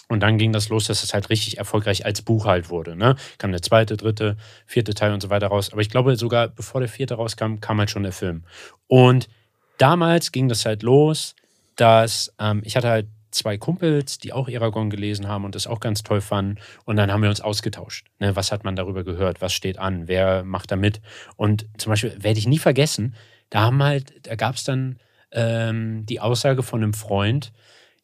Und 0.08 0.20
dann 0.20 0.38
ging 0.38 0.52
das 0.52 0.70
los, 0.70 0.86
dass 0.86 1.04
es 1.04 1.12
halt 1.12 1.28
richtig 1.28 1.58
erfolgreich 1.58 2.06
als 2.06 2.22
Buch 2.22 2.46
halt 2.46 2.70
wurde. 2.70 2.96
Ne? 2.96 3.16
Kam 3.36 3.52
der 3.52 3.62
zweite, 3.62 3.96
dritte, 3.96 4.36
vierte 4.66 4.94
Teil 4.94 5.12
und 5.12 5.20
so 5.20 5.28
weiter 5.28 5.48
raus. 5.48 5.70
Aber 5.70 5.82
ich 5.82 5.90
glaube, 5.90 6.16
sogar 6.16 6.48
bevor 6.48 6.80
der 6.80 6.88
vierte 6.88 7.14
rauskam, 7.14 7.60
kam 7.60 7.78
halt 7.78 7.90
schon 7.90 8.02
der 8.02 8.12
Film. 8.12 8.44
Und 8.86 9.28
damals 9.76 10.32
ging 10.32 10.48
das 10.48 10.64
halt 10.64 10.82
los, 10.82 11.34
dass 11.76 12.34
ähm, 12.38 12.62
ich 12.64 12.76
hatte 12.76 12.88
halt 12.88 13.06
zwei 13.30 13.58
Kumpels, 13.58 14.18
die 14.18 14.32
auch 14.32 14.48
Eragon 14.48 14.90
gelesen 14.90 15.28
haben 15.28 15.44
und 15.44 15.54
das 15.54 15.66
auch 15.66 15.80
ganz 15.80 16.02
toll 16.02 16.20
fanden. 16.20 16.56
Und 16.84 16.96
dann 16.96 17.12
haben 17.12 17.22
wir 17.22 17.28
uns 17.28 17.40
ausgetauscht. 17.40 18.06
Ne? 18.18 18.34
Was 18.34 18.50
hat 18.52 18.64
man 18.64 18.76
darüber 18.76 19.04
gehört? 19.04 19.40
Was 19.40 19.52
steht 19.52 19.78
an? 19.78 20.08
Wer 20.08 20.42
macht 20.44 20.70
da 20.70 20.76
mit? 20.76 21.00
Und 21.36 21.66
zum 21.76 21.90
Beispiel 21.90 22.16
werde 22.18 22.38
ich 22.38 22.46
nie 22.46 22.58
vergessen, 22.58 23.14
da 23.50 23.60
haben 23.62 23.82
halt, 23.82 24.26
da 24.26 24.34
gab 24.34 24.56
es 24.56 24.64
dann 24.64 24.98
ähm, 25.32 26.04
die 26.06 26.20
Aussage 26.20 26.62
von 26.62 26.82
einem 26.82 26.94
Freund, 26.94 27.52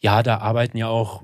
ja, 0.01 0.23
da 0.23 0.39
arbeiten 0.39 0.77
ja 0.77 0.89
auch 0.89 1.23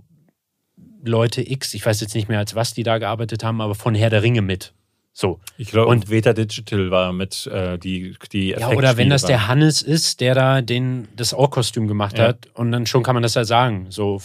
Leute 1.02 1.48
X, 1.48 1.74
ich 1.74 1.84
weiß 1.84 2.00
jetzt 2.00 2.14
nicht 2.14 2.28
mehr, 2.28 2.38
als 2.38 2.54
was 2.54 2.74
die 2.74 2.82
da 2.82 2.98
gearbeitet 2.98 3.42
haben, 3.44 3.60
aber 3.60 3.74
von 3.74 3.94
Herr 3.94 4.10
der 4.10 4.22
Ringe 4.22 4.42
mit. 4.42 4.72
So. 5.12 5.40
Ich 5.58 5.70
glaube, 5.70 5.90
Und- 5.90 6.08
Veta 6.08 6.32
Digital 6.32 6.90
war 6.90 7.12
mit 7.12 7.46
äh, 7.48 7.78
die, 7.78 8.14
die 8.32 8.50
Ja, 8.50 8.68
oder 8.70 8.96
wenn 8.96 9.10
das 9.10 9.24
Effektspiele 9.24 9.38
der 9.38 9.48
Hannes 9.48 9.82
ist, 9.82 10.20
der 10.20 10.34
da 10.34 10.62
den, 10.62 11.08
das 11.16 11.34
Ork-Kostüm 11.34 11.88
gemacht 11.88 12.18
Ja. 12.18 12.28
hat, 12.28 12.46
und 12.54 12.70
dann 12.72 12.86
schon 12.86 13.02
kann 13.02 13.14
man 13.14 13.22
das 13.22 13.34
ja 13.34 13.44
sagen. 13.44 13.86
So, 13.90 14.20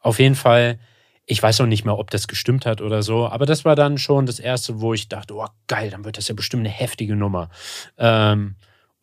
auf 0.00 0.18
jeden 0.18 0.34
Fall, 0.34 0.78
ich 1.26 1.42
weiß 1.42 1.60
auch 1.60 1.66
nicht 1.66 1.84
mehr, 1.84 1.98
ob 1.98 2.10
das 2.10 2.28
gestimmt 2.28 2.66
hat 2.66 2.80
oder 2.80 3.02
so, 3.02 3.26
aber 3.28 3.46
das 3.46 3.64
war 3.64 3.76
dann 3.76 3.98
schon 3.98 4.26
das 4.26 4.38
erste, 4.40 4.80
wo 4.80 4.94
ich 4.94 5.08
dachte, 5.08 5.34
oh 5.34 5.46
geil, 5.68 5.90
dann 5.90 6.04
wird 6.04 6.18
das 6.18 6.28
ja 6.28 6.34
bestimmt 6.34 6.60
eine 6.60 6.70
heftige 6.74 7.14
Nummer. 7.16 7.48
Ähm, 7.96 8.56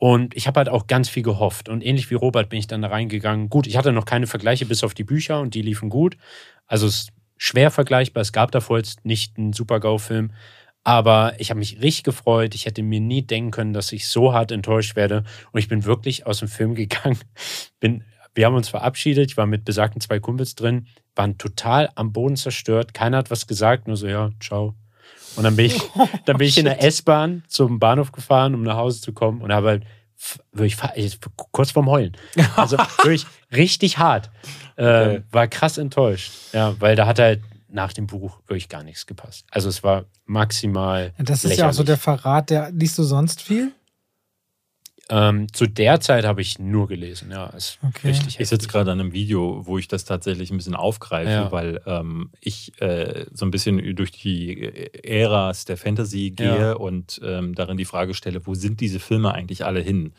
Und 0.04 0.36
ich 0.36 0.48
habe 0.48 0.58
halt 0.58 0.68
auch 0.68 0.88
ganz 0.88 1.08
viel 1.08 1.24
gehofft. 1.24 1.70
Und 1.70 1.82
ähnlich 1.82 2.10
wie 2.10 2.16
Robert 2.16 2.50
bin 2.50 2.60
ich 2.60 2.68
dann 2.68 2.82
da 2.82 2.90
reingegangen. 2.90 3.48
Gut, 3.48 3.68
ich 3.68 3.78
hatte 3.78 3.94
noch 3.94 4.04
keine 4.04 4.28
Vergleiche 4.28 4.66
bis 4.66 4.84
auf 4.84 4.94
die 4.94 5.06
Bücher 5.06 5.40
und 5.40 5.54
die 5.54 5.62
liefen 5.62 5.88
gut. 5.88 6.18
Also 6.68 6.88
es 6.88 7.04
ist 7.04 7.10
schwer 7.38 7.72
vergleichbar. 7.72 8.20
Es 8.20 8.34
gab 8.34 8.52
davor 8.52 8.80
jetzt 8.80 9.06
nicht 9.06 9.38
einen 9.38 9.54
Super-GAU-Film. 9.54 10.34
Aber 10.84 11.36
ich 11.38 11.52
habe 11.52 11.60
mich 11.60 11.82
richtig 11.82 12.04
gefreut. 12.04 12.54
Ich 12.54 12.66
hätte 12.66 12.84
mir 12.84 13.00
nie 13.00 13.22
denken 13.22 13.52
können, 13.52 13.72
dass 13.72 13.94
ich 13.94 14.10
so 14.10 14.34
hart 14.34 14.52
enttäuscht 14.52 14.98
werde. 14.98 15.24
Und 15.54 15.62
ich 15.62 15.70
bin 15.70 15.86
wirklich 15.86 16.28
aus 16.28 16.40
dem 16.40 16.50
Film 16.50 16.76
gegangen. 16.76 17.20
Bin, 17.80 18.04
wir 18.36 18.46
haben 18.46 18.56
uns 18.56 18.68
verabschiedet. 18.68 19.32
Ich 19.32 19.38
war 19.38 19.46
mit 19.46 19.64
besagten 19.64 20.02
zwei 20.02 20.20
Kumpels 20.20 20.56
drin, 20.56 20.88
waren 21.16 21.38
total 21.38 21.90
am 21.96 22.12
Boden 22.12 22.36
zerstört. 22.36 22.94
Keiner 22.94 23.20
hat 23.20 23.32
was 23.32 23.48
gesagt, 23.48 23.88
nur 23.88 23.96
so, 23.96 24.08
ja, 24.08 24.32
ciao. 24.42 24.76
Und 25.36 25.44
dann 25.44 25.56
bin 25.56 25.68
ich, 25.68 25.82
dann 26.26 26.38
bin 26.38 26.48
ich 26.48 26.58
in 26.58 26.66
der 26.66 26.84
S-Bahn 26.84 27.44
zum 27.48 27.80
Bahnhof 27.80 28.12
gefahren, 28.12 28.56
um 28.56 28.64
nach 28.64 28.78
Hause 28.78 29.02
zu 29.02 29.14
kommen 29.14 29.42
und 29.42 29.52
habe 29.52 29.68
halt 29.68 29.84
wirklich 30.52 30.78
kurz 31.52 31.72
vorm 31.72 31.90
Heulen. 31.90 32.16
Also 32.56 32.78
wirklich 32.78 33.26
richtig 33.52 33.98
hart. 33.98 34.30
Äh, 34.76 34.84
okay. 34.84 35.24
War 35.32 35.48
krass 35.48 35.78
enttäuscht. 35.78 36.32
Ja, 36.54 36.76
weil 36.80 36.96
da 36.96 37.08
hat 37.08 37.20
halt 37.20 37.42
nach 37.68 37.94
dem 37.94 38.08
Buch 38.08 38.40
wirklich 38.48 38.70
gar 38.70 38.84
nichts 38.84 39.06
gepasst. 39.06 39.46
Also 39.52 39.70
es 39.70 39.84
war 39.84 40.06
maximal. 40.26 41.14
Das 41.18 41.38
ist 41.38 41.44
lächerlich. 41.44 41.60
ja 41.60 41.70
auch 41.70 41.74
so 41.74 41.84
der 41.84 41.98
Verrat, 41.98 42.50
der 42.50 42.72
liest 42.72 42.98
du 42.98 43.04
sonst 43.04 43.42
viel? 43.42 43.72
Ähm, 45.10 45.52
zu 45.52 45.68
der 45.68 46.00
Zeit 46.00 46.24
habe 46.24 46.42
ich 46.42 46.60
nur 46.60 46.88
gelesen, 46.88 47.30
ja. 47.30 47.48
Ist 47.48 47.78
okay. 47.86 48.08
richtig 48.08 48.40
ich 48.40 48.48
sitze 48.48 48.68
gerade 48.70 48.92
an 48.92 49.02
einem 49.02 49.12
Video, 49.12 49.66
wo 49.66 49.78
ich 49.78 49.90
das 49.90 50.06
tatsächlich 50.06 50.50
ein 50.50 50.58
bisschen 50.58 50.76
aufgreife, 50.76 51.30
ja. 51.30 51.52
weil 51.52 51.82
ähm, 51.86 52.30
ich 52.40 52.80
äh, 52.82 53.26
so 53.34 53.46
ein 53.46 53.52
bisschen 53.52 53.96
durch 53.96 54.12
die 54.12 54.90
Äras 55.04 55.66
der 55.66 55.76
Fantasy 55.76 56.32
gehe 56.32 56.60
ja. 56.60 56.74
und 56.74 57.20
ähm, 57.24 57.54
darin 57.54 57.76
die 57.76 57.86
Frage 57.86 58.14
stelle, 58.14 58.46
wo 58.46 58.54
sind 58.54 58.80
diese 58.80 59.00
Filme 59.00 59.34
eigentlich 59.34 59.66
alle 59.66 59.82
hin? 59.82 60.14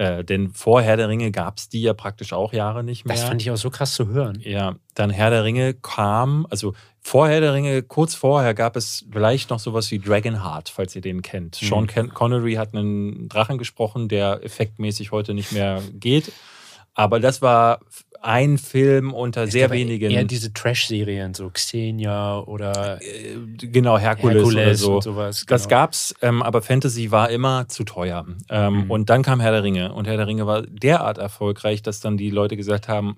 Äh, 0.00 0.24
denn 0.24 0.48
vor 0.48 0.80
Herr 0.80 0.96
der 0.96 1.10
Ringe 1.10 1.30
gab 1.30 1.58
es 1.58 1.68
die 1.68 1.82
ja 1.82 1.92
praktisch 1.92 2.32
auch 2.32 2.54
Jahre 2.54 2.82
nicht 2.82 3.04
mehr. 3.04 3.14
Das 3.14 3.24
fand 3.24 3.42
ich 3.42 3.50
auch 3.50 3.58
so 3.58 3.68
krass 3.68 3.92
zu 3.92 4.08
hören. 4.08 4.40
Ja, 4.42 4.76
dann 4.94 5.10
Herr 5.10 5.28
der 5.28 5.44
Ringe 5.44 5.74
kam, 5.74 6.46
also 6.48 6.72
vor 7.02 7.28
Herr 7.28 7.42
der 7.42 7.52
Ringe, 7.52 7.82
kurz 7.82 8.14
vorher 8.14 8.54
gab 8.54 8.76
es 8.76 9.04
vielleicht 9.12 9.50
noch 9.50 9.58
sowas 9.58 9.90
wie 9.90 9.98
Dragonheart, 9.98 10.70
falls 10.70 10.96
ihr 10.96 11.02
den 11.02 11.20
kennt. 11.20 11.60
Mhm. 11.60 11.66
Sean 11.66 11.86
Connery 12.14 12.54
hat 12.54 12.74
einen 12.74 13.28
Drachen 13.28 13.58
gesprochen, 13.58 14.08
der 14.08 14.42
effektmäßig 14.42 15.12
heute 15.12 15.34
nicht 15.34 15.52
mehr 15.52 15.82
geht. 15.92 16.32
Aber 16.94 17.20
das 17.20 17.42
war 17.42 17.80
ein 18.22 18.58
Film 18.58 19.12
unter 19.12 19.44
ist 19.44 19.52
sehr 19.52 19.70
wenigen. 19.70 20.10
Eher 20.10 20.24
diese 20.24 20.52
Trash-Serien, 20.52 21.34
so 21.34 21.48
Xenia 21.50 22.40
oder. 22.40 23.00
Äh, 23.02 23.36
genau, 23.56 23.98
Herkules, 23.98 24.36
Herkules 24.36 24.54
oder 24.54 24.74
so. 24.74 24.94
Und 24.96 25.02
sowas, 25.02 25.46
genau. 25.46 25.56
Das 25.56 25.68
gab's, 25.68 26.14
ähm, 26.20 26.42
aber 26.42 26.62
Fantasy 26.62 27.10
war 27.10 27.30
immer 27.30 27.68
zu 27.68 27.84
teuer. 27.84 28.26
Ähm, 28.50 28.84
mhm. 28.84 28.90
Und 28.90 29.10
dann 29.10 29.22
kam 29.22 29.40
Herr 29.40 29.52
der 29.52 29.62
Ringe. 29.62 29.92
Und 29.92 30.06
Herr 30.06 30.16
der 30.16 30.26
Ringe 30.26 30.46
war 30.46 30.62
derart 30.62 31.18
erfolgreich, 31.18 31.82
dass 31.82 32.00
dann 32.00 32.16
die 32.16 32.30
Leute 32.30 32.56
gesagt 32.56 32.88
haben: 32.88 33.16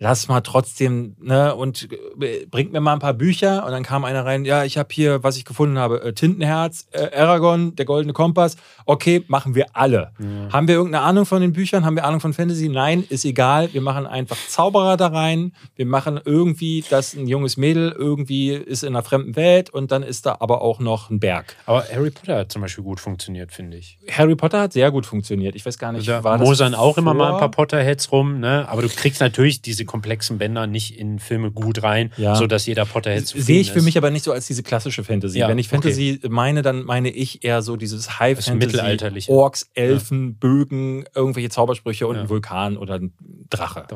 lass 0.00 0.28
mal 0.28 0.40
trotzdem, 0.42 1.16
ne, 1.20 1.54
und 1.54 1.88
äh, 2.20 2.46
bringt 2.46 2.72
mir 2.72 2.80
mal 2.80 2.92
ein 2.92 2.98
paar 3.00 3.14
Bücher. 3.14 3.64
Und 3.66 3.72
dann 3.72 3.82
kam 3.82 4.04
einer 4.04 4.24
rein, 4.24 4.44
ja, 4.44 4.64
ich 4.64 4.78
habe 4.78 4.88
hier, 4.92 5.22
was 5.24 5.36
ich 5.36 5.44
gefunden 5.44 5.78
habe, 5.78 6.02
äh, 6.02 6.12
Tintenherz, 6.12 6.86
äh, 6.92 7.16
Aragon, 7.16 7.74
der 7.74 7.84
goldene 7.84 8.12
Kompass. 8.12 8.56
Okay, 8.86 9.24
machen 9.26 9.54
wir 9.54 9.66
alle. 9.72 10.12
Ja. 10.18 10.52
Haben 10.52 10.68
wir 10.68 10.76
irgendeine 10.76 11.04
Ahnung 11.04 11.26
von 11.26 11.40
den 11.40 11.52
Büchern? 11.52 11.84
Haben 11.84 11.96
wir 11.96 12.04
Ahnung 12.04 12.20
von 12.20 12.32
Fantasy? 12.32 12.68
Nein, 12.68 13.04
ist 13.08 13.24
egal. 13.24 13.72
Wir 13.72 13.80
machen 13.80 14.06
einfach 14.06 14.36
Zauberer 14.48 14.96
da 14.96 15.08
rein. 15.08 15.52
Wir 15.74 15.86
machen 15.86 16.20
irgendwie, 16.24 16.84
dass 16.88 17.14
ein 17.14 17.26
junges 17.26 17.56
Mädel 17.56 17.90
irgendwie 17.90 18.50
ist 18.50 18.84
in 18.84 18.90
einer 18.90 19.02
fremden 19.02 19.34
Welt 19.34 19.70
und 19.70 19.90
dann 19.90 20.04
ist 20.04 20.26
da 20.26 20.36
aber 20.38 20.62
auch 20.62 20.78
noch 20.78 21.10
ein 21.10 21.18
Berg. 21.18 21.56
Aber 21.66 21.84
Harry 21.92 22.10
Potter 22.10 22.38
hat 22.38 22.52
zum 22.52 22.62
Beispiel 22.62 22.84
gut 22.84 23.00
funktioniert, 23.00 23.50
finde 23.50 23.76
ich. 23.76 23.98
Harry 24.10 24.36
Potter 24.36 24.60
hat 24.60 24.72
sehr 24.72 24.92
gut 24.92 25.06
funktioniert. 25.06 25.56
Ich 25.56 25.66
weiß 25.66 25.76
gar 25.78 25.90
nicht, 25.92 26.08
also, 26.08 26.22
war 26.22 26.38
Mosern 26.38 26.74
auch 26.74 26.94
vor? 26.94 27.02
immer 27.02 27.14
mal 27.14 27.32
ein 27.32 27.38
paar 27.38 27.50
Potterheads 27.50 28.12
rum, 28.12 28.38
ne? 28.38 28.68
Aber 28.68 28.82
du 28.82 28.88
kriegst 28.88 29.20
natürlich 29.20 29.60
diese 29.60 29.87
komplexen 29.88 30.38
Bänder 30.38 30.68
nicht 30.68 30.96
in 30.96 31.18
Filme 31.18 31.50
gut 31.50 31.82
rein, 31.82 32.12
ja. 32.16 32.36
sodass 32.36 32.66
jeder 32.66 32.84
Potterhead 32.84 33.26
zu 33.26 33.40
Sehe 33.40 33.60
ich 33.60 33.72
für 33.72 33.80
ist. 33.80 33.84
mich 33.84 33.98
aber 33.98 34.10
nicht 34.10 34.24
so 34.24 34.30
als 34.30 34.46
diese 34.46 34.62
klassische 34.62 35.02
Fantasy. 35.02 35.38
Ja, 35.38 35.48
Wenn 35.48 35.58
ich 35.58 35.68
Fantasy 35.68 36.18
okay. 36.18 36.28
meine, 36.30 36.62
dann 36.62 36.84
meine 36.84 37.10
ich 37.10 37.44
eher 37.44 37.62
so 37.62 37.76
dieses 37.76 38.20
High 38.20 38.38
Fantasy, 38.38 38.54
mittelalterliche. 38.54 39.32
Orks, 39.32 39.68
Elfen, 39.74 40.28
ja. 40.28 40.34
Bögen, 40.38 41.04
irgendwelche 41.14 41.48
Zaubersprüche 41.48 42.06
und 42.06 42.16
ein 42.16 42.28
Vulkan 42.28 42.76
oder 42.76 42.94
ein 42.94 43.12
Drache. 43.50 43.86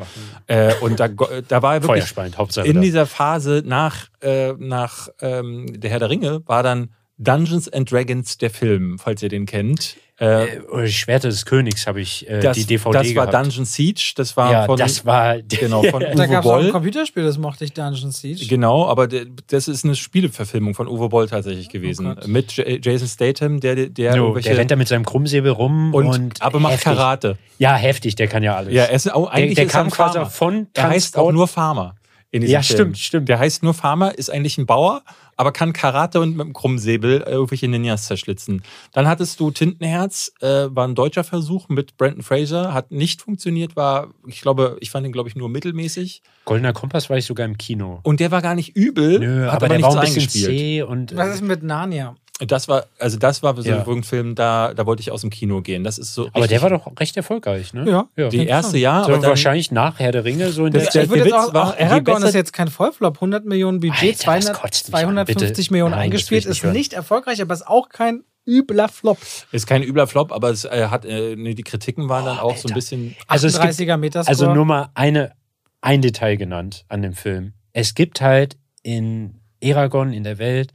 Äh, 0.48 0.74
und 0.80 0.98
da, 0.98 1.08
da 1.08 1.62
war 1.62 1.80
wirklich 1.82 2.12
Hauptsache 2.36 2.66
in 2.66 2.80
dieser 2.80 3.06
Phase 3.06 3.62
nach, 3.64 4.08
äh, 4.20 4.54
nach 4.58 5.08
ähm, 5.20 5.80
der 5.80 5.90
Herr 5.90 5.98
der 5.98 6.10
Ringe 6.10 6.42
war 6.46 6.62
dann 6.62 6.90
Dungeons 7.18 7.68
and 7.68 7.90
Dragons 7.90 8.38
der 8.38 8.50
Film, 8.50 8.98
falls 8.98 9.22
ihr 9.22 9.28
den 9.28 9.46
kennt. 9.46 9.96
Äh, 10.22 10.60
oder 10.70 10.84
die 10.84 10.92
Schwerte 10.92 11.28
des 11.28 11.44
Königs 11.44 11.88
habe 11.88 12.00
ich 12.00 12.28
äh, 12.30 12.38
das, 12.38 12.56
die 12.56 12.64
DVD 12.64 12.92
Das 12.92 13.14
war 13.16 13.26
gehabt. 13.26 13.46
Dungeon 13.46 13.64
Siege, 13.64 14.12
das 14.14 14.36
war 14.36 14.52
ja, 14.52 14.66
von 14.66 14.78
das 14.78 15.04
war 15.04 15.42
genau 15.42 15.82
von 15.82 16.00
Uwe 16.04 16.14
Da 16.14 16.26
gab 16.26 16.44
es 16.44 16.50
auch 16.50 16.58
ein 16.58 16.70
Computerspiel, 16.70 17.24
das 17.24 17.38
mochte 17.38 17.64
ich 17.64 17.72
Dungeon 17.72 18.12
Siege. 18.12 18.46
Genau, 18.46 18.86
aber 18.86 19.08
das 19.08 19.66
ist 19.66 19.84
eine 19.84 19.96
Spieleverfilmung 19.96 20.76
von 20.76 20.86
Uwe 20.86 21.08
Boll 21.08 21.26
tatsächlich 21.26 21.70
gewesen 21.70 22.06
oh 22.06 22.28
mit 22.28 22.52
Jason 22.56 23.08
Statham, 23.08 23.58
der 23.58 23.88
der 23.88 24.14
no, 24.14 24.38
der 24.38 24.56
rennt 24.56 24.70
da 24.70 24.76
mit 24.76 24.86
seinem 24.86 25.04
Krummsäbel 25.04 25.50
rum 25.50 25.92
und, 25.92 26.06
und 26.06 26.40
aber 26.40 26.60
macht 26.60 26.74
heftig. 26.74 26.84
Karate. 26.84 27.36
Ja, 27.58 27.74
heftig, 27.74 28.14
der 28.14 28.28
kann 28.28 28.44
ja 28.44 28.54
alles. 28.54 28.72
Ja, 28.72 28.84
er 28.84 28.94
ist 28.94 29.12
auch 29.12 29.28
eigentlich 29.28 29.56
der, 29.56 29.64
der 29.64 29.72
kam 29.72 29.90
quasi 29.90 30.20
von 30.30 30.68
Er 30.74 30.88
heißt 30.88 31.18
auch 31.18 31.32
nur 31.32 31.48
Farmer. 31.48 31.96
ja, 32.32 32.62
Film. 32.62 32.62
stimmt, 32.62 32.98
stimmt. 32.98 33.28
Der 33.28 33.40
heißt 33.40 33.64
nur 33.64 33.74
Farmer, 33.74 34.16
ist 34.16 34.30
eigentlich 34.30 34.56
ein 34.56 34.66
Bauer, 34.66 35.02
aber 35.36 35.52
kann 35.52 35.72
Karate 35.72 36.20
und 36.20 36.36
mit 36.36 36.46
dem 36.46 36.52
Krummsäbel 36.52 37.22
äh, 37.22 37.30
irgendwelche 37.30 37.68
Ninjas 37.68 38.06
zerschlitzen. 38.06 38.62
Dann 38.92 39.06
hattest 39.06 39.40
du 39.40 39.50
Tintenherz, 39.50 40.32
äh, 40.40 40.66
war 40.70 40.86
ein 40.86 40.94
deutscher 40.94 41.24
Versuch 41.24 41.68
mit 41.68 41.96
Brandon 41.96 42.22
Fraser, 42.22 42.74
hat 42.74 42.90
nicht 42.90 43.22
funktioniert, 43.22 43.76
war, 43.76 44.08
ich 44.26 44.40
glaube, 44.40 44.76
ich 44.80 44.90
fand 44.90 45.06
ihn, 45.06 45.12
glaube 45.12 45.28
ich, 45.28 45.36
nur 45.36 45.48
mittelmäßig. 45.48 46.22
Goldener 46.44 46.72
Kompass 46.72 47.10
war 47.10 47.16
ich 47.16 47.26
sogar 47.26 47.46
im 47.46 47.58
Kino. 47.58 48.00
Und 48.02 48.20
der 48.20 48.30
war 48.30 48.42
gar 48.42 48.54
nicht 48.54 48.76
übel, 48.76 49.18
Nö, 49.18 49.46
hat 49.46 49.54
aber, 49.54 49.56
aber 49.56 49.68
der 49.68 49.78
nichts 49.78 49.94
war 49.94 50.02
ein 50.02 50.14
bisschen 50.14 50.28
zäh 50.28 50.82
und. 50.82 51.16
Was 51.16 51.34
ist 51.34 51.42
mit 51.42 51.62
Narnia? 51.62 52.16
Das 52.46 52.68
war, 52.68 52.86
also 52.98 53.18
das 53.18 53.42
war 53.42 53.56
so 53.56 53.68
ja. 53.68 53.86
ein 53.86 54.02
Film, 54.02 54.34
da, 54.34 54.74
da 54.74 54.86
wollte 54.86 55.00
ich 55.00 55.10
aus 55.10 55.20
dem 55.20 55.30
Kino 55.30 55.60
gehen. 55.60 55.84
Das 55.84 55.98
ist 55.98 56.14
so. 56.14 56.28
Aber 56.32 56.48
der 56.48 56.62
war 56.62 56.70
doch 56.70 56.90
recht 56.98 57.16
erfolgreich, 57.16 57.72
ne? 57.74 57.88
Ja. 57.88 58.08
ja. 58.16 58.28
Die 58.28 58.46
erste 58.46 58.78
Jahr. 58.78 59.04
So, 59.04 59.14
aber 59.14 59.22
wahrscheinlich 59.22 59.70
nach 59.70 59.98
Herr 59.98 60.12
der 60.12 60.24
Ringe 60.24 60.50
so 60.50 60.66
in 60.66 60.72
das, 60.72 60.90
der, 60.90 61.06
der, 61.06 61.24
der 61.24 61.36
auch, 61.36 61.54
auch 61.54 61.78
Aragorn 61.78 62.22
ist 62.22 62.34
jetzt 62.34 62.52
kein 62.52 62.68
Vollflop. 62.68 63.16
100 63.16 63.44
Millionen 63.44 63.80
Budget, 63.80 64.26
Alter, 64.28 64.52
200, 64.52 64.74
250 64.74 65.70
Millionen 65.70 65.92
Nein, 65.92 66.00
eingespielt, 66.00 66.46
ist 66.46 66.62
hören. 66.62 66.72
nicht 66.72 66.92
erfolgreich, 66.92 67.40
aber 67.40 67.54
ist 67.54 67.66
auch 67.66 67.88
kein 67.88 68.24
übler 68.46 68.88
Flop. 68.88 69.18
Ist 69.52 69.66
kein 69.66 69.82
übler 69.82 70.06
Flop, 70.06 70.32
aber 70.32 70.50
es 70.50 70.64
äh, 70.64 70.88
hat, 70.90 71.04
äh, 71.04 71.36
nee, 71.36 71.54
die 71.54 71.62
Kritiken 71.62 72.08
waren 72.08 72.24
dann 72.24 72.38
auch 72.38 72.50
Alter. 72.50 72.62
so 72.62 72.68
ein 72.68 72.74
bisschen. 72.74 73.16
Also 73.26 73.46
38er 73.48 73.96
Meter 73.96 74.26
Also 74.26 74.52
nur 74.52 74.64
mal 74.64 74.90
eine, 74.94 75.32
ein 75.80 76.02
Detail 76.02 76.36
genannt 76.36 76.84
an 76.88 77.02
dem 77.02 77.12
Film. 77.12 77.54
Es 77.72 77.94
gibt 77.94 78.20
halt 78.20 78.56
in 78.82 79.40
Eragon 79.60 80.12
in 80.12 80.24
der 80.24 80.38
Welt 80.38 80.72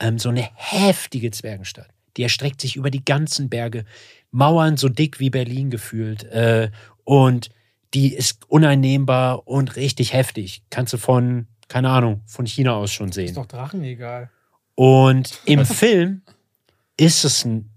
ähm, 0.00 0.18
so 0.18 0.28
eine 0.28 0.48
heftige 0.54 1.30
Zwergenstadt. 1.30 1.88
Die 2.16 2.22
erstreckt 2.22 2.60
sich 2.60 2.76
über 2.76 2.90
die 2.90 3.04
ganzen 3.04 3.48
Berge, 3.48 3.84
Mauern 4.32 4.76
so 4.76 4.88
dick 4.88 5.20
wie 5.20 5.30
Berlin 5.30 5.70
gefühlt. 5.70 6.24
Äh, 6.24 6.70
und 7.04 7.50
die 7.94 8.14
ist 8.14 8.48
uneinnehmbar 8.48 9.46
und 9.46 9.76
richtig 9.76 10.12
heftig. 10.12 10.62
Kannst 10.70 10.92
du 10.92 10.98
von, 10.98 11.46
keine 11.68 11.90
Ahnung, 11.90 12.22
von 12.26 12.46
China 12.46 12.74
aus 12.74 12.92
schon 12.92 13.12
sehen. 13.12 13.26
Ist 13.26 13.36
doch 13.36 13.46
Drachen 13.46 13.82
egal. 13.84 14.30
Und 14.74 15.40
im 15.44 15.66
Film 15.66 16.22
ist 16.96 17.24
es 17.24 17.44
ein 17.44 17.70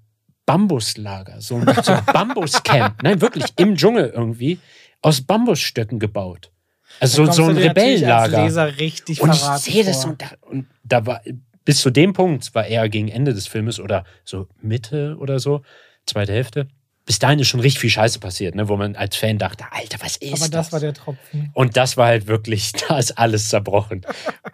Bambuslager, 0.46 1.42
so 1.42 1.56
ein, 1.56 1.84
so 1.84 1.94
ein 1.94 2.06
Bambuscamp. 2.06 3.02
Nein, 3.02 3.22
wirklich, 3.22 3.46
im 3.58 3.76
Dschungel 3.76 4.12
irgendwie, 4.14 4.60
aus 5.02 5.22
Bambusstöcken 5.22 6.00
gebaut. 6.00 6.52
Also 7.00 7.26
so, 7.26 7.32
so 7.32 7.44
ein 7.46 7.58
Rebellenlager. 7.58 8.38
Als 8.38 8.48
Leser 8.48 8.78
richtig 8.78 9.22
und 9.22 9.34
ich 9.34 9.42
sehe 9.42 9.84
das 9.84 10.06
und 10.06 10.22
da, 10.22 10.28
und 10.42 10.68
da 10.84 11.06
war 11.06 11.22
bis 11.66 11.82
zu 11.82 11.90
dem 11.90 12.14
Punkt 12.14 12.54
war 12.56 12.66
er 12.66 12.90
gegen 12.90 13.08
Ende 13.08 13.34
des 13.34 13.48
Filmes 13.48 13.80
oder 13.80 14.04
so 14.24 14.48
Mitte 14.62 15.18
oder 15.20 15.40
so, 15.40 15.62
zweite 16.06 16.34
Hälfte. 16.34 16.68
Bis 17.06 17.20
dahin 17.20 17.40
ist 17.40 17.50
schon 17.50 17.60
richtig 17.60 17.82
viel 17.82 17.90
Scheiße 17.90 18.20
passiert, 18.20 18.56
ne, 18.56 18.70
wo 18.70 18.78
man 18.78 18.96
als 18.96 19.18
Fan 19.18 19.38
dachte, 19.38 19.66
Alter, 19.72 19.98
was 20.00 20.16
ist 20.16 20.32
das? 20.32 20.42
Aber 20.42 20.50
das, 20.50 20.66
das 20.68 20.72
war 20.72 20.80
der 20.80 20.94
Tropfen. 20.94 21.52
Und 21.54 21.76
das 21.76 21.98
war 21.98 22.08
halt 22.08 22.28
wirklich, 22.28 22.72
da 22.88 22.98
ist 22.98 23.18
alles 23.18 23.50
zerbrochen. 23.50 24.06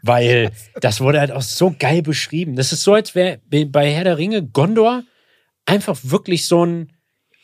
Weil 0.02 0.52
das 0.82 1.00
wurde 1.00 1.20
halt 1.20 1.32
auch 1.32 1.44
so 1.44 1.76
geil 1.78 2.02
beschrieben. 2.02 2.56
Das 2.56 2.74
ist 2.74 2.84
so, 2.84 2.94
als 2.94 3.14
wäre 3.14 3.40
bei 3.50 3.92
Herr 3.92 4.04
der 4.04 4.18
Ringe 4.18 4.44
Gondor 4.44 5.04
einfach 5.66 5.98
wirklich 6.02 6.48
so 6.48 6.66
ein 6.66 6.92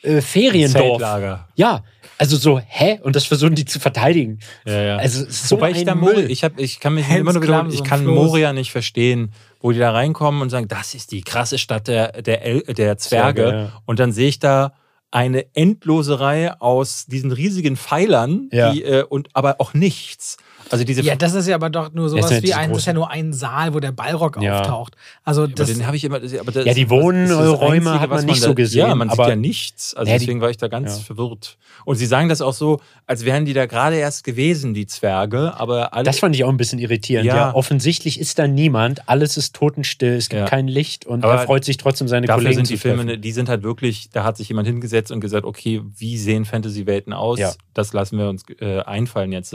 äh, 0.02 0.20
Feriendorf. 0.20 0.98
Zeltlager. 0.98 1.48
Ja, 1.54 1.84
also 2.18 2.36
so, 2.36 2.58
hä? 2.58 2.98
Und 3.02 3.16
das 3.16 3.26
versuchen 3.26 3.54
die 3.54 3.64
zu 3.64 3.78
verteidigen. 3.78 4.38
Ja, 4.64 4.82
ja. 4.82 4.96
Also 4.96 5.26
so 5.28 5.56
Wobei 5.56 5.72
ich 5.72 5.84
da 5.84 5.94
Moria, 5.94 6.26
ich, 6.26 6.44
hab, 6.44 6.58
ich 6.58 6.80
kann 6.80 6.94
mich 6.94 7.06
Helms 7.06 7.20
immer 7.20 7.32
nur 7.34 7.42
wiederholen, 7.42 7.72
ich 7.72 7.84
kann 7.84 8.04
Moria 8.04 8.52
nicht 8.52 8.70
verstehen, 8.70 9.32
wo 9.66 9.72
die 9.72 9.80
da 9.80 9.90
reinkommen 9.90 10.42
und 10.42 10.50
sagen, 10.50 10.68
das 10.68 10.94
ist 10.94 11.10
die 11.10 11.22
krasse 11.22 11.58
Stadt 11.58 11.88
der, 11.88 12.22
der, 12.22 12.44
El 12.44 12.60
der 12.60 12.98
Zwerge. 12.98 13.42
Zwerge 13.42 13.56
ja. 13.56 13.82
Und 13.84 13.98
dann 13.98 14.12
sehe 14.12 14.28
ich 14.28 14.38
da 14.38 14.74
eine 15.10 15.44
endlose 15.56 16.20
Reihe 16.20 16.60
aus 16.60 17.06
diesen 17.06 17.32
riesigen 17.32 17.76
Pfeilern, 17.76 18.48
ja. 18.52 18.70
die, 18.70 18.84
äh, 18.84 19.02
und 19.02 19.28
aber 19.32 19.56
auch 19.60 19.74
nichts. 19.74 20.36
Also 20.70 20.84
diese 20.84 21.02
Ja, 21.02 21.14
das 21.14 21.34
ist 21.34 21.46
ja 21.46 21.54
aber 21.54 21.70
doch 21.70 21.92
nur 21.92 22.08
sowas 22.08 22.30
ja 22.30 22.42
wie 22.42 22.52
ein, 22.54 22.70
das 22.70 22.78
ist 22.78 22.86
ja 22.86 22.92
nur 22.92 23.10
ein 23.10 23.32
Saal, 23.32 23.72
wo 23.74 23.80
der 23.80 23.92
Ballrock 23.92 24.40
Ja. 24.42 24.60
auftaucht. 24.60 24.96
Also 25.24 25.46
das, 25.46 25.72
den 25.72 25.86
habe 25.86 25.96
ich 25.96 26.04
immer. 26.04 26.16
Aber 26.16 26.52
das, 26.52 26.64
Ja, 26.64 26.74
die 26.74 26.90
Wohnräume 26.90 28.00
hat 28.00 28.10
man 28.10 28.24
nicht 28.26 28.40
so 28.40 28.48
da- 28.48 28.54
gesehen, 28.54 28.88
Ja, 28.88 28.94
man 28.94 29.08
sieht 29.10 29.18
ja 29.18 29.36
nichts. 29.36 29.94
Also 29.94 30.10
Ja, 30.10 30.18
deswegen 30.18 30.40
war 30.40 30.50
ich 30.50 30.56
da 30.56 30.68
ganz 30.68 30.98
Ja. 30.98 31.04
verwirrt. 31.04 31.56
Und 31.84 31.96
sie 31.96 32.06
sagen 32.06 32.28
das 32.28 32.40
auch 32.40 32.52
so, 32.52 32.80
als 33.06 33.24
wären 33.24 33.44
die 33.44 33.52
da 33.52 33.66
gerade 33.66 33.96
erst 33.96 34.24
gewesen, 34.24 34.74
die 34.74 34.86
Zwerge. 34.86 35.54
Aber 35.58 35.94
alle. 35.94 36.04
Das 36.04 36.18
fand 36.18 36.34
ich 36.34 36.42
auch 36.44 36.48
ein 36.48 36.56
bisschen 36.56 36.78
irritierend. 36.78 37.26
Ja. 37.26 37.36
Ja. 37.36 37.54
offensichtlich 37.54 38.18
ist 38.18 38.38
da 38.38 38.46
niemand, 38.48 39.08
alles 39.08 39.36
ist 39.36 39.54
totenstill, 39.54 40.14
es 40.16 40.28
gibt 40.28 40.40
Ja. 40.40 40.46
kein 40.48 40.68
Licht 40.68 41.06
und 41.06 41.24
Aber 41.24 41.34
er 41.34 41.38
freut 41.40 41.64
sich 41.64 41.76
trotzdem, 41.76 42.08
seine 42.08 42.26
Dafür 42.26 42.42
Kollegen 42.44 42.56
sind 42.64 42.70
die 42.70 42.76
zu 42.76 42.82
treffen. 42.82 42.98
Filme, 43.06 43.18
die 43.18 43.32
sind 43.32 43.48
halt 43.48 43.62
wirklich, 43.62 44.10
da 44.12 44.24
hat 44.24 44.36
sich 44.36 44.48
jemand 44.48 44.66
hingesetzt 44.66 45.10
und 45.12 45.20
gesagt, 45.20 45.44
okay, 45.46 45.82
wie 45.96 46.16
sehen 46.18 46.44
Fantasy-Welten 46.44 47.12
aus? 47.12 47.38
Ja. 47.38 47.52
Das 47.74 47.92
lassen 47.92 48.18
wir 48.18 48.28
uns 48.28 48.42
äh, 48.60 48.80
einfallen 48.80 49.32
jetzt. 49.32 49.54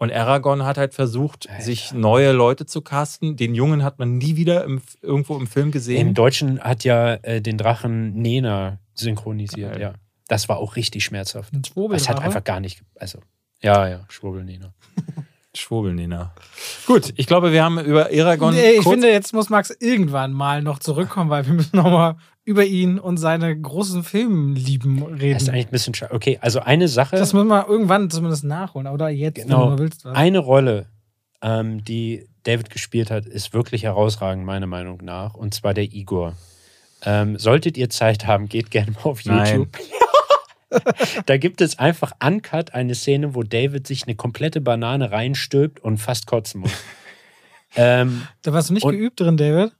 Und 0.00 0.10
Aragorn 0.12 0.64
hat 0.64 0.78
halt 0.78 0.94
versucht, 0.94 1.46
sich 1.58 1.92
neue 1.92 2.32
Leute 2.32 2.64
zu 2.64 2.80
casten. 2.80 3.36
Den 3.36 3.54
Jungen 3.54 3.84
hat 3.84 3.98
man 3.98 4.16
nie 4.16 4.34
wieder 4.34 4.64
im, 4.64 4.80
irgendwo 5.02 5.36
im 5.36 5.46
Film 5.46 5.70
gesehen. 5.70 6.08
Im 6.08 6.14
Deutschen 6.14 6.58
hat 6.58 6.84
ja 6.84 7.14
äh, 7.16 7.42
den 7.42 7.58
Drachen 7.58 8.14
Nena 8.14 8.78
synchronisiert, 8.94 9.72
Geil. 9.74 9.80
ja. 9.82 9.92
Das 10.26 10.48
war 10.48 10.56
auch 10.56 10.76
richtig 10.76 11.04
schmerzhaft. 11.04 11.52
ein. 11.52 11.62
Es 11.92 12.08
hat 12.08 12.20
einfach 12.20 12.42
gar 12.44 12.60
nicht, 12.60 12.82
also, 12.96 13.18
ja, 13.60 13.88
ja, 13.88 14.00
Schwurbel 14.08 14.42
Nena. 14.42 14.72
Schwurbelnena. 15.54 16.32
Gut, 16.86 17.12
ich 17.16 17.26
glaube, 17.26 17.52
wir 17.52 17.64
haben 17.64 17.78
über 17.80 18.06
Aragorn. 18.06 18.54
Nee, 18.54 18.70
ich 18.70 18.82
kurz- 18.84 18.94
finde, 18.94 19.10
jetzt 19.10 19.32
muss 19.34 19.50
Max 19.50 19.70
irgendwann 19.80 20.32
mal 20.32 20.62
noch 20.62 20.78
zurückkommen, 20.78 21.28
weil 21.28 21.44
wir 21.46 21.54
müssen 21.54 21.76
nochmal 21.76 22.16
über 22.44 22.64
ihn 22.64 22.98
und 22.98 23.16
seine 23.18 23.58
großen 23.58 24.02
Filmlieben 24.02 25.02
reden. 25.02 25.34
Das 25.34 25.42
ist 25.44 25.48
eigentlich 25.50 25.66
ein 25.66 25.70
bisschen 25.72 25.94
schade. 25.94 26.14
Okay, 26.14 26.38
also 26.40 26.60
eine 26.60 26.88
Sache, 26.88 27.16
Das 27.16 27.32
müssen 27.32 27.48
wir 27.48 27.68
irgendwann 27.68 28.10
zumindest 28.10 28.44
nachholen. 28.44 28.86
Oder 28.88 29.08
jetzt, 29.10 29.36
Genau. 29.36 29.70
wenn 29.70 29.76
du 29.76 29.82
willst. 29.82 30.04
Was. 30.04 30.16
eine 30.16 30.38
Rolle, 30.38 30.86
ähm, 31.42 31.84
die 31.84 32.26
David 32.44 32.70
gespielt 32.70 33.10
hat, 33.10 33.26
ist 33.26 33.52
wirklich 33.52 33.82
herausragend, 33.84 34.44
meiner 34.44 34.66
Meinung 34.66 34.98
nach. 35.04 35.34
Und 35.34 35.52
zwar 35.54 35.74
der 35.74 35.84
Igor. 35.84 36.34
Ähm, 37.02 37.38
solltet 37.38 37.76
ihr 37.78 37.90
Zeit 37.90 38.26
haben, 38.26 38.48
geht 38.48 38.70
gerne 38.70 38.92
mal 38.92 39.02
auf 39.04 39.24
Nein. 39.24 39.60
YouTube. 39.60 39.78
da 41.26 41.36
gibt 41.36 41.60
es 41.60 41.78
einfach 41.78 42.12
uncut 42.24 42.74
eine 42.74 42.94
Szene, 42.94 43.34
wo 43.34 43.42
David 43.42 43.86
sich 43.86 44.04
eine 44.04 44.14
komplette 44.14 44.60
Banane 44.60 45.10
reinstülpt 45.10 45.80
und 45.80 45.98
fast 45.98 46.26
kotzen 46.26 46.60
muss. 46.62 46.72
ähm, 47.76 48.22
Da 48.42 48.52
warst 48.52 48.70
du 48.70 48.74
nicht 48.74 48.84
Und- 48.84 48.92
geübt 48.92 49.20
drin, 49.20 49.36
David. 49.36 49.72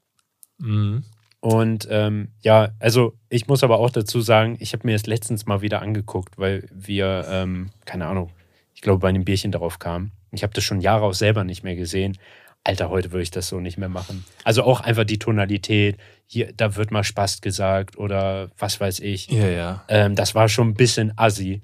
Mhm. 0.59 1.05
Und 1.41 1.89
ähm, 1.91 2.29
ja, 2.43 2.71
also 2.79 3.15
ich 3.31 3.49
muss 3.49 3.65
aber 3.65 3.79
auch 3.79 3.91
dazu 3.91 4.21
sagen, 4.21 4.57
ich 4.61 4.73
habe 4.75 4.87
mir 4.87 4.93
das 4.93 5.07
letztens 5.07 5.47
mal 5.47 5.63
wieder 5.63 5.81
angeguckt, 5.81 6.39
weil 6.39 6.69
wir, 6.71 7.27
ähm, 7.31 7.71
keine 7.87 8.07
Ahnung, 8.07 8.31
ich 8.75 8.83
glaube, 8.83 9.01
bei 9.01 9.09
einem 9.09 9.25
Bierchen 9.25 9.51
darauf 9.51 9.79
kamen. 9.79 10.13
Ich 10.33 10.43
habe 10.43 10.53
das 10.53 10.65
schon 10.65 10.81
Jahre 10.81 11.05
auch 11.05 11.15
selber 11.15 11.45
nicht 11.45 11.65
mehr 11.65 11.77
gesehen. 11.77 12.19
Alter, 12.63 12.91
heute 12.91 13.11
würde 13.11 13.23
ich 13.23 13.31
das 13.31 13.49
so 13.49 13.59
nicht 13.59 13.79
mehr 13.79 13.89
machen. 13.89 14.25
Also 14.45 14.65
auch 14.65 14.81
einfach 14.81 15.05
die 15.05 15.19
Tonalität. 15.19 15.97
Hier, 16.27 16.53
da 16.55 16.77
wird 16.77 16.91
mal 16.91 17.05
Spaß 17.05 17.41
gesagt 17.41 17.97
oder 17.97 18.51
was 18.59 18.79
weiß 18.79 19.01
ich. 19.01 19.29
Ja, 19.29 19.49
ja. 19.49 19.85
Ähm, 19.89 20.15
das 20.15 20.35
war 20.35 20.49
schon 20.49 20.69
ein 20.69 20.75
bisschen 20.75 21.13
assi. 21.17 21.63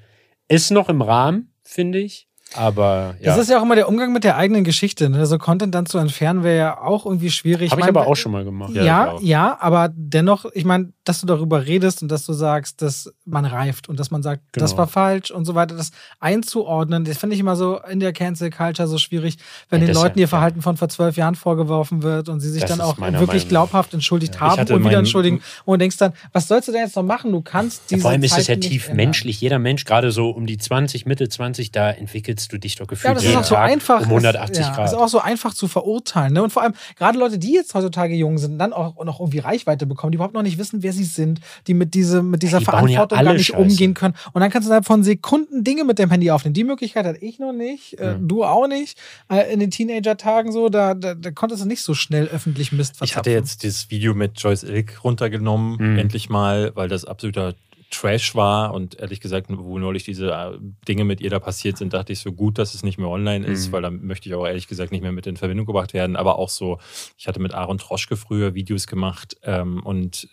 Ist 0.49 0.71
noch 0.71 0.89
im 0.89 1.03
Rahmen, 1.03 1.53
finde 1.63 1.99
ich. 1.99 2.29
Aber 2.55 3.17
ja. 3.21 3.27
Das 3.35 3.39
ist 3.39 3.51
ja 3.51 3.59
auch 3.59 3.63
immer 3.63 3.75
der 3.75 3.89
Umgang 3.89 4.13
mit 4.13 4.25
der 4.25 4.37
eigenen 4.37 4.63
Geschichte. 4.65 5.11
Ne? 5.11 5.27
So 5.27 5.37
Content 5.37 5.75
dann 5.75 5.87
zu 5.87 5.99
entfernen 5.99 6.43
wäre 6.45 6.57
ja 6.57 6.81
auch 6.81 7.05
irgendwie 7.05 7.31
schwierig. 7.31 7.71
Habe 7.71 7.81
ich 7.81 7.87
mein, 7.87 7.97
aber 7.97 8.07
auch 8.07 8.15
schon 8.15 8.33
mal 8.33 8.45
gemacht. 8.45 8.73
Ja, 8.73 8.85
Ja, 8.85 9.15
ich 9.19 9.27
ja, 9.29 9.59
aber 9.61 9.91
dennoch, 9.95 10.47
ich 10.55 10.65
meine, 10.65 10.93
dass 11.05 11.21
du 11.21 11.27
darüber 11.27 11.67
redest 11.67 12.03
und 12.03 12.09
dass 12.11 12.25
du 12.25 12.33
sagst, 12.33 12.83
dass 12.83 13.13
man 13.25 13.45
reift 13.45 13.89
und 13.89 13.99
dass 14.01 14.11
man 14.11 14.23
sagt, 14.23 14.43
das 14.53 14.71
Genau. 14.71 14.79
war 14.79 14.87
falsch 14.87 15.31
und 15.31 15.45
so 15.45 15.55
weiter, 15.55 15.77
das 15.77 15.91
einzuordnen, 16.21 17.05
das 17.05 17.19
finde 17.19 17.35
ich 17.35 17.41
immer 17.41 17.57
so 17.57 17.81
in 17.91 18.01
der 18.01 18.13
Cancel 18.13 18.51
Culture 18.51 18.89
so 18.89 18.99
schwierig, 18.99 19.37
wenn 19.69 19.81
Ja, 19.81 19.87
den 19.87 19.95
das 19.95 20.03
Leuten 20.03 20.19
ihr 20.19 20.29
Verhalten 20.29 20.63
von 20.63 20.77
vor 20.77 20.89
zwölf 20.89 21.17
Jahren 21.17 21.35
vorgeworfen 21.35 22.03
wird 22.03 22.29
und 22.29 22.41
sie 22.41 22.51
sich 22.51 22.63
Das 22.63 22.71
dann 22.71 22.81
auch 22.81 22.99
wirklich 22.99 23.29
Meinung 23.29 23.49
glaubhaft 23.49 23.95
entschuldigt. 23.95 24.35
Ich 24.37 24.41
haben 24.41 24.73
und 24.73 24.85
wieder 24.85 24.99
entschuldigen 24.99 25.41
und 25.65 25.81
denkst 25.81 25.97
dann, 25.97 26.13
was 26.33 26.49
sollst 26.49 26.69
du 26.69 26.73
denn 26.73 26.83
jetzt 26.83 26.97
noch 26.97 27.03
machen? 27.03 27.33
Du 27.33 27.41
kannst 27.43 27.91
diese 27.91 28.03
Vor 28.03 28.11
allem 28.11 28.23
ist 28.23 28.37
es 28.39 28.47
ja 28.47 28.57
tief 28.57 28.93
menschlich. 28.93 29.41
Jeder 29.41 29.59
Mensch, 29.59 29.85
gerade 29.85 30.11
so 30.13 30.31
um 30.31 30.47
die 30.47 30.59
20, 30.59 31.07
Mitte 31.07 31.29
20, 31.29 31.71
da 31.73 31.91
entwickelst 32.37 32.53
du 32.53 32.59
dich 32.59 32.77
doch 32.77 32.87
gefühlt 32.87 33.09
Ja, 33.09 33.15
das 33.15 33.23
ist 33.23 33.29
jeden 33.31 33.41
auch 33.41 33.45
so 33.45 33.55
Tag 33.55 33.71
einfach. 33.71 34.01
um 34.01 34.07
180 34.09 34.59
ist, 34.59 34.67
ja, 34.67 34.75
Grad. 34.75 34.87
ist 34.87 34.95
auch 34.95 35.09
so 35.09 35.19
einfach 35.21 35.55
zu 35.55 35.69
verurteilen. 35.69 36.33
Ne? 36.35 36.43
Und 36.43 36.53
vor 36.53 36.63
allem, 36.63 36.75
gerade 36.97 37.19
Leute, 37.19 37.39
die 37.39 37.53
jetzt 37.53 37.75
heutzutage 37.75 38.15
jung 38.15 38.39
sind, 38.39 38.59
dann 38.59 38.73
auch 38.73 39.03
noch 39.05 39.21
irgendwie 39.21 39.39
Reichweite 39.39 39.87
bekommen, 39.87 40.13
die 40.13 40.17
überhaupt 40.17 40.35
noch 40.35 40.43
nicht 40.43 40.59
wissen, 40.59 40.83
wer 40.83 40.93
sie 40.93 41.05
sind, 41.05 41.41
die 41.67 41.75
mit, 41.75 41.95
diese, 41.95 42.23
mit 42.23 42.43
dieser 42.43 42.59
Die 42.59 42.65
ja 42.65 42.71
Verantwortung 42.71 43.19
alle 43.19 43.29
gar 43.31 43.35
nicht 43.35 43.47
Scheiße. 43.47 43.61
umgehen 43.63 43.95
können. 43.95 44.15
Und 44.33 44.41
dann 44.41 44.51
kannst 44.51 44.67
du 44.67 44.71
innerhalb 44.71 44.87
von 44.87 45.03
Sekunden 45.03 45.65
Dinge 45.65 45.85
mit 45.85 45.99
dem 45.99 46.11
Handy 46.11 46.31
aufnehmen. 46.31 46.55
Die 46.55 46.65
Möglichkeit 46.65 47.07
hatte 47.07 47.19
ich 47.25 47.39
noch 47.39 47.53
nicht, 47.53 47.99
äh, 47.99 48.07
Ja. 48.13 48.15
du 48.21 48.45
auch 48.45 48.67
nicht. 48.69 48.99
Äh, 49.31 49.53
in 49.53 49.61
den 49.61 49.71
Teenager-Tagen 49.71 50.53
so, 50.53 50.69
da, 50.69 50.95
da, 50.95 51.15
da 51.15 51.31
konntest 51.31 51.63
du 51.63 51.69
nicht 51.69 51.83
so 51.83 51.95
schnell 51.95 52.27
öffentlich 52.27 52.73
Mist 52.73 52.95
Ich 52.97 53.17
hatte 53.17 53.31
verzapfen. 53.31 53.33
jetzt 53.33 53.63
dieses 53.63 53.91
Video 53.91 54.15
mit 54.15 54.39
Joyce 54.41 54.65
Ilk 54.65 55.03
runtergenommen, 55.05 55.77
Mhm. 55.79 55.99
endlich 55.99 56.29
mal, 56.29 56.73
weil 56.75 56.89
das 56.89 57.05
absoluter 57.05 57.55
Trash 57.91 58.35
war 58.35 58.75
und 58.75 58.99
ehrlich 58.99 59.21
gesagt, 59.21 59.47
wo 59.51 59.79
neulich 59.79 60.05
diese 60.05 60.31
äh, 60.33 60.59
Dinge 60.89 61.05
mit 61.05 61.21
ihr 61.21 61.31
da 61.31 61.39
passiert 61.39 61.77
sind, 61.79 61.93
dachte 61.93 62.13
ich 62.13 62.21
so 62.21 62.33
gut, 62.33 62.59
dass 62.59 62.75
es 62.75 62.83
nicht 62.83 62.99
mehr 62.99 63.09
online 63.09 63.47
ist, 63.47 63.69
Mhm. 63.69 63.73
weil 63.73 63.83
da 63.83 63.91
möchte 63.91 64.29
ich 64.29 64.35
auch 64.35 64.47
ehrlich 64.47 64.69
gesagt 64.69 64.93
nicht 64.93 65.03
mehr 65.03 65.13
mit 65.13 65.27
in 65.27 65.37
Verbindung 65.37 65.67
gebracht 65.67 65.95
werden. 65.95 66.17
Aber 66.17 66.39
auch 66.39 66.49
so, 66.49 66.79
ich 67.17 67.29
hatte 67.29 67.41
mit 67.41 67.55
Aaron 67.55 67.79
Troschke 67.79 68.17
früher 68.17 68.55
Videos 68.55 68.87
gemacht 68.87 69.37
ähm, 69.43 69.83
und 69.85 70.29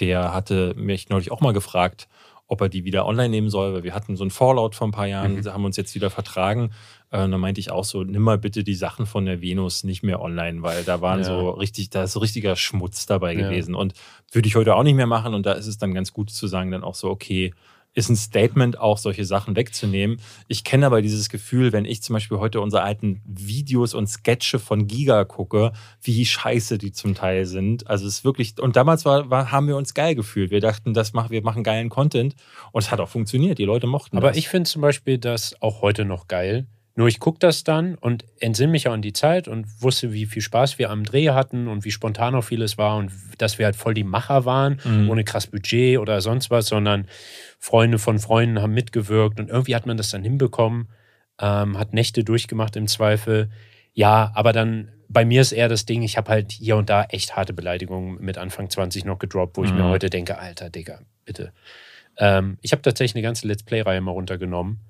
der 0.00 0.32
hatte 0.32 0.74
mich 0.76 1.08
neulich 1.08 1.30
auch 1.32 1.40
mal 1.40 1.52
gefragt, 1.52 2.08
ob 2.46 2.60
er 2.62 2.68
die 2.70 2.84
wieder 2.84 3.04
online 3.04 3.28
nehmen 3.28 3.50
soll, 3.50 3.74
weil 3.74 3.82
wir 3.84 3.94
hatten 3.94 4.16
so 4.16 4.22
einen 4.24 4.30
Fallout 4.30 4.74
vor 4.74 4.88
ein 4.88 4.92
paar 4.92 5.06
Jahren, 5.06 5.34
Mhm. 5.36 5.46
haben 5.52 5.64
uns 5.64 5.76
jetzt 5.76 5.94
wieder 5.94 6.08
vertragen. 6.10 6.70
Äh, 7.10 7.28
da 7.28 7.38
meinte 7.38 7.60
ich 7.60 7.70
auch 7.70 7.84
so, 7.84 8.02
nimm 8.04 8.22
mal 8.22 8.38
bitte 8.38 8.64
die 8.64 8.74
Sachen 8.74 9.06
von 9.06 9.24
der 9.24 9.40
Venus 9.40 9.82
nicht 9.84 10.02
mehr 10.02 10.20
online, 10.20 10.62
weil 10.62 10.84
da 10.84 11.00
waren 11.00 11.20
Ja. 11.20 11.24
so 11.26 11.50
richtig, 11.50 11.90
da 11.90 12.04
ist 12.04 12.12
so 12.12 12.20
richtiger 12.20 12.54
Schmutz 12.56 13.06
dabei 13.06 13.34
Ja. 13.34 13.48
gewesen. 13.48 13.74
Und 13.74 13.94
würde 14.32 14.46
ich 14.48 14.56
heute 14.56 14.74
auch 14.76 14.82
nicht 14.82 14.94
mehr 14.96 15.06
machen. 15.06 15.34
Und 15.34 15.46
da 15.46 15.52
ist 15.52 15.66
es 15.66 15.78
dann 15.78 15.94
ganz 15.94 16.12
gut 16.12 16.30
zu 16.30 16.46
sagen, 16.46 16.70
dann 16.70 16.84
auch 16.84 16.94
so, 16.94 17.08
okay, 17.08 17.52
ist 17.94 18.10
ein 18.10 18.16
Statement, 18.16 18.78
auch 18.78 18.98
solche 18.98 19.24
Sachen 19.24 19.56
wegzunehmen. 19.56 20.20
Ich 20.46 20.62
kenne 20.62 20.86
aber 20.86 21.00
dieses 21.02 21.30
Gefühl, 21.30 21.72
wenn 21.72 21.86
ich 21.86 22.02
zum 22.02 22.12
Beispiel 22.12 22.38
heute 22.38 22.60
unsere 22.60 22.82
alten 22.82 23.22
Videos 23.24 23.94
und 23.94 24.06
Sketche 24.06 24.58
von 24.60 24.86
Giga 24.86 25.24
gucke, 25.24 25.72
wie 26.02 26.24
scheiße 26.24 26.76
die 26.78 26.92
zum 26.92 27.14
Teil 27.14 27.46
sind. 27.46 27.88
Also 27.88 28.06
es 28.06 28.18
ist 28.18 28.24
wirklich, 28.24 28.60
und 28.60 28.76
damals 28.76 29.04
war, 29.06 29.30
war, 29.30 29.50
haben 29.50 29.66
wir 29.66 29.76
uns 29.76 29.94
geil 29.94 30.14
gefühlt. 30.14 30.50
Wir 30.50 30.60
dachten, 30.60 30.92
das 30.94 31.14
machen, 31.14 31.30
wir 31.30 31.42
machen 31.42 31.64
geilen 31.64 31.88
Content. 31.88 32.36
Und 32.70 32.82
es 32.84 32.90
hat 32.92 33.00
auch 33.00 33.08
funktioniert. 33.08 33.58
Die 33.58 33.64
Leute 33.64 33.86
mochten 33.88 34.18
Aber 34.18 34.28
das. 34.28 34.36
ich 34.36 34.48
finde 34.48 34.68
zum 34.68 34.82
Beispiel 34.82 35.16
das 35.18 35.60
auch 35.62 35.80
heute 35.80 36.04
noch 36.04 36.28
geil. 36.28 36.66
Nur 36.98 37.06
ich 37.06 37.20
gucke 37.20 37.38
das 37.38 37.62
dann 37.62 37.94
und 37.94 38.24
entsinne 38.40 38.72
mich 38.72 38.88
auch 38.88 38.92
an 38.92 39.02
die 39.02 39.12
Zeit 39.12 39.46
und 39.46 39.66
wusste, 39.80 40.12
wie 40.12 40.26
viel 40.26 40.42
Spaß 40.42 40.80
wir 40.80 40.90
am 40.90 41.04
Dreh 41.04 41.30
hatten 41.30 41.68
und 41.68 41.84
wie 41.84 41.92
spontan 41.92 42.34
auch 42.34 42.42
vieles 42.42 42.76
war 42.76 42.96
und 42.96 43.12
dass 43.38 43.56
wir 43.56 43.66
halt 43.66 43.76
voll 43.76 43.94
die 43.94 44.02
Macher 44.02 44.44
waren, 44.44 44.80
Mhm. 44.84 45.08
ohne 45.08 45.22
krass 45.22 45.46
Budget 45.46 45.98
oder 46.00 46.20
sonst 46.20 46.50
was, 46.50 46.66
sondern 46.66 47.06
Freunde 47.60 48.00
von 48.00 48.18
Freunden 48.18 48.60
haben 48.60 48.74
mitgewirkt 48.74 49.38
und 49.38 49.48
irgendwie 49.48 49.76
hat 49.76 49.86
man 49.86 49.96
das 49.96 50.10
dann 50.10 50.24
hinbekommen, 50.24 50.88
ähm, 51.40 51.78
hat 51.78 51.94
Nächte 51.94 52.24
durchgemacht 52.24 52.74
im 52.74 52.88
Zweifel. 52.88 53.48
Ja, 53.92 54.32
aber 54.34 54.52
dann 54.52 54.88
bei 55.08 55.24
mir 55.24 55.40
ist 55.40 55.52
eher 55.52 55.68
das 55.68 55.86
Ding, 55.86 56.02
ich 56.02 56.16
habe 56.16 56.32
halt 56.32 56.50
hier 56.50 56.76
und 56.76 56.90
da 56.90 57.04
echt 57.04 57.36
harte 57.36 57.52
Beleidigungen 57.52 58.20
mit 58.20 58.38
Anfang 58.38 58.70
20 58.70 59.04
noch 59.04 59.20
gedroppt, 59.20 59.56
wo 59.56 59.62
ich 59.62 59.72
mir 59.72 59.84
Mhm. 59.84 59.88
heute 59.90 60.10
denke, 60.10 60.36
Alter, 60.38 60.68
Digga, 60.68 60.98
bitte. 61.24 61.52
Ähm, 62.16 62.58
ich 62.60 62.72
habe 62.72 62.82
tatsächlich 62.82 63.14
eine 63.14 63.22
ganze 63.22 63.46
Let's 63.46 63.62
Play-Reihe 63.62 64.00
mal 64.00 64.10
runtergenommen. 64.10 64.80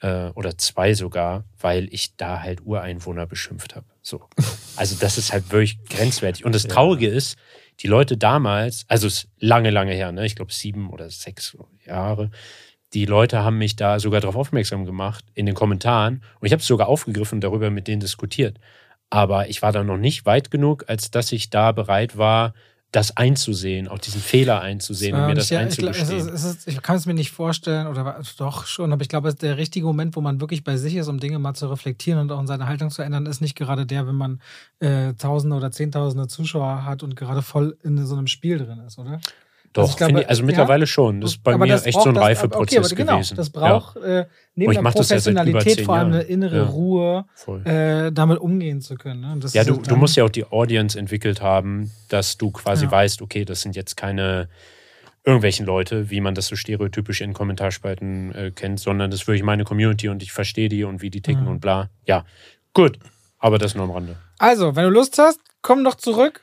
Äh, 0.00 0.28
oder 0.30 0.56
zwei 0.56 0.94
sogar, 0.94 1.44
weil 1.58 1.88
ich 1.92 2.16
da 2.16 2.40
halt 2.40 2.60
Ureinwohner 2.64 3.26
beschimpft 3.26 3.74
habe. 3.74 3.86
So. 4.02 4.28
Also, 4.76 4.96
das 5.00 5.18
ist 5.18 5.32
halt 5.32 5.50
wirklich 5.50 5.84
grenzwertig. 5.88 6.44
Und 6.44 6.54
das. 6.54 6.62
Traurige 6.64 7.08
ist, 7.08 7.36
die 7.80 7.88
Leute 7.88 8.16
damals, 8.16 8.84
also 8.88 9.06
es 9.06 9.24
ist 9.24 9.28
lange, 9.38 9.70
lange 9.70 9.92
her, 9.92 10.12
ne? 10.12 10.26
ich 10.26 10.36
glaube 10.36 10.52
sieben 10.52 10.90
oder 10.90 11.10
sechs 11.10 11.56
Jahre, 11.84 12.30
die 12.94 13.04
Leute 13.04 13.44
haben 13.44 13.58
mich 13.58 13.76
da 13.76 14.00
sogar 14.00 14.20
darauf 14.20 14.36
aufmerksam 14.36 14.84
gemacht 14.84 15.24
in 15.34 15.46
den 15.46 15.54
Kommentaren. 15.54 16.22
Und 16.40 16.46
ich 16.46 16.52
habe 16.52 16.60
es 16.60 16.66
sogar 16.66 16.88
aufgegriffen 16.88 17.36
und 17.36 17.44
darüber 17.44 17.70
mit 17.70 17.86
denen 17.86 18.00
diskutiert. 18.00 18.58
Aber 19.10 19.48
ich 19.48 19.62
war 19.62 19.72
da 19.72 19.84
noch 19.84 19.98
nicht 19.98 20.26
weit 20.26 20.50
genug, 20.50 20.84
als 20.88 21.10
dass 21.10 21.32
ich 21.32 21.50
da 21.50 21.72
bereit 21.72 22.16
war, 22.16 22.54
das 22.90 23.16
einzusehen, 23.16 23.86
auch 23.86 23.98
diesen 23.98 24.20
Fehler 24.20 24.62
einzusehen 24.62 25.14
und 25.14 25.26
mir 25.26 25.34
das 25.34 25.50
ja, 25.50 25.66
ich, 25.66 25.76
glaub, 25.76 25.90
es 25.90 26.00
einzugestehen. 26.00 26.34
ist, 26.34 26.44
es 26.44 26.56
ist, 26.56 26.68
ich 26.68 26.80
kann 26.80 26.96
es 26.96 27.04
mir 27.04 27.12
nicht 27.12 27.30
vorstellen, 27.30 27.86
oder 27.86 28.22
doch 28.38 28.66
schon, 28.66 28.92
aber 28.92 29.02
ich 29.02 29.10
glaube, 29.10 29.34
der 29.34 29.58
richtige 29.58 29.84
Moment, 29.84 30.16
wo 30.16 30.22
man 30.22 30.40
wirklich 30.40 30.64
bei 30.64 30.78
sich 30.78 30.94
ist, 30.96 31.08
um 31.08 31.20
Dinge 31.20 31.38
mal 31.38 31.52
zu 31.52 31.66
reflektieren 31.68 32.18
und 32.18 32.32
auch 32.32 32.46
seine 32.46 32.66
Haltung 32.66 32.90
zu 32.90 33.02
ändern, 33.02 33.26
ist 33.26 33.42
nicht 33.42 33.56
gerade 33.56 33.84
der, 33.84 34.06
wenn 34.06 34.14
man 34.14 34.40
äh, 34.80 35.12
Tausende 35.14 35.56
oder 35.56 35.70
Zehntausende 35.70 36.28
Zuschauer 36.28 36.84
hat 36.86 37.02
und 37.02 37.14
gerade 37.14 37.42
voll 37.42 37.76
in 37.82 38.04
so 38.06 38.16
einem 38.16 38.26
Spiel 38.26 38.56
drin 38.56 38.80
ist, 38.86 38.98
oder? 38.98 39.20
Doch, 39.74 39.82
Also 39.82 39.96
glaube, 39.96 40.20
ich, 40.22 40.28
also 40.28 40.42
ja. 40.42 40.46
mittlerweile 40.46 40.86
schon. 40.86 41.20
Das 41.20 41.32
ist 41.32 41.42
bei 41.44 41.56
mir 41.56 41.66
das 41.66 41.84
echt 41.86 42.00
so 42.00 42.08
ein 42.08 42.14
das- 42.14 42.24
Reifeprozess 42.24 42.78
okay, 42.78 42.86
aber 42.86 42.94
genau, 42.96 43.12
gewesen. 43.16 43.36
Das 43.36 43.50
braucht 43.50 43.96
äh, 43.98 44.26
neben 44.54 44.72
ich 44.72 44.78
der 44.78 44.82
das 44.84 44.94
ja 45.08 45.16
Professionalität 45.16 45.80
vor 45.82 45.96
allem 45.96 46.12
eine 46.12 46.22
innere 46.22 46.56
Ja. 46.56 46.64
Ruhe, 46.64 47.24
ja, 47.46 48.06
äh, 48.06 48.12
damit 48.12 48.38
umgehen 48.38 48.80
zu 48.80 48.94
können. 48.96 49.20
Ne? 49.20 49.36
Das 49.40 49.52
Ja, 49.54 49.64
du, 49.64 49.76
du 49.76 49.96
musst 49.96 50.16
ja 50.16 50.24
auch 50.24 50.30
die 50.30 50.46
Audience 50.46 50.98
entwickelt 50.98 51.42
haben, 51.42 51.90
dass 52.08 52.38
du 52.38 52.50
quasi 52.50 52.86
Ja. 52.86 52.90
weißt, 52.90 53.20
okay, 53.22 53.44
das 53.44 53.60
sind 53.60 53.76
jetzt 53.76 53.96
keine 53.96 54.48
irgendwelchen 55.24 55.66
Leute, 55.66 56.08
wie 56.10 56.20
man 56.22 56.34
das 56.34 56.46
so 56.46 56.56
stereotypisch 56.56 57.20
in 57.20 57.34
Kommentarspalten 57.34 58.34
äh, 58.34 58.50
kennt, 58.50 58.80
sondern 58.80 59.10
das 59.10 59.20
ist 59.22 59.26
wirklich 59.26 59.42
meine 59.42 59.64
Community 59.64 60.08
und 60.08 60.22
ich 60.22 60.32
verstehe 60.32 60.68
die 60.70 60.84
und 60.84 61.02
wie 61.02 61.10
die 61.10 61.20
ticken 61.20 61.42
Mhm. 61.42 61.48
und 61.50 61.60
bla. 61.60 61.90
Ja, 62.06 62.24
Gut, 62.74 62.98
aber 63.38 63.58
das 63.58 63.74
nur 63.74 63.84
am 63.84 63.90
Rande. 63.90 64.16
Also, 64.38 64.76
wenn 64.76 64.84
du 64.84 64.90
Lust 64.90 65.18
hast, 65.18 65.40
komm 65.62 65.82
doch 65.84 65.96
zurück. 65.96 66.42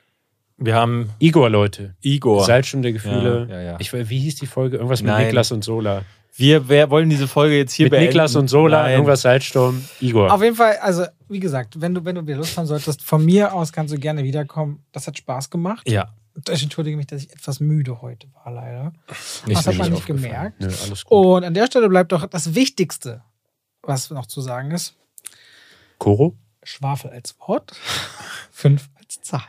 Wir 0.57 0.75
haben 0.75 1.09
Igor, 1.19 1.49
Leute. 1.49 1.95
Igor. 2.01 2.45
Salzstunde 2.45 2.87
der 2.87 2.93
Gefühle. 2.93 3.47
Ja, 3.49 3.55
ja, 3.55 3.61
ja. 3.61 3.77
Ich, 3.79 3.91
wie 3.91 4.19
hieß 4.19 4.35
die 4.35 4.45
Folge? 4.45 4.77
Irgendwas 4.77 5.01
mit 5.01 5.11
Nein. 5.11 5.25
Niklas 5.25 5.51
und 5.51 5.63
Sola. 5.63 6.03
Wir 6.37 6.67
wer 6.67 6.89
wollen 6.89 7.09
diese 7.09 7.27
Folge 7.27 7.57
jetzt 7.57 7.73
hier 7.73 7.85
mit 7.85 7.91
beenden. 7.91 8.07
Niklas 8.07 8.35
und 8.35 8.49
Sola, 8.49 8.83
Nein. 8.83 8.93
irgendwas 8.93 9.21
Salzsturm, 9.21 9.83
Igor. 10.01 10.33
Auf 10.33 10.41
jeden 10.43 10.55
Fall, 10.55 10.77
also, 10.77 11.05
wie 11.29 11.39
gesagt, 11.39 11.79
wenn 11.79 11.93
du, 11.93 12.03
wenn 12.03 12.15
du 12.15 12.27
wieder 12.27 12.37
Lust 12.37 12.57
haben 12.57 12.65
solltest, 12.65 13.03
von 13.03 13.23
mir 13.23 13.53
aus 13.53 13.71
kannst 13.71 13.93
du 13.93 13.97
gerne 13.97 14.23
wiederkommen. 14.23 14.83
Das 14.91 15.07
hat 15.07 15.17
Spaß 15.17 15.49
gemacht. 15.49 15.89
Ja. 15.89 16.13
Ich 16.49 16.63
entschuldige 16.63 16.97
mich, 16.97 17.07
dass 17.07 17.23
ich 17.23 17.31
etwas 17.31 17.61
müde 17.61 18.01
heute 18.01 18.27
war, 18.33 18.51
leider. 18.51 18.91
Nicht 19.45 19.57
das 19.57 19.67
hat 19.67 19.75
man 19.75 19.93
nicht 19.93 20.05
gemerkt. 20.05 20.59
Nö, 20.59 20.67
alles 20.67 21.05
gut. 21.05 21.25
Und 21.25 21.43
an 21.45 21.53
der 21.53 21.67
Stelle 21.67 21.87
bleibt 21.87 22.11
doch 22.11 22.25
das 22.27 22.53
Wichtigste, 22.53 23.23
was 23.81 24.09
noch 24.09 24.25
zu 24.25 24.41
sagen 24.41 24.71
ist: 24.71 24.95
Koro? 25.97 26.35
Schwafel 26.63 27.11
als 27.11 27.35
Wort, 27.39 27.71
fünf 28.51 28.89
als 28.99 29.21
Zahl. 29.21 29.43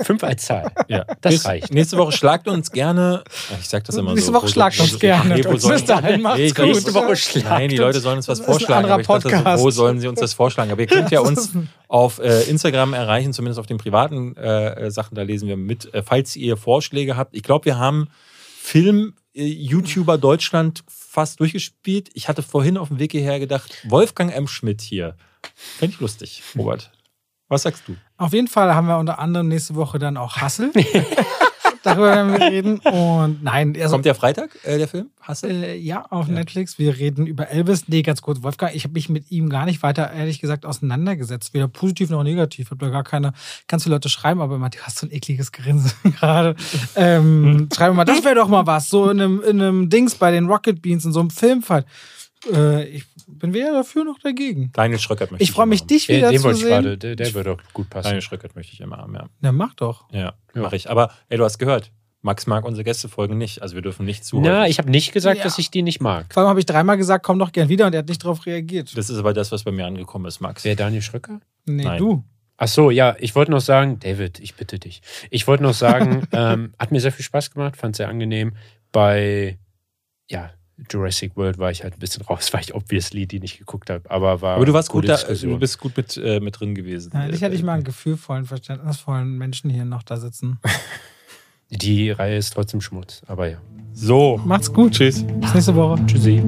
Fünf 0.00 0.22
als 0.22 0.44
Zahl. 0.46 0.70
Ja. 0.88 1.04
Das 1.20 1.32
Nächste- 1.32 1.48
reicht. 1.48 1.72
Nächste 1.74 1.96
Woche 1.98 2.12
schlagt 2.12 2.46
uns 2.48 2.70
gerne. 2.70 3.24
Ich 3.60 3.68
sag 3.68 3.84
das 3.84 3.96
immer 3.96 4.12
Nächste 4.12 4.28
so. 4.28 4.34
Woche 4.34 4.44
wo 4.44 4.46
so- 4.46 4.52
schlagt 4.52 4.78
uns 4.80 4.90
so- 4.92 4.98
gerne. 4.98 5.34
Nee, 5.34 5.44
wo 5.44 5.50
Bis 5.52 5.62
sollen- 5.62 5.86
dahin 5.86 6.22
macht's 6.22 6.38
Nee, 6.38 6.50
gut. 6.50 6.64
nächste 6.66 6.94
Woche 6.94 7.16
schlagt 7.16 7.48
Nein, 7.48 7.68
die 7.68 7.74
uns. 7.76 7.80
Leute 7.80 8.00
sollen 8.00 8.16
uns 8.18 8.28
was 8.28 8.40
vorschlagen. 8.40 8.88
Aber 8.90 9.00
ich 9.00 9.06
dachte, 9.06 9.28
Podcast. 9.28 9.62
wo 9.62 9.70
sollen 9.70 9.98
sie 10.00 10.06
uns 10.08 10.20
das 10.20 10.34
vorschlagen? 10.34 10.70
Aber 10.70 10.80
ihr 10.80 10.86
könnt 10.86 11.10
ja 11.10 11.20
uns 11.20 11.50
auf 11.88 12.18
äh, 12.20 12.42
Instagram 12.44 12.94
erreichen, 12.94 13.32
zumindest 13.32 13.58
auf 13.58 13.66
den 13.66 13.78
privaten 13.78 14.36
äh, 14.36 14.86
äh, 14.86 14.90
Sachen. 14.90 15.14
Da 15.16 15.22
lesen 15.22 15.48
wir 15.48 15.56
mit. 15.56 15.92
Äh, 15.92 16.02
falls 16.02 16.36
ihr 16.36 16.56
Vorschläge 16.56 17.16
habt. 17.16 17.34
Ich 17.34 17.42
glaube, 17.42 17.64
wir 17.64 17.78
haben 17.78 18.08
Film-YouTuber 18.60 20.18
Deutschland 20.18 20.84
fast 20.88 21.40
durchgespielt. 21.40 22.10
Ich 22.14 22.28
hatte 22.28 22.42
vorhin 22.42 22.76
auf 22.76 22.88
dem 22.88 22.98
Weg 22.98 23.12
hierher 23.12 23.40
gedacht, 23.40 23.72
Wolfgang 23.88 24.32
M. 24.34 24.46
Schmidt 24.46 24.80
hier. 24.80 25.16
Fände 25.54 25.94
ich 25.94 26.00
lustig, 26.00 26.42
Robert. 26.56 26.90
Was 27.48 27.62
sagst 27.62 27.84
du? 27.86 27.96
Auf 28.16 28.32
jeden 28.32 28.48
Fall 28.48 28.74
haben 28.74 28.86
wir 28.86 28.98
unter 28.98 29.18
anderem 29.18 29.48
nächste 29.48 29.74
Woche 29.74 29.98
dann 29.98 30.16
auch 30.16 30.36
Hassel. 30.36 30.70
Darüber 31.82 32.08
werden 32.08 32.32
wir 32.32 32.40
reden. 32.40 32.78
Und 32.78 33.42
nein, 33.42 33.74
also, 33.76 33.92
Kommt 33.94 34.04
der 34.04 34.14
Freitag, 34.14 34.50
äh, 34.64 34.78
der 34.78 34.88
Film? 34.88 35.10
Hast 35.20 35.44
du? 35.44 35.46
Äh, 35.46 35.76
ja, 35.76 36.04
auf 36.10 36.28
Netflix. 36.28 36.78
Wir 36.78 36.98
reden 36.98 37.26
über 37.26 37.48
Elvis. 37.48 37.88
Nee, 37.88 38.02
ganz 38.02 38.20
kurz, 38.20 38.42
Wolfgang, 38.42 38.74
ich 38.74 38.84
habe 38.84 38.94
mich 38.94 39.08
mit 39.08 39.30
ihm 39.30 39.48
gar 39.48 39.64
nicht 39.64 39.82
weiter, 39.82 40.12
ehrlich 40.12 40.40
gesagt, 40.40 40.66
auseinandergesetzt. 40.66 41.54
Weder 41.54 41.68
positiv 41.68 42.10
noch 42.10 42.24
negativ. 42.24 42.66
Ich 42.66 42.70
habe 42.70 42.84
da 42.84 42.90
gar 42.90 43.04
keine, 43.04 43.32
kannst 43.68 43.86
du 43.86 43.90
Leute 43.90 44.08
schreiben, 44.08 44.40
aber 44.40 44.56
immer, 44.56 44.68
du 44.70 44.78
hast 44.80 44.98
so 44.98 45.06
ein 45.06 45.12
ekliges 45.12 45.52
Grinsen 45.52 45.92
gerade. 46.18 46.56
Ähm, 46.96 47.68
schreiben 47.74 47.96
mal, 47.96 48.04
das 48.04 48.24
wäre 48.24 48.34
doch 48.34 48.48
mal 48.48 48.66
was. 48.66 48.88
So 48.88 49.08
in 49.08 49.20
einem, 49.20 49.42
in 49.42 49.62
einem 49.62 49.88
Dings 49.88 50.16
bei 50.16 50.30
den 50.30 50.46
Rocket 50.46 50.82
Beans, 50.82 51.04
in 51.04 51.12
so 51.12 51.20
einem 51.20 51.30
Filmfall. 51.30 51.84
Äh, 52.52 52.84
ich 52.88 53.04
bin 53.26 53.52
weder 53.52 53.72
dafür 53.72 54.04
noch 54.04 54.18
dagegen. 54.18 54.70
Daniel 54.72 54.98
Schröckert 54.98 55.30
möchte 55.30 55.42
Ich 55.42 55.50
freue 55.52 55.66
mich, 55.66 55.86
dich 55.86 56.06
Den, 56.06 56.18
wieder 56.18 56.30
den 56.30 56.38
zu 56.38 56.44
wollte 56.44 56.58
ich 56.58 56.62
sehen. 56.64 56.70
gerade, 56.70 56.98
der, 56.98 57.16
der 57.16 57.34
würde 57.34 57.56
doch 57.56 57.72
gut 57.72 57.90
passen. 57.90 58.04
Daniel 58.04 58.22
Schröckert 58.22 58.54
möchte 58.54 58.72
ich 58.72 58.80
immer 58.80 58.98
haben, 58.98 59.14
ja. 59.14 59.28
Na, 59.40 59.52
mach 59.52 59.74
doch. 59.74 60.10
Ja, 60.12 60.34
Ja. 60.54 60.62
mache 60.62 60.76
ich. 60.76 60.88
Aber 60.90 61.12
ey, 61.28 61.36
du 61.38 61.44
hast 61.44 61.58
gehört, 61.58 61.90
Max 62.22 62.46
mag 62.46 62.64
unsere 62.64 62.84
Gästefolgen 62.84 63.38
nicht. 63.38 63.62
Also 63.62 63.74
wir 63.74 63.82
dürfen 63.82 64.04
nicht 64.06 64.24
zu. 64.24 64.40
Na, 64.40 64.66
ich 64.66 64.78
habe 64.78 64.90
nicht 64.90 65.12
gesagt, 65.12 65.38
Ja. 65.38 65.44
dass 65.44 65.58
ich 65.58 65.70
die 65.70 65.82
nicht 65.82 66.00
mag. 66.00 66.26
Vor 66.32 66.42
allem 66.42 66.50
habe 66.50 66.60
ich 66.60 66.66
dreimal 66.66 66.96
gesagt, 66.96 67.24
komm 67.24 67.38
doch 67.38 67.52
gern 67.52 67.68
wieder 67.68 67.86
und 67.86 67.92
er 67.94 68.00
hat 68.00 68.08
nicht 68.08 68.22
darauf 68.24 68.44
reagiert. 68.46 68.96
das 68.96 69.10
ist 69.10 69.18
aber 69.18 69.32
das, 69.32 69.52
was 69.52 69.64
bei 69.64 69.70
mir 69.72 69.86
angekommen 69.86 70.26
ist, 70.26 70.40
Max. 70.40 70.64
Wer 70.64 70.76
Daniel 70.76 71.02
Schröcker? 71.02 71.40
Nee, 71.66 71.84
Nein. 71.84 71.98
du. 71.98 72.24
Ach 72.56 72.66
so, 72.66 72.90
ja, 72.90 73.14
ich 73.20 73.36
wollte 73.36 73.52
noch 73.52 73.60
sagen, 73.60 74.00
David, 74.00 74.40
ich 74.40 74.54
bitte 74.56 74.80
dich. 74.80 75.00
Ich 75.30 75.46
wollte 75.46 75.62
noch 75.62 75.74
sagen, 75.74 76.26
ähm, 76.32 76.74
hat 76.76 76.90
mir 76.90 77.00
sehr 77.00 77.12
viel 77.12 77.24
Spaß 77.24 77.52
gemacht, 77.52 77.76
fand 77.76 77.94
sehr 77.94 78.08
angenehm. 78.08 78.56
Bei, 78.90 79.58
ja, 80.28 80.50
Jurassic 80.90 81.36
World 81.36 81.58
war 81.58 81.70
ich 81.70 81.82
halt 81.82 81.94
ein 81.94 82.00
bisschen 82.00 82.22
raus, 82.24 82.48
weil 82.52 82.60
ich 82.62 82.74
obviously 82.74 83.26
die 83.26 83.40
nicht 83.40 83.58
geguckt 83.58 83.90
habe. 83.90 84.10
Aber 84.10 84.40
war 84.40 84.56
Aber 84.56 84.66
du 84.66 84.72
warst 84.72 84.90
gut 84.90 85.08
da, 85.08 85.14
Diskussion. 85.16 85.52
du 85.52 85.58
bist 85.58 85.78
gut 85.78 85.96
mit, 85.96 86.16
äh, 86.16 86.40
mit 86.40 86.58
drin 86.60 86.74
gewesen. 86.74 87.10
Ja, 87.14 87.28
ich 87.28 87.40
hätte 87.40 87.54
ich 87.54 87.62
mal 87.62 87.74
einen 87.74 87.84
gefühlvollen, 87.84 88.44
verständnisvollen 88.44 89.36
Menschen 89.36 89.70
hier 89.70 89.84
noch 89.84 90.02
da 90.02 90.16
sitzen. 90.16 90.58
Die 91.70 92.10
Reihe 92.10 92.38
ist 92.38 92.54
trotzdem 92.54 92.80
Schmutz, 92.80 93.22
aber 93.26 93.48
ja. 93.48 93.58
So. 93.92 94.40
Macht's 94.44 94.72
gut. 94.72 94.92
Tschüss. 94.92 95.22
Bis 95.24 95.54
nächste 95.54 95.74
Woche. 95.74 95.98
Tschüssi. 96.06 96.42